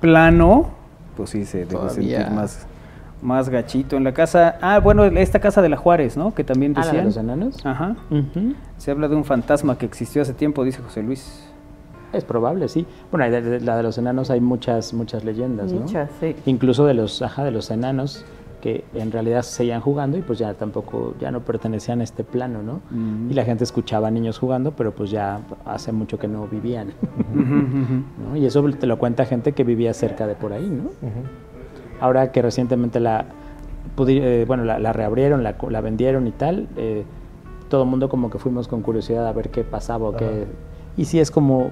plano, 0.00 0.70
pues 1.16 1.30
sí 1.30 1.44
se 1.44 1.58
debe 1.58 1.72
Todavía. 1.72 2.18
sentir 2.20 2.34
más, 2.36 2.66
más 3.22 3.48
gachito. 3.48 3.96
En 3.96 4.04
la 4.04 4.12
casa, 4.12 4.58
ah, 4.62 4.78
bueno, 4.80 5.04
esta 5.04 5.38
casa 5.40 5.62
de 5.62 5.68
la 5.68 5.76
Juárez, 5.76 6.16
¿no? 6.16 6.34
Que 6.34 6.44
también 6.44 6.72
Ah, 6.76 6.80
¿la 6.80 6.86
de 6.86 6.92
decían. 6.92 7.04
los 7.06 7.16
enanos? 7.16 7.66
Ajá. 7.66 7.96
Se 8.78 8.90
habla 8.90 9.08
de 9.08 9.16
un 9.16 9.24
fantasma 9.24 9.76
que 9.78 9.86
existió 9.86 10.22
hace 10.22 10.32
tiempo, 10.34 10.64
dice 10.64 10.80
José 10.82 11.02
Luis. 11.02 11.46
Es 12.12 12.24
probable, 12.24 12.68
sí. 12.68 12.86
Bueno, 13.12 13.24
hay 13.24 13.30
de- 13.30 13.40
de- 13.42 13.60
la 13.60 13.76
de 13.76 13.84
los 13.84 13.96
enanos 13.96 14.30
hay 14.30 14.40
muchas 14.40 14.92
muchas 14.94 15.22
leyendas, 15.24 15.72
¿no? 15.72 15.82
Muchas, 15.82 16.10
sí. 16.18 16.34
Incluso 16.46 16.84
de 16.84 16.94
los, 16.94 17.22
ajá, 17.22 17.44
de 17.44 17.52
los 17.52 17.70
enanos 17.70 18.24
que 18.60 18.84
en 18.94 19.10
realidad 19.10 19.42
seguían 19.42 19.80
jugando 19.80 20.18
y 20.18 20.22
pues 20.22 20.38
ya 20.38 20.54
tampoco, 20.54 21.14
ya 21.20 21.30
no 21.30 21.40
pertenecían 21.40 22.00
a 22.00 22.04
este 22.04 22.24
plano, 22.24 22.62
¿no? 22.62 22.80
Mm. 22.90 23.30
Y 23.30 23.34
la 23.34 23.44
gente 23.44 23.64
escuchaba 23.64 24.08
a 24.08 24.10
niños 24.10 24.38
jugando, 24.38 24.72
pero 24.72 24.94
pues 24.94 25.10
ya 25.10 25.40
hace 25.64 25.92
mucho 25.92 26.18
que 26.18 26.28
no 26.28 26.46
vivían. 26.46 26.92
¿no? 27.34 28.36
Y 28.36 28.46
eso 28.46 28.62
te 28.78 28.86
lo 28.86 28.98
cuenta 28.98 29.24
gente 29.24 29.52
que 29.52 29.64
vivía 29.64 29.92
cerca 29.94 30.26
de 30.26 30.34
por 30.34 30.52
ahí, 30.52 30.68
¿no? 30.68 30.90
Ahora 32.00 32.32
que 32.32 32.42
recientemente 32.42 33.00
la, 33.00 33.26
eh, 34.08 34.44
bueno, 34.46 34.64
la, 34.64 34.78
la 34.78 34.92
reabrieron, 34.92 35.42
la, 35.42 35.56
la 35.68 35.80
vendieron 35.80 36.26
y 36.26 36.32
tal, 36.32 36.68
eh, 36.76 37.04
todo 37.68 37.84
el 37.84 37.88
mundo 37.88 38.08
como 38.08 38.30
que 38.30 38.38
fuimos 38.38 38.68
con 38.68 38.82
curiosidad 38.82 39.26
a 39.26 39.32
ver 39.32 39.50
qué 39.50 39.64
pasaba 39.64 40.08
o 40.08 40.16
qué... 40.16 40.46
Y 40.96 41.04
sí 41.04 41.20
es 41.20 41.30
como 41.30 41.70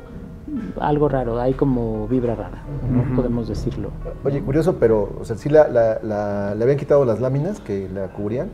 algo 0.80 1.08
raro, 1.08 1.40
hay 1.40 1.54
como 1.54 2.06
vibra 2.08 2.34
rara, 2.34 2.62
¿no? 2.90 3.16
podemos 3.16 3.48
decirlo. 3.48 3.90
Oye, 4.24 4.40
curioso, 4.42 4.76
pero, 4.80 5.10
o 5.20 5.24
sea, 5.24 5.36
sí 5.36 5.48
la, 5.48 5.68
la- 5.68 5.98
la- 6.02 6.54
le 6.54 6.62
habían 6.64 6.78
quitado 6.78 7.04
las 7.04 7.20
láminas 7.20 7.60
que 7.60 7.88
la 7.92 8.08
cubrían, 8.08 8.48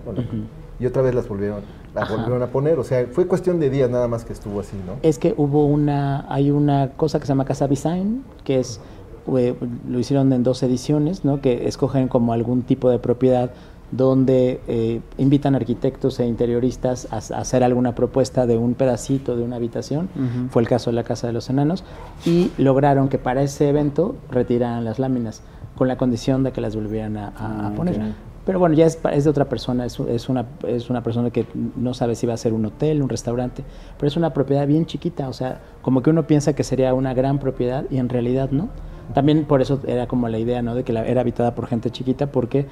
y 0.81 0.87
otra 0.87 1.03
vez 1.03 1.15
las 1.15 1.29
volvieron, 1.29 1.61
la 1.95 2.03
Ajá. 2.03 2.15
volvieron 2.17 2.43
a 2.43 2.49
poner, 2.49 2.79
o 2.79 2.85
sea, 2.85 3.07
fue 3.11 3.27
cuestión 3.27 3.61
de 3.61 3.71
días 3.71 3.89
nada 3.91 4.09
más 4.09 4.25
que 4.25 4.33
estuvo 4.33 4.61
así, 4.61 4.77
¿no? 4.87 4.95
Es 5.03 5.19
que 5.19 5.35
hubo 5.37 5.67
una, 5.67 6.27
hay 6.33 6.51
una 6.51 6.91
cosa 6.97 7.21
que 7.21 7.27
se 7.27 7.31
llama 7.31 7.45
Casa 7.45 7.69
Design, 7.69 8.25
que 8.45 8.59
es, 8.61 8.81
lo 9.27 9.99
hicieron 9.99 10.33
en 10.33 10.43
dos 10.43 10.63
ediciones, 10.63 11.25
¿no? 11.25 11.41
Que 11.41 11.67
escogen 11.69 12.09
como 12.09 12.33
algún 12.33 12.63
tipo 12.63 12.91
de 12.91 12.99
propiedad 12.99 13.51
donde 13.97 14.61
eh, 14.67 15.01
invitan 15.19 15.55
arquitectos 15.55 16.19
e 16.21 16.27
interioristas 16.27 17.07
a, 17.13 17.17
a 17.17 17.41
hacer 17.41 17.63
alguna 17.63 17.95
propuesta 17.95 18.47
de 18.47 18.57
un 18.57 18.75
pedacito 18.75 19.37
de 19.37 19.43
una 19.45 19.57
habitación. 19.57 20.09
Fue 20.51 20.63
el 20.63 20.69
caso 20.69 20.91
de 20.91 20.97
la 20.97 21.05
Casa 21.05 21.27
de 21.29 21.33
los 21.33 21.49
Enanos. 21.51 21.85
Y 22.27 22.51
lograron 22.59 23.09
que 23.09 23.19
para 23.19 23.43
ese 23.43 23.69
evento 23.69 24.17
retiraran 24.31 24.85
las 24.85 24.99
láminas, 24.99 25.43
con 25.77 25.87
la 25.89 25.97
condición 25.97 26.43
de 26.43 26.53
que 26.53 26.61
las 26.61 26.75
volvieran 26.75 27.17
a, 27.17 27.29
a- 27.29 27.29
a 27.29 27.67
Ah, 27.69 27.73
poner. 27.75 28.01
Pero 28.45 28.59
bueno, 28.59 28.75
ya 28.75 28.85
es, 28.85 29.01
de 29.03 29.31
otra 29.31 29.47
persona, 29.47 29.87
es 29.87 30.29
una, 30.29 30.45
es 30.69 30.91
una 30.91 31.03
persona 31.03 31.31
que 31.31 31.47
no 31.77 31.95
sabe 31.95 32.15
si 32.15 32.27
va 32.27 32.35
a 32.35 32.37
ser 32.37 32.53
un 32.53 32.67
hotel, 32.67 33.01
un 33.01 33.09
restaurante, 33.09 33.65
pero 33.97 34.07
es 34.09 34.17
una 34.19 34.35
propiedad 34.35 34.67
bien 34.67 34.85
chiquita, 34.85 35.29
o 35.31 35.33
sea, 35.33 35.61
como 35.81 36.03
que 36.03 36.11
uno 36.11 36.27
piensa 36.27 36.53
que 36.55 36.63
sería 36.63 36.93
una 36.93 37.15
gran 37.15 37.39
propiedad 37.39 37.85
y 37.91 37.97
en 37.97 38.09
realidad 38.11 38.51
no. 38.51 38.69
También 39.15 39.45
por 39.45 39.63
eso 39.63 39.81
era 39.87 40.07
como 40.09 40.29
la 40.29 40.39
idea, 40.39 40.61
¿no? 40.63 40.75
De 40.75 40.83
que 40.83 40.93
la, 40.93 41.07
era 41.07 41.23
habitada 41.23 41.55
por 41.55 41.67
gente 41.69 41.91
chiquita 41.91 42.27
porque 42.27 42.67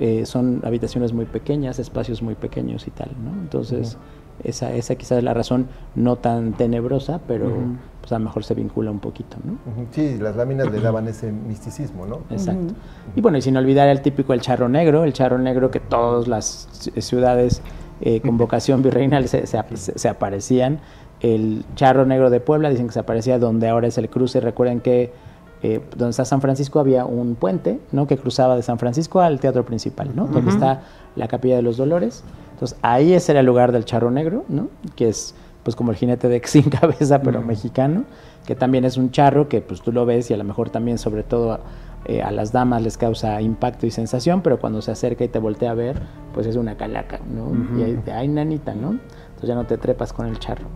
eh, 0.00 0.26
son 0.26 0.60
habitaciones 0.64 1.12
muy 1.12 1.24
pequeñas, 1.24 1.78
espacios 1.78 2.22
muy 2.22 2.34
pequeños 2.34 2.86
y 2.86 2.90
tal, 2.90 3.10
¿no? 3.24 3.30
Entonces, 3.42 3.96
esa, 4.44 4.72
esa 4.74 4.94
quizás 4.96 5.18
es 5.18 5.24
la 5.24 5.32
razón 5.32 5.66
no 5.94 6.16
tan 6.16 6.52
tenebrosa, 6.52 7.20
pero 7.26 7.50
pues 8.00 8.12
a 8.12 8.18
lo 8.18 8.26
mejor 8.26 8.44
se 8.44 8.54
vincula 8.54 8.90
un 8.90 9.00
poquito, 9.00 9.38
¿no? 9.44 9.56
Sí, 9.90 10.18
las 10.20 10.36
láminas 10.36 10.70
le 10.70 10.80
daban 10.80 11.08
ese 11.08 11.32
misticismo, 11.32 12.06
¿no? 12.06 12.20
Exacto. 12.30 12.74
Y 13.16 13.20
bueno, 13.22 13.38
y 13.38 13.42
sin 13.42 13.56
olvidar 13.56 13.88
el 13.88 14.02
típico 14.02 14.32
el 14.34 14.40
charro 14.42 14.68
negro, 14.68 15.04
el 15.04 15.12
charro 15.14 15.38
negro 15.38 15.70
que 15.70 15.80
todas 15.80 16.28
las 16.28 16.68
ci- 16.72 17.00
ciudades 17.00 17.62
eh, 18.02 18.20
con 18.20 18.36
vocación 18.38 18.82
virreinal 18.82 19.26
se, 19.28 19.46
se 19.46 19.58
se- 19.76 19.98
se 19.98 20.08
aparecían. 20.08 20.80
El 21.20 21.64
charro 21.74 22.04
negro 22.04 22.28
de 22.28 22.40
Puebla 22.40 22.68
dicen 22.68 22.88
que 22.88 22.92
se 22.92 23.00
aparecía 23.00 23.38
donde 23.38 23.68
ahora 23.68 23.86
es 23.88 23.96
el 23.96 24.10
cruce. 24.10 24.38
Recuerden 24.40 24.80
que 24.80 25.12
eh, 25.62 25.80
donde 25.96 26.10
está 26.10 26.24
San 26.24 26.40
Francisco 26.40 26.80
había 26.80 27.04
un 27.04 27.34
puente, 27.34 27.80
¿no? 27.92 28.06
Que 28.06 28.16
cruzaba 28.18 28.56
de 28.56 28.62
San 28.62 28.78
Francisco 28.78 29.20
al 29.20 29.40
teatro 29.40 29.64
principal, 29.64 30.10
¿no? 30.14 30.24
Donde 30.24 30.40
Ujú. 30.40 30.50
está 30.50 30.82
la 31.16 31.28
Capilla 31.28 31.56
de 31.56 31.62
los 31.62 31.76
Dolores. 31.76 32.24
Entonces 32.52 32.78
ahí 32.82 33.12
ese 33.12 33.32
era 33.32 33.40
el 33.40 33.46
lugar 33.46 33.72
del 33.72 33.84
charro 33.84 34.10
negro, 34.10 34.44
¿no? 34.48 34.68
Que 34.94 35.08
es 35.08 35.34
pues 35.62 35.74
como 35.74 35.90
el 35.90 35.96
jinete 35.96 36.28
de 36.28 36.40
sin 36.44 36.64
cabeza, 36.70 37.22
pero 37.22 37.42
mexicano, 37.42 38.04
que 38.46 38.54
también 38.54 38.84
es 38.84 38.96
un 38.96 39.10
charro 39.10 39.48
que 39.48 39.60
pues 39.60 39.82
tú 39.82 39.92
lo 39.92 40.06
ves 40.06 40.30
y 40.30 40.34
a 40.34 40.36
lo 40.36 40.44
mejor 40.44 40.70
también 40.70 40.98
sobre 40.98 41.24
todo 41.24 41.58
eh, 42.04 42.22
a 42.22 42.30
las 42.30 42.52
damas 42.52 42.82
les 42.82 42.96
causa 42.96 43.40
impacto 43.40 43.84
y 43.84 43.90
sensación, 43.90 44.42
pero 44.42 44.60
cuando 44.60 44.80
se 44.80 44.92
acerca 44.92 45.24
y 45.24 45.28
te 45.28 45.40
voltea 45.40 45.72
a 45.72 45.74
ver, 45.74 46.00
pues 46.34 46.46
es 46.46 46.54
una 46.54 46.76
calaca, 46.76 47.18
¿no? 47.34 47.46
Ujú. 47.46 47.80
Y 47.80 47.82
ahí, 47.82 47.98
ay, 48.14 48.28
nanita, 48.28 48.74
¿no? 48.74 48.90
Entonces 48.90 49.48
ya 49.48 49.54
no 49.56 49.66
te 49.66 49.76
trepas 49.76 50.12
con 50.12 50.26
el 50.26 50.38
charro. 50.38 50.66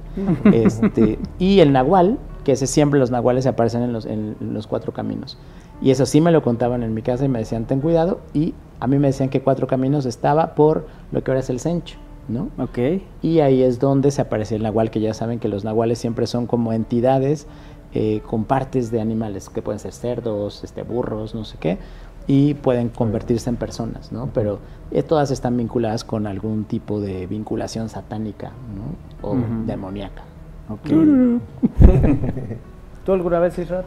este, 0.52 1.18
y 1.38 1.60
el 1.60 1.72
nahual, 1.72 2.18
que 2.44 2.52
ese 2.52 2.66
siempre 2.66 2.98
los 3.00 3.10
nahuales 3.10 3.44
se 3.44 3.50
aparecen 3.50 3.82
en 3.82 3.92
los, 3.92 4.06
en 4.06 4.36
los 4.40 4.66
cuatro 4.66 4.92
caminos. 4.92 5.38
Y 5.82 5.90
eso 5.90 6.04
sí 6.06 6.20
me 6.20 6.30
lo 6.30 6.42
contaban 6.42 6.82
en 6.82 6.92
mi 6.92 7.02
casa 7.02 7.24
y 7.24 7.28
me 7.28 7.38
decían, 7.38 7.64
ten 7.64 7.80
cuidado. 7.80 8.20
Y 8.34 8.54
a 8.80 8.86
mí 8.86 8.98
me 8.98 9.08
decían 9.08 9.28
que 9.30 9.40
cuatro 9.42 9.66
caminos 9.66 10.06
estaba 10.06 10.54
por 10.54 10.86
lo 11.10 11.22
que 11.22 11.30
ahora 11.30 11.40
es 11.40 11.50
el 11.50 11.60
cencho, 11.60 11.96
¿no? 12.28 12.48
Ok. 12.62 13.02
Y 13.22 13.40
ahí 13.40 13.62
es 13.62 13.78
donde 13.78 14.10
se 14.10 14.20
aparece 14.20 14.56
el 14.56 14.62
nahual, 14.62 14.90
que 14.90 15.00
ya 15.00 15.14
saben 15.14 15.38
que 15.38 15.48
los 15.48 15.64
nahuales 15.64 15.98
siempre 15.98 16.26
son 16.26 16.46
como 16.46 16.72
entidades 16.72 17.46
eh, 17.94 18.20
con 18.26 18.44
partes 18.44 18.90
de 18.90 19.00
animales, 19.00 19.48
que 19.48 19.62
pueden 19.62 19.78
ser 19.78 19.92
cerdos, 19.92 20.62
este, 20.62 20.82
burros, 20.82 21.34
no 21.34 21.44
sé 21.44 21.56
qué, 21.58 21.78
y 22.26 22.54
pueden 22.54 22.90
convertirse 22.90 23.50
en 23.50 23.56
personas, 23.56 24.12
¿no? 24.12 24.28
Pero 24.32 24.60
eh, 24.92 25.02
todas 25.02 25.30
están 25.30 25.56
vinculadas 25.56 26.04
con 26.04 26.26
algún 26.26 26.64
tipo 26.64 27.00
de 27.00 27.26
vinculación 27.26 27.88
satánica, 27.88 28.52
¿no? 28.76 29.28
O 29.28 29.32
Ujú. 29.32 29.66
demoníaca. 29.66 30.22
Ok. 30.70 30.88
¿Tú 33.04 33.12
alguna 33.12 33.40
vez, 33.40 33.58
Isra? 33.58 33.82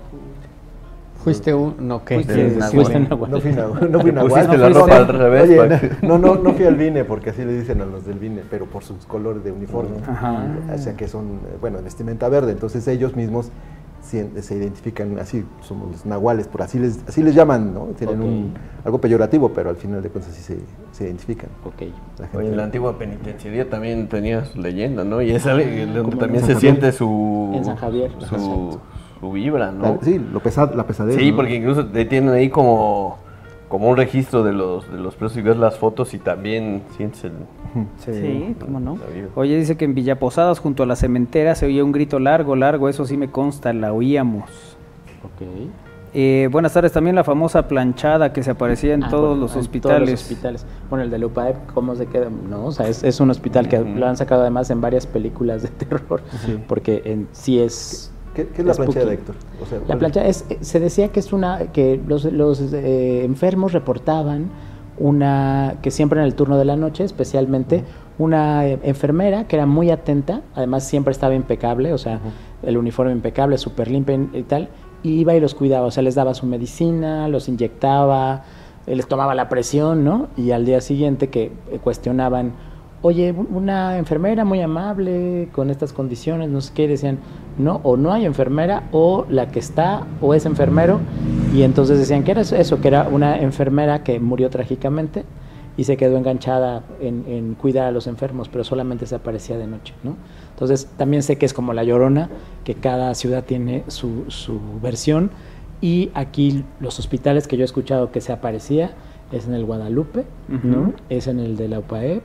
Fuiste 1.23 1.53
un. 1.53 1.76
No, 1.88 2.03
¿qué? 2.03 2.15
Fuiste- 2.15 2.49
fuiste. 2.72 2.99
No 2.99 3.39
fui 3.39 3.51
nahual. 3.53 3.91
No 3.91 3.99
fui 4.01 4.11
No 4.11 4.27
la 4.27 4.30
fui 4.30 4.73
ropa 4.73 4.97
al 4.97 5.07
revés, 5.07 5.49
Oye, 5.60 5.91
no, 6.01 6.18
no, 6.18 6.35
no 6.35 6.53
fui 6.53 6.65
al 6.65 6.76
vine, 6.76 7.05
porque 7.05 7.30
así 7.30 7.45
le 7.45 7.57
dicen 7.57 7.81
a 7.81 7.85
los 7.85 8.05
del 8.05 8.19
vine, 8.19 8.41
pero 8.49 8.65
por 8.65 8.84
sus 8.84 9.05
colores 9.05 9.41
de 9.43 9.51
uniforme. 9.53 9.97
Ajá. 10.05 10.43
O 10.73 10.77
sea 10.77 10.95
que 10.97 11.07
son, 11.07 11.26
eh, 11.26 11.57
bueno, 11.61 11.80
vestimenta 11.81 12.27
verde. 12.27 12.51
Entonces 12.51 12.85
ellos 12.89 13.15
mismos 13.15 13.51
se 14.41 14.56
identifican 14.56 15.18
así, 15.19 15.44
somos 15.61 15.91
los 15.91 16.06
nahuales, 16.06 16.48
por 16.48 16.61
así 16.61 16.80
les, 16.80 16.99
así 17.07 17.23
les 17.23 17.34
llaman, 17.35 17.73
¿no? 17.73 17.85
Tienen 17.98 18.22
un, 18.22 18.53
algo 18.85 18.99
peyorativo, 18.99 19.49
pero 19.49 19.69
al 19.69 19.76
final 19.77 20.02
de 20.02 20.10
cuentas 20.10 20.34
así 20.34 20.41
se, 20.44 20.57
se 20.91 21.06
identifican. 21.06 21.49
Ok. 21.65 21.81
La 22.19 22.26
gente- 22.27 22.38
Oye, 22.38 22.49
en 22.49 22.57
la 22.57 22.64
antigua 22.65 22.98
penitenciaría 22.98 23.69
también 23.69 24.07
tenía 24.07 24.45
su 24.45 24.60
leyenda, 24.61 25.03
¿no? 25.03 25.22
Y 25.22 25.31
es 25.31 25.45
algo 25.48 25.64
donde 25.94 26.18
también 26.18 26.44
se 26.45 26.56
siente 26.56 26.91
su, 26.91 27.52
En 27.56 27.65
San 27.65 27.76
Javier. 27.77 28.11
su, 28.30 28.80
su 29.19 29.31
vibra, 29.31 29.72
¿no? 29.72 29.84
la- 29.84 29.99
sí, 30.02 30.19
lo 30.19 30.40
pesad, 30.41 30.73
la 30.76 30.85
pesadez. 30.85 31.15
Sí, 31.15 31.31
¿no? 31.31 31.38
porque 31.38 31.56
incluso 31.56 31.85
te 31.88 32.06
tienen 32.06 32.30
ahí 32.31 32.49
como, 32.49 33.18
como 33.73 33.89
un 33.89 33.97
registro 33.97 34.43
de 34.43 34.53
los, 34.53 34.87
de 34.91 34.99
los 34.99 35.15
presos 35.15 35.35
y 35.35 35.41
ves 35.41 35.57
las 35.57 35.79
fotos 35.79 36.13
y 36.13 36.19
también 36.19 36.83
sientes 36.95 37.23
el... 37.23 37.31
Sí, 37.97 38.55
cómo 38.59 38.79
no. 38.79 38.99
Oye, 39.33 39.57
dice 39.57 39.77
que 39.77 39.85
en 39.85 39.95
Villaposadas, 39.95 40.59
junto 40.59 40.83
a 40.83 40.85
la 40.85 40.95
cementera, 40.95 41.55
se 41.55 41.65
oía 41.65 41.83
un 41.83 41.91
grito 41.91 42.19
largo, 42.19 42.55
largo, 42.55 42.87
eso 42.87 43.03
sí 43.07 43.17
me 43.17 43.31
consta, 43.31 43.73
la 43.73 43.91
oíamos. 43.91 44.77
Ok. 45.23 45.47
Eh, 46.13 46.49
buenas 46.51 46.73
tardes, 46.73 46.91
también 46.91 47.15
la 47.15 47.23
famosa 47.23 47.67
planchada 47.67 48.31
que 48.31 48.43
se 48.43 48.51
aparecía 48.51 48.93
en 48.93 49.05
Ah, 49.05 49.09
todos 49.09 49.29
bueno, 49.29 49.41
los 49.41 49.53
en 49.55 49.61
hospitales. 49.61 49.97
Todos 49.97 50.11
los 50.11 50.21
hospitales. 50.21 50.65
Bueno, 50.91 51.05
el 51.05 51.09
de 51.09 51.17
Lupaep, 51.17 51.73
¿cómo 51.73 51.95
se 51.95 52.05
queda? 52.05 52.27
No, 52.29 52.67
o 52.67 52.71
sea, 52.71 52.87
es, 52.87 53.03
es 53.03 53.19
un 53.21 53.31
hospital 53.31 53.67
que 53.69 53.79
lo 53.79 54.05
han 54.05 54.17
sacado 54.17 54.41
además 54.41 54.69
en 54.69 54.81
varias 54.81 55.07
películas 55.07 55.63
de 55.63 55.69
terror, 55.69 56.21
porque 56.67 57.01
en 57.05 57.27
sí 57.31 57.59
es... 57.59 58.12
¿Qué, 58.34 58.47
qué 58.47 58.61
es 58.61 58.68
la 58.68 58.73
plancha 58.73 59.05
de 59.05 59.14
Héctor? 59.14 59.35
O 59.61 59.65
sea, 59.65 59.80
La 59.80 59.85
¿cuál- 59.85 59.97
plancha 59.99 60.26
es, 60.26 60.45
eh, 60.49 60.57
se 60.61 60.80
decía 60.80 61.10
que 61.10 61.19
es 61.19 61.31
una, 61.34 61.72
que 61.72 62.01
los, 62.07 62.26
los 62.26 62.60
eh, 62.73 63.23
enfermos 63.23 63.73
reportaban 63.73 64.49
una, 64.97 65.76
que 65.81 65.91
siempre 65.91 66.19
en 66.19 66.26
el 66.26 66.35
turno 66.35 66.57
de 66.57 66.65
la 66.65 66.76
noche, 66.76 67.03
especialmente, 67.03 67.84
una 68.19 68.68
eh, 68.68 68.80
enfermera 68.84 69.47
que 69.47 69.55
era 69.55 69.65
muy 69.65 69.89
atenta, 69.89 70.41
además 70.55 70.84
siempre 70.88 71.11
estaba 71.11 71.34
impecable, 71.34 71.93
o 71.93 71.97
sea, 71.97 72.19
el 72.61 72.77
uniforme 72.77 73.11
impecable, 73.11 73.57
súper 73.57 73.89
limpio 73.89 74.30
y 74.34 74.43
tal, 74.43 74.69
y 75.01 75.19
iba 75.19 75.34
y 75.35 75.39
los 75.39 75.55
cuidaba, 75.55 75.88
o 75.88 75.91
sea, 75.91 76.03
les 76.03 76.15
daba 76.15 76.34
su 76.34 76.45
medicina, 76.45 77.27
los 77.27 77.49
inyectaba, 77.49 78.43
les 78.85 79.07
tomaba 79.07 79.34
la 79.35 79.49
presión, 79.49 80.03
¿no? 80.03 80.27
Y 80.38 80.51
al 80.51 80.65
día 80.65 80.80
siguiente 80.81 81.30
que 81.30 81.51
cuestionaban, 81.84 82.53
oye, 83.03 83.31
una 83.31 83.97
enfermera 83.99 84.45
muy 84.45 84.61
amable 84.61 85.49
con 85.51 85.69
estas 85.69 85.93
condiciones, 85.93 86.49
no 86.49 86.61
sé 86.61 86.71
qué, 86.73 86.88
decían, 86.88 87.19
no, 87.59 87.81
o 87.84 87.97
no 87.97 88.11
hay 88.13 88.25
enfermera, 88.25 88.84
o 88.91 89.25
la 89.30 89.51
que 89.51 89.59
está, 89.59 90.07
o 90.21 90.34
es 90.34 90.45
enfermero, 90.47 90.99
y 91.53 91.61
entonces 91.61 91.99
decían 91.99 92.23
que 92.23 92.31
era 92.31 92.41
eso- 92.41 92.81
que 92.81 92.88
era 92.88 93.07
una 93.11 93.38
enfermera 93.38 94.03
que 94.03 94.19
murió 94.19 94.49
trágicamente 94.49 95.25
y 95.75 95.84
se 95.84 95.97
quedó 95.97 96.17
enganchada 96.17 96.84
en, 97.01 97.25
en 97.27 97.55
cuidar 97.55 97.88
a 97.88 97.91
los 97.91 98.07
enfermos, 98.07 98.47
pero 98.47 98.63
solamente 98.63 99.05
se 99.05 99.15
aparecía 99.15 99.57
de 99.57 99.67
noche, 99.67 99.93
¿no? 100.03 100.15
Entonces 100.51 100.88
también 100.97 101.23
sé 101.23 101.38
que 101.38 101.45
es 101.45 101.53
como 101.53 101.73
la 101.73 101.84
llorona, 101.84 102.30
que 102.63 102.73
cada 102.75 103.13
ciudad 103.15 103.43
tiene 103.43 103.84
su, 103.88 104.23
su 104.30 104.59
versión, 104.81 105.30
y 105.81 106.09
aquí 106.13 106.63
los 106.80 106.97
hospitales 106.99 107.47
que 107.47 107.57
yo 107.57 107.63
he 107.63 107.65
escuchado 107.65 108.11
que 108.11 108.21
se 108.21 108.31
aparecía 108.31 108.91
es 109.34 109.47
en 109.47 109.53
el 109.53 109.65
Guadalupe, 109.65 110.26
¿no? 110.47 110.93
Es 111.10 111.27
en 111.27 111.39
el 111.39 111.57
de 111.57 111.68
la 111.68 111.80
UPAEP, 111.80 112.22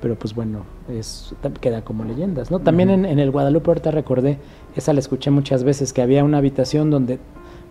pero 0.00 0.14
pues 0.16 0.34
bueno, 0.34 0.60
es, 0.88 1.34
queda 1.60 1.82
como 1.82 2.04
leyendas, 2.04 2.50
¿no? 2.50 2.60
También 2.60 2.90
en, 2.90 3.04
en 3.04 3.18
el 3.18 3.30
Guadalupe 3.30 3.70
ahorita 3.70 3.90
recordé, 3.90 4.38
esa 4.76 4.92
la 4.92 5.00
escuché 5.00 5.30
muchas 5.30 5.64
veces, 5.64 5.92
que 5.92 6.02
había 6.02 6.24
una 6.24 6.38
habitación 6.38 6.90
donde 6.90 7.18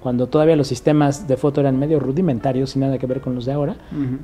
cuando 0.06 0.28
todavía 0.28 0.56
los 0.56 0.68
sistemas 0.68 1.28
de 1.28 1.36
foto 1.36 1.62
eran 1.62 1.80
medio 1.80 2.00
rudimentarios, 2.00 2.72
sin 2.72 2.82
nada 2.82 3.00
que 3.00 3.08
ver 3.08 3.22
con 3.22 3.34
los 3.34 3.46
de 3.46 3.54
ahora, 3.54 3.76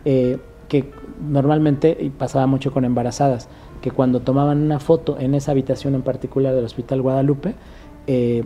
eh, 0.05 0.37
que 0.67 0.91
normalmente, 1.27 1.97
y 1.99 2.11
pasaba 2.11 2.45
mucho 2.45 2.71
con 2.71 2.85
embarazadas, 2.85 3.49
que 3.81 3.89
cuando 3.89 4.19
tomaban 4.19 4.61
una 4.61 4.79
foto 4.79 5.17
en 5.19 5.33
esa 5.33 5.51
habitación 5.51 5.95
en 5.95 6.03
particular 6.03 6.53
del 6.53 6.65
Hospital 6.65 7.01
Guadalupe, 7.01 7.55
eh, 8.05 8.43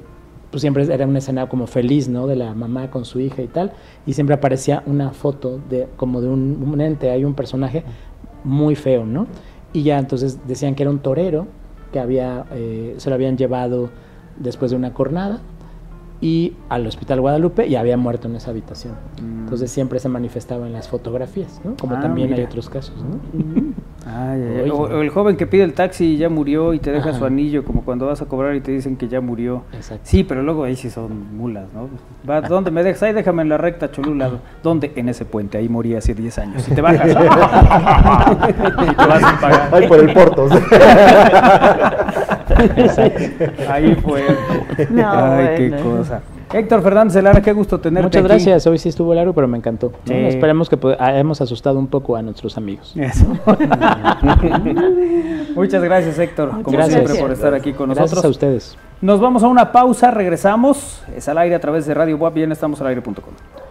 pues 0.51 0.61
siempre 0.61 0.84
era 0.84 1.05
una 1.05 1.19
escena 1.19 1.47
como 1.47 1.67
feliz, 1.67 2.07
¿no? 2.07 2.27
De 2.27 2.35
la 2.35 2.53
mamá 2.53 2.89
con 2.89 3.05
su 3.05 3.19
hija 3.19 3.41
y 3.41 3.47
tal, 3.47 3.72
y 4.05 4.13
siempre 4.13 4.35
aparecía 4.35 4.84
una 4.85 5.11
foto 5.11 5.59
de 5.69 5.88
como 5.97 6.22
de 6.22 6.30
un, 6.30 6.67
un 6.72 6.81
ente, 6.81 7.09
hay 7.09 7.26
un 7.26 7.34
personaje 7.34 7.84
muy 8.43 8.76
feo, 8.76 9.05
¿no? 9.05 9.27
Y 9.73 9.84
ya 9.84 9.99
entonces 9.99 10.39
decían 10.47 10.76
que 10.76 10.84
era 10.84 10.89
un 10.89 10.99
torero, 10.99 11.47
que 11.91 11.99
había, 11.99 12.45
eh, 12.53 12.95
se 12.97 13.09
lo 13.09 13.15
habían 13.15 13.38
llevado 13.38 13.89
después 14.38 14.72
de 14.72 14.77
una 14.77 14.93
cornada, 14.93 15.39
y 16.26 16.53
al 16.69 16.88
Hospital 16.88 17.22
Guadalupe 17.22 17.68
y 17.68 17.76
había 17.76 17.97
muerto 17.97 18.27
en 18.27 18.35
esa 18.35 18.49
habitación. 18.49 18.95
Entonces 19.19 19.69
siempre 19.69 19.99
se 19.99 20.10
manifestaba 20.10 20.65
en 20.65 20.73
las 20.73 20.88
fotografías, 20.89 21.61
¿no? 21.64 21.76
Como 21.77 21.97
Ah, 21.97 21.99
también 21.99 22.34
hay 22.34 22.41
otros 22.41 22.68
casos, 22.68 22.95
¿no? 23.03 23.19
Ay, 24.07 24.39
ay, 24.39 24.53
ay. 24.57 24.61
Oye. 24.61 24.72
O, 24.72 24.77
o 24.81 25.02
el 25.02 25.10
joven 25.10 25.35
que 25.35 25.47
pide 25.47 25.64
el 25.64 25.73
taxi 25.73 26.14
y 26.14 26.18
ya 26.18 26.30
murió 26.30 26.73
y 26.76 26.80
te 26.80 26.91
deja 26.91 27.10
Ajá. 27.10 27.18
su 27.19 27.26
anillo, 27.26 27.64
como 27.65 27.81
cuando 27.84 28.06
vas 28.06 28.22
a 28.22 28.26
cobrar 28.27 28.53
y 28.56 28.61
te 28.61 28.72
dicen 28.72 28.97
que 28.97 29.07
ya 29.07 29.19
murió. 29.19 29.64
Exacto. 29.73 30.03
Sí, 30.03 30.23
pero 30.23 30.43
luego 30.43 30.64
ahí 30.64 30.76
sí 30.76 30.91
son 30.91 31.35
mulas, 31.35 31.65
¿no? 31.73 31.89
Va, 32.30 32.41
¿Dónde 32.41 32.69
me 32.69 32.84
dejas? 32.84 33.02
Ahí 33.03 33.14
déjame 33.14 33.41
en 33.41 33.49
la 33.49 33.57
recta, 33.57 33.89
Cholula. 33.91 34.30
¿Dónde? 34.61 34.91
En 34.95 35.10
ese 35.10 35.26
puente, 35.26 35.57
ahí 35.57 35.68
morí 35.69 35.95
hace 35.95 36.14
10 36.14 36.38
años. 36.38 36.68
Y 36.69 36.76
te 36.76 36.81
bajas. 36.81 37.07
y 37.10 38.95
te 38.95 39.06
vas 39.07 39.23
a 39.23 39.39
pagar. 39.41 39.69
Ay, 39.72 39.88
por 39.88 39.99
el 39.99 40.14
Portos. 40.14 40.52
Ahí 43.69 43.95
fue. 43.95 44.23
No, 44.89 45.10
Ay, 45.11 45.56
qué 45.57 45.72
cosa. 45.81 46.15
Héctor 46.57 46.82
Fernández 46.82 47.14
de 47.14 47.22
Lara, 47.22 47.41
qué 47.41 47.52
gusto 47.52 47.80
tenerte 47.80 48.07
Muchas 48.07 48.19
aquí. 48.22 48.27
gracias, 48.30 48.68
hoy 48.68 48.77
sí 48.77 48.90
estuvo 48.90 49.14
largo, 49.14 49.34
pero 49.34 49.48
me 49.48 49.57
encantó. 49.57 49.91
Esperemos 50.10 50.69
que 50.69 50.77
po- 50.77 50.91
hemos 50.94 51.41
asustado 51.41 51.77
un 51.77 51.88
poco 51.88 52.15
a 52.15 52.22
nuestros 52.22 52.57
amigos. 52.57 52.94
Eso. 52.95 53.26
Muchas 55.56 55.84
gracias, 55.84 56.18
Héctor, 56.19 56.49
como 56.64 56.77
Gracias. 56.77 56.99
siempre, 57.02 57.22
por 57.22 57.32
estar 57.32 57.53
aquí 57.53 57.73
con 57.73 57.88
Gracias 57.88 58.11
nosotros. 58.11 58.26
a 58.26 58.30
ustedes. 58.30 58.77
Nos 59.02 59.19
vamos 59.19 59.44
a 59.44 59.48
una 59.48 59.72
pausa, 59.72 60.11
regresamos. 60.11 61.02
Es 61.15 61.27
al 61.27 61.38
aire 61.40 61.56
a 61.56 61.60
través 61.60 61.86
de 61.86 61.94
Radio 61.94 62.18
WAP 62.18 62.38
y 62.38 62.44
en 62.44 62.52
estamosalaire.com. 62.53 63.14
El 63.15 63.65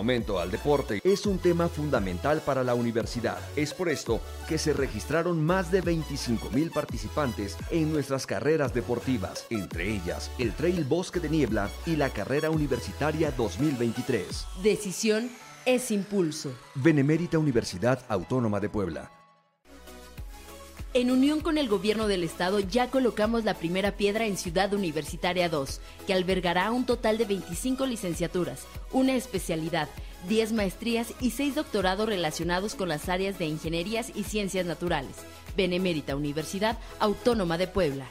fomento 0.00 0.38
al 0.38 0.50
deporte 0.50 1.02
es 1.04 1.26
un 1.26 1.38
tema 1.38 1.68
fundamental 1.68 2.40
para 2.40 2.64
la 2.64 2.74
universidad. 2.74 3.38
Es 3.54 3.74
por 3.74 3.90
esto 3.90 4.18
que 4.48 4.56
se 4.56 4.72
registraron 4.72 5.44
más 5.44 5.70
de 5.70 5.82
25 5.82 6.48
mil 6.52 6.70
participantes 6.70 7.58
en 7.70 7.92
nuestras 7.92 8.24
carreras 8.26 8.72
deportivas, 8.72 9.44
entre 9.50 9.90
ellas 9.90 10.30
el 10.38 10.54
Trail 10.54 10.84
Bosque 10.84 11.20
de 11.20 11.28
Niebla 11.28 11.68
y 11.84 11.96
la 11.96 12.08
carrera 12.08 12.48
universitaria 12.48 13.30
2023. 13.32 14.46
Decisión 14.62 15.28
es 15.66 15.90
impulso. 15.90 16.50
Benemérita 16.76 17.38
Universidad 17.38 18.02
Autónoma 18.08 18.58
de 18.58 18.70
Puebla. 18.70 19.19
En 20.92 21.12
unión 21.12 21.40
con 21.40 21.56
el 21.56 21.68
gobierno 21.68 22.08
del 22.08 22.24
estado 22.24 22.58
ya 22.58 22.90
colocamos 22.90 23.44
la 23.44 23.54
primera 23.54 23.92
piedra 23.92 24.26
en 24.26 24.36
Ciudad 24.36 24.74
Universitaria 24.74 25.48
2, 25.48 25.80
que 26.04 26.12
albergará 26.12 26.72
un 26.72 26.84
total 26.84 27.16
de 27.16 27.26
25 27.26 27.86
licenciaturas, 27.86 28.66
una 28.90 29.14
especialidad, 29.14 29.88
10 30.28 30.52
maestrías 30.52 31.14
y 31.20 31.30
6 31.30 31.54
doctorados 31.54 32.08
relacionados 32.08 32.74
con 32.74 32.88
las 32.88 33.08
áreas 33.08 33.38
de 33.38 33.46
ingenierías 33.46 34.10
y 34.16 34.24
ciencias 34.24 34.66
naturales. 34.66 35.14
Benemérita 35.56 36.16
Universidad 36.16 36.76
Autónoma 36.98 37.56
de 37.56 37.68
Puebla. 37.68 38.06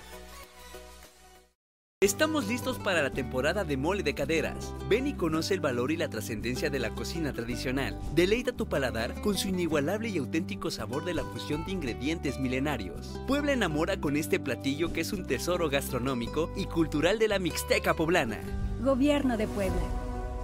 Estamos 2.02 2.48
listos 2.48 2.80
para 2.80 3.02
la 3.02 3.10
temporada 3.10 3.66
de 3.66 3.76
mole 3.76 4.04
de 4.04 4.16
caderas. 4.16 4.74
Ven 4.88 5.06
y 5.06 5.16
conoce 5.16 5.54
el 5.54 5.60
valor 5.60 5.92
y 5.92 5.98
la 5.98 6.08
trascendencia 6.08 6.70
de 6.70 6.80
la 6.80 6.92
cocina 6.92 7.34
tradicional. 7.34 8.00
Deleita 8.16 8.54
tu 8.54 8.70
paladar 8.70 9.20
con 9.20 9.36
su 9.36 9.50
inigualable 9.50 10.08
y 10.08 10.18
auténtico 10.18 10.72
sabor 10.72 11.04
de 11.04 11.14
la 11.14 11.26
fusión 11.26 11.66
de 11.66 11.74
ingredientes 11.74 12.40
milenarios. 12.40 13.20
Puebla 13.28 13.52
enamora 13.52 14.00
con 14.00 14.16
este 14.16 14.40
platillo 14.40 14.94
que 14.94 15.02
es 15.02 15.12
un 15.12 15.28
tesoro 15.28 15.70
gastronómico 15.70 16.50
y 16.56 16.68
cultural 16.68 17.20
de 17.20 17.28
la 17.28 17.38
Mixteca 17.38 17.94
poblana. 17.94 18.40
Gobierno 18.82 19.36
de 19.36 19.50
Puebla. 19.50 19.84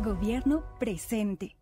Gobierno 0.03 0.61
presente. 0.77 1.55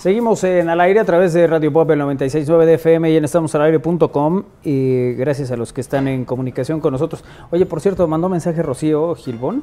Seguimos 0.00 0.44
en 0.44 0.70
al 0.70 0.80
aire 0.80 0.98
a 0.98 1.04
través 1.04 1.34
de 1.34 1.46
Radio 1.46 1.70
Pop 1.70 1.90
el 1.90 2.00
96.9 2.00 2.64
de 2.64 2.74
FM 2.76 3.10
y 3.10 3.16
en 3.18 3.24
estamosalaire.com 3.26 4.44
y 4.64 5.12
gracias 5.12 5.50
a 5.50 5.58
los 5.58 5.74
que 5.74 5.82
están 5.82 6.08
en 6.08 6.24
comunicación 6.24 6.80
con 6.80 6.92
nosotros. 6.92 7.22
Oye, 7.50 7.66
por 7.66 7.82
cierto, 7.82 8.08
mandó 8.08 8.30
mensaje 8.30 8.62
Rocío 8.62 9.14
Gilbón 9.14 9.62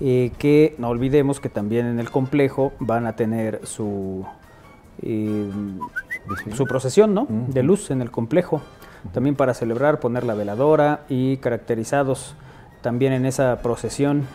eh, 0.00 0.32
que 0.40 0.74
no 0.78 0.88
olvidemos 0.88 1.38
que 1.38 1.48
también 1.48 1.86
en 1.86 2.00
el 2.00 2.10
complejo 2.10 2.72
van 2.80 3.06
a 3.06 3.14
tener 3.14 3.60
su 3.62 4.26
eh, 5.02 5.48
su 6.52 6.66
procesión, 6.66 7.14
¿no? 7.14 7.28
De 7.30 7.62
luz 7.62 7.92
en 7.92 8.02
el 8.02 8.10
complejo, 8.10 8.62
también 9.12 9.36
para 9.36 9.54
celebrar, 9.54 10.00
poner 10.00 10.24
la 10.24 10.34
veladora 10.34 11.04
y 11.08 11.36
caracterizados 11.36 12.34
también 12.80 13.12
en 13.12 13.24
esa 13.24 13.62
procesión 13.62 14.26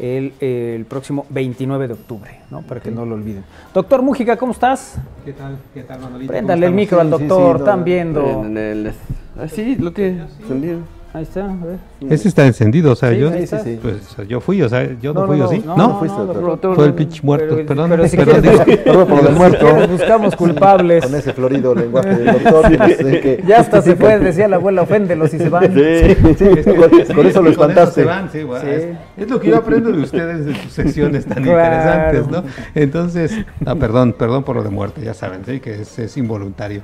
el, 0.00 0.32
el 0.40 0.84
próximo 0.86 1.26
29 1.30 1.88
de 1.88 1.94
octubre, 1.94 2.40
¿no? 2.50 2.62
Para 2.62 2.80
que 2.80 2.90
no 2.90 3.04
lo 3.04 3.14
olviden. 3.14 3.44
Doctor 3.74 4.02
Mújica, 4.02 4.36
¿cómo 4.36 4.52
estás? 4.52 4.96
¿Qué 5.24 5.32
tal? 5.32 5.58
¿Qué 5.74 5.82
tal, 5.82 6.00
Manolito? 6.00 6.32
Préndale 6.32 6.66
el 6.66 6.72
¿Cómo 6.72 6.76
micro 6.76 7.00
al 7.00 7.08
Sí, 7.10 7.16
sí, 7.18 7.26
doctor, 7.26 7.56
sí, 7.56 7.60
están 7.60 7.78
no, 7.80 7.84
viendo. 7.84 8.44
en 8.44 8.56
el- 8.56 8.92
ah, 9.38 9.48
sí, 9.48 9.76
lo 9.76 9.92
que 9.92 10.08
encendido. 10.40 10.78
Ahí 11.12 11.24
está, 11.24 11.44
a 11.44 11.48
ver. 11.48 11.78
Ese 12.08 12.28
está 12.28 12.46
encendido, 12.46 12.92
o 12.92 12.94
sea, 12.94 13.10
Sí, 13.10 13.18
yo, 13.18 13.30
pues, 13.82 14.16
yo 14.28 14.40
fui, 14.40 14.62
o 14.62 14.68
sea, 14.68 14.88
yo 15.02 15.12
no, 15.12 15.22
No, 15.22 15.26
fui, 15.26 15.38
no, 15.38 15.44
¿o 15.44 15.48
sí? 15.48 15.58
no, 15.66 15.76
¿No? 15.76 15.88
no, 15.88 15.98
fuiste, 15.98 16.20
doctor. 16.22 16.76
Fue 16.76 16.86
el 16.86 16.94
pitch 16.94 17.24
muerto, 17.24 17.56
Pero- 17.56 17.66
perdón. 17.66 17.90
pero 17.90 18.06
si 18.06 18.16
perdón, 18.16 18.40
quieres- 18.42 18.64
digo- 18.64 18.82
Perdón 18.84 19.08
por 19.08 19.16
lo 19.16 19.22
del 19.24 19.34
muerto. 19.34 19.66
Buscamos 19.88 20.36
culpables. 20.36 21.04
Con 21.04 21.14
ese 21.16 21.32
florido 21.32 21.74
lenguaje 21.74 22.14
del 22.14 22.26
doctor. 22.44 22.68
sé 22.96 23.20
qué- 23.20 23.42
Ya 23.44 23.58
hasta 23.58 23.82
se 23.82 23.96
puede, 23.96 24.20
decía 24.20 24.46
la 24.46 24.54
abuela, 24.56 24.82
oféndelos 24.82 25.34
y 25.34 25.38
se 25.38 25.48
van. 25.48 25.64
Sí, 25.74 26.14
sí, 26.38 26.44
con, 26.76 27.14
con 27.16 27.26
eso 27.26 27.42
lo 27.42 27.50
espantaste. 27.50 28.02
se 28.02 28.06
van, 28.06 28.30
sí, 28.30 28.44
bueno, 28.44 28.64
Sí. 28.64 28.70
Es, 28.70 28.86
es 29.24 29.28
lo 29.30 29.40
que 29.40 29.48
yo 29.48 29.56
aprendo 29.56 29.90
de 29.90 29.98
ustedes 30.02 30.44
de 30.44 30.54
sus 30.54 30.72
secciones 30.72 31.26
tan 31.26 31.42
Claro. 31.42 31.74
interesantes, 32.14 32.28
¿no? 32.30 32.44
Entonces, 32.76 33.36
ah, 33.66 33.74
perdón, 33.74 34.12
perdón 34.12 34.44
por 34.44 34.54
lo 34.54 34.62
de 34.62 34.70
muerte, 34.70 35.00
ya 35.04 35.14
saben, 35.14 35.40
sí, 35.44 35.58
que 35.58 35.82
es, 35.82 35.98
es 35.98 36.16
involuntario. 36.16 36.82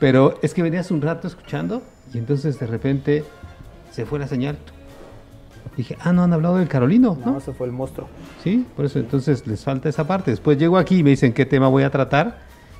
Pero 0.00 0.34
es 0.42 0.52
que 0.52 0.64
venías 0.64 0.90
un 0.90 1.00
rato 1.00 1.28
escuchando 1.28 1.80
y 2.12 2.18
entonces 2.18 2.58
de 2.58 2.66
repente 2.66 3.22
se 3.98 4.06
fue 4.06 4.20
la 4.20 4.28
señal. 4.28 4.56
Dije, 5.76 5.98
ah, 6.00 6.12
no 6.12 6.22
han 6.22 6.32
hablado 6.32 6.58
del 6.58 6.68
Carolino, 6.68 7.18
¿no? 7.18 7.32
No, 7.32 7.38
ese 7.38 7.52
fue 7.52 7.66
el 7.66 7.72
monstruo. 7.72 8.06
Sí, 8.44 8.64
por 8.76 8.84
eso 8.84 9.00
entonces 9.00 9.44
les 9.48 9.64
falta 9.64 9.88
esa 9.88 10.06
parte. 10.06 10.30
Después 10.30 10.56
llego 10.56 10.78
aquí 10.78 10.98
y 10.98 11.02
me 11.02 11.10
dicen 11.10 11.32
qué 11.32 11.44
tema 11.44 11.66
voy 11.66 11.82
a 11.82 11.90
tratar. 11.90 12.38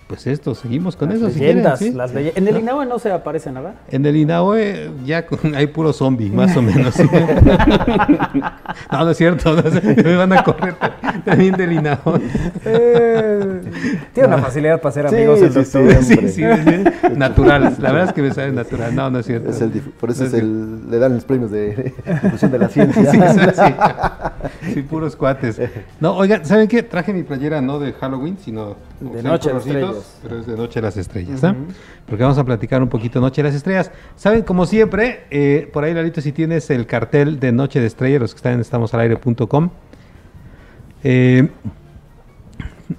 Pues 0.09 0.26
esto, 0.26 0.55
seguimos 0.55 0.97
con 0.97 1.10
Las 1.10 1.18
eso. 1.18 1.28
si 1.28 1.39
quieren, 1.39 1.59
leyendas, 1.59 1.78
¿sí? 1.80 1.93
las 1.93 2.14
leye- 2.14 2.32
En 2.35 2.48
el 2.48 2.56
INAUE 2.56 2.86
no 2.86 2.98
se 2.98 3.12
aparece 3.12 3.52
nada. 3.52 3.74
En 3.90 4.06
el 4.06 4.16
INAOE 4.16 4.90
ya 5.05 5.26
hay 5.55 5.66
puro 5.66 5.93
zombie, 5.93 6.30
más 6.30 6.56
o 6.56 6.62
menos. 6.62 6.94
no, 8.90 9.05
no 9.05 9.10
es 9.10 9.16
cierto, 9.18 9.52
no 9.55 9.70
sé, 9.70 10.02
me 10.02 10.16
van 10.16 10.32
a 10.32 10.43
correr 10.43 10.74
también 11.26 11.55
del 11.56 11.72
INAOE. 11.72 12.20
Eh, 12.64 13.60
tiene 14.14 14.28
una 14.28 14.39
facilidad 14.39 14.80
para 14.80 14.93
ser 14.93 15.06
amigos 15.09 15.40
el 15.43 15.52
sí, 15.52 15.64
sí, 15.64 15.78
doctor. 15.78 16.02
Sí, 16.05 16.16
sí, 16.28 16.28
sí, 16.32 17.10
natural. 17.16 17.76
La 17.78 17.93
verdad 17.93 18.09
es 18.09 18.12
que 18.14 18.22
me 18.22 18.32
sale 18.32 18.52
natural. 18.52 18.94
No, 18.94 19.10
no 19.10 19.18
es 19.18 19.26
cierto. 19.26 19.51
Es 19.51 19.60
el 19.60 19.70
por 19.70 20.10
eso 20.10 20.22
No 20.22 20.28
es 20.28 20.35
el, 20.35 20.90
le 20.90 20.98
dan 20.98 21.14
los 21.14 21.24
premios 21.24 21.51
de 21.51 21.93
difusión 22.22 22.51
de 22.51 22.59
la 22.59 22.68
ciencia. 22.68 23.12
Sí, 23.12 23.18
sí, 23.20 23.40
sí. 23.55 24.72
Sí, 24.74 24.82
puros 24.82 25.16
cuates. 25.16 25.60
No, 26.01 26.14
oigan, 26.16 26.44
¿saben 26.47 26.66
qué? 26.68 26.82
Traje 26.82 27.12
mi 27.12 27.22
playera 27.24 27.60
no 27.60 27.78
de 27.78 27.93
Halloween, 27.93 28.39
sino 28.43 28.76
De 29.01 29.22
Noche 29.22 29.52
de 29.52 29.60
Pero 30.23 30.39
es 30.39 30.47
de 30.47 30.57
Noche 30.57 30.81
de 30.81 30.87
las 30.87 30.97
Estrellas, 30.97 31.43
¿ah? 31.45 31.55
Porque 32.07 32.23
vamos 32.23 32.39
a 32.39 32.45
platicar 32.45 32.83
un 32.83 32.89
poquito 32.89 33.20
Noche 33.20 33.43
de 33.43 33.49
las 33.49 33.57
Estrellas. 33.57 33.91
Saben, 34.16 34.43
como 34.43 34.66
siempre, 34.66 35.25
eh, 35.31 35.69
por 35.73 35.85
ahí, 35.85 35.95
Lalito, 35.95 36.20
si 36.20 36.33
tienes 36.33 36.70
el 36.70 36.87
cartel 36.87 37.41
de 37.41 37.53
Noche 37.53 37.81
de 37.81 37.87
Estrellas, 37.87 38.20
los 38.20 38.33
que 38.33 38.39
están 38.39 38.55
en 38.55 38.61
estamosalaire.com, 38.61 39.70
eh, 41.05 41.49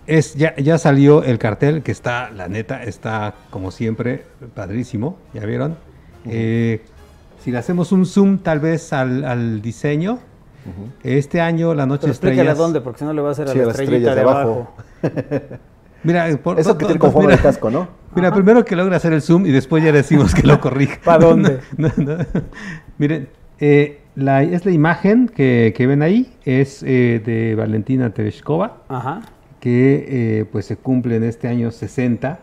es, 0.06 0.36
ya, 0.36 0.56
ya 0.56 0.78
salió 0.78 1.24
el 1.24 1.40
cartel 1.40 1.82
que 1.82 1.92
está, 1.92 2.30
la 2.32 2.48
neta, 2.48 2.84
está 2.84 3.36
como 3.50 3.72
siempre, 3.72 4.26
padrísimo, 4.54 5.18
¿ya 5.34 5.46
vieron? 5.46 5.78
Eh, 6.26 6.82
si 7.44 7.52
le 7.52 7.58
hacemos 7.58 7.92
un 7.92 8.06
zoom 8.06 8.40
tal 8.40 8.60
vez 8.60 8.94
al, 8.94 9.24
al 9.24 9.62
diseño, 9.62 10.20
este 11.04 11.42
año 11.42 11.74
la 11.74 11.86
Noche 11.86 12.02
Pero 12.02 12.12
explícale 12.12 12.42
Estrellas... 12.42 12.60
a 12.60 12.62
dónde, 12.62 12.82
porque 12.82 13.00
si 13.00 13.06
no 13.06 13.14
le 13.14 13.22
va 13.22 13.30
a 13.30 13.32
hacer 13.32 13.48
a 13.48 13.52
Sí, 13.52 13.58
la 13.58 13.70
estrellita 13.70 14.12
estrellas 14.12 14.16
de 14.16 14.22
de 14.22 14.30
abajo. 14.30 14.74
Mira, 16.04 16.28
por- 16.42 16.60
Eso 16.60 16.78
que 16.78 16.86
tiene 16.86 17.00
con 17.00 17.12
forma 17.12 17.32
de 17.32 17.38
casco, 17.40 17.70
¿no? 17.70 17.88
Mira, 18.16 18.34
primero 18.34 18.64
que 18.66 18.76
logra 18.76 18.98
hacer 18.98 19.14
el 19.14 19.22
zoom 19.22 19.46
y 19.46 19.52
después 19.52 19.84
ya 19.84 19.92
decimos 19.92 20.34
que 20.34 20.48
lo 20.48 20.60
corrija. 20.62 21.00
¿Pa' 21.04 21.18
dónde? 21.18 21.60
No, 21.78 21.90
no, 21.98 22.18
no. 22.18 22.26
Miren, 22.98 23.28
eh, 23.60 24.00
la, 24.16 24.44
es 24.44 24.66
la 24.66 24.72
imagen 24.72 25.28
que, 25.28 25.74
que 25.76 25.88
ven 25.88 26.02
ahí, 26.02 26.34
es 26.46 26.84
eh, 26.84 27.22
de 27.24 27.56
Valentina 27.56 28.10
Tereshkova, 28.12 28.84
Ajá. 28.90 29.22
que 29.60 30.06
eh, 30.40 30.46
pues 30.52 30.66
se 30.66 30.78
cumple 30.78 31.18
en 31.18 31.24
este 31.24 31.48
año 31.48 31.70
60, 31.72 32.40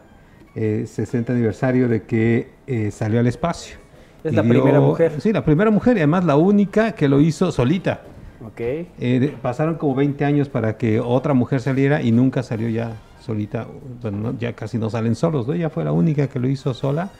eh, 0.54 0.84
60 0.86 1.32
aniversario 1.32 1.88
de 1.88 2.02
que 2.02 2.50
eh, 2.66 2.90
salió 2.90 3.20
al 3.20 3.26
espacio. 3.26 3.76
Es 4.24 4.32
Y 4.32 4.36
la 4.36 4.42
primera 4.42 4.80
mujer. 4.80 5.12
Sí, 5.20 5.32
la 5.32 5.44
primera 5.44 5.70
mujer 5.70 5.96
y 5.96 6.00
además 6.00 6.24
la 6.24 6.36
única 6.36 6.92
que 6.92 7.08
lo 7.08 7.20
hizo 7.20 7.50
solita. 7.52 8.02
Ok. 8.44 8.60
Eh, 8.60 8.86
de- 9.00 9.28
pasaron 9.40 9.76
como 9.76 9.94
20 9.94 10.24
años 10.24 10.48
para 10.48 10.76
que 10.76 11.00
otra 11.00 11.32
mujer 11.34 11.60
saliera 11.60 12.02
y 12.02 12.12
nunca 12.12 12.42
salió 12.42 12.68
ya 12.68 12.92
solita. 13.26 13.66
Bueno, 14.00 14.18
no, 14.32 14.38
ya 14.38 14.52
casi 14.54 14.78
no 14.78 14.88
salen 14.88 15.14
solos, 15.16 15.46
¿no? 15.46 15.52
Ella 15.54 15.68
fue 15.70 15.84
la 15.84 15.92
única 15.92 16.28
que 16.28 16.38
lo 16.38 16.48
hizo 16.48 16.72
sola. 16.74 17.10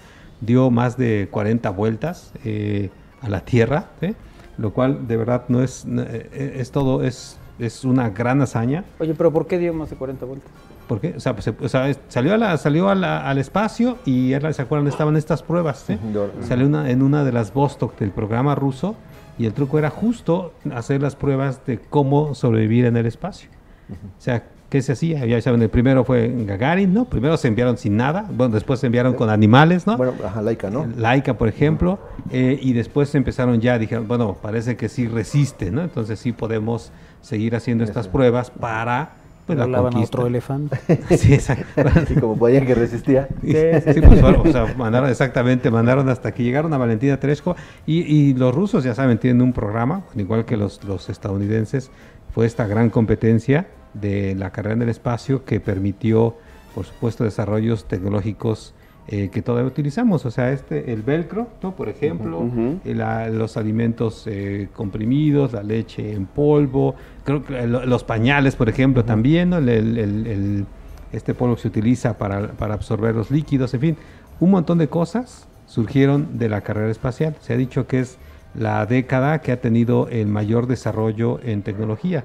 Dio 0.41 0.71
más 0.71 0.97
de 0.97 1.29
40 1.31 1.71
vueltas 1.71 2.33
eh, 2.45 2.91
a 3.23 3.29
la 3.29 3.41
Tierra, 3.41 3.87
¿sí? 4.01 4.15
lo 4.59 4.73
cual 4.73 5.07
de 5.09 5.17
verdad 5.17 5.45
no 5.49 5.63
es, 5.63 5.85
no, 5.87 6.03
eh, 6.03 6.57
es 6.59 6.71
todo, 6.71 7.03
es, 7.03 7.39
es 7.59 7.85
una 7.85 8.11
gran 8.11 8.41
hazaña. 8.43 8.85
Oye, 9.01 9.15
pero 9.15 9.33
¿por 9.33 9.47
qué 9.47 9.59
dio 9.59 9.73
más 9.75 9.91
de 9.91 9.97
40 9.97 10.25
vueltas? 10.27 10.51
¿Por 10.87 11.01
qué? 11.01 11.15
O 11.17 11.21
sea, 11.21 11.35
pues, 11.35 11.49
o 11.49 11.69
salió, 12.09 12.35
a 12.35 12.39
la, 12.39 12.57
salió 12.59 12.89
a 12.89 12.95
la- 12.95 13.29
al 13.29 13.39
espacio 13.39 13.99
y 14.05 14.33
era- 14.33 14.53
¿se 14.53 14.63
acuerdan? 14.63 14.87
Estaban 14.89 15.17
estas 15.17 15.43
pruebas. 15.43 15.79
¿sí? 15.87 15.95
Ujú. 15.95 16.47
Salió 16.47 16.67
una, 16.67 16.91
en 16.91 17.03
una 17.03 17.25
de 17.25 17.33
las 17.33 17.53
Vostok 17.53 17.99
del 17.99 18.11
programa 18.13 18.55
ruso 18.55 18.95
y 19.39 19.47
el 19.47 19.53
truco 19.53 19.79
era 19.79 19.91
justo 19.91 20.53
hacer 20.75 21.03
las 21.03 21.17
pruebas 21.17 21.65
de 21.67 21.79
cómo 21.81 22.35
sobrevivir 22.35 22.85
en 22.85 22.97
el 22.97 23.07
espacio. 23.07 23.49
O 23.91 24.21
sea, 24.21 24.45
¿qué 24.69 24.83
se 24.83 24.93
hacía? 24.93 25.25
Ya 25.27 25.41
saben, 25.41 25.63
el 25.63 25.69
primero 25.69 26.05
fue 26.05 26.33
Gagarin, 26.47 26.93
¿no? 26.93 27.05
Primero 27.05 27.37
se 27.37 27.49
enviaron 27.49 27.79
sin 27.79 27.97
nada, 27.97 28.27
bueno, 28.31 28.55
después 28.55 28.81
se 28.81 28.87
enviaron 28.87 29.15
con 29.15 29.31
animales, 29.31 29.87
¿no? 29.87 29.97
Bueno, 29.97 30.15
ajá, 30.25 30.43
laica, 30.43 30.71
¿no? 30.71 30.87
Laika, 30.97 31.35
por 31.35 31.49
ejemplo, 31.49 31.99
eh, 32.31 32.59
y 32.61 32.73
después 32.73 33.15
empezaron 33.15 33.61
ya, 33.61 33.79
dijeron, 33.79 34.09
bueno, 34.09 34.37
parece 34.41 34.77
que 34.77 34.89
sí 34.89 35.09
resiste, 35.09 35.71
¿no? 35.71 35.83
Entonces 35.83 36.19
sí 36.19 36.33
podemos 36.33 36.93
seguir 37.21 37.55
haciendo 37.55 37.85
estas 37.85 38.09
pruebas 38.09 38.51
para 38.51 39.11
pues, 39.47 39.59
la 39.59 39.67
conquista. 39.79 40.19
otro 40.19 40.27
elefante. 40.27 40.79
Sí, 41.17 41.35
exacto. 41.35 41.65
Y 42.11 42.15
como 42.15 42.37
podían 42.37 42.67
que 42.67 42.75
resistía. 42.75 43.29
Sí, 43.43 43.53
sí, 43.95 44.01
pues, 44.01 44.21
bueno, 44.21 44.43
o 44.45 44.53
sea, 44.53 44.75
mandaron 44.77 45.09
exactamente, 45.09 45.71
mandaron 45.71 46.09
hasta 46.09 46.33
que 46.33 46.43
llegaron 46.43 46.73
a 46.75 46.79
Valentina 46.79 47.19
Tereshkova 47.19 47.57
y, 47.87 48.01
y 48.01 48.35
los 48.35 48.55
rusos, 48.55 48.83
ya 48.83 48.95
saben, 48.95 49.19
tienen 49.19 49.43
un 49.43 49.53
programa, 49.53 50.03
igual 50.17 50.45
que 50.45 50.57
los, 50.57 50.83
los 50.85 51.09
estadounidenses, 51.09 51.91
fue 52.35 52.47
esta 52.47 52.67
gran 52.67 52.91
competencia 52.91 53.67
de 54.01 54.35
la 54.35 54.51
carrera 54.51 54.75
en 54.75 54.83
el 54.83 54.89
espacio 54.89 55.45
que 55.45 55.61
permitió, 55.61 56.37
por 56.75 56.85
supuesto, 56.85 57.25
desarrollos 57.25 57.87
tecnológicos 57.87 58.75
eh, 59.09 59.29
que 59.31 59.41
todavía 59.41 59.69
utilizamos, 59.69 60.27
o 60.27 60.33
sea, 60.33 60.51
este, 60.51 60.93
el 60.93 61.03
velcro, 61.03 61.47
¿no? 61.63 61.77
por 61.77 61.89
ejemplo, 61.89 62.43
eh, 62.85 62.93
la- 62.95 63.29
los 63.29 63.57
alimentos 63.57 64.25
eh, 64.27 64.69
comprimidos, 64.75 65.53
la 65.53 65.63
leche 65.63 66.13
en 66.13 66.27
polvo, 66.27 66.97
creo 67.25 67.45
que 67.45 67.57
eh, 67.57 67.67
lo- 67.69 67.87
los 67.87 68.03
pañales, 68.03 68.57
por 68.57 68.69
ejemplo, 68.69 69.05
también, 69.05 69.51
¿no? 69.51 69.59
El- 69.59 69.69
el- 69.69 69.99
el- 69.99 70.27
el- 70.27 70.67
este 71.13 71.35
polvo 71.35 71.55
que 71.55 71.63
se 71.63 71.69
utiliza 71.69 72.19
para, 72.19 72.49
para 72.53 72.75
absorber 72.75 73.15
los 73.15 73.31
líquidos, 73.31 73.73
en 73.75 73.81
fin, 73.81 73.97
un 74.41 74.51
montón 74.51 74.79
de 74.79 74.89
cosas 74.89 75.47
surgieron 75.67 76.37
de 76.39 76.49
la 76.49 76.63
carrera 76.63 76.91
espacial. 76.91 77.37
Se 77.41 77.53
ha 77.53 77.57
dicho 77.57 77.87
que 77.87 78.01
es 78.01 78.19
la 78.59 78.87
década 78.87 79.41
que 79.41 79.53
ha 79.53 79.61
tenido 79.61 80.09
el 80.09 80.27
mayor 80.29 80.67
desarrollo 80.67 81.41
en 81.43 81.63
tecnología, 81.63 82.25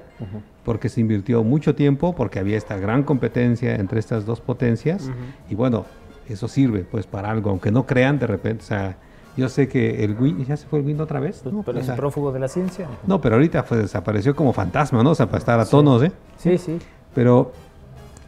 porque 0.64 0.88
se 0.88 1.00
invirtió 1.00 1.42
mucho 1.44 1.74
tiempo, 1.74 2.14
porque 2.14 2.38
había 2.38 2.56
esta 2.56 2.76
gran 2.76 3.02
competencia 3.02 3.74
entre 3.74 4.00
estas 4.00 4.24
dos 4.24 4.40
potencias, 4.40 5.10
y 5.50 5.54
bueno, 5.54 5.84
eso 6.28 6.48
sirve 6.48 6.84
pues 6.90 7.06
para 7.06 7.30
algo, 7.30 7.50
aunque 7.50 7.70
no 7.70 7.84
crean 7.86 8.18
de 8.18 8.26
repente, 8.26 8.62
o 8.62 8.66
sea, 8.66 8.96
yo 9.36 9.48
sé 9.48 9.66
que 9.66 10.04
el 10.04 10.14
Win, 10.18 10.44
¿ya 10.44 10.56
se 10.56 10.66
fue 10.66 10.78
el 10.78 10.84
Win 10.86 11.00
otra 11.00 11.18
vez? 11.18 11.44
No, 11.46 11.62
Pero 11.62 11.78
o 11.78 11.80
es 11.80 11.86
sea, 11.86 11.94
un 11.94 12.00
prófugo 12.00 12.32
de 12.32 12.38
la 12.40 12.48
ciencia. 12.48 12.86
no, 13.06 13.20
pero 13.20 13.36
ahorita 13.36 13.62
fue, 13.62 13.78
desapareció 13.78 14.36
como 14.36 14.52
fantasma, 14.52 15.02
¿no? 15.02 15.10
O 15.10 15.14
sea, 15.14 15.26
para 15.26 15.38
estar 15.38 15.58
a 15.58 15.64
tonos, 15.64 16.02
¿eh? 16.02 16.12
Sí, 16.36 16.58
sí. 16.58 16.78
Pero, 17.14 17.52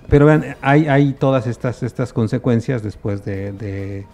pero 0.08 0.26
vean, 0.26 0.56
hay, 0.62 0.86
hay 0.88 1.12
todas 1.12 1.46
estas, 1.46 1.82
estas 1.82 2.12
consecuencias 2.14 2.82
después 2.82 3.22
de, 3.24 3.52
de, 3.52 4.06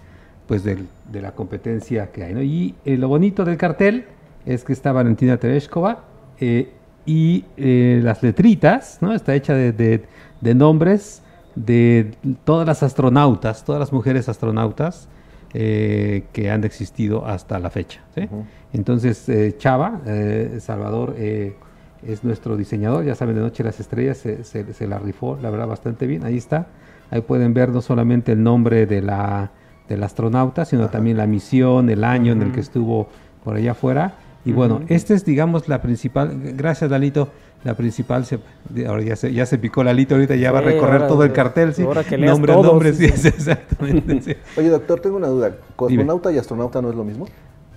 pues 0.50 0.64
del- 0.64 0.88
de 1.12 1.22
la 1.22 1.30
competencia 1.30 2.10
que 2.10 2.24
hay, 2.24 2.34
¿no? 2.34 2.42
Y 2.42 2.74
eh, 2.84 2.96
lo 2.96 3.06
bonito 3.06 3.44
del 3.44 3.56
cartel 3.56 4.06
es 4.44 4.64
que 4.64 4.72
está 4.72 4.90
Valentina 4.90 5.36
Tereshkova 5.36 6.00
eh, 6.40 6.72
y 7.06 7.44
eh, 7.56 8.00
las 8.02 8.20
letritas, 8.24 8.98
¿no? 9.00 9.12
Está 9.14 9.36
hecha 9.36 9.54
de, 9.54 9.70
de- 9.70 10.02
de 10.40 10.54
nombres 10.56 11.22
de 11.54 12.14
todas 12.42 12.66
las 12.66 12.82
astronautas, 12.82 13.64
todas 13.64 13.78
las 13.78 13.92
mujeres 13.92 14.28
astronautas 14.28 15.08
eh, 15.54 16.24
que 16.32 16.50
han 16.50 16.64
existido 16.64 17.24
hasta 17.26 17.60
la 17.60 17.70
fecha, 17.70 18.00
¿sí? 18.16 18.28
Entonces, 18.72 19.28
eh, 19.28 19.54
Chava, 19.56 20.00
eh, 20.04 20.56
Salvador, 20.58 21.14
es 21.16 22.24
nuestro 22.24 22.56
diseñador, 22.56 23.04
ya 23.04 23.14
saben, 23.14 23.36
de 23.36 23.42
Noche 23.42 23.62
las 23.62 23.78
Estrellas 23.78 24.18
se, 24.18 24.42
se- 24.42 24.72
se 24.74 24.88
la 24.88 24.98
rifó, 24.98 25.38
la 25.40 25.50
verdad, 25.50 25.68
bastante 25.68 26.08
bien, 26.08 26.24
ahí 26.24 26.38
está. 26.38 26.66
Ahí 27.08 27.20
pueden 27.20 27.54
ver 27.54 27.68
no 27.68 27.82
solamente 27.82 28.32
el 28.32 28.42
nombre 28.42 28.86
de 28.86 29.00
la, 29.00 29.52
del 29.90 30.02
astronauta, 30.04 30.64
sino 30.64 30.88
también 30.88 31.16
la 31.16 31.26
misión, 31.26 31.90
el 31.90 32.04
año 32.04 32.32
en 32.32 32.42
el 32.42 32.52
que 32.52 32.60
estuvo 32.60 33.08
por 33.44 33.56
allá 33.56 33.72
afuera. 33.72 34.14
Y 34.44 34.52
bueno, 34.52 34.76
Ujú. 34.76 34.84
esta 34.88 35.12
es, 35.12 35.24
digamos, 35.24 35.68
la 35.68 35.82
principal, 35.82 36.30
gracias 36.54 36.90
Lalito, 36.90 37.28
la 37.64 37.74
principal, 37.74 38.24
se, 38.24 38.38
ahora 38.86 39.02
ya 39.02 39.16
se, 39.16 39.34
ya 39.34 39.44
se 39.44 39.58
picó 39.58 39.84
Lalito, 39.84 40.14
ahorita 40.14 40.36
ya 40.36 40.52
va 40.52 40.60
a 40.60 40.62
recorrer 40.62 40.94
ahora 40.94 41.08
todo 41.08 41.24
el 41.24 41.32
cartel, 41.32 41.74
sí. 41.74 41.82
ahora 41.82 42.04
que 42.04 42.16
nombre, 42.16 42.52
todo, 42.54 42.62
nombre, 42.62 42.94
sí, 42.94 43.08
sí, 43.08 43.28
exactamente. 43.28 44.22
sí. 44.22 44.34
Oye, 44.56 44.68
doctor, 44.68 45.00
tengo 45.00 45.16
una 45.16 45.26
duda. 45.26 45.56
¿Cosmonauta 45.76 46.32
y 46.32 46.38
astronauta 46.38 46.80
no 46.80 46.88
es 46.88 46.94
lo 46.94 47.04
mismo? 47.04 47.26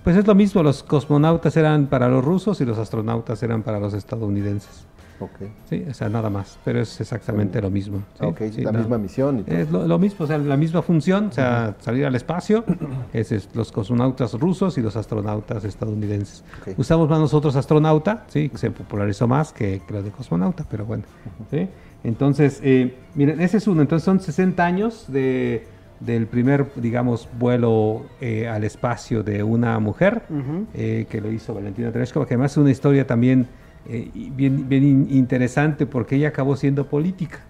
Pues 0.04 0.16
es 0.16 0.26
lo 0.26 0.34
mismo, 0.34 0.62
los 0.62 0.84
cosmonautas 0.84 1.56
eran 1.56 1.86
para 1.86 2.08
los 2.08 2.24
rusos 2.24 2.60
y 2.60 2.64
los 2.64 2.78
astronautas 2.78 3.42
eran 3.42 3.62
para 3.62 3.80
los 3.80 3.92
estadounidenses. 3.92 4.86
Ok. 5.20 5.30
Sí, 5.70 5.84
o 5.88 5.94
sea, 5.94 6.08
nada 6.08 6.28
más, 6.28 6.58
pero 6.64 6.80
es 6.80 7.00
exactamente 7.00 7.60
lo 7.62 7.70
mismo. 7.70 7.98
sí, 8.18 8.24
Ok, 8.26 8.40
sí, 8.52 8.62
la 8.62 8.72
no. 8.72 8.80
misma 8.80 8.98
misión 8.98 9.38
y 9.38 9.42
todo. 9.44 9.56
Es 9.56 9.70
lo, 9.70 9.86
lo 9.86 9.98
mismo, 9.98 10.24
o 10.24 10.28
sea, 10.28 10.38
la 10.38 10.56
misma 10.56 10.82
función, 10.82 11.26
o 11.26 11.32
sea, 11.32 11.76
salir 11.80 12.04
al 12.06 12.14
espacio, 12.14 12.64
es, 13.12 13.30
es 13.32 13.48
los 13.54 13.70
cosmonautas 13.72 14.32
rusos 14.34 14.76
y 14.76 14.82
los 14.82 14.96
astronautas 14.96 15.64
estadounidenses. 15.64 16.44
Ok. 16.60 16.78
Usamos 16.78 17.08
más 17.08 17.20
nosotros 17.20 17.54
astronauta, 17.56 18.24
sí, 18.28 18.48
que 18.48 18.58
se 18.58 18.70
popularizó 18.70 19.28
más 19.28 19.52
que, 19.52 19.80
que 19.86 19.94
lo 19.94 20.02
de 20.02 20.10
cosmonauta, 20.10 20.64
pero 20.68 20.84
bueno. 20.84 21.04
¿sí? 21.50 21.68
Entonces, 22.02 22.60
eh, 22.62 22.94
miren, 23.14 23.40
ese 23.40 23.58
es 23.58 23.66
uno, 23.66 23.82
entonces 23.82 24.04
son 24.04 24.20
60 24.20 24.64
años 24.64 25.06
de, 25.08 25.66
del 26.00 26.26
primer, 26.26 26.66
digamos, 26.76 27.28
vuelo 27.38 28.02
eh, 28.20 28.46
al 28.48 28.64
espacio 28.64 29.22
de 29.22 29.42
una 29.42 29.78
mujer, 29.78 30.22
Ujú. 30.28 30.66
eh, 30.74 31.06
que 31.08 31.20
lo 31.20 31.30
hizo 31.32 31.54
Valentina 31.54 31.90
Tereshkova, 31.92 32.26
que 32.26 32.34
además 32.34 32.50
es 32.52 32.58
una 32.58 32.70
historia 32.70 33.06
también 33.06 33.46
eh, 33.88 34.10
bien, 34.34 34.68
bien 34.68 34.82
in- 34.84 35.06
interesante 35.10 35.86
porque 35.86 36.16
ella 36.16 36.28
acabó 36.28 36.56
siendo 36.56 36.86
política. 36.86 37.40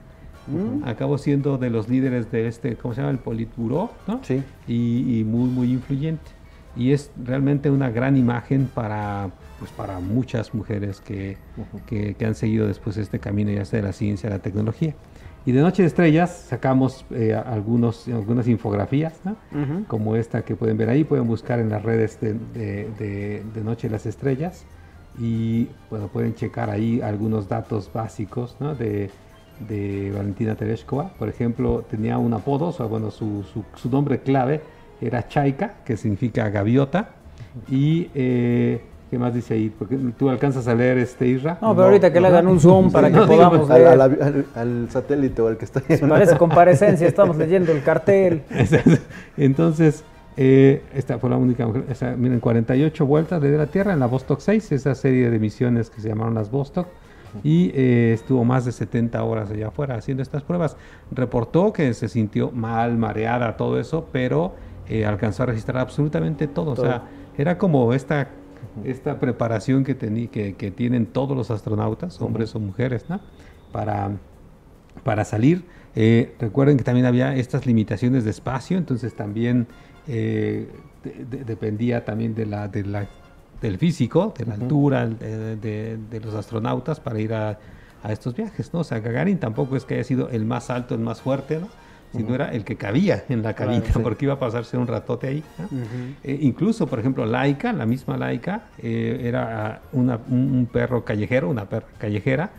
Mm. 0.46 0.86
Acabó 0.86 1.16
siendo 1.16 1.56
de 1.56 1.70
los 1.70 1.88
líderes 1.88 2.30
de 2.30 2.48
este, 2.48 2.76
¿cómo 2.76 2.92
se 2.94 3.00
llama? 3.00 3.12
El 3.12 3.18
Politburó, 3.18 3.90
¿no? 4.06 4.20
Sí. 4.22 4.42
Y, 4.68 5.20
y 5.20 5.24
muy, 5.24 5.48
muy 5.48 5.72
influyente. 5.72 6.30
Y 6.76 6.92
es 6.92 7.10
realmente 7.24 7.70
una 7.70 7.88
gran 7.90 8.16
imagen 8.16 8.68
para, 8.74 9.30
pues, 9.58 9.70
para 9.70 10.00
muchas 10.00 10.52
mujeres 10.52 11.00
que, 11.00 11.36
que, 11.86 12.14
que 12.14 12.26
han 12.26 12.34
seguido 12.34 12.66
después 12.66 12.96
este 12.98 13.20
camino 13.20 13.52
ya 13.52 13.64
sea 13.64 13.78
de 13.80 13.86
la 13.86 13.92
ciencia, 13.92 14.28
la 14.28 14.40
tecnología. 14.40 14.94
Y 15.46 15.52
de 15.52 15.60
Noche 15.60 15.82
de 15.82 15.88
Estrellas 15.88 16.46
sacamos 16.48 17.04
eh, 17.10 17.34
algunos, 17.34 18.08
algunas 18.08 18.48
infografías, 18.48 19.20
¿no? 19.24 19.32
Ujú. 19.52 19.84
como 19.86 20.16
esta 20.16 20.42
que 20.42 20.56
pueden 20.56 20.76
ver 20.78 20.88
ahí, 20.90 21.04
pueden 21.04 21.26
buscar 21.26 21.58
en 21.60 21.68
las 21.70 21.82
redes 21.82 22.18
de, 22.20 22.34
de- 22.34 22.88
de- 22.98 23.42
de 23.54 23.60
Noche 23.64 23.88
de 23.88 23.92
las 23.92 24.04
Estrellas 24.06 24.64
y 25.18 25.68
bueno, 25.90 26.08
pueden 26.08 26.34
checar 26.34 26.70
ahí 26.70 27.00
algunos 27.00 27.48
datos 27.48 27.90
básicos 27.92 28.56
¿no? 28.60 28.74
de, 28.74 29.10
de 29.68 30.12
Valentina 30.14 30.54
Tereshkova. 30.56 31.10
Por 31.18 31.28
ejemplo, 31.28 31.84
tenía 31.88 32.18
un 32.18 32.32
apodo, 32.34 32.66
o 32.68 32.72
sea, 32.72 32.86
bueno, 32.86 33.10
su, 33.10 33.44
su- 33.44 33.64
su 33.76 33.88
nombre 33.90 34.20
clave 34.20 34.60
era 35.00 35.26
Chaika, 35.28 35.74
que 35.84 35.96
significa 35.96 36.48
gaviota. 36.50 37.10
Y, 37.70 38.08
eh, 38.14 38.80
¿qué 39.10 39.18
más 39.18 39.32
dice 39.34 39.54
ahí? 39.54 39.70
Porque 39.76 39.96
tú 40.18 40.28
alcanzas 40.28 40.66
a 40.66 40.74
leer 40.74 40.98
este 40.98 41.28
Isra. 41.28 41.58
No, 41.62 41.72
pero 41.74 41.84
ahorita 41.86 42.12
que 42.12 42.20
le 42.20 42.26
hagan 42.28 42.48
un 42.48 42.58
zoom 42.58 42.90
para 42.90 43.08
que 43.10 43.16
No, 43.18 43.26
podamos 43.28 43.70
Al, 43.70 43.78
leer. 43.78 43.92
al 43.92 44.00
al- 44.00 44.46
al 44.56 44.88
satélite 44.90 45.40
o 45.42 45.46
al 45.48 45.56
que 45.56 45.64
está 45.64 45.80
ahí. 45.88 45.96
Parece 45.98 46.36
comparecencia, 46.36 47.06
estamos 47.08 47.36
leyendo 47.36 47.70
el 47.70 47.82
cartel. 47.84 48.42
Entonces, 49.36 50.04
eh, 50.36 50.82
esta 50.94 51.18
fue 51.18 51.30
la 51.30 51.36
única 51.36 51.66
mujer. 51.66 51.84
esa, 51.88 52.16
miren, 52.16 52.40
48 52.40 53.06
vueltas 53.06 53.40
de 53.40 53.56
la 53.56 53.66
Tierra 53.66 53.92
en 53.92 54.00
la 54.00 54.06
Vostok 54.06 54.40
6, 54.40 54.72
esa 54.72 54.94
serie 54.94 55.30
de 55.30 55.38
misiones 55.38 55.90
que 55.90 56.00
se 56.00 56.08
llamaron 56.08 56.34
las 56.34 56.50
Vostok. 56.50 56.88
Y 57.42 57.72
eh, 57.74 58.12
estuvo 58.12 58.44
más 58.44 58.64
de 58.64 58.70
70 58.70 59.20
horas 59.24 59.50
allá 59.50 59.68
afuera 59.68 59.96
haciendo 59.96 60.22
estas 60.22 60.44
pruebas. 60.44 60.76
Reportó 61.10 61.72
que 61.72 61.92
se 61.92 62.08
sintió 62.08 62.52
mal, 62.52 62.96
mareada, 62.96 63.56
todo 63.56 63.80
eso, 63.80 64.06
pero 64.12 64.54
eh, 64.88 65.04
alcanzó 65.04 65.42
a 65.42 65.46
registrar 65.46 65.78
absolutamente 65.78 66.46
todo. 66.46 66.72
O 66.72 66.76
sea, 66.76 67.02
era 67.36 67.58
como 67.58 67.92
esta, 67.92 68.28
esta 68.84 69.18
preparación 69.18 69.82
que, 69.82 69.98
teni- 69.98 70.30
que, 70.30 70.54
que 70.54 70.70
tienen 70.70 71.06
todos 71.06 71.36
los 71.36 71.50
astronautas, 71.50 72.20
hombres 72.22 72.54
o 72.54 72.60
mujeres, 72.60 73.06
¿no? 73.08 73.20
Para, 73.72 74.12
para 75.02 75.24
salir. 75.24 75.64
Eh, 75.96 76.34
recuerden 76.38 76.76
que 76.76 76.84
también 76.84 77.06
había 77.06 77.34
estas 77.34 77.66
limitaciones 77.66 78.22
de 78.24 78.30
espacio, 78.30 78.78
entonces 78.78 79.14
también 79.16 79.66
eh, 80.08 80.68
de- 81.02 81.24
de- 81.24 81.44
dependía 81.44 82.04
también 82.04 82.34
de 82.34 82.46
la, 82.46 82.68
de 82.68 82.84
la- 82.84 83.06
del 83.60 83.78
físico, 83.78 84.34
de 84.36 84.44
la 84.46 84.54
altura 84.54 85.06
de, 85.06 86.20
los 86.22 86.34
astronautas 86.34 87.00
para 87.00 87.18
ir 87.20 87.32
a, 87.32 87.58
a 88.02 88.12
estos 88.12 88.34
viajes, 88.34 88.72
¿no? 88.74 88.80
O 88.80 88.84
sea, 88.84 89.00
Gagarin 89.00 89.38
tampoco 89.38 89.76
es 89.76 89.84
que 89.84 89.94
haya 89.94 90.04
sido 90.04 90.28
el 90.28 90.44
más 90.44 90.68
alto, 90.70 90.94
el 90.94 91.00
más 91.00 91.20
fuerte, 91.22 91.58
¿no? 91.60 91.68
Sino 92.14 92.32
era 92.34 92.52
el 92.52 92.64
que 92.64 92.76
cabía 92.76 93.24
en 93.28 93.42
la 93.42 93.54
Claro, 93.54 93.72
cabina, 93.72 93.92
sí. 93.92 93.98
porque 94.00 94.26
iba 94.26 94.34
a 94.34 94.38
pasarse 94.38 94.76
un 94.76 94.86
ratote 94.86 95.26
ahí. 95.26 95.42
Eh, 96.22 96.38
incluso, 96.42 96.86
por 96.86 97.00
ejemplo, 97.00 97.26
Laika, 97.26 97.72
la 97.72 97.86
misma 97.86 98.16
Laika, 98.16 98.66
eh, 98.78 99.20
era 99.24 99.80
una- 99.92 100.20
un, 100.28 100.38
un 100.52 100.66
perro 100.66 101.04
callejero, 101.04 101.50
una 101.50 101.68
perra 101.68 101.86
callejera, 101.98 102.50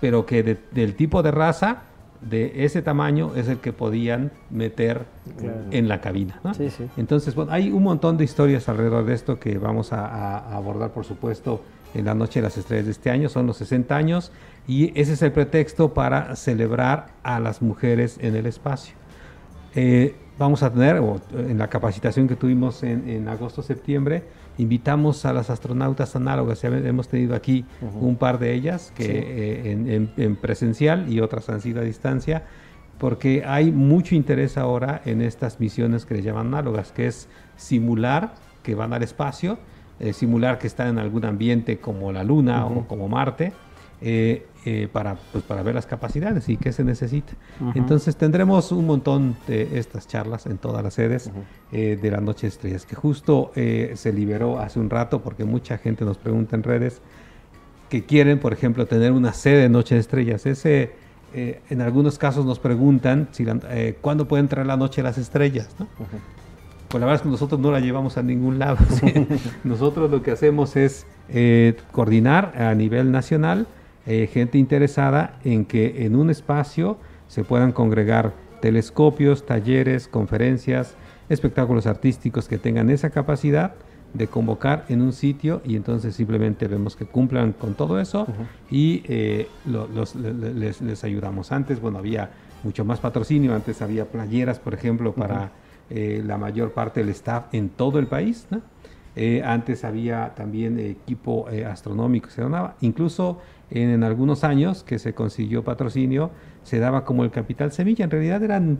pero 0.00 0.24
que 0.24 0.42
de- 0.42 0.58
del 0.70 0.94
tipo 0.94 1.22
de 1.22 1.32
raza, 1.32 1.82
de 2.28 2.64
ese 2.64 2.80
tamaño, 2.82 3.32
es 3.36 3.48
el 3.48 3.58
que 3.58 3.72
podían 3.72 4.30
meter 4.50 5.02
Claro. 5.38 5.58
en 5.70 5.88
la 5.88 6.00
cabina. 6.00 6.40
¿no? 6.44 6.54
Sí, 6.54 6.70
sí. 6.70 6.86
Entonces, 6.96 7.34
bueno, 7.34 7.52
hay 7.52 7.70
un 7.70 7.82
montón 7.82 8.16
de 8.16 8.24
historias 8.24 8.68
alrededor 8.68 9.04
de 9.04 9.14
esto 9.14 9.38
que 9.38 9.58
vamos 9.58 9.92
a, 9.92 10.06
a- 10.06 10.56
abordar, 10.56 10.90
por 10.92 11.04
supuesto, 11.04 11.62
en 11.94 12.04
la 12.06 12.14
Noche 12.14 12.40
de 12.40 12.44
las 12.44 12.56
Estrellas 12.58 12.86
de 12.86 12.90
este 12.92 13.10
año. 13.10 13.28
Son 13.28 13.46
los 13.46 13.56
60 13.58 13.94
años 13.96 14.32
y 14.66 14.98
ese 15.00 15.12
es 15.12 15.22
el 15.22 15.32
pretexto 15.32 15.94
para 15.94 16.34
celebrar 16.36 17.08
a 17.22 17.38
las 17.40 17.62
mujeres 17.62 18.18
en 18.20 18.34
el 18.36 18.46
espacio. 18.46 18.94
Eh, 19.74 20.14
vamos 20.38 20.62
a 20.62 20.72
tener, 20.72 21.00
en 21.36 21.58
la 21.58 21.68
capacitación 21.68 22.26
que 22.28 22.36
tuvimos 22.36 22.82
en, 22.82 23.08
en 23.08 23.28
agosto-septiembre, 23.28 24.22
invitamos 24.58 25.24
a 25.24 25.32
las 25.32 25.50
astronautas 25.50 26.14
análogas. 26.16 26.62
Ya 26.62 26.68
hemos 26.68 27.08
tenido 27.08 27.34
aquí 27.34 27.64
un 28.00 28.16
par 28.16 28.38
de 28.38 28.54
ellas 28.54 28.92
que 28.94 29.04
Sí. 29.04 29.10
eh, 29.14 29.62
en, 29.72 29.88
en- 29.90 30.10
en 30.16 30.36
presencial 30.36 31.12
y 31.12 31.20
otras 31.20 31.48
han 31.48 31.60
sido 31.60 31.80
a 31.80 31.84
distancia, 31.84 32.44
porque 32.98 33.42
hay 33.44 33.72
mucho 33.72 34.14
interés 34.14 34.56
ahora 34.56 35.02
en 35.04 35.20
estas 35.20 35.58
misiones 35.60 36.06
que 36.06 36.14
le 36.14 36.22
llaman 36.22 36.46
análogas, 36.48 36.92
que 36.92 37.06
es 37.06 37.28
simular 37.56 38.34
que 38.62 38.74
van 38.74 38.92
al 38.92 39.02
espacio, 39.02 39.58
eh, 40.00 40.12
simular 40.12 40.58
que 40.58 40.66
están 40.66 40.88
en 40.88 40.98
algún 40.98 41.24
ambiente 41.24 41.78
como 41.78 42.12
la 42.12 42.24
Luna 42.24 42.66
o 42.66 42.86
como 42.86 43.08
Marte, 43.08 43.52
eh, 44.06 44.46
eh, 44.66 44.88
para, 44.92 45.16
pues, 45.32 45.42
para 45.44 45.62
ver 45.62 45.74
las 45.74 45.86
capacidades 45.86 46.48
y 46.50 46.58
qué 46.58 46.72
se 46.72 46.84
necesita. 46.84 47.32
Ujú. 47.60 47.72
Entonces 47.74 48.16
tendremos 48.16 48.70
un 48.70 48.86
montón 48.86 49.34
de 49.48 49.78
estas 49.78 50.06
charlas 50.06 50.44
en 50.46 50.58
todas 50.58 50.82
las 50.84 50.92
sedes 50.94 51.30
eh, 51.72 51.98
de 52.00 52.10
la 52.10 52.20
Noche 52.20 52.42
de 52.42 52.48
Estrellas, 52.48 52.84
que 52.86 52.94
justo 52.96 53.50
eh, 53.56 53.92
se 53.96 54.12
liberó 54.12 54.58
hace 54.58 54.78
un 54.78 54.90
rato 54.90 55.22
porque 55.22 55.44
mucha 55.44 55.78
gente 55.78 56.04
nos 56.04 56.18
pregunta 56.18 56.54
en 56.54 56.62
redes 56.62 57.00
que 57.88 58.04
quieren, 58.04 58.38
por 58.40 58.52
ejemplo, 58.52 58.86
tener 58.86 59.12
una 59.12 59.32
sede 59.32 59.62
de 59.62 59.68
Noche 59.70 59.94
de 59.94 60.00
Estrellas. 60.02 60.44
Ese, 60.46 60.92
eh, 61.34 61.60
en 61.70 61.80
algunos 61.80 62.18
casos 62.18 62.44
nos 62.44 62.58
preguntan 62.58 63.28
si 63.32 63.44
la- 63.44 63.58
eh, 63.70 63.96
cuándo 64.00 64.28
puede 64.28 64.40
entrar 64.42 64.66
la 64.66 64.76
Noche 64.76 65.02
de 65.02 65.08
las 65.08 65.18
Estrellas. 65.18 65.68
¿no? 65.78 65.86
Pues 66.88 67.00
la 67.00 67.06
verdad 67.06 67.16
es 67.16 67.22
que 67.22 67.28
nosotros 67.28 67.60
no 67.60 67.70
la 67.72 67.80
llevamos 67.80 68.16
a 68.18 68.22
ningún 68.22 68.58
lado. 68.58 68.76
¿sí? 68.90 69.12
nosotros 69.64 70.10
lo 70.10 70.22
que 70.22 70.30
hacemos 70.30 70.76
es 70.76 71.06
eh, 71.28 71.76
coordinar 71.92 72.52
a 72.60 72.74
nivel 72.74 73.10
nacional 73.12 73.66
eh, 74.06 74.26
gente 74.32 74.58
interesada 74.58 75.38
en 75.44 75.64
que 75.64 76.04
en 76.06 76.16
un 76.16 76.30
espacio 76.30 76.98
se 77.28 77.44
puedan 77.44 77.72
congregar 77.72 78.32
telescopios, 78.60 79.46
talleres, 79.46 80.08
conferencias, 80.08 80.94
espectáculos 81.28 81.86
artísticos 81.86 82.48
que 82.48 82.58
tengan 82.58 82.90
esa 82.90 83.10
capacidad 83.10 83.74
de 84.12 84.26
convocar 84.28 84.84
en 84.88 85.02
un 85.02 85.12
sitio 85.12 85.60
y 85.64 85.74
entonces 85.76 86.14
simplemente 86.14 86.68
vemos 86.68 86.96
que 86.96 87.04
cumplan 87.04 87.52
con 87.52 87.74
todo 87.74 88.00
eso 88.00 88.26
y 88.70 89.02
eh, 89.08 89.48
lo- 89.66 89.88
los- 89.88 90.14
le- 90.14 90.32
le- 90.32 90.54
les, 90.54 90.80
les 90.80 91.02
ayudamos. 91.04 91.50
Antes, 91.52 91.80
bueno, 91.80 91.98
había 91.98 92.30
mucho 92.62 92.84
más 92.84 93.00
patrocinio, 93.00 93.54
antes 93.54 93.82
había 93.82 94.04
playeras, 94.06 94.58
por 94.58 94.72
ejemplo, 94.74 95.12
para 95.14 95.50
eh, 95.90 96.22
la 96.24 96.38
mayor 96.38 96.72
parte 96.72 97.00
del 97.00 97.10
staff 97.10 97.46
en 97.52 97.68
todo 97.68 97.98
el 97.98 98.06
país, 98.06 98.46
¿no? 98.50 98.60
Eh, 99.16 99.42
antes 99.44 99.84
había 99.84 100.32
también 100.34 100.78
equipo 100.80 101.46
astronómico, 101.70 102.30
se 102.30 102.42
donaba. 102.42 102.74
Incluso 102.80 103.40
en, 103.70 103.90
en 103.90 104.04
algunos 104.04 104.44
años 104.44 104.82
que 104.84 104.98
se 104.98 105.14
consiguió 105.14 105.62
patrocinio, 105.64 106.30
se 106.62 106.78
daba 106.78 107.04
como 107.04 107.24
el 107.24 107.30
capital 107.30 107.72
semilla. 107.72 108.04
En 108.04 108.10
realidad 108.10 108.42
eran 108.42 108.78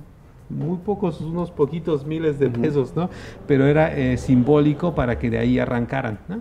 muy 0.51 0.79
pocos, 0.79 1.21
unos 1.21 1.51
poquitos 1.51 2.05
miles 2.07 2.39
de 2.39 2.51
pesos, 2.51 2.95
¿no? 2.95 3.09
Pero 3.47 3.67
era 3.67 3.97
eh, 3.97 4.17
simbólico 4.19 4.95
para 4.95 5.19
que 5.19 5.31
de 5.31 5.39
ahí 5.39 5.59
arrancaran, 5.59 6.19
¿no? 6.29 6.41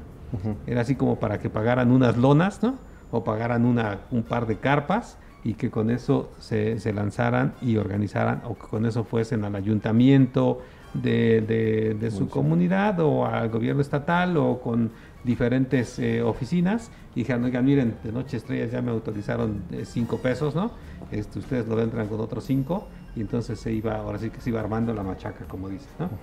Era 0.67 0.81
así 0.81 0.95
como 0.95 1.15
para 1.19 1.39
que 1.39 1.49
pagaran 1.49 1.91
unas 1.91 2.17
lonas, 2.17 2.61
¿no? 2.63 2.75
O 3.11 3.23
pagaran 3.23 3.65
una, 3.65 3.99
un 4.11 4.23
par 4.23 4.47
de 4.47 4.57
carpas 4.57 5.17
y 5.43 5.53
que 5.53 5.69
con 5.69 5.89
eso 5.89 6.29
se, 6.39 6.79
se 6.79 6.91
lanzaran 6.93 7.53
y 7.61 7.77
organizaran, 7.77 8.41
o 8.45 8.55
que 8.55 8.67
con 8.67 8.85
eso 8.85 9.03
fuesen 9.03 9.43
al 9.45 9.55
ayuntamiento 9.55 10.59
de, 10.93 11.41
de- 11.41 11.95
de 11.99 12.11
su 12.11 12.29
comunidad 12.29 12.99
o 12.99 13.25
al 13.25 13.49
gobierno 13.49 13.81
estatal 13.81 14.37
o 14.37 14.59
con 14.59 14.89
diferentes 15.23 15.97
eh, 15.99 16.21
oficinas 16.21 16.91
y 17.15 17.19
dijeron, 17.19 17.43
oigan, 17.43 17.65
miren, 17.65 17.95
de 18.03 18.11
Noche 18.11 18.37
Estrellas 18.37 18.71
ya 18.71 18.81
me 18.81 18.91
autorizaron 18.91 19.63
eh, 19.71 19.83
cinco 19.85 20.17
pesos, 20.17 20.55
¿no? 20.55 20.71
Este, 21.11 21.39
ustedes 21.39 21.67
lo 21.67 21.79
entran 21.81 22.07
con 22.07 22.19
otros 22.19 22.43
cinco 22.43 22.87
y 23.15 23.21
entonces 23.21 23.59
se 23.59 23.71
iba, 23.71 23.97
ahora 23.97 24.17
sí 24.17 24.29
que 24.29 24.41
se 24.41 24.49
iba 24.49 24.59
armando 24.59 24.93
la 24.93 25.03
machaca, 25.03 25.45
como 25.45 25.69
dice, 25.69 25.87
¿no? 25.99 26.09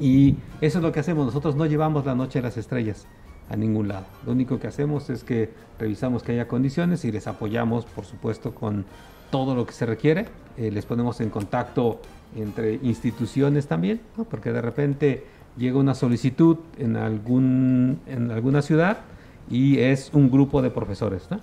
Y 0.00 0.36
eso 0.60 0.78
es 0.78 0.84
lo 0.84 0.92
que 0.92 1.00
hacemos, 1.00 1.26
nosotros 1.26 1.56
no 1.56 1.66
llevamos 1.66 2.06
la 2.06 2.14
noche 2.14 2.38
de 2.38 2.44
las 2.44 2.56
estrellas 2.56 3.06
a 3.50 3.56
ningún 3.56 3.88
lado. 3.88 4.06
Lo 4.24 4.30
único 4.30 4.60
que 4.60 4.68
hacemos 4.68 5.10
es 5.10 5.24
que 5.24 5.50
revisamos 5.76 6.22
que 6.22 6.32
haya 6.32 6.46
condiciones 6.46 7.04
y 7.04 7.10
les 7.10 7.26
apoyamos, 7.26 7.84
por 7.84 8.04
supuesto, 8.04 8.54
con 8.54 8.84
todo 9.30 9.56
lo 9.56 9.66
que 9.66 9.72
se 9.72 9.86
requiere. 9.86 10.26
Eh, 10.56 10.70
les 10.70 10.86
ponemos 10.86 11.20
en 11.20 11.30
contacto 11.30 12.00
entre 12.36 12.74
instituciones 12.82 13.66
también, 13.66 14.00
¿no? 14.16 14.24
porque 14.24 14.52
de 14.52 14.60
repente 14.60 15.26
llega 15.56 15.78
una 15.78 15.94
solicitud 15.94 16.58
en, 16.78 16.96
algún, 16.96 18.00
en 18.06 18.30
alguna 18.30 18.62
ciudad 18.62 18.98
y 19.50 19.78
es 19.78 20.10
un 20.12 20.30
grupo 20.30 20.62
de 20.62 20.70
profesores. 20.70 21.28
¿no? 21.30 21.40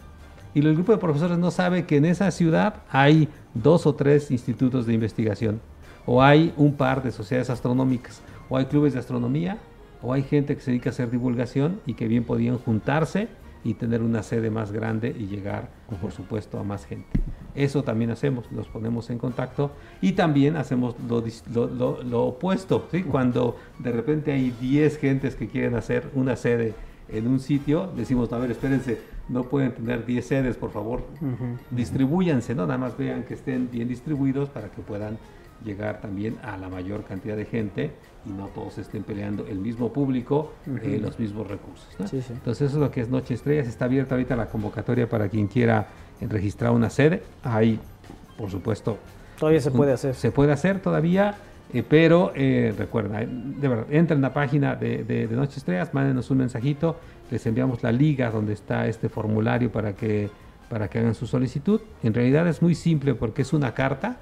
Y 0.54 0.60
el 0.60 0.74
grupo 0.76 0.92
de 0.92 0.98
profesores 0.98 1.38
no 1.38 1.52
sabe 1.52 1.86
que 1.86 1.98
en 1.98 2.06
esa 2.06 2.32
ciudad 2.32 2.76
hay 2.90 3.28
dos 3.54 3.86
o 3.86 3.96
tres 3.96 4.32
institutos 4.32 4.86
de 4.86 4.94
investigación, 4.94 5.60
o 6.06 6.22
hay 6.24 6.54
un 6.58 6.74
par 6.76 7.04
de 7.04 7.12
sociedades 7.12 7.50
astronómicas, 7.50 8.22
o 8.50 8.58
hay 8.58 8.66
clubes 8.66 8.94
de 8.94 9.00
astronomía, 9.00 9.58
o 10.02 10.14
hay 10.14 10.24
gente 10.24 10.56
que 10.56 10.62
se 10.62 10.72
dedica 10.72 10.90
a 10.90 10.94
hacer 10.94 11.10
divulgación 11.10 11.82
y 11.86 11.96
que 11.96 12.08
bien 12.08 12.24
podían 12.24 12.58
juntarse 12.60 13.28
y 13.64 13.74
tener 13.74 14.04
una 14.04 14.22
sede 14.22 14.52
más 14.52 14.72
grande 14.72 15.16
y 15.18 15.26
llegar, 15.26 15.70
por 16.00 16.12
supuesto, 16.12 16.60
a 16.60 16.64
más 16.64 16.86
gente. 16.86 17.08
Eso 17.56 17.84
también 17.84 18.12
hacemos, 18.12 18.46
los 18.52 18.68
ponemos 18.68 19.10
en 19.10 19.18
contacto 19.18 19.72
y 20.02 20.12
también 20.12 20.56
hacemos 20.58 20.96
lo, 21.10 21.24
lo- 21.52 21.68
lo- 21.68 22.04
lo 22.04 22.24
opuesto, 22.26 22.88
¿sí? 22.92 23.02
Cuando 23.02 23.56
de 23.80 23.92
repente 23.92 24.32
hay 24.34 24.52
10 24.62 24.98
gentes 25.00 25.36
que 25.36 25.48
quieren 25.48 25.74
hacer 25.74 26.08
una 26.14 26.36
sede 26.36 26.76
en 27.10 27.28
un 27.28 27.40
sitio, 27.40 27.92
decimos, 27.96 28.32
a 28.34 28.38
ver, 28.38 28.52
espérense, 28.52 29.00
no 29.30 29.44
pueden 29.44 29.74
tener 29.74 30.06
10 30.06 30.26
sedes, 30.26 30.58
por 30.58 30.72
favor, 30.72 31.04
distribúyanse, 31.72 32.56
¿no? 32.56 32.66
Nada 32.66 32.78
más 32.78 32.98
vean 32.98 33.24
que 33.24 33.34
estén 33.34 33.70
bien 33.72 33.88
distribuidos 33.88 34.50
para 34.50 34.70
que 34.70 34.82
puedan 34.82 35.18
llegar 35.64 36.02
también 36.02 36.38
a 36.44 36.58
la 36.58 36.70
mayor 36.70 37.04
cantidad 37.06 37.36
de 37.36 37.46
gente 37.46 37.92
y 38.26 38.30
no 38.30 38.48
todos 38.48 38.78
estén 38.78 39.04
peleando 39.04 39.46
el 39.48 39.58
mismo 39.60 39.92
público, 39.94 40.52
eh, 40.68 40.96
Ujú. 40.96 41.02
los 41.06 41.18
mismos 41.20 41.48
recursos. 41.48 41.88
¿no? 41.98 42.08
Sí, 42.08 42.22
sí. 42.22 42.34
Entonces 42.34 42.68
eso 42.70 42.78
es 42.78 42.82
lo 42.84 42.92
que 42.92 43.02
es 43.02 43.10
Noche 43.10 43.34
Estrellas. 43.36 43.68
Está 43.68 43.86
abierta 43.86 44.16
ahorita 44.16 44.36
la 44.36 44.48
convocatoria 44.48 45.08
para 45.10 45.30
quien 45.30 45.48
quiera 45.48 45.88
registrar 46.22 46.72
una 46.72 46.90
sede. 46.90 47.24
Ahí, 47.44 47.80
por 48.38 48.50
supuesto. 48.50 48.98
Todavía 49.40 49.62
se 49.62 49.72
puede 49.72 49.94
hacer. 49.94 50.14
Se 50.16 50.32
puede 50.32 50.52
hacer 50.52 50.82
todavía, 50.82 51.36
eh, 51.74 51.84
pero 51.88 52.32
eh, 52.36 52.74
recuerda, 52.78 53.22
eh, 53.22 53.28
de 53.30 53.68
verdad, 53.68 53.86
entra 53.90 54.16
en 54.16 54.22
la 54.22 54.34
página 54.34 54.76
de, 54.76 55.04
de, 55.04 55.28
de 55.28 55.36
Noche 55.36 55.58
Estrellas, 55.58 55.94
mándenos 55.94 56.30
un 56.30 56.40
mensajito, 56.40 56.98
les 57.32 57.46
enviamos 57.46 57.84
la 57.84 57.92
liga 57.92 58.30
donde 58.30 58.54
está 58.54 58.88
este 58.88 59.10
formulario 59.10 59.72
para 59.72 59.94
que, 59.94 60.30
para 60.70 60.88
que 60.88 61.00
hagan 61.00 61.16
su 61.16 61.28
solicitud. 61.28 61.82
En 62.04 62.14
realidad 62.14 62.48
es 62.48 62.62
muy 62.62 62.76
simple 62.76 63.16
porque 63.16 63.42
es 63.42 63.54
una 63.54 63.74
carta 63.74 64.18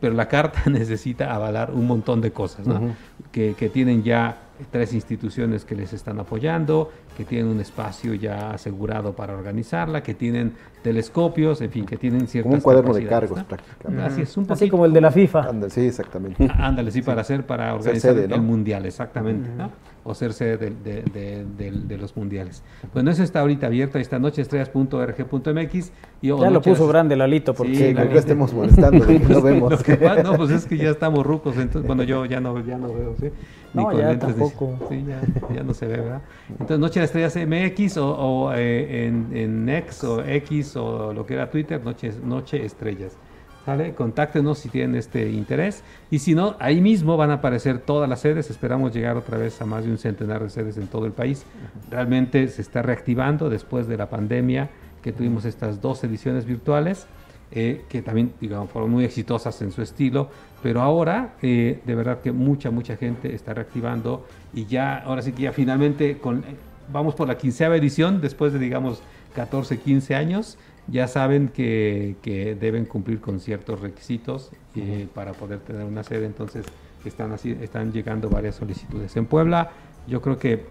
pero 0.00 0.16
la 0.16 0.28
carta 0.28 0.64
necesita 0.70 1.34
avalar 1.34 1.70
un 1.70 1.86
montón 1.86 2.20
de 2.20 2.30
cosas, 2.30 2.66
¿no? 2.66 2.94
Que 3.32 3.70
tienen 3.72 4.02
ya 4.02 4.43
tres 4.70 4.94
instituciones 4.94 5.64
que 5.64 5.74
les 5.74 5.92
están 5.92 6.18
apoyando, 6.20 6.90
que 7.16 7.24
tienen 7.24 7.48
un 7.48 7.60
espacio 7.60 8.14
ya 8.14 8.50
asegurado 8.50 9.12
para 9.14 9.34
organizarla, 9.34 10.02
que 10.02 10.14
tienen 10.14 10.52
telescopios, 10.82 11.60
en 11.60 11.70
fin, 11.70 11.86
que 11.86 11.96
tienen 11.96 12.26
ciertas 12.26 12.44
Como 12.50 12.56
un 12.56 12.60
cuaderno 12.60 12.94
de 12.94 13.06
cargos 13.06 13.38
¿no? 13.38 13.44
prácticamente. 13.44 14.04
Así 14.04 14.22
es, 14.22 14.36
un 14.36 14.44
Así 14.44 14.48
poquito 14.48 14.70
como 14.70 14.86
el 14.86 14.92
de 14.92 15.00
la 15.00 15.10
FIFA. 15.10 15.40
Ándale, 15.48 15.70
sí, 15.70 15.86
exactamente. 15.86 16.48
Ándale, 16.58 16.90
sí, 16.90 17.02
para 17.02 17.22
hacer, 17.22 17.44
para 17.44 17.74
organizar 17.74 18.14
sede, 18.14 18.28
¿no? 18.28 18.36
el 18.36 18.42
mundial, 18.42 18.86
exactamente, 18.86 19.48
¿no? 19.56 19.70
O 20.06 20.14
ser 20.14 20.34
sede 20.34 20.58
de, 20.58 20.70
de- 20.70 21.02
de- 21.02 21.44
de- 21.56 21.70
de 21.70 21.96
los 21.98 22.14
mundiales. 22.14 22.62
Bueno, 22.92 23.10
eso 23.10 23.22
está 23.22 23.40
ahorita 23.40 23.68
abierto, 23.68 23.96
ahí 23.96 24.02
está 24.02 24.18
nocheestrellas.org.mx. 24.18 25.92
y 26.20 26.30
o 26.30 26.38
Ya 26.38 26.44
lo 26.50 26.50
Noche- 26.58 26.70
puso 26.70 26.86
grande 26.86 27.16
Lalito 27.16 27.54
porque 27.54 27.74
Sí, 27.74 27.94
la 27.94 28.04
estemos 28.04 28.52
molestando 28.52 29.04
no 29.06 29.40
vemos. 29.42 29.70
Lo 29.72 29.78
que 29.78 29.96
pasa- 29.96 30.22
no, 30.22 30.36
pues 30.36 30.50
es 30.50 30.66
que 30.66 30.76
ya 30.76 30.90
estamos 30.90 31.24
rucos, 31.24 31.56
entonces, 31.56 31.86
bueno, 31.86 32.02
yo 32.02 32.24
ya 32.26 32.38
no, 32.40 32.58
ya 32.64 32.76
no 32.76 32.92
veo, 32.92 33.14
¿sí? 33.18 33.30
No, 33.72 33.84
con 33.86 33.96
ya 33.96 34.08
lentes 34.10 34.28
ni- 34.28 34.34
tampoco. 34.34 34.78
sí, 34.90 35.04
ya, 35.08 35.20
ya 35.54 35.62
no 35.62 35.72
se 35.74 35.86
ve, 35.86 35.96
¿verdad? 35.96 36.22
Entonces, 36.50 36.78
Noche 36.78 37.00
de 37.00 37.06
Estrellas 37.06 37.36
MX 37.36 37.96
o, 37.96 38.10
o, 38.14 38.52
eh, 38.54 39.06
en, 39.06 39.28
en 39.34 39.68
X 39.68 40.04
o 40.04 40.22
X 40.24 40.76
o 40.76 41.12
lo 41.12 41.24
que 41.26 41.34
era 41.34 41.50
Twitter, 41.50 41.82
Noche, 41.82 42.12
Noche 42.22 42.64
Estrellas. 42.64 43.16
¿Sale? 43.64 43.94
Contáctenos 43.94 44.58
si 44.58 44.68
tienen 44.68 44.94
este 44.94 45.30
interés. 45.30 45.82
Y 46.10 46.18
si 46.18 46.34
no, 46.34 46.54
ahí 46.58 46.82
mismo 46.82 47.16
van 47.16 47.30
a 47.30 47.34
aparecer 47.34 47.78
todas 47.78 48.08
las 48.08 48.20
sedes. 48.20 48.50
Esperamos 48.50 48.92
llegar 48.92 49.16
otra 49.16 49.38
vez 49.38 49.60
a 49.62 49.64
más 49.64 49.84
de 49.84 49.90
un 49.90 49.96
centenar 49.96 50.42
de 50.42 50.50
sedes 50.50 50.76
en 50.76 50.86
todo 50.86 51.06
el 51.06 51.12
país. 51.12 51.46
Realmente 51.90 52.46
se 52.48 52.60
está 52.60 52.82
reactivando 52.82 53.48
después 53.48 53.86
de 53.86 53.96
la 53.96 54.10
pandemia 54.10 54.68
que 55.02 55.12
tuvimos 55.12 55.46
estas 55.46 55.80
dos 55.80 56.04
ediciones 56.04 56.44
virtuales, 56.44 57.06
eh, 57.52 57.84
que 57.88 58.02
también, 58.02 58.32
digamos, 58.40 58.70
fueron 58.70 58.90
muy 58.90 59.04
exitosas 59.04 59.60
en 59.62 59.72
su 59.72 59.80
estilo. 59.80 60.28
Pero 60.62 60.82
ahora, 60.82 61.34
eh, 61.40 61.80
de 61.86 61.94
verdad 61.94 62.20
que 62.20 62.32
mucha, 62.32 62.70
mucha 62.70 62.96
gente 62.96 63.34
está 63.34 63.54
reactivando. 63.54 64.26
Y 64.52 64.66
ya, 64.66 64.98
ahora 64.98 65.22
sí 65.22 65.32
que 65.32 65.44
ya 65.44 65.52
finalmente 65.52 66.18
con, 66.18 66.38
eh, 66.40 66.56
vamos 66.92 67.14
por 67.14 67.28
la 67.28 67.38
quinceava 67.38 67.76
edición, 67.76 68.20
después 68.20 68.52
de, 68.52 68.58
digamos, 68.58 69.02
14, 69.34 69.78
15 69.78 70.14
años 70.14 70.58
ya 70.88 71.08
saben 71.08 71.48
que, 71.48 72.16
que 72.22 72.54
deben 72.54 72.84
cumplir 72.84 73.20
con 73.20 73.40
ciertos 73.40 73.80
requisitos 73.80 74.50
eh, 74.76 75.08
para 75.14 75.32
poder 75.32 75.60
tener 75.60 75.84
una 75.84 76.02
sede, 76.02 76.26
entonces 76.26 76.66
están, 77.04 77.32
así, 77.32 77.56
están 77.60 77.92
llegando 77.92 78.28
varias 78.28 78.56
solicitudes. 78.56 79.16
En 79.16 79.26
Puebla 79.26 79.70
yo 80.06 80.20
creo 80.20 80.38
que 80.38 80.66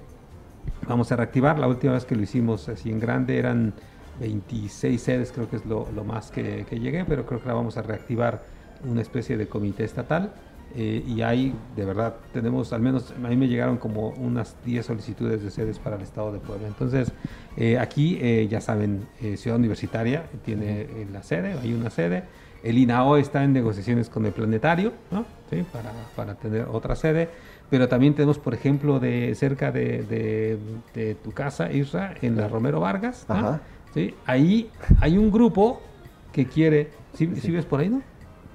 vamos 0.87 1.11
a 1.11 1.15
reactivar, 1.15 1.57
la 1.59 1.67
última 1.67 1.93
vez 1.93 2.05
que 2.05 2.15
lo 2.15 2.21
hicimos 2.21 2.69
así 2.69 2.89
en 2.89 2.99
grande 2.99 3.37
eran 3.37 3.73
26 4.19 5.01
sedes, 5.01 5.31
creo 5.31 5.49
que 5.49 5.55
es 5.55 5.65
lo, 5.65 5.87
lo 5.95 6.03
más 6.03 6.31
que, 6.31 6.65
que 6.69 6.79
llegué, 6.79 7.05
pero 7.05 7.25
creo 7.25 7.41
que 7.41 7.47
la 7.47 7.55
vamos 7.55 7.77
a 7.77 7.81
reactivar 7.81 8.43
una 8.85 9.01
especie 9.01 9.37
de 9.37 9.47
comité 9.47 9.83
estatal. 9.83 10.33
Eh, 10.75 11.03
y 11.07 11.21
ahí, 11.21 11.53
de 11.75 11.85
verdad, 11.85 12.15
tenemos, 12.33 12.73
al 12.73 12.81
menos 12.81 13.11
a 13.11 13.27
mí 13.27 13.35
me 13.37 13.47
llegaron 13.47 13.77
como 13.77 14.09
unas 14.09 14.55
10 14.65 14.85
solicitudes 14.85 15.43
de 15.43 15.51
sedes 15.51 15.77
para 15.79 15.95
el 15.97 16.01
estado 16.01 16.31
de 16.31 16.39
Puebla. 16.39 16.67
Entonces, 16.67 17.11
eh, 17.57 17.77
aquí, 17.77 18.17
eh, 18.21 18.47
ya 18.49 18.59
saben, 18.61 19.05
eh, 19.21 19.37
Ciudad 19.37 19.57
Universitaria 19.59 20.23
tiene 20.43 20.87
la 21.11 21.21
sede, 21.23 21.53
hay 21.61 21.73
una 21.73 21.89
sede. 21.89 22.23
El 22.63 22.77
INAO 22.77 23.17
está 23.17 23.43
en 23.43 23.51
negociaciones 23.53 24.09
con 24.09 24.25
el 24.25 24.31
planetario, 24.31 24.93
¿no? 25.11 25.25
Sí, 25.49 25.63
para, 25.73 25.91
para 26.15 26.35
tener 26.35 26.65
otra 26.71 26.95
sede. 26.95 27.27
Pero 27.69 27.87
también 27.89 28.13
tenemos, 28.15 28.39
por 28.39 28.53
ejemplo, 28.53 28.99
de 28.99 29.35
cerca 29.35 29.71
de, 29.71 30.03
de- 30.03 30.57
de 30.93 31.15
tu 31.15 31.31
casa, 31.33 31.71
Isra, 31.71 32.15
en 32.21 32.37
la 32.37 32.47
Romero 32.47 32.79
Vargas. 32.79 33.25
¿no? 33.27 33.35
Ajá. 33.35 33.61
Sí, 33.93 34.13
ahí 34.25 34.69
hay 35.01 35.17
un 35.17 35.29
grupo 35.29 35.81
que 36.31 36.45
quiere. 36.45 36.89
¿Sí, 37.13 37.29
sí 37.35 37.51
ves 37.51 37.65
por 37.65 37.79
ahí, 37.81 37.89
no? 37.89 38.01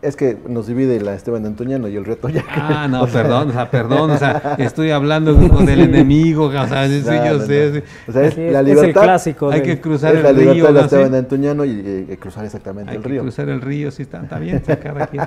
Es 0.00 0.14
que 0.14 0.36
nos 0.48 0.68
divide 0.68 1.00
la 1.00 1.14
Esteban 1.14 1.44
Antoñano 1.44 1.88
y 1.88 1.96
el 1.96 2.04
reto 2.04 2.28
ya. 2.28 2.44
Ah, 2.48 2.86
no, 2.88 3.06
perdón, 3.12 3.50
o 3.50 3.52
sea, 3.52 3.68
perdón, 3.68 4.10
o 4.12 4.16
sea, 4.16 4.54
estoy 4.58 4.92
hablando 4.92 5.36
con 5.48 5.68
el 5.68 5.80
enemigo, 5.80 6.44
o 6.46 6.52
sea, 6.52 6.86
sí, 6.88 7.02
No, 7.04 7.12
yo 7.26 7.38
no, 7.38 7.44
sé, 7.46 7.70
no. 7.70 7.74
sí. 7.74 7.82
O 8.06 8.12
sea, 8.12 8.22
es 8.22 8.34
Sí, 8.34 8.40
la 8.48 8.60
es 8.60 8.66
el 8.68 8.74
libertad. 8.76 9.02
clásico 9.02 9.50
Hay 9.50 9.62
que 9.62 9.80
cruzar 9.80 10.14
es 10.14 10.22
la 10.22 10.30
el 10.30 10.36
libertad 10.36 10.54
río, 10.54 10.66
de 10.66 10.72
la. 10.72 10.80
Esteban 10.82 11.14
Antoñano 11.16 11.64
y 11.64 11.82
eh, 12.08 12.16
cruzar 12.20 12.44
exactamente 12.44 12.92
Hay 12.92 12.98
el 12.98 13.02
que 13.02 13.08
río. 13.08 13.22
cruzar 13.22 13.48
el 13.48 13.60
río, 13.60 13.90
sí, 13.90 14.02
está, 14.02 14.22
está 14.22 14.38
bien, 14.38 14.62
cada 14.80 15.06
quien. 15.08 15.24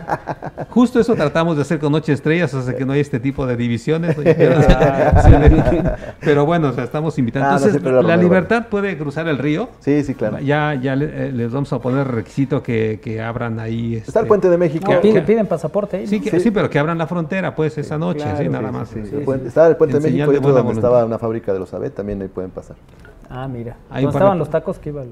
Justo 0.70 1.02
eso 1.02 1.16
tratamos 1.16 1.58
de 1.58 1.64
hacer 1.64 1.80
con 1.80 1.92
Noche 1.92 2.14
Estrellas, 2.14 2.54
o 2.54 2.62
sea, 2.62 2.74
que 2.74 2.86
no 2.86 2.94
hay 2.94 3.02
este 3.02 3.20
tipo 3.20 3.46
de 3.46 3.58
divisiones. 3.58 4.16
¿no? 4.18 4.24
Sí, 4.24 4.30
pero 6.22 6.46
bueno, 6.46 6.70
o 6.70 6.74
sea, 6.74 6.86
estamos 6.86 7.18
invitando. 7.20 7.50
Ah, 7.50 7.52
no, 7.60 7.66
Entonces, 7.66 7.84
la 7.84 8.02
la 8.02 8.18
libertad 8.18 8.68
puede 8.70 8.98
cruzar 8.98 9.28
el 9.28 9.38
río. 9.38 9.70
Sí, 9.80 10.04
sí, 10.04 10.14
claro. 10.16 10.40
Ya, 10.40 10.76
ya 10.76 10.94
eh, 10.94 11.32
les 11.34 11.52
vamos 11.52 11.72
a 11.74 11.80
poner 11.80 12.08
requisito 12.08 12.64
que, 12.64 13.00
que 13.04 13.22
abran 13.22 13.60
ahí. 13.60 13.96
Está 13.96 14.20
el 14.20 14.24
este, 14.24 14.28
puente 14.28 14.50
de 14.50 14.58
México. 14.62 14.92
No, 14.94 15.02
que- 15.02 15.22
piden, 15.22 15.48
pasaporte 15.48 15.98
ahí. 15.98 16.04
¿no? 16.04 16.10
Sí, 16.10 16.22
que- 16.22 16.40
sí, 16.40 16.52
pero 16.52 16.70
que 16.70 16.80
abran 16.80 16.98
la 16.98 17.08
frontera, 17.08 17.54
pues, 17.56 17.78
esa 17.78 17.98
noche, 17.98 18.20
claro, 18.24 18.38
sí, 18.38 18.50
nada 18.50 18.72
más. 18.72 18.90
sí, 18.90 19.02
sí. 19.02 19.08
Sí, 19.08 19.14
El 19.16 19.20
sí. 19.20 19.26
puente- 19.26 19.48
Estaba 19.48 19.68
el 19.68 19.76
puente 19.78 19.98
En 19.98 20.04
de 20.04 20.10
México 20.10 20.32
y 20.34 20.38
otro 20.38 20.50
donde 20.50 20.62
voluntad. 20.62 20.90
estaba 20.90 21.06
una 21.06 21.18
fábrica 21.20 21.52
de 21.54 21.60
los 21.60 21.74
Abet, 21.74 21.94
también 21.94 22.22
ahí 22.22 22.28
pueden 22.28 22.52
pasar. 22.52 22.76
Ah, 23.30 23.48
mira. 23.48 23.78
Ahí 23.90 24.04
¿Dónde 24.04 24.18
estaban 24.18 24.38
los 24.40 24.50
tacos 24.50 24.80
que 24.80 24.90
iba? 24.90 25.04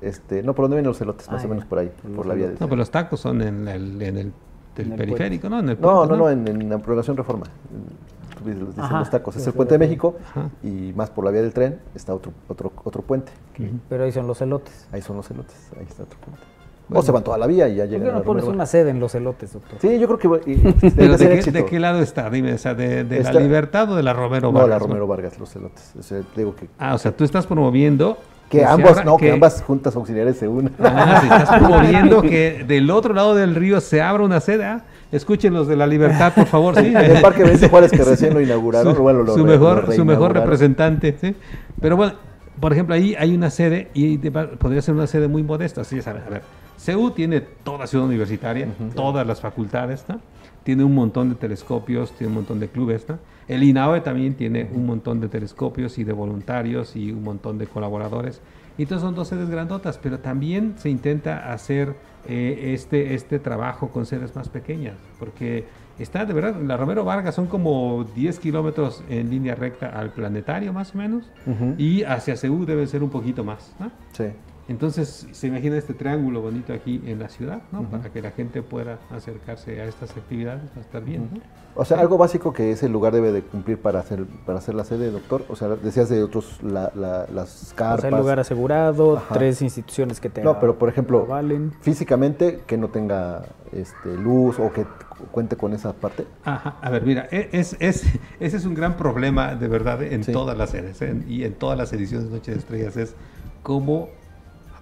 Este, 0.00 0.42
no, 0.42 0.54
por 0.54 0.64
donde 0.64 0.76
vienen 0.76 0.88
los 0.88 0.98
celotes, 0.98 1.30
más 1.30 1.42
Ah, 1.42 1.46
o 1.46 1.48
menos 1.50 1.64
por 1.64 1.78
ahí, 1.80 1.90
por 2.14 2.24
la 2.26 2.34
vía 2.34 2.46
de... 2.48 2.52
No, 2.52 2.66
pero 2.66 2.76
los 2.76 2.90
tacos 2.90 3.18
son 3.20 3.42
en 3.42 3.66
el, 3.66 4.00
en 4.00 4.16
el, 4.16 4.32
el 4.76 4.92
periférico, 4.94 5.48
¿no? 5.48 5.58
En 5.58 5.70
el 5.70 5.80
No, 5.80 6.06
puente, 6.06 6.12
no, 6.12 6.16
no, 6.18 6.30
en, 6.30 6.46
en 6.46 6.68
la 6.70 6.78
prolongación 6.78 7.16
Reforma. 7.16 7.46
Ajá, 8.76 9.00
los 9.00 9.10
tacos. 9.10 9.34
sí, 9.34 9.40
Es 9.40 9.46
el 9.48 9.52
puente 9.52 9.74
de. 9.74 9.78
México 9.78 10.16
Ajá. 10.30 10.48
y 10.62 10.92
más 10.94 11.10
por 11.10 11.24
la 11.24 11.30
vía 11.32 11.42
del 11.42 11.52
tren 11.52 11.80
está 11.94 12.14
otro 12.14 12.32
otro 12.46 12.72
otro 12.84 13.02
puente. 13.02 13.32
Pero 13.88 14.04
ahí 14.04 14.12
son 14.12 14.26
los 14.28 14.40
elotes. 14.40 14.86
Ahí 14.92 15.02
son 15.02 15.16
los 15.16 15.28
elotes, 15.30 15.56
ahí 15.76 15.84
está 15.88 16.04
otro 16.04 16.18
puente. 16.20 16.40
Bueno. 16.88 17.00
o 17.00 17.02
se 17.02 17.12
van 17.12 17.22
toda 17.24 17.36
la 17.38 17.46
vía 17.46 17.68
y 17.68 17.76
ya 17.76 17.84
¿Por 17.84 17.90
llegan 17.90 18.02
qué 18.04 18.08
a 18.08 18.12
la 18.14 18.18
no 18.20 18.24
pones 18.24 18.44
una 18.44 18.66
sede 18.66 18.90
en 18.90 19.00
los 19.00 19.14
elotes, 19.14 19.52
doctor? 19.52 19.78
Sí, 19.80 19.98
yo 19.98 20.06
creo 20.16 20.40
que 20.40 20.50
y- 20.50 20.54
y- 20.54 20.90
Pero 20.96 21.16
debe 21.18 21.36
¿de 21.36 21.42
qué, 21.42 21.50
de 21.52 21.64
qué 21.66 21.78
lado 21.78 22.00
está? 22.00 22.30
Dime, 22.30 22.54
o 22.54 22.58
sea, 22.58 22.74
de, 22.74 23.04
de 23.04 23.22
la 23.22 23.32
libertad 23.34 23.90
o 23.92 23.96
de 23.96 24.02
la 24.02 24.12
Romero 24.14 24.50
No, 24.52 24.58
Vargas. 24.60 24.70
la 24.70 24.78
¿no? 24.78 24.86
Romero 24.86 25.06
Vargas, 25.06 25.38
los 25.38 25.54
elotes. 25.56 25.92
O 25.98 26.02
sea, 26.02 26.20
digo 26.36 26.54
que, 26.56 26.66
Ah, 26.78 26.94
o 26.94 26.98
sea, 26.98 27.12
tú 27.12 27.24
estás 27.24 27.46
promoviendo... 27.46 28.16
que 28.48 28.64
abra- 28.64 29.04
no, 29.04 29.18
que, 29.18 29.32
ambas 29.32 29.60
juntas 29.62 29.94
auxiliares 29.96 30.38
se 30.38 30.48
unan. 30.48 30.72
Ah, 30.80 31.18
si 31.20 31.26
estás 31.26 31.48
promoviendo 31.58 32.22
que 32.22 32.64
del 32.66 32.90
otro 32.90 33.12
lado 33.12 33.34
del 33.34 33.54
río 33.54 33.80
se 33.82 34.00
abra 34.00 34.24
una 34.24 34.40
sede. 34.40 34.64
ah, 34.64 34.84
Escuchen 35.12 35.52
los 35.54 35.66
de 35.68 35.76
la 35.76 35.86
libertad, 35.86 36.32
por 36.34 36.46
favor. 36.46 36.74
Sí. 36.78 36.86
En 36.86 36.96
el 36.96 37.20
Parque 37.22 37.42
Benito 37.44 37.68
Juárez, 37.68 37.90
que 37.90 38.02
recién 38.04 38.32
lo 38.34 38.40
inauguraron, 38.40 38.94
Su, 38.94 39.02
bueno, 39.02 39.22
lo 39.22 39.34
su 39.34 39.44
re- 39.44 39.52
mejor, 39.52 39.88
lo 39.88 39.92
su 39.92 40.04
mejor 40.04 40.32
representante. 40.34 41.16
¿sí? 41.20 41.34
Pero 41.80 41.96
bueno, 41.96 42.12
por 42.60 42.72
ejemplo, 42.72 42.94
ahí 42.94 43.14
hay 43.18 43.34
una 43.34 43.50
sede 43.50 43.88
y 43.94 44.16
de- 44.18 44.30
podría 44.30 44.82
ser 44.82 44.94
una 44.94 45.06
sede 45.06 45.28
muy 45.28 45.42
modesta. 45.42 45.84
Sí, 45.84 45.96
ya 45.96 46.02
saben, 46.02 46.22
a 46.26 46.30
ver, 46.30 46.42
CEU 46.78 47.10
tiene 47.10 47.40
toda 47.40 47.86
ciudad 47.86 48.06
universitaria, 48.06 48.68
todas 48.94 49.26
las 49.26 49.40
facultades, 49.40 50.04
¿no? 50.08 50.20
tiene 50.68 50.84
un 50.84 50.94
montón 50.94 51.30
de 51.30 51.34
telescopios, 51.34 52.12
tiene 52.12 52.28
un 52.28 52.34
montón 52.34 52.60
de 52.60 52.68
clubes. 52.68 53.08
¿no? 53.08 53.18
El 53.48 53.62
INAOE 53.62 54.02
también 54.02 54.34
tiene 54.34 54.68
un 54.72 54.84
montón 54.84 55.18
de 55.18 55.28
telescopios 55.28 55.96
y 55.98 56.04
de 56.04 56.12
voluntarios 56.12 56.94
y 56.94 57.10
un 57.10 57.22
montón 57.22 57.56
de 57.56 57.66
colaboradores. 57.66 58.42
Y 58.76 58.82
entonces 58.82 59.02
son 59.02 59.14
dos 59.14 59.28
sedes 59.28 59.48
grandotas, 59.48 59.98
pero 59.98 60.18
también 60.18 60.74
se 60.76 60.90
intenta 60.90 61.52
hacer 61.52 61.96
eh, 62.28 62.74
este, 62.74 63.14
este 63.14 63.38
trabajo 63.38 63.88
con 63.88 64.04
sedes 64.04 64.36
más 64.36 64.50
pequeñas, 64.50 64.96
porque 65.18 65.64
está 65.98 66.26
de 66.26 66.34
verdad, 66.34 66.60
la 66.60 66.76
Romero 66.76 67.02
Vargas 67.02 67.34
son 67.34 67.46
como 67.46 68.04
10 68.14 68.38
kilómetros 68.38 69.02
en 69.08 69.30
línea 69.30 69.54
recta 69.54 69.88
al 69.88 70.10
planetario 70.10 70.72
más 70.74 70.94
o 70.94 70.98
menos, 70.98 71.24
y 71.78 72.02
hacia 72.04 72.36
Seúl 72.36 72.66
debe 72.66 72.86
ser 72.86 73.02
un 73.02 73.08
poquito 73.10 73.42
más. 73.42 73.74
¿no? 73.80 73.90
Sí. 74.12 74.26
Entonces, 74.68 75.26
se 75.32 75.46
imagina 75.46 75.76
este 75.78 75.94
triángulo 75.94 76.42
bonito 76.42 76.72
aquí 76.74 77.00
en 77.06 77.18
la 77.18 77.28
ciudad, 77.30 77.62
¿no? 77.72 77.84
Para 77.84 78.10
que 78.10 78.20
la 78.20 78.30
gente 78.32 78.60
pueda 78.62 78.98
acercarse 79.10 79.80
a 79.80 79.86
estas 79.86 80.10
actividades, 80.16 80.64
va 80.76 80.78
a 80.78 80.80
estar 80.80 81.02
bien, 81.02 81.30
¿no? 81.32 81.40
O 81.74 81.84
sea, 81.84 82.00
algo 82.00 82.18
básico 82.18 82.52
que 82.52 82.70
ese 82.72 82.88
lugar 82.88 83.12
debe 83.14 83.30
de 83.32 83.40
cumplir 83.42 83.78
para 83.78 84.00
hacer 84.00 84.24
para 84.44 84.58
hacer 84.58 84.74
la 84.74 84.84
sede, 84.84 85.10
doctor. 85.10 85.44
O 85.48 85.56
sea, 85.56 85.68
decías 85.68 86.08
de 86.08 86.22
otros, 86.22 86.60
la, 86.62 86.90
la- 86.94 87.26
las 87.32 87.72
carpas. 87.76 87.98
O 87.98 88.00
sea, 88.02 88.10
el 88.10 88.16
lugar 88.16 88.40
asegurado, 88.40 89.16
Ajá. 89.16 89.34
tres 89.34 89.62
instituciones 89.62 90.20
que 90.20 90.28
te 90.28 90.42
No, 90.42 90.58
pero 90.58 90.76
por 90.76 90.88
ejemplo, 90.88 91.24
valen. 91.24 91.72
físicamente 91.80 92.60
que 92.66 92.76
no 92.76 92.88
tenga 92.88 93.44
este, 93.72 94.16
luz 94.16 94.58
o 94.58 94.72
que 94.72 94.84
cuente 95.30 95.56
con 95.56 95.72
esa 95.72 95.92
parte. 95.92 96.26
Ajá, 96.44 96.76
a 96.82 96.90
ver, 96.90 97.04
mira, 97.04 97.26
e- 97.30 97.48
es, 97.52 97.76
es, 97.80 98.04
ese 98.40 98.56
es 98.56 98.64
un 98.66 98.74
gran 98.74 98.96
problema 98.96 99.54
de 99.54 99.68
verdad 99.68 100.02
en 100.02 100.22
todas 100.24 100.58
las 100.58 100.70
series 100.70 101.00
¿eh? 101.02 101.14
y 101.28 101.44
en 101.44 101.54
todas 101.54 101.78
las 101.78 101.92
ediciones 101.92 102.28
de 102.28 102.36
Noche 102.36 102.52
de 102.52 102.58
Estrellas, 102.58 102.96
es 102.96 103.14
cómo 103.62 104.08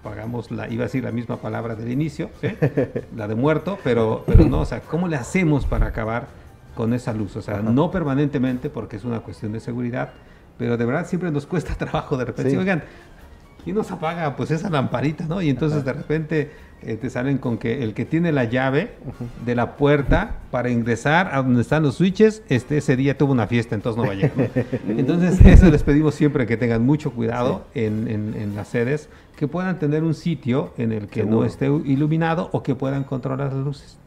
apagamos 0.07 0.51
la, 0.51 0.69
iba 0.69 0.85
a 0.85 0.87
decir 0.87 1.05
la 1.05 1.12
misma 1.12 1.37
palabra 1.39 1.74
del 1.74 1.91
inicio, 1.91 2.31
¿sí? 2.41 2.49
la 3.16 3.27
de 3.28 3.35
muerto, 3.35 3.78
pero, 3.83 4.23
pero 4.27 4.45
no, 4.45 4.61
o 4.61 4.65
sea, 4.66 4.81
¿cómo 4.81 5.09
le 5.09 5.16
hacemos 5.16 5.66
para 5.66 5.87
acabar 5.87 6.28
con 6.74 6.93
esa 6.95 7.12
luz? 7.12 7.37
O 7.37 7.43
sea, 7.43 7.61
no 7.61 7.91
permanentemente 7.91 8.70
porque 8.70 8.97
es 8.97 9.05
una 9.05 9.20
cuestión 9.20 9.53
de 9.53 9.61
seguridad, 9.61 10.11
pero 10.59 10.77
de 10.77 10.85
verdad 10.85 11.07
siempre 11.07 11.31
nos 11.31 11.47
cuesta 11.47 11.74
trabajo 11.78 12.16
de 12.16 12.24
repente. 12.27 12.51
Sí. 12.51 12.57
Oigan, 12.57 12.83
y 13.65 13.73
nos 13.73 13.91
apaga 13.91 14.37
pues 14.37 14.51
esa 14.53 14.70
lamparita, 14.70 15.27
¿no? 15.27 15.43
Y 15.43 15.51
entonces 15.51 15.85
de 15.85 15.93
repente 15.93 16.53
eh, 16.83 16.95
te 16.97 17.11
salen 17.11 17.39
con 17.39 17.59
que 17.59 17.83
el 17.83 17.95
que 17.95 18.05
tiene 18.05 18.31
la 18.31 18.45
llave 18.45 18.93
de 19.45 19.57
la 19.57 19.77
puerta 19.77 20.37
para 20.53 20.70
ingresar 20.70 21.31
a 21.35 21.39
donde 21.39 21.62
están 21.62 21.83
los 21.83 21.97
switches, 21.97 22.45
este 22.49 22.77
ese 22.77 22.95
día 22.95 23.19
tuvo 23.19 23.33
una 23.33 23.49
fiesta, 23.49 23.74
entonces 23.74 24.01
no 24.01 24.07
va 24.07 24.12
a 24.12 24.15
llegar. 24.15 24.33
¿no? 24.37 24.93
Entonces 25.01 25.45
eso 25.45 25.69
les 25.69 25.83
pedimos 25.83 26.15
siempre 26.15 26.47
que 26.47 26.57
tengan 26.57 26.87
mucho 26.87 27.11
cuidado 27.11 27.65
en, 27.74 28.07
en- 28.07 28.35
en 28.41 28.55
las 28.55 28.69
sedes, 28.69 29.09
que 29.37 29.47
puedan 29.49 29.79
tener 29.79 30.03
un 30.03 30.15
sitio 30.15 30.73
en 30.79 30.93
el 30.93 31.09
que 31.09 31.23
no 31.25 31.43
Seguro. 31.43 31.47
esté 31.47 31.67
iluminado 31.91 32.49
o 32.53 32.63
que 32.63 32.75
puedan 32.75 33.05
controlar 33.05 33.53
las 33.53 33.65
luces. 33.65 33.99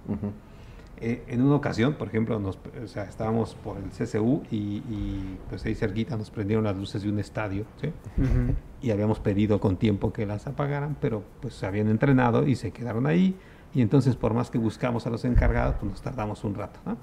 Eh, 1.01 1.23
en 1.27 1.41
una 1.41 1.55
ocasión, 1.55 1.93
por 1.93 2.07
ejemplo, 2.09 2.39
nos, 2.39 2.57
o 2.83 2.87
sea, 2.87 3.03
estábamos 3.03 3.55
por 3.55 3.77
el 3.77 3.89
CCU 3.91 4.43
y, 4.51 4.57
y, 4.89 5.37
pues 5.49 5.63
ahí 5.65 5.73
cerquita 5.73 6.17
nos 6.17 6.29
prendieron 6.29 6.65
las 6.65 6.75
luces 6.75 7.03
de 7.03 7.09
un 7.09 7.19
estadio, 7.19 7.63
¿sí? 7.79 7.87
Ujú. 8.17 8.53
y 8.81 8.91
habíamos 8.91 9.19
pedido 9.21 9.61
con 9.61 9.77
tiempo 9.77 10.11
que 10.11 10.25
las 10.25 10.45
apagaran, 10.47 10.97
pero 10.99 11.23
pues 11.41 11.53
se 11.53 11.65
habían 11.65 11.87
entrenado 11.87 12.45
y 12.45 12.55
se 12.55 12.71
quedaron 12.71 13.07
ahí 13.07 13.35
y 13.73 13.81
entonces 13.81 14.15
por 14.15 14.33
más 14.33 14.49
que 14.49 14.57
buscamos 14.57 15.05
a 15.07 15.09
los 15.09 15.23
encargados, 15.23 15.75
pues 15.79 15.91
nos 15.91 16.01
tardamos 16.01 16.43
un 16.43 16.55
rato. 16.55 16.79
¿no? 16.85 16.97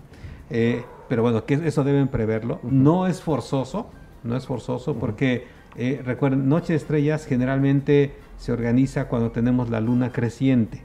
Eh, 0.51 0.85
pero 1.09 1.23
bueno, 1.23 1.44
que 1.47 1.55
eso 1.55 1.82
deben 1.85 2.09
preverlo. 2.09 2.61
No 2.65 3.07
es 3.07 3.23
forzoso, 3.23 3.86
no 4.24 4.36
es 4.36 4.47
forzoso 4.47 4.94
porque 4.97 5.47
eh, 5.78 6.03
recuerden, 6.05 6.48
Noche 6.48 6.73
de 6.73 6.78
Estrellas 6.78 7.27
generalmente 7.27 8.15
se 8.39 8.53
organiza 8.53 9.09
cuando 9.09 9.31
tenemos 9.31 9.70
la 9.70 9.81
luna 9.81 10.11
creciente. 10.12 10.82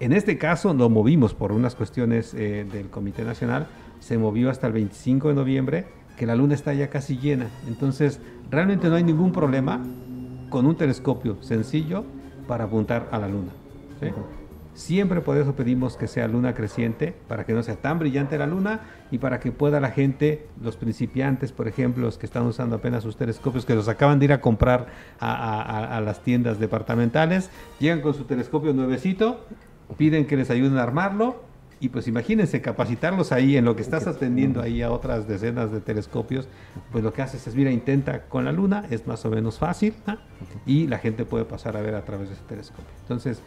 En 0.00 0.12
este 0.12 0.38
caso 0.38 0.72
lo 0.74 0.88
movimos 0.88 1.34
por 1.34 1.52
unas 1.52 1.74
cuestiones 1.74 2.34
eh, 2.34 2.66
del 2.70 2.88
Comité 2.88 3.24
Nacional, 3.24 3.66
se 4.00 4.18
movió 4.18 4.50
hasta 4.50 4.66
el 4.66 4.72
25 4.72 5.28
de 5.28 5.34
noviembre, 5.34 5.86
que 6.16 6.26
la 6.26 6.34
luna 6.34 6.54
está 6.54 6.74
ya 6.74 6.90
casi 6.90 7.18
llena. 7.18 7.48
Entonces, 7.68 8.20
realmente 8.50 8.88
no 8.88 8.96
hay 8.96 9.04
ningún 9.04 9.32
problema 9.32 9.82
con 10.50 10.66
un 10.66 10.76
telescopio 10.76 11.42
sencillo 11.42 12.04
para 12.46 12.64
apuntar 12.64 13.08
a 13.12 13.18
la 13.18 13.28
luna. 13.28 13.52
¿sí? 14.00 14.08
Siempre 14.74 15.20
por 15.20 15.36
eso 15.36 15.54
pedimos 15.54 15.98
que 15.98 16.08
sea 16.08 16.26
luna 16.28 16.54
creciente, 16.54 17.14
para 17.28 17.44
que 17.44 17.52
no 17.52 17.62
sea 17.62 17.76
tan 17.76 17.98
brillante 17.98 18.38
la 18.38 18.46
luna 18.46 18.80
y 19.10 19.18
para 19.18 19.38
que 19.38 19.52
pueda 19.52 19.80
la 19.80 19.90
gente, 19.90 20.46
los 20.62 20.76
principiantes, 20.76 21.52
por 21.52 21.68
ejemplo, 21.68 22.04
los 22.04 22.16
que 22.16 22.24
están 22.24 22.46
usando 22.46 22.76
apenas 22.76 23.02
sus 23.02 23.16
telescopios, 23.16 23.66
que 23.66 23.74
los 23.74 23.88
acaban 23.88 24.18
de 24.18 24.24
ir 24.24 24.32
a 24.32 24.40
comprar 24.40 24.86
a, 25.20 26.00
las 26.02 26.22
tiendas 26.22 26.58
departamentales, 26.58 27.50
llegan 27.80 28.00
con 28.00 28.14
su 28.14 28.24
telescopio 28.24 28.72
nuevecito, 28.72 29.44
piden 29.98 30.26
que 30.26 30.38
les 30.38 30.48
ayuden 30.48 30.78
a 30.78 30.82
armarlo 30.82 31.42
y 31.78 31.90
pues 31.90 32.08
imagínense 32.08 32.62
capacitarlos 32.62 33.30
ahí 33.30 33.58
en 33.58 33.66
lo 33.66 33.76
que 33.76 33.82
estás 33.82 34.06
atendiendo 34.06 34.62
ahí 34.62 34.80
a 34.80 34.90
otras 34.90 35.28
decenas 35.28 35.70
de 35.70 35.80
telescopios, 35.80 36.48
pues 36.92 37.04
lo 37.04 37.12
que 37.12 37.20
haces 37.20 37.46
es, 37.46 37.54
mira, 37.54 37.70
intenta 37.70 38.22
con 38.22 38.46
la 38.46 38.52
luna, 38.52 38.86
es 38.88 39.06
más 39.06 39.22
o 39.26 39.30
menos 39.30 39.58
fácil 39.58 39.92
y 40.64 40.86
la 40.86 40.98
gente 40.98 41.26
puede 41.26 41.44
pasar 41.44 41.76
a 41.76 41.82
ver 41.82 41.94
a 41.94 42.04
través 42.06 42.28
de 42.28 42.36
ese 42.36 42.44
telescopio. 42.44 42.86
Entonces, 43.02 43.42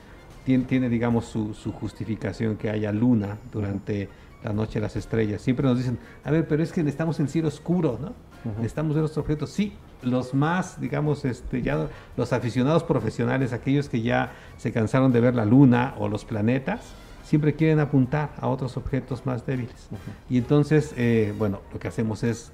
tiene, 0.45 0.63
tiene, 0.65 0.89
digamos, 0.89 1.25
su, 1.25 1.53
su 1.53 1.71
justificación 1.73 2.55
que 2.55 2.69
haya 2.69 2.91
luna 2.91 3.37
durante 3.51 4.07
la 4.43 4.53
noche 4.53 4.75
de 4.75 4.81
las 4.81 4.95
estrellas. 4.95 5.41
Siempre 5.41 5.65
nos 5.65 5.77
dicen, 5.77 5.97
a 6.23 6.31
ver, 6.31 6.47
pero 6.47 6.63
es 6.63 6.71
que 6.71 6.83
necesitamos 6.83 7.19
el 7.19 7.27
cielo 7.27 7.47
oscuro, 7.47 7.99
¿no? 7.99 8.13
Necesitamos 8.57 8.93
ver 8.93 9.01
los 9.01 9.17
objetos. 9.17 9.49
Sí, 9.49 9.73
los 10.03 10.35
más, 10.35 10.79
digamos, 10.79 11.25
este, 11.25 11.63
ya 11.63 11.87
los 12.15 12.31
aficionados 12.31 12.83
profesionales, 12.83 13.53
aquellos 13.53 13.89
que 13.89 14.03
ya 14.03 14.33
se 14.57 14.71
cansaron 14.71 15.11
de 15.11 15.19
ver 15.19 15.33
la 15.33 15.45
luna 15.45 15.95
o 15.97 16.07
los 16.07 16.25
planetas, 16.25 16.93
siempre 17.23 17.55
quieren 17.55 17.79
apuntar 17.79 18.29
a 18.39 18.47
otros 18.47 18.77
objetos 18.77 19.25
más 19.25 19.47
débiles. 19.47 19.89
Y 20.29 20.37
entonces, 20.37 20.93
eh, 20.95 21.33
bueno, 21.39 21.61
lo 21.73 21.79
que 21.79 21.87
hacemos 21.87 22.23
es, 22.23 22.51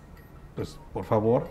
pues, 0.56 0.80
por 0.94 1.04
favor, 1.04 1.50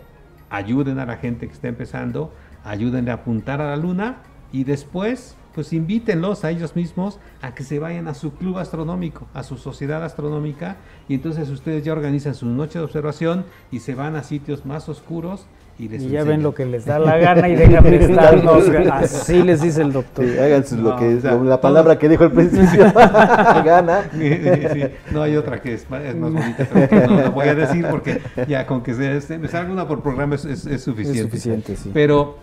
ayuden 0.49 0.97
a 0.97 1.05
la 1.05 1.17
gente 1.17 1.45
que 1.47 1.53
está 1.53 1.67
empezando, 1.67 2.33
ayúdenle 2.63 3.11
a 3.11 3.15
apuntar 3.15 3.61
a 3.61 3.69
la 3.69 3.77
luna 3.77 4.23
y 4.51 4.63
después, 4.63 5.35
pues 5.53 5.73
invítenlos 5.73 6.43
a 6.45 6.49
ellos 6.51 6.75
mismos 6.75 7.19
a 7.41 7.53
que 7.53 7.63
se 7.63 7.79
vayan 7.79 8.07
a 8.07 8.13
su 8.13 8.33
club 8.33 8.57
astronómico, 8.57 9.27
a 9.33 9.43
su 9.43 9.57
sociedad 9.57 10.03
astronómica, 10.03 10.77
y 11.09 11.15
entonces 11.15 11.49
ustedes 11.49 11.83
ya 11.83 11.91
organizan 11.93 12.35
su 12.35 12.45
noche 12.45 12.79
de 12.79 12.85
observación 12.85 13.45
y 13.71 13.79
se 13.79 13.95
van 13.95 14.15
a 14.15 14.23
sitios 14.23 14.65
más 14.65 14.87
oscuros 14.89 15.45
y 15.79 15.87
les 15.87 16.03
Y 16.03 16.09
ya 16.09 16.23
ven 16.23 16.43
lo 16.43 16.53
que 16.53 16.65
les 16.65 16.85
da 16.85 16.99
la 16.99 17.17
gana 17.17 17.49
y 17.49 17.55
dejan 17.55 17.83
de 17.83 17.95
estarnos. 17.95 18.69
Así 18.91 19.41
les 19.41 19.61
dice 19.61 19.81
el 19.81 19.91
doctor. 19.93 20.25
Sí, 20.25 20.37
háganse 20.37 20.77
lo 20.77 20.95
que 20.95 21.15
o 21.15 21.21
sea, 21.21 21.31
lo- 21.33 21.43
la 21.43 21.59
palabra 21.59 21.97
que 21.97 22.07
dijo 22.07 22.23
al 22.25 22.31
principio. 22.31 22.91
Gana. 23.65 24.03
Sí, 24.11 24.29
sí, 24.29 24.67
sí. 24.73 24.81
No 25.11 25.21
hay 25.23 25.35
otra 25.37 25.61
que 25.61 25.73
es 25.73 25.89
más, 25.89 26.01
es 26.03 26.15
más 26.15 26.31
bonita, 26.31 26.67
pero 26.71 26.87
que 26.89 27.07
no 27.07 27.15
la 27.21 27.29
voy 27.29 27.47
a 27.47 27.55
decir 27.55 27.85
porque 27.89 28.21
ya 28.47 28.65
con 28.67 28.83
que 28.83 28.93
se, 28.93 29.21
se 29.21 29.37
me 29.37 29.47
salga 29.47 29.71
una 29.71 29.87
por 29.87 30.01
programa 30.03 30.35
es, 30.35 30.45
es- 30.45 30.65
es 30.67 30.81
suficiente. 30.83 31.23
suficiente, 31.23 31.75
sí. 31.75 31.89
Pero, 31.93 32.37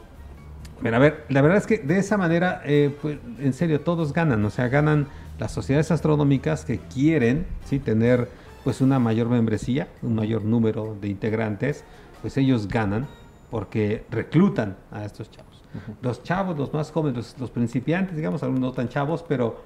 pero 0.83 0.97
a 0.97 0.99
ver, 0.99 1.25
la 1.29 1.43
verdad 1.43 1.59
es 1.59 1.67
que 1.67 1.79
de 1.79 1.99
esa 1.99 2.17
manera, 2.17 2.63
eh, 2.65 2.95
pues, 3.03 3.19
en 3.39 3.53
serio, 3.53 3.81
todos 3.81 4.13
ganan. 4.13 4.45
O 4.45 4.51
sea, 4.51 4.69
ganan 4.69 5.09
las 5.39 5.53
sociedades 5.53 5.91
astronómicas 5.91 6.65
que 6.65 6.79
quieren 6.79 7.47
¿sí? 7.65 7.79
tener 7.79 8.29
pues 8.65 8.81
una 8.81 8.99
mayor 8.99 9.29
membresía, 9.29 9.89
un 10.03 10.15
mayor 10.15 10.45
número 10.45 10.97
de 11.01 11.09
integrantes, 11.09 11.85
pues 12.21 12.37
ellos 12.37 12.69
ganan 12.69 13.07
porque 13.51 14.05
reclutan 14.11 14.77
a 14.91 15.05
estos 15.05 15.31
chavos. 15.31 15.63
Los 16.03 16.23
chavos, 16.23 16.59
los 16.59 16.73
más 16.73 16.91
jóvenes, 16.91 17.17
los, 17.17 17.39
los 17.39 17.51
principiantes, 17.51 18.17
digamos, 18.17 18.43
algunos 18.43 18.61
no 18.61 18.73
tan 18.73 18.89
chavos, 18.89 19.25
pero 19.27 19.63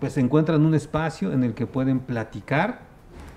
pues 0.00 0.16
encuentran 0.16 0.64
un 0.64 0.74
espacio 0.74 1.32
en 1.32 1.42
el 1.42 1.54
que 1.54 1.66
pueden 1.66 2.00
platicar 2.00 2.80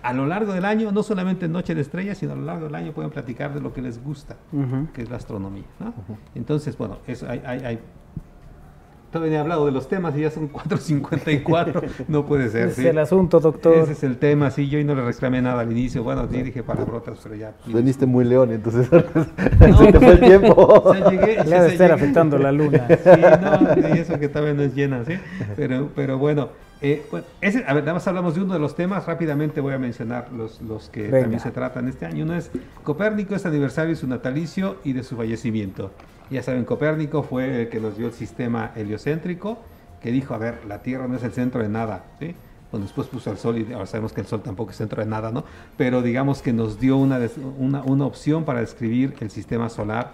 a 0.03 0.13
lo 0.13 0.25
largo 0.25 0.53
del 0.53 0.65
año, 0.65 0.91
no 0.91 1.03
solamente 1.03 1.45
en 1.45 1.51
Noche 1.51 1.75
de 1.75 1.81
Estrellas, 1.81 2.17
sino 2.17 2.33
a 2.33 2.35
lo 2.35 2.43
largo 2.43 2.65
del 2.65 2.75
año 2.75 2.91
pueden 2.93 3.11
platicar 3.11 3.53
de 3.53 3.61
lo 3.61 3.73
que 3.73 3.81
les 3.81 4.03
gusta, 4.03 4.37
Ujú. 4.53 4.87
que 4.93 5.01
es 5.01 5.09
la 5.09 5.17
astronomía. 5.17 5.65
¿no? 5.79 5.93
Entonces, 6.35 6.77
bueno, 6.77 6.99
eso 7.07 7.27
hay, 7.29 7.41
hay, 7.45 7.59
hay- 7.65 7.79
Todavía 9.11 9.31
no 9.31 9.37
he 9.37 9.41
hablado 9.41 9.65
de 9.65 9.71
los 9.71 9.87
temas 9.89 10.15
y 10.15 10.21
ya 10.21 10.29
son 10.29 10.51
4.54. 10.53 12.05
no 12.09 12.27
puede 12.27 12.47
ser. 12.49 12.67
Ese 12.67 12.75
¿sí? 12.75 12.81
es 12.81 12.87
el 12.91 12.99
asunto, 12.99 13.39
doctor. 13.39 13.73
Ese 13.75 13.93
es 13.93 14.03
el 14.03 14.17
tema, 14.17 14.51
sí. 14.51 14.69
Yo 14.69 14.77
y 14.77 14.83
no 14.83 14.93
le 14.93 15.03
reclamé 15.03 15.41
nada 15.41 15.61
al 15.61 15.71
inicio. 15.71 16.03
Bueno, 16.03 16.27
sí 16.29 16.43
dije 16.43 16.61
palabrotas, 16.61 17.17
pero 17.23 17.33
ya. 17.33 17.53
Veniste 17.65 18.05
muy 18.05 18.23
león, 18.23 18.51
entonces 18.51 18.87
se 18.87 19.01
te 19.91 19.99
fue 19.99 20.11
el 20.11 20.19
tiempo. 20.19 20.53
O 20.61 20.93
sea, 20.93 21.09
llegué- 21.09 21.43
Le 21.43 21.55
ha 21.55 21.63
de 21.63 21.69
estar 21.69 21.89
llegué- 21.89 21.93
afectando 21.95 22.37
la 22.37 22.51
luna. 22.51 22.87
Sí, 22.87 23.81
no, 23.81 23.95
y 23.95 23.97
eso 23.97 24.19
que 24.19 24.29
todavía 24.29 24.53
no 24.53 24.61
es 24.61 24.75
llena, 24.75 25.03
¿sí? 25.03 25.13
Pero, 25.55 25.89
pero 25.95 26.19
bueno, 26.19 26.49
eh, 26.81 27.05
bueno, 27.11 27.25
ese- 27.41 27.63
a 27.67 27.73
ver, 27.73 27.83
nada 27.83 27.95
más 27.95 28.07
hablamos 28.07 28.35
de 28.35 28.41
uno 28.41 28.53
de 28.53 28.59
los 28.59 28.75
temas. 28.75 29.05
Rápidamente 29.05 29.59
voy 29.61 29.73
a 29.73 29.77
mencionar 29.79 30.31
los, 30.31 30.61
los 30.61 30.89
que 30.89 31.03
Venga. 31.03 31.19
también 31.21 31.39
se 31.41 31.51
tratan 31.51 31.87
este 31.87 32.05
año. 32.05 32.23
Uno 32.23 32.35
es 32.35 32.51
Copérnico, 32.83 33.35
es 33.35 33.45
aniversario 33.45 33.89
de 33.89 33.95
su 33.95 34.07
natalicio 34.07 34.77
y 34.83 34.93
de 34.93 35.03
su 35.03 35.15
fallecimiento. 35.17 35.91
Ya 36.29 36.43
saben, 36.43 36.63
Copérnico 36.65 37.23
fue 37.23 37.63
el 37.63 37.69
que 37.69 37.79
nos 37.79 37.97
dio 37.97 38.07
el 38.07 38.13
sistema 38.13 38.71
heliocéntrico, 38.75 39.59
que 40.01 40.11
dijo, 40.11 40.33
a 40.33 40.37
ver, 40.37 40.59
la 40.67 40.81
Tierra 40.81 41.07
no 41.07 41.15
es 41.17 41.23
el 41.23 41.31
centro 41.33 41.61
de 41.61 41.69
nada, 41.69 42.03
¿sí? 42.19 42.35
Bueno, 42.71 42.85
después 42.85 43.07
puso 43.07 43.31
el 43.31 43.37
Sol 43.37 43.57
y 43.57 43.73
ahora 43.73 43.87
sabemos 43.87 44.13
que 44.13 44.21
el 44.21 44.27
Sol 44.27 44.41
tampoco 44.43 44.69
es 44.71 44.77
centro 44.77 45.01
de 45.03 45.09
nada, 45.09 45.31
¿no? 45.31 45.43
Pero 45.75 46.03
digamos 46.03 46.41
que 46.43 46.53
nos 46.53 46.79
dio 46.79 46.97
una, 46.97 47.19
una, 47.57 47.81
una 47.81 48.05
opción 48.05 48.45
para 48.45 48.59
describir 48.59 49.15
el 49.19 49.31
sistema 49.31 49.69
solar, 49.69 50.13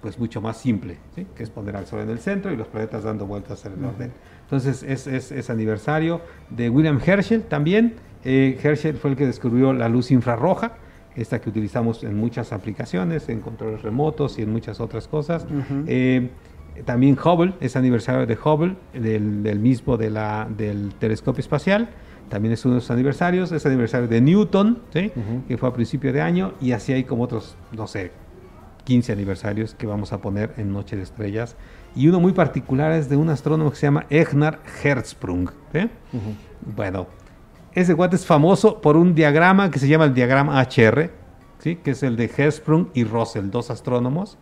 pues 0.00 0.18
mucho 0.20 0.40
más 0.40 0.56
simple, 0.56 0.98
¿sí? 1.16 1.26
que 1.34 1.42
es 1.42 1.50
poner 1.50 1.74
al 1.76 1.86
Sol 1.86 1.98
en 2.00 2.10
el 2.10 2.20
centro 2.20 2.52
y 2.52 2.56
los 2.56 2.68
planetas 2.68 3.02
dando 3.02 3.26
vueltas 3.26 3.66
alrededor 3.66 3.96
de 3.98 4.04
él. 4.04 4.10
Entonces 4.46 4.84
es, 4.84 5.08
es, 5.08 5.32
es 5.32 5.50
aniversario 5.50 6.20
de 6.50 6.70
William 6.70 7.00
Herschel 7.04 7.42
también. 7.42 7.94
Eh, 8.24 8.58
Herschel 8.62 8.96
fue 8.96 9.10
el 9.10 9.16
que 9.16 9.26
descubrió 9.26 9.72
la 9.72 9.88
luz 9.88 10.12
infrarroja, 10.12 10.72
esta 11.16 11.40
que 11.40 11.48
utilizamos 11.48 12.04
en 12.04 12.16
muchas 12.16 12.52
aplicaciones, 12.52 13.28
en 13.28 13.40
controles 13.40 13.82
remotos 13.82 14.38
y 14.38 14.42
en 14.42 14.52
muchas 14.52 14.80
otras 14.80 15.08
cosas. 15.08 15.44
Ujú. 15.44 15.84
Eh, 15.88 16.30
también 16.84 17.16
Hubble, 17.18 17.54
es 17.60 17.74
aniversario 17.74 18.26
de 18.26 18.36
Hubble, 18.36 18.76
del, 18.92 19.42
del 19.42 19.58
mismo 19.58 19.96
de 19.96 20.10
la, 20.10 20.46
del 20.56 20.94
telescopio 20.94 21.40
espacial. 21.40 21.88
También 22.28 22.52
es 22.52 22.64
uno 22.64 22.76
de 22.76 22.80
sus 22.80 22.90
aniversarios. 22.90 23.50
Es 23.52 23.66
aniversario 23.66 24.08
de 24.08 24.20
Newton, 24.20 24.82
¿sí? 24.92 25.12
que 25.48 25.56
fue 25.56 25.68
a 25.68 25.72
principio 25.72 26.12
de 26.12 26.20
año. 26.20 26.52
Y 26.60 26.72
así 26.72 26.92
hay 26.92 27.04
como 27.04 27.22
otros, 27.22 27.56
no 27.72 27.86
sé, 27.86 28.10
15 28.84 29.12
aniversarios 29.12 29.74
que 29.74 29.86
vamos 29.86 30.12
a 30.12 30.20
poner 30.20 30.54
en 30.56 30.72
Noche 30.72 30.96
de 30.96 31.02
Estrellas. 31.02 31.56
Y 31.96 32.08
uno 32.08 32.20
muy 32.20 32.32
particular 32.32 32.92
es 32.92 33.08
de 33.08 33.16
un 33.16 33.30
astrónomo 33.30 33.70
que 33.70 33.76
se 33.76 33.86
llama 33.86 34.04
Egnar 34.10 34.60
Hertzsprung. 34.84 35.50
¿sí? 35.72 35.90
Bueno, 36.60 37.06
ese 37.72 37.94
guate 37.94 38.16
es 38.16 38.26
famoso 38.26 38.80
por 38.82 38.96
un 38.96 39.14
diagrama 39.14 39.70
que 39.70 39.78
se 39.78 39.88
llama 39.88 40.04
el 40.04 40.12
diagrama 40.12 40.60
HR, 40.62 41.10
¿sí? 41.58 41.76
que 41.76 41.92
es 41.92 42.02
el 42.02 42.16
de 42.16 42.30
Hertzsprung 42.36 42.88
y 42.92 43.04
Russell, 43.04 43.50
dos 43.50 43.70
astrónomos. 43.70 44.36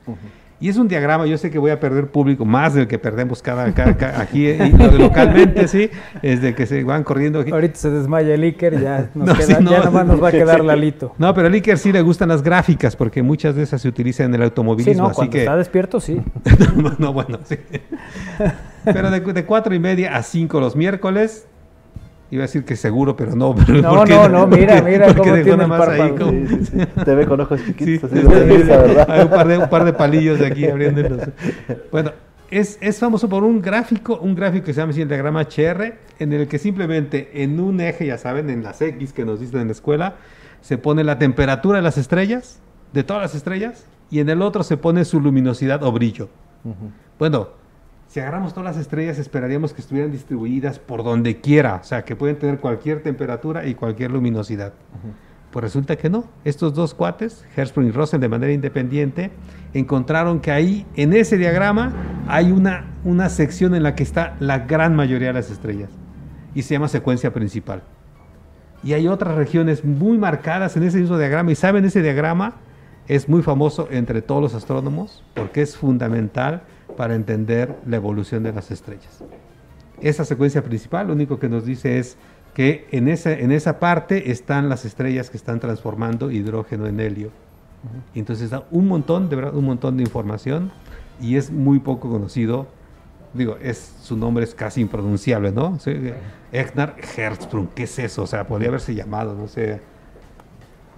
Y 0.60 0.68
es 0.68 0.76
un 0.76 0.88
diagrama, 0.88 1.26
yo 1.26 1.36
sé 1.36 1.50
que 1.50 1.58
voy 1.58 1.70
a 1.72 1.80
perder 1.80 2.06
público 2.06 2.44
más 2.44 2.74
del 2.74 2.86
que 2.86 2.98
perdemos 2.98 3.42
cada, 3.42 3.72
cada- 3.74 3.96
cada- 3.96 4.20
aquí 4.20 4.46
eh, 4.46 4.72
y 4.72 4.98
localmente, 4.98 5.68
sí, 5.68 5.90
es 6.22 6.40
de 6.40 6.54
que 6.54 6.64
se 6.66 6.82
van 6.84 7.02
corriendo 7.02 7.40
aquí. 7.40 7.50
Ahorita 7.50 7.74
se 7.76 7.90
desmaya 7.90 8.32
el 8.34 8.42
Iker, 8.44 8.80
ya, 8.80 9.10
nos 9.14 9.28
No, 9.28 9.34
queda- 9.34 9.46
sí, 9.46 9.56
no. 9.60 9.70
ya 9.72 9.84
nomás 9.84 10.06
nos 10.06 10.22
va 10.22 10.28
a 10.28 10.32
quedar 10.32 10.64
Lalito. 10.64 11.12
No, 11.18 11.34
pero 11.34 11.48
a 11.48 11.50
Iker 11.50 11.76
sí 11.76 11.92
le 11.92 12.00
gustan 12.02 12.28
las 12.28 12.42
gráficas 12.42 12.94
porque 12.96 13.22
muchas 13.22 13.56
de 13.56 13.64
esas 13.64 13.82
se 13.82 13.88
utilizan 13.88 14.26
en 14.28 14.34
el 14.34 14.40
Sí, 14.40 14.44
automovilismo, 14.44 15.02
no, 15.02 15.08
así 15.08 15.16
cuando 15.16 15.32
que 15.32 15.38
está 15.40 15.56
despierto, 15.56 16.00
sí. 16.00 16.22
no, 16.76 16.94
no, 16.98 17.12
bueno, 17.12 17.40
sí. 17.44 17.56
Pero 18.84 19.10
de, 19.10 19.20
de 19.20 19.44
cuatro 19.44 19.74
y 19.74 19.78
media 19.78 20.16
a 20.16 20.22
cinco 20.22 20.60
los 20.60 20.76
miércoles. 20.76 21.46
Iba 22.30 22.42
a 22.44 22.46
decir 22.46 22.64
que 22.64 22.74
seguro, 22.74 23.14
pero 23.16 23.36
no. 23.36 23.54
Pero 23.66 23.82
No, 23.82 23.94
porque- 23.96 24.14
no, 24.14 24.28
no, 24.28 24.46
mira, 24.46 24.76
porque- 24.76 24.90
mira 24.90 25.06
porque 25.06 25.20
cómo 25.22 25.32
dejó 25.34 25.44
tiene 25.44 25.56
nada 25.56 25.64
el 25.64 25.68
más 25.68 25.88
ahí 25.88 26.10
como- 26.18 26.30
Sí, 26.30 26.46
sí, 26.48 26.64
sí. 26.64 27.02
Te 27.04 27.14
ve 27.14 27.26
con 27.26 27.40
ojos 27.40 27.60
chiquitos, 27.64 28.10
Sí, 28.10 28.18
así 28.18 28.28
risa, 28.28 28.76
¿verdad? 28.78 29.06
Hay 29.10 29.22
un 29.22 29.30
par 29.30 29.46
de, 29.48 29.58
un 29.58 29.68
par 29.68 29.84
de 29.84 29.92
palillos 29.92 30.38
de 30.38 30.46
aquí 30.46 30.66
abriéndolos. 30.68 31.20
Bueno, 31.92 32.12
es, 32.50 32.78
es 32.80 32.98
famoso 32.98 33.28
por 33.28 33.44
un 33.44 33.60
gráfico, 33.62 34.18
un 34.20 34.34
gráfico 34.34 34.64
que 34.66 34.72
se 34.74 34.80
llama 34.80 34.92
el 34.92 35.08
diagrama 35.08 35.42
HR, 35.42 35.94
en 36.18 36.32
el 36.32 36.48
que 36.48 36.58
simplemente 36.58 37.42
en 37.42 37.60
un 37.60 37.80
eje, 37.80 38.06
ya 38.06 38.18
saben, 38.18 38.48
en 38.50 38.62
las 38.62 38.80
X 38.80 39.12
que 39.12 39.24
nos 39.24 39.40
dicen 39.40 39.60
en 39.60 39.66
la 39.68 39.72
escuela, 39.72 40.14
se 40.60 40.78
pone 40.78 41.04
la 41.04 41.18
temperatura 41.18 41.76
de 41.78 41.82
las 41.82 41.98
estrellas, 41.98 42.60
de 42.92 43.04
todas 43.04 43.22
las 43.22 43.34
estrellas, 43.34 43.86
y 44.10 44.20
en 44.20 44.28
el 44.28 44.40
otro 44.42 44.62
se 44.62 44.76
pone 44.76 45.04
su 45.04 45.20
luminosidad 45.20 45.82
o 45.82 45.92
brillo. 45.92 46.28
Bueno, 47.18 47.48
si 48.14 48.20
agarramos 48.20 48.54
todas 48.54 48.76
las 48.76 48.80
estrellas, 48.80 49.18
esperaríamos 49.18 49.72
que 49.72 49.80
estuvieran 49.80 50.12
distribuidas 50.12 50.78
por 50.78 51.02
donde 51.02 51.40
quiera, 51.40 51.80
o 51.82 51.82
sea, 51.82 52.04
que 52.04 52.14
pueden 52.14 52.38
tener 52.38 52.60
cualquier 52.60 53.02
temperatura 53.02 53.66
y 53.66 53.74
cualquier 53.74 54.12
luminosidad. 54.12 54.72
Pues 55.50 55.64
resulta 55.64 55.96
que 55.96 56.08
no. 56.08 56.26
Estos 56.44 56.74
dos 56.74 56.94
cuates, 56.94 57.44
Hertzsprung 57.56 57.88
y 57.88 57.90
Russell, 57.90 58.20
de 58.20 58.28
manera 58.28 58.52
independiente, 58.52 59.32
encontraron 59.72 60.38
que 60.38 60.52
ahí, 60.52 60.86
en 60.94 61.12
ese 61.12 61.38
diagrama, 61.38 61.92
hay 62.28 62.52
una, 62.52 62.84
una 63.02 63.28
sección 63.30 63.74
en 63.74 63.82
la 63.82 63.96
que 63.96 64.04
está 64.04 64.36
la 64.38 64.60
gran 64.60 64.94
mayoría 64.94 65.28
de 65.28 65.34
las 65.34 65.50
estrellas. 65.50 65.90
Y 66.54 66.62
se 66.62 66.74
llama 66.74 66.86
secuencia 66.86 67.32
principal. 67.32 67.82
Y 68.84 68.92
hay 68.92 69.08
otras 69.08 69.34
regiones 69.34 69.84
muy 69.84 70.18
marcadas 70.18 70.76
en 70.76 70.84
ese 70.84 70.98
mismo 70.98 71.18
diagrama. 71.18 71.50
Y 71.50 71.56
saben, 71.56 71.84
ese 71.84 72.00
diagrama 72.00 72.54
es 73.08 73.28
muy 73.28 73.42
famoso 73.42 73.88
entre 73.90 74.22
todos 74.22 74.40
los 74.40 74.54
astrónomos 74.54 75.24
porque 75.34 75.62
es 75.62 75.76
fundamental 75.76 76.62
para 76.96 77.14
entender 77.14 77.76
la 77.86 77.96
evolución 77.96 78.42
de 78.42 78.52
las 78.52 78.70
estrellas. 78.70 79.22
Esa 80.00 80.24
secuencia 80.24 80.62
principal 80.62 81.06
lo 81.08 81.12
único 81.12 81.38
que 81.38 81.48
nos 81.48 81.64
dice 81.64 81.98
es 81.98 82.16
que 82.54 82.86
en 82.90 83.08
esa, 83.08 83.32
en 83.32 83.52
esa 83.52 83.80
parte 83.80 84.30
están 84.30 84.68
las 84.68 84.84
estrellas 84.84 85.30
que 85.30 85.36
están 85.36 85.60
transformando 85.60 86.30
hidrógeno 86.30 86.86
en 86.86 87.00
helio. 87.00 87.30
Entonces 88.14 88.50
da 88.50 88.64
un 88.70 88.88
montón, 88.88 89.28
de 89.28 89.36
verdad, 89.36 89.54
un 89.54 89.64
montón 89.64 89.96
de 89.96 90.04
información 90.04 90.70
y 91.20 91.36
es 91.36 91.50
muy 91.50 91.80
poco 91.80 92.08
conocido. 92.08 92.66
Digo, 93.34 93.56
es, 93.60 93.96
su 94.00 94.16
nombre 94.16 94.44
es 94.44 94.54
casi 94.54 94.80
impronunciable, 94.80 95.50
¿no? 95.52 95.78
Sí, 95.80 95.92
Egnar 96.52 96.96
Hertzsprung, 97.16 97.68
¿qué 97.74 97.82
es 97.82 97.98
eso? 97.98 98.22
O 98.22 98.26
sea, 98.26 98.46
podría 98.46 98.68
haberse 98.68 98.94
llamado, 98.94 99.34
no 99.34 99.48
sé, 99.48 99.80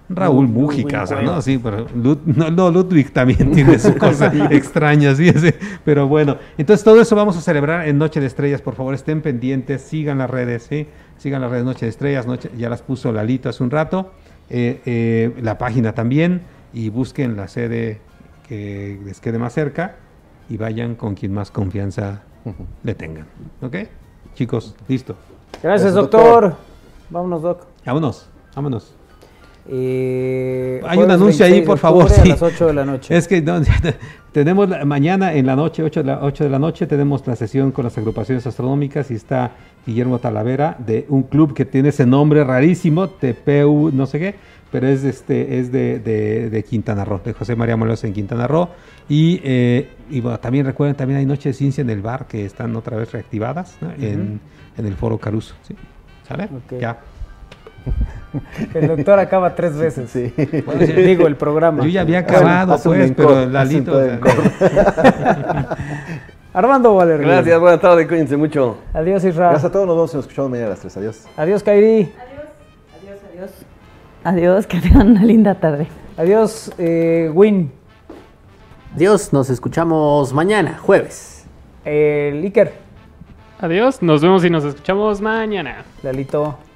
Raúl 0.09 0.47
Mújica, 0.47 1.03
o 1.03 1.07
sea, 1.07 1.21
no, 1.21 1.41
sí, 1.41 1.57
pero 1.61 1.85
Lud- 1.95 2.21
no, 2.25 2.49
no, 2.49 2.71
Ludwig 2.71 3.11
también 3.11 3.51
tiene 3.51 3.77
su 3.77 3.95
cosa 3.97 4.31
extraña, 4.51 5.13
sí, 5.15 5.31
sí, 5.33 5.51
pero 5.83 6.07
bueno, 6.07 6.37
entonces 6.57 6.83
todo 6.83 7.01
eso 7.01 7.15
vamos 7.15 7.35
a 7.37 7.41
celebrar 7.41 7.87
en 7.87 7.97
Noche 7.97 8.19
de 8.21 8.27
Estrellas, 8.27 8.61
por 8.61 8.75
favor, 8.75 8.93
estén 8.93 9.21
pendientes, 9.21 9.81
sigan 9.81 10.17
las 10.19 10.29
redes, 10.29 10.63
sí, 10.69 10.87
sigan 11.17 11.41
las 11.41 11.51
redes 11.51 11.65
Noche 11.65 11.85
de 11.85 11.89
Estrellas, 11.89 12.25
Noche, 12.25 12.49
ya 12.57 12.69
las 12.69 12.81
puso 12.81 13.11
Lalito 13.11 13.49
hace 13.49 13.63
un 13.63 13.69
rato, 13.71 14.11
eh, 14.49 14.81
eh, 14.85 15.33
la 15.41 15.57
página 15.57 15.93
también, 15.93 16.41
y 16.73 16.89
busquen 16.89 17.35
la 17.35 17.47
sede 17.49 17.99
que 18.47 18.99
les 19.03 19.19
quede 19.19 19.37
más 19.39 19.51
cerca 19.53 19.95
y 20.49 20.55
vayan 20.55 20.95
con 20.95 21.15
quien 21.15 21.33
más 21.33 21.51
confianza 21.51 22.21
le 22.83 22.95
tengan, 22.95 23.25
¿ok? 23.61 23.75
Chicos, 24.35 24.73
listo. 24.87 25.15
Gracias, 25.61 25.93
doctor. 25.93 26.55
Vámonos, 27.09 27.41
doc. 27.41 27.65
Vámonos, 27.85 28.29
vámonos. 28.55 28.95
Eh, 29.69 30.81
Hay 30.87 30.97
un 30.99 31.11
anuncio 31.11 31.45
ahí, 31.45 31.51
26 31.53 31.61
de 31.61 31.65
por 31.65 31.77
favor. 31.77 32.09
sí. 32.09 32.21
A 32.21 32.25
las 32.25 32.41
8 32.41 32.67
de 32.67 32.73
la 32.73 32.85
noche. 32.85 33.15
Es 33.15 33.27
que 33.27 33.41
no, 33.41 33.61
tenemos 34.31 34.69
la- 34.69 34.85
mañana 34.85 35.33
en 35.33 35.45
la 35.45 35.55
noche, 35.55 35.83
8 35.83 36.01
de 36.01 36.05
la, 36.05 36.19
8 36.23 36.43
de 36.45 36.49
la 36.49 36.59
noche, 36.59 36.87
tenemos 36.87 37.25
la 37.27 37.35
sesión 37.35 37.71
con 37.71 37.83
las 37.85 37.97
agrupaciones 37.97 38.45
astronómicas 38.47 39.11
y 39.11 39.15
está 39.15 39.51
Guillermo 39.85 40.19
Talavera 40.19 40.75
de 40.79 41.05
un 41.09 41.23
club 41.23 41.53
que 41.53 41.65
tiene 41.65 41.89
ese 41.89 42.05
nombre 42.05 42.43
rarísimo, 42.43 43.09
TPU, 43.09 43.91
no 43.93 44.05
sé 44.05 44.19
qué, 44.19 44.35
pero 44.71 44.87
es, 44.87 45.03
este, 45.03 45.59
es 45.59 45.71
de, 45.71 45.99
de- 45.99 46.49
de 46.49 46.63
Quintana 46.63 47.03
Roo, 47.05 47.21
de 47.23 47.33
José 47.33 47.55
María 47.55 47.75
Morelos 47.77 48.03
en 48.03 48.13
Quintana 48.13 48.47
Roo. 48.47 48.69
Y, 49.09 49.39
eh, 49.43 49.89
y 50.09 50.19
bueno, 50.21 50.39
también 50.39 50.65
recuerden, 50.65 50.95
también 50.95 51.19
hay 51.19 51.25
Noche 51.25 51.49
de 51.49 51.53
Ciencia 51.53 51.81
en 51.81 51.89
el 51.89 52.01
bar 52.01 52.27
que 52.27 52.45
están 52.45 52.75
otra 52.75 52.97
vez 52.97 53.11
reactivadas 53.11 53.77
¿no? 53.81 53.91
en, 53.91 54.39
en 54.77 54.85
el 54.85 54.95
Foro 54.95 55.17
Caruso. 55.17 55.55
¿sí? 55.67 55.75
¿Sale? 56.27 56.49
Ya. 56.79 56.99
El 58.73 58.87
doctor 58.87 59.19
acaba 59.19 59.55
tres 59.55 59.77
veces. 59.77 60.09
Sí. 60.09 60.33
Bueno, 60.65 60.85
sí. 60.85 60.93
Digo, 60.93 61.27
el 61.27 61.35
programa. 61.35 61.83
Yo 61.83 61.89
ya 61.89 62.01
había 62.01 62.19
acabado, 62.19 62.77
pues, 62.83 63.13
pero 63.15 63.45
Lalito. 63.45 63.99
Armando 66.53 66.95
Valer. 66.95 67.19
Gracias, 67.19 67.59
buenas 67.59 67.79
tardes, 67.79 68.07
cuídense 68.07 68.35
mucho. 68.35 68.77
Adiós, 68.93 69.23
Isra. 69.23 69.49
Gracias 69.49 69.65
a 69.65 69.71
todos, 69.71 69.85
nos 69.85 69.95
vemos 69.95 70.11
y 70.13 70.15
nos 70.15 70.25
escuchamos 70.25 70.49
mañana 70.51 70.67
a 70.67 70.71
las 70.71 70.79
3. 70.79 70.97
Adiós. 70.97 71.25
Adiós, 71.37 71.61
Kairi. 71.61 72.11
Adiós, 72.99 73.19
adiós. 73.31 73.51
Adiós, 74.23 74.65
que 74.65 74.81
tengan 74.81 75.11
una 75.11 75.23
linda 75.23 75.53
tarde. 75.55 75.87
Adiós, 76.17 76.71
eh, 76.79 77.31
Win. 77.31 77.71
Dios, 78.95 79.31
nos 79.33 79.51
escuchamos 79.51 80.33
mañana, 80.33 80.79
jueves. 80.79 81.45
El 81.85 82.43
Iker. 82.43 82.73
Adiós, 83.59 84.01
nos 84.01 84.21
vemos 84.21 84.43
y 84.43 84.49
nos 84.49 84.63
escuchamos 84.63 85.21
mañana. 85.21 85.85
Lalito. 86.01 86.66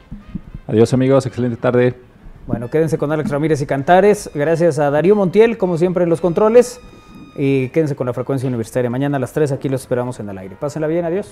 Adiós 0.71 0.93
amigos, 0.93 1.25
excelente 1.25 1.57
tarde. 1.57 1.95
Bueno, 2.47 2.69
quédense 2.69 2.97
con 2.97 3.11
Alex 3.11 3.29
Ramírez 3.29 3.61
y 3.61 3.65
Cantares. 3.65 4.31
Gracias 4.33 4.79
a 4.79 4.89
Darío 4.89 5.17
Montiel, 5.17 5.57
como 5.57 5.77
siempre, 5.77 6.05
en 6.05 6.09
los 6.09 6.21
controles. 6.21 6.79
Y 7.35 7.67
quédense 7.69 7.97
con 7.97 8.07
la 8.07 8.13
frecuencia 8.13 8.47
universitaria. 8.47 8.89
Mañana 8.89 9.17
a 9.17 9.19
las 9.19 9.33
3 9.33 9.51
aquí 9.51 9.67
los 9.67 9.81
esperamos 9.81 10.21
en 10.21 10.29
el 10.29 10.37
aire. 10.37 10.55
Pásenla 10.57 10.87
bien, 10.87 11.03
adiós. 11.03 11.29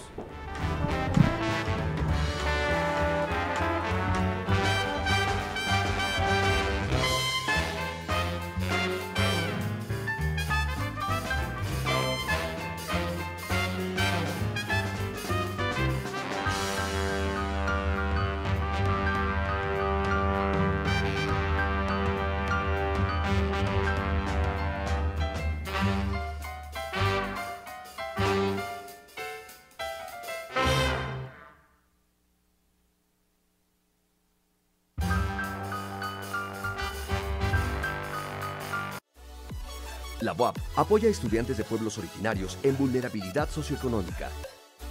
Apoya 40.79 41.07
a 41.07 41.11
estudiantes 41.11 41.57
de 41.57 41.63
pueblos 41.63 41.97
originarios 41.97 42.57
en 42.63 42.77
vulnerabilidad 42.77 43.49
socioeconómica. 43.49 44.29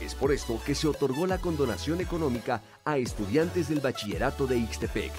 Es 0.01 0.15
por 0.15 0.33
esto 0.33 0.61
que 0.65 0.75
se 0.75 0.87
otorgó 0.87 1.27
la 1.27 1.39
condonación 1.39 2.01
económica 2.01 2.63
a 2.85 2.99
estudiantes 2.99 3.69
del 3.69 3.81
bachillerato 3.81 4.47
de 4.47 4.59
Ixtepec, 4.59 5.13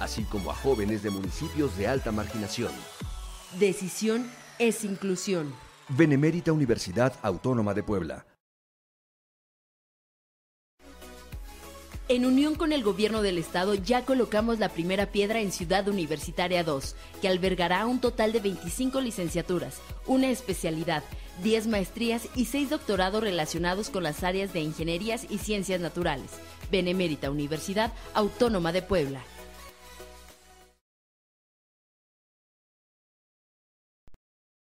así 0.00 0.24
como 0.24 0.50
a 0.50 0.54
jóvenes 0.54 1.02
de 1.02 1.10
municipios 1.10 1.76
de 1.78 1.88
alta 1.88 2.12
marginación. 2.12 2.72
Decisión 3.58 4.30
es 4.58 4.84
inclusión. 4.84 5.54
Benemérita 5.88 6.52
Universidad 6.52 7.14
Autónoma 7.22 7.72
de 7.72 7.82
Puebla. 7.82 8.26
En 12.10 12.24
unión 12.24 12.54
con 12.54 12.72
el 12.72 12.82
gobierno 12.82 13.20
del 13.20 13.36
estado 13.36 13.74
ya 13.74 14.06
colocamos 14.06 14.58
la 14.58 14.70
primera 14.70 15.12
piedra 15.12 15.40
en 15.40 15.52
Ciudad 15.52 15.86
Universitaria 15.88 16.64
2, 16.64 16.96
que 17.20 17.28
albergará 17.28 17.84
un 17.84 18.00
total 18.00 18.32
de 18.32 18.40
25 18.40 19.02
licenciaturas, 19.02 19.82
una 20.06 20.30
especialidad, 20.30 21.02
10 21.42 21.66
maestrías 21.66 22.26
y 22.34 22.46
6 22.46 22.70
doctorados 22.70 23.22
relacionados 23.22 23.90
con 23.90 24.04
las 24.04 24.24
áreas 24.24 24.54
de 24.54 24.60
ingenierías 24.60 25.26
y 25.28 25.36
ciencias 25.36 25.82
naturales. 25.82 26.30
Benemérita 26.72 27.30
Universidad 27.30 27.92
Autónoma 28.14 28.72
de 28.72 28.80
Puebla. 28.80 29.20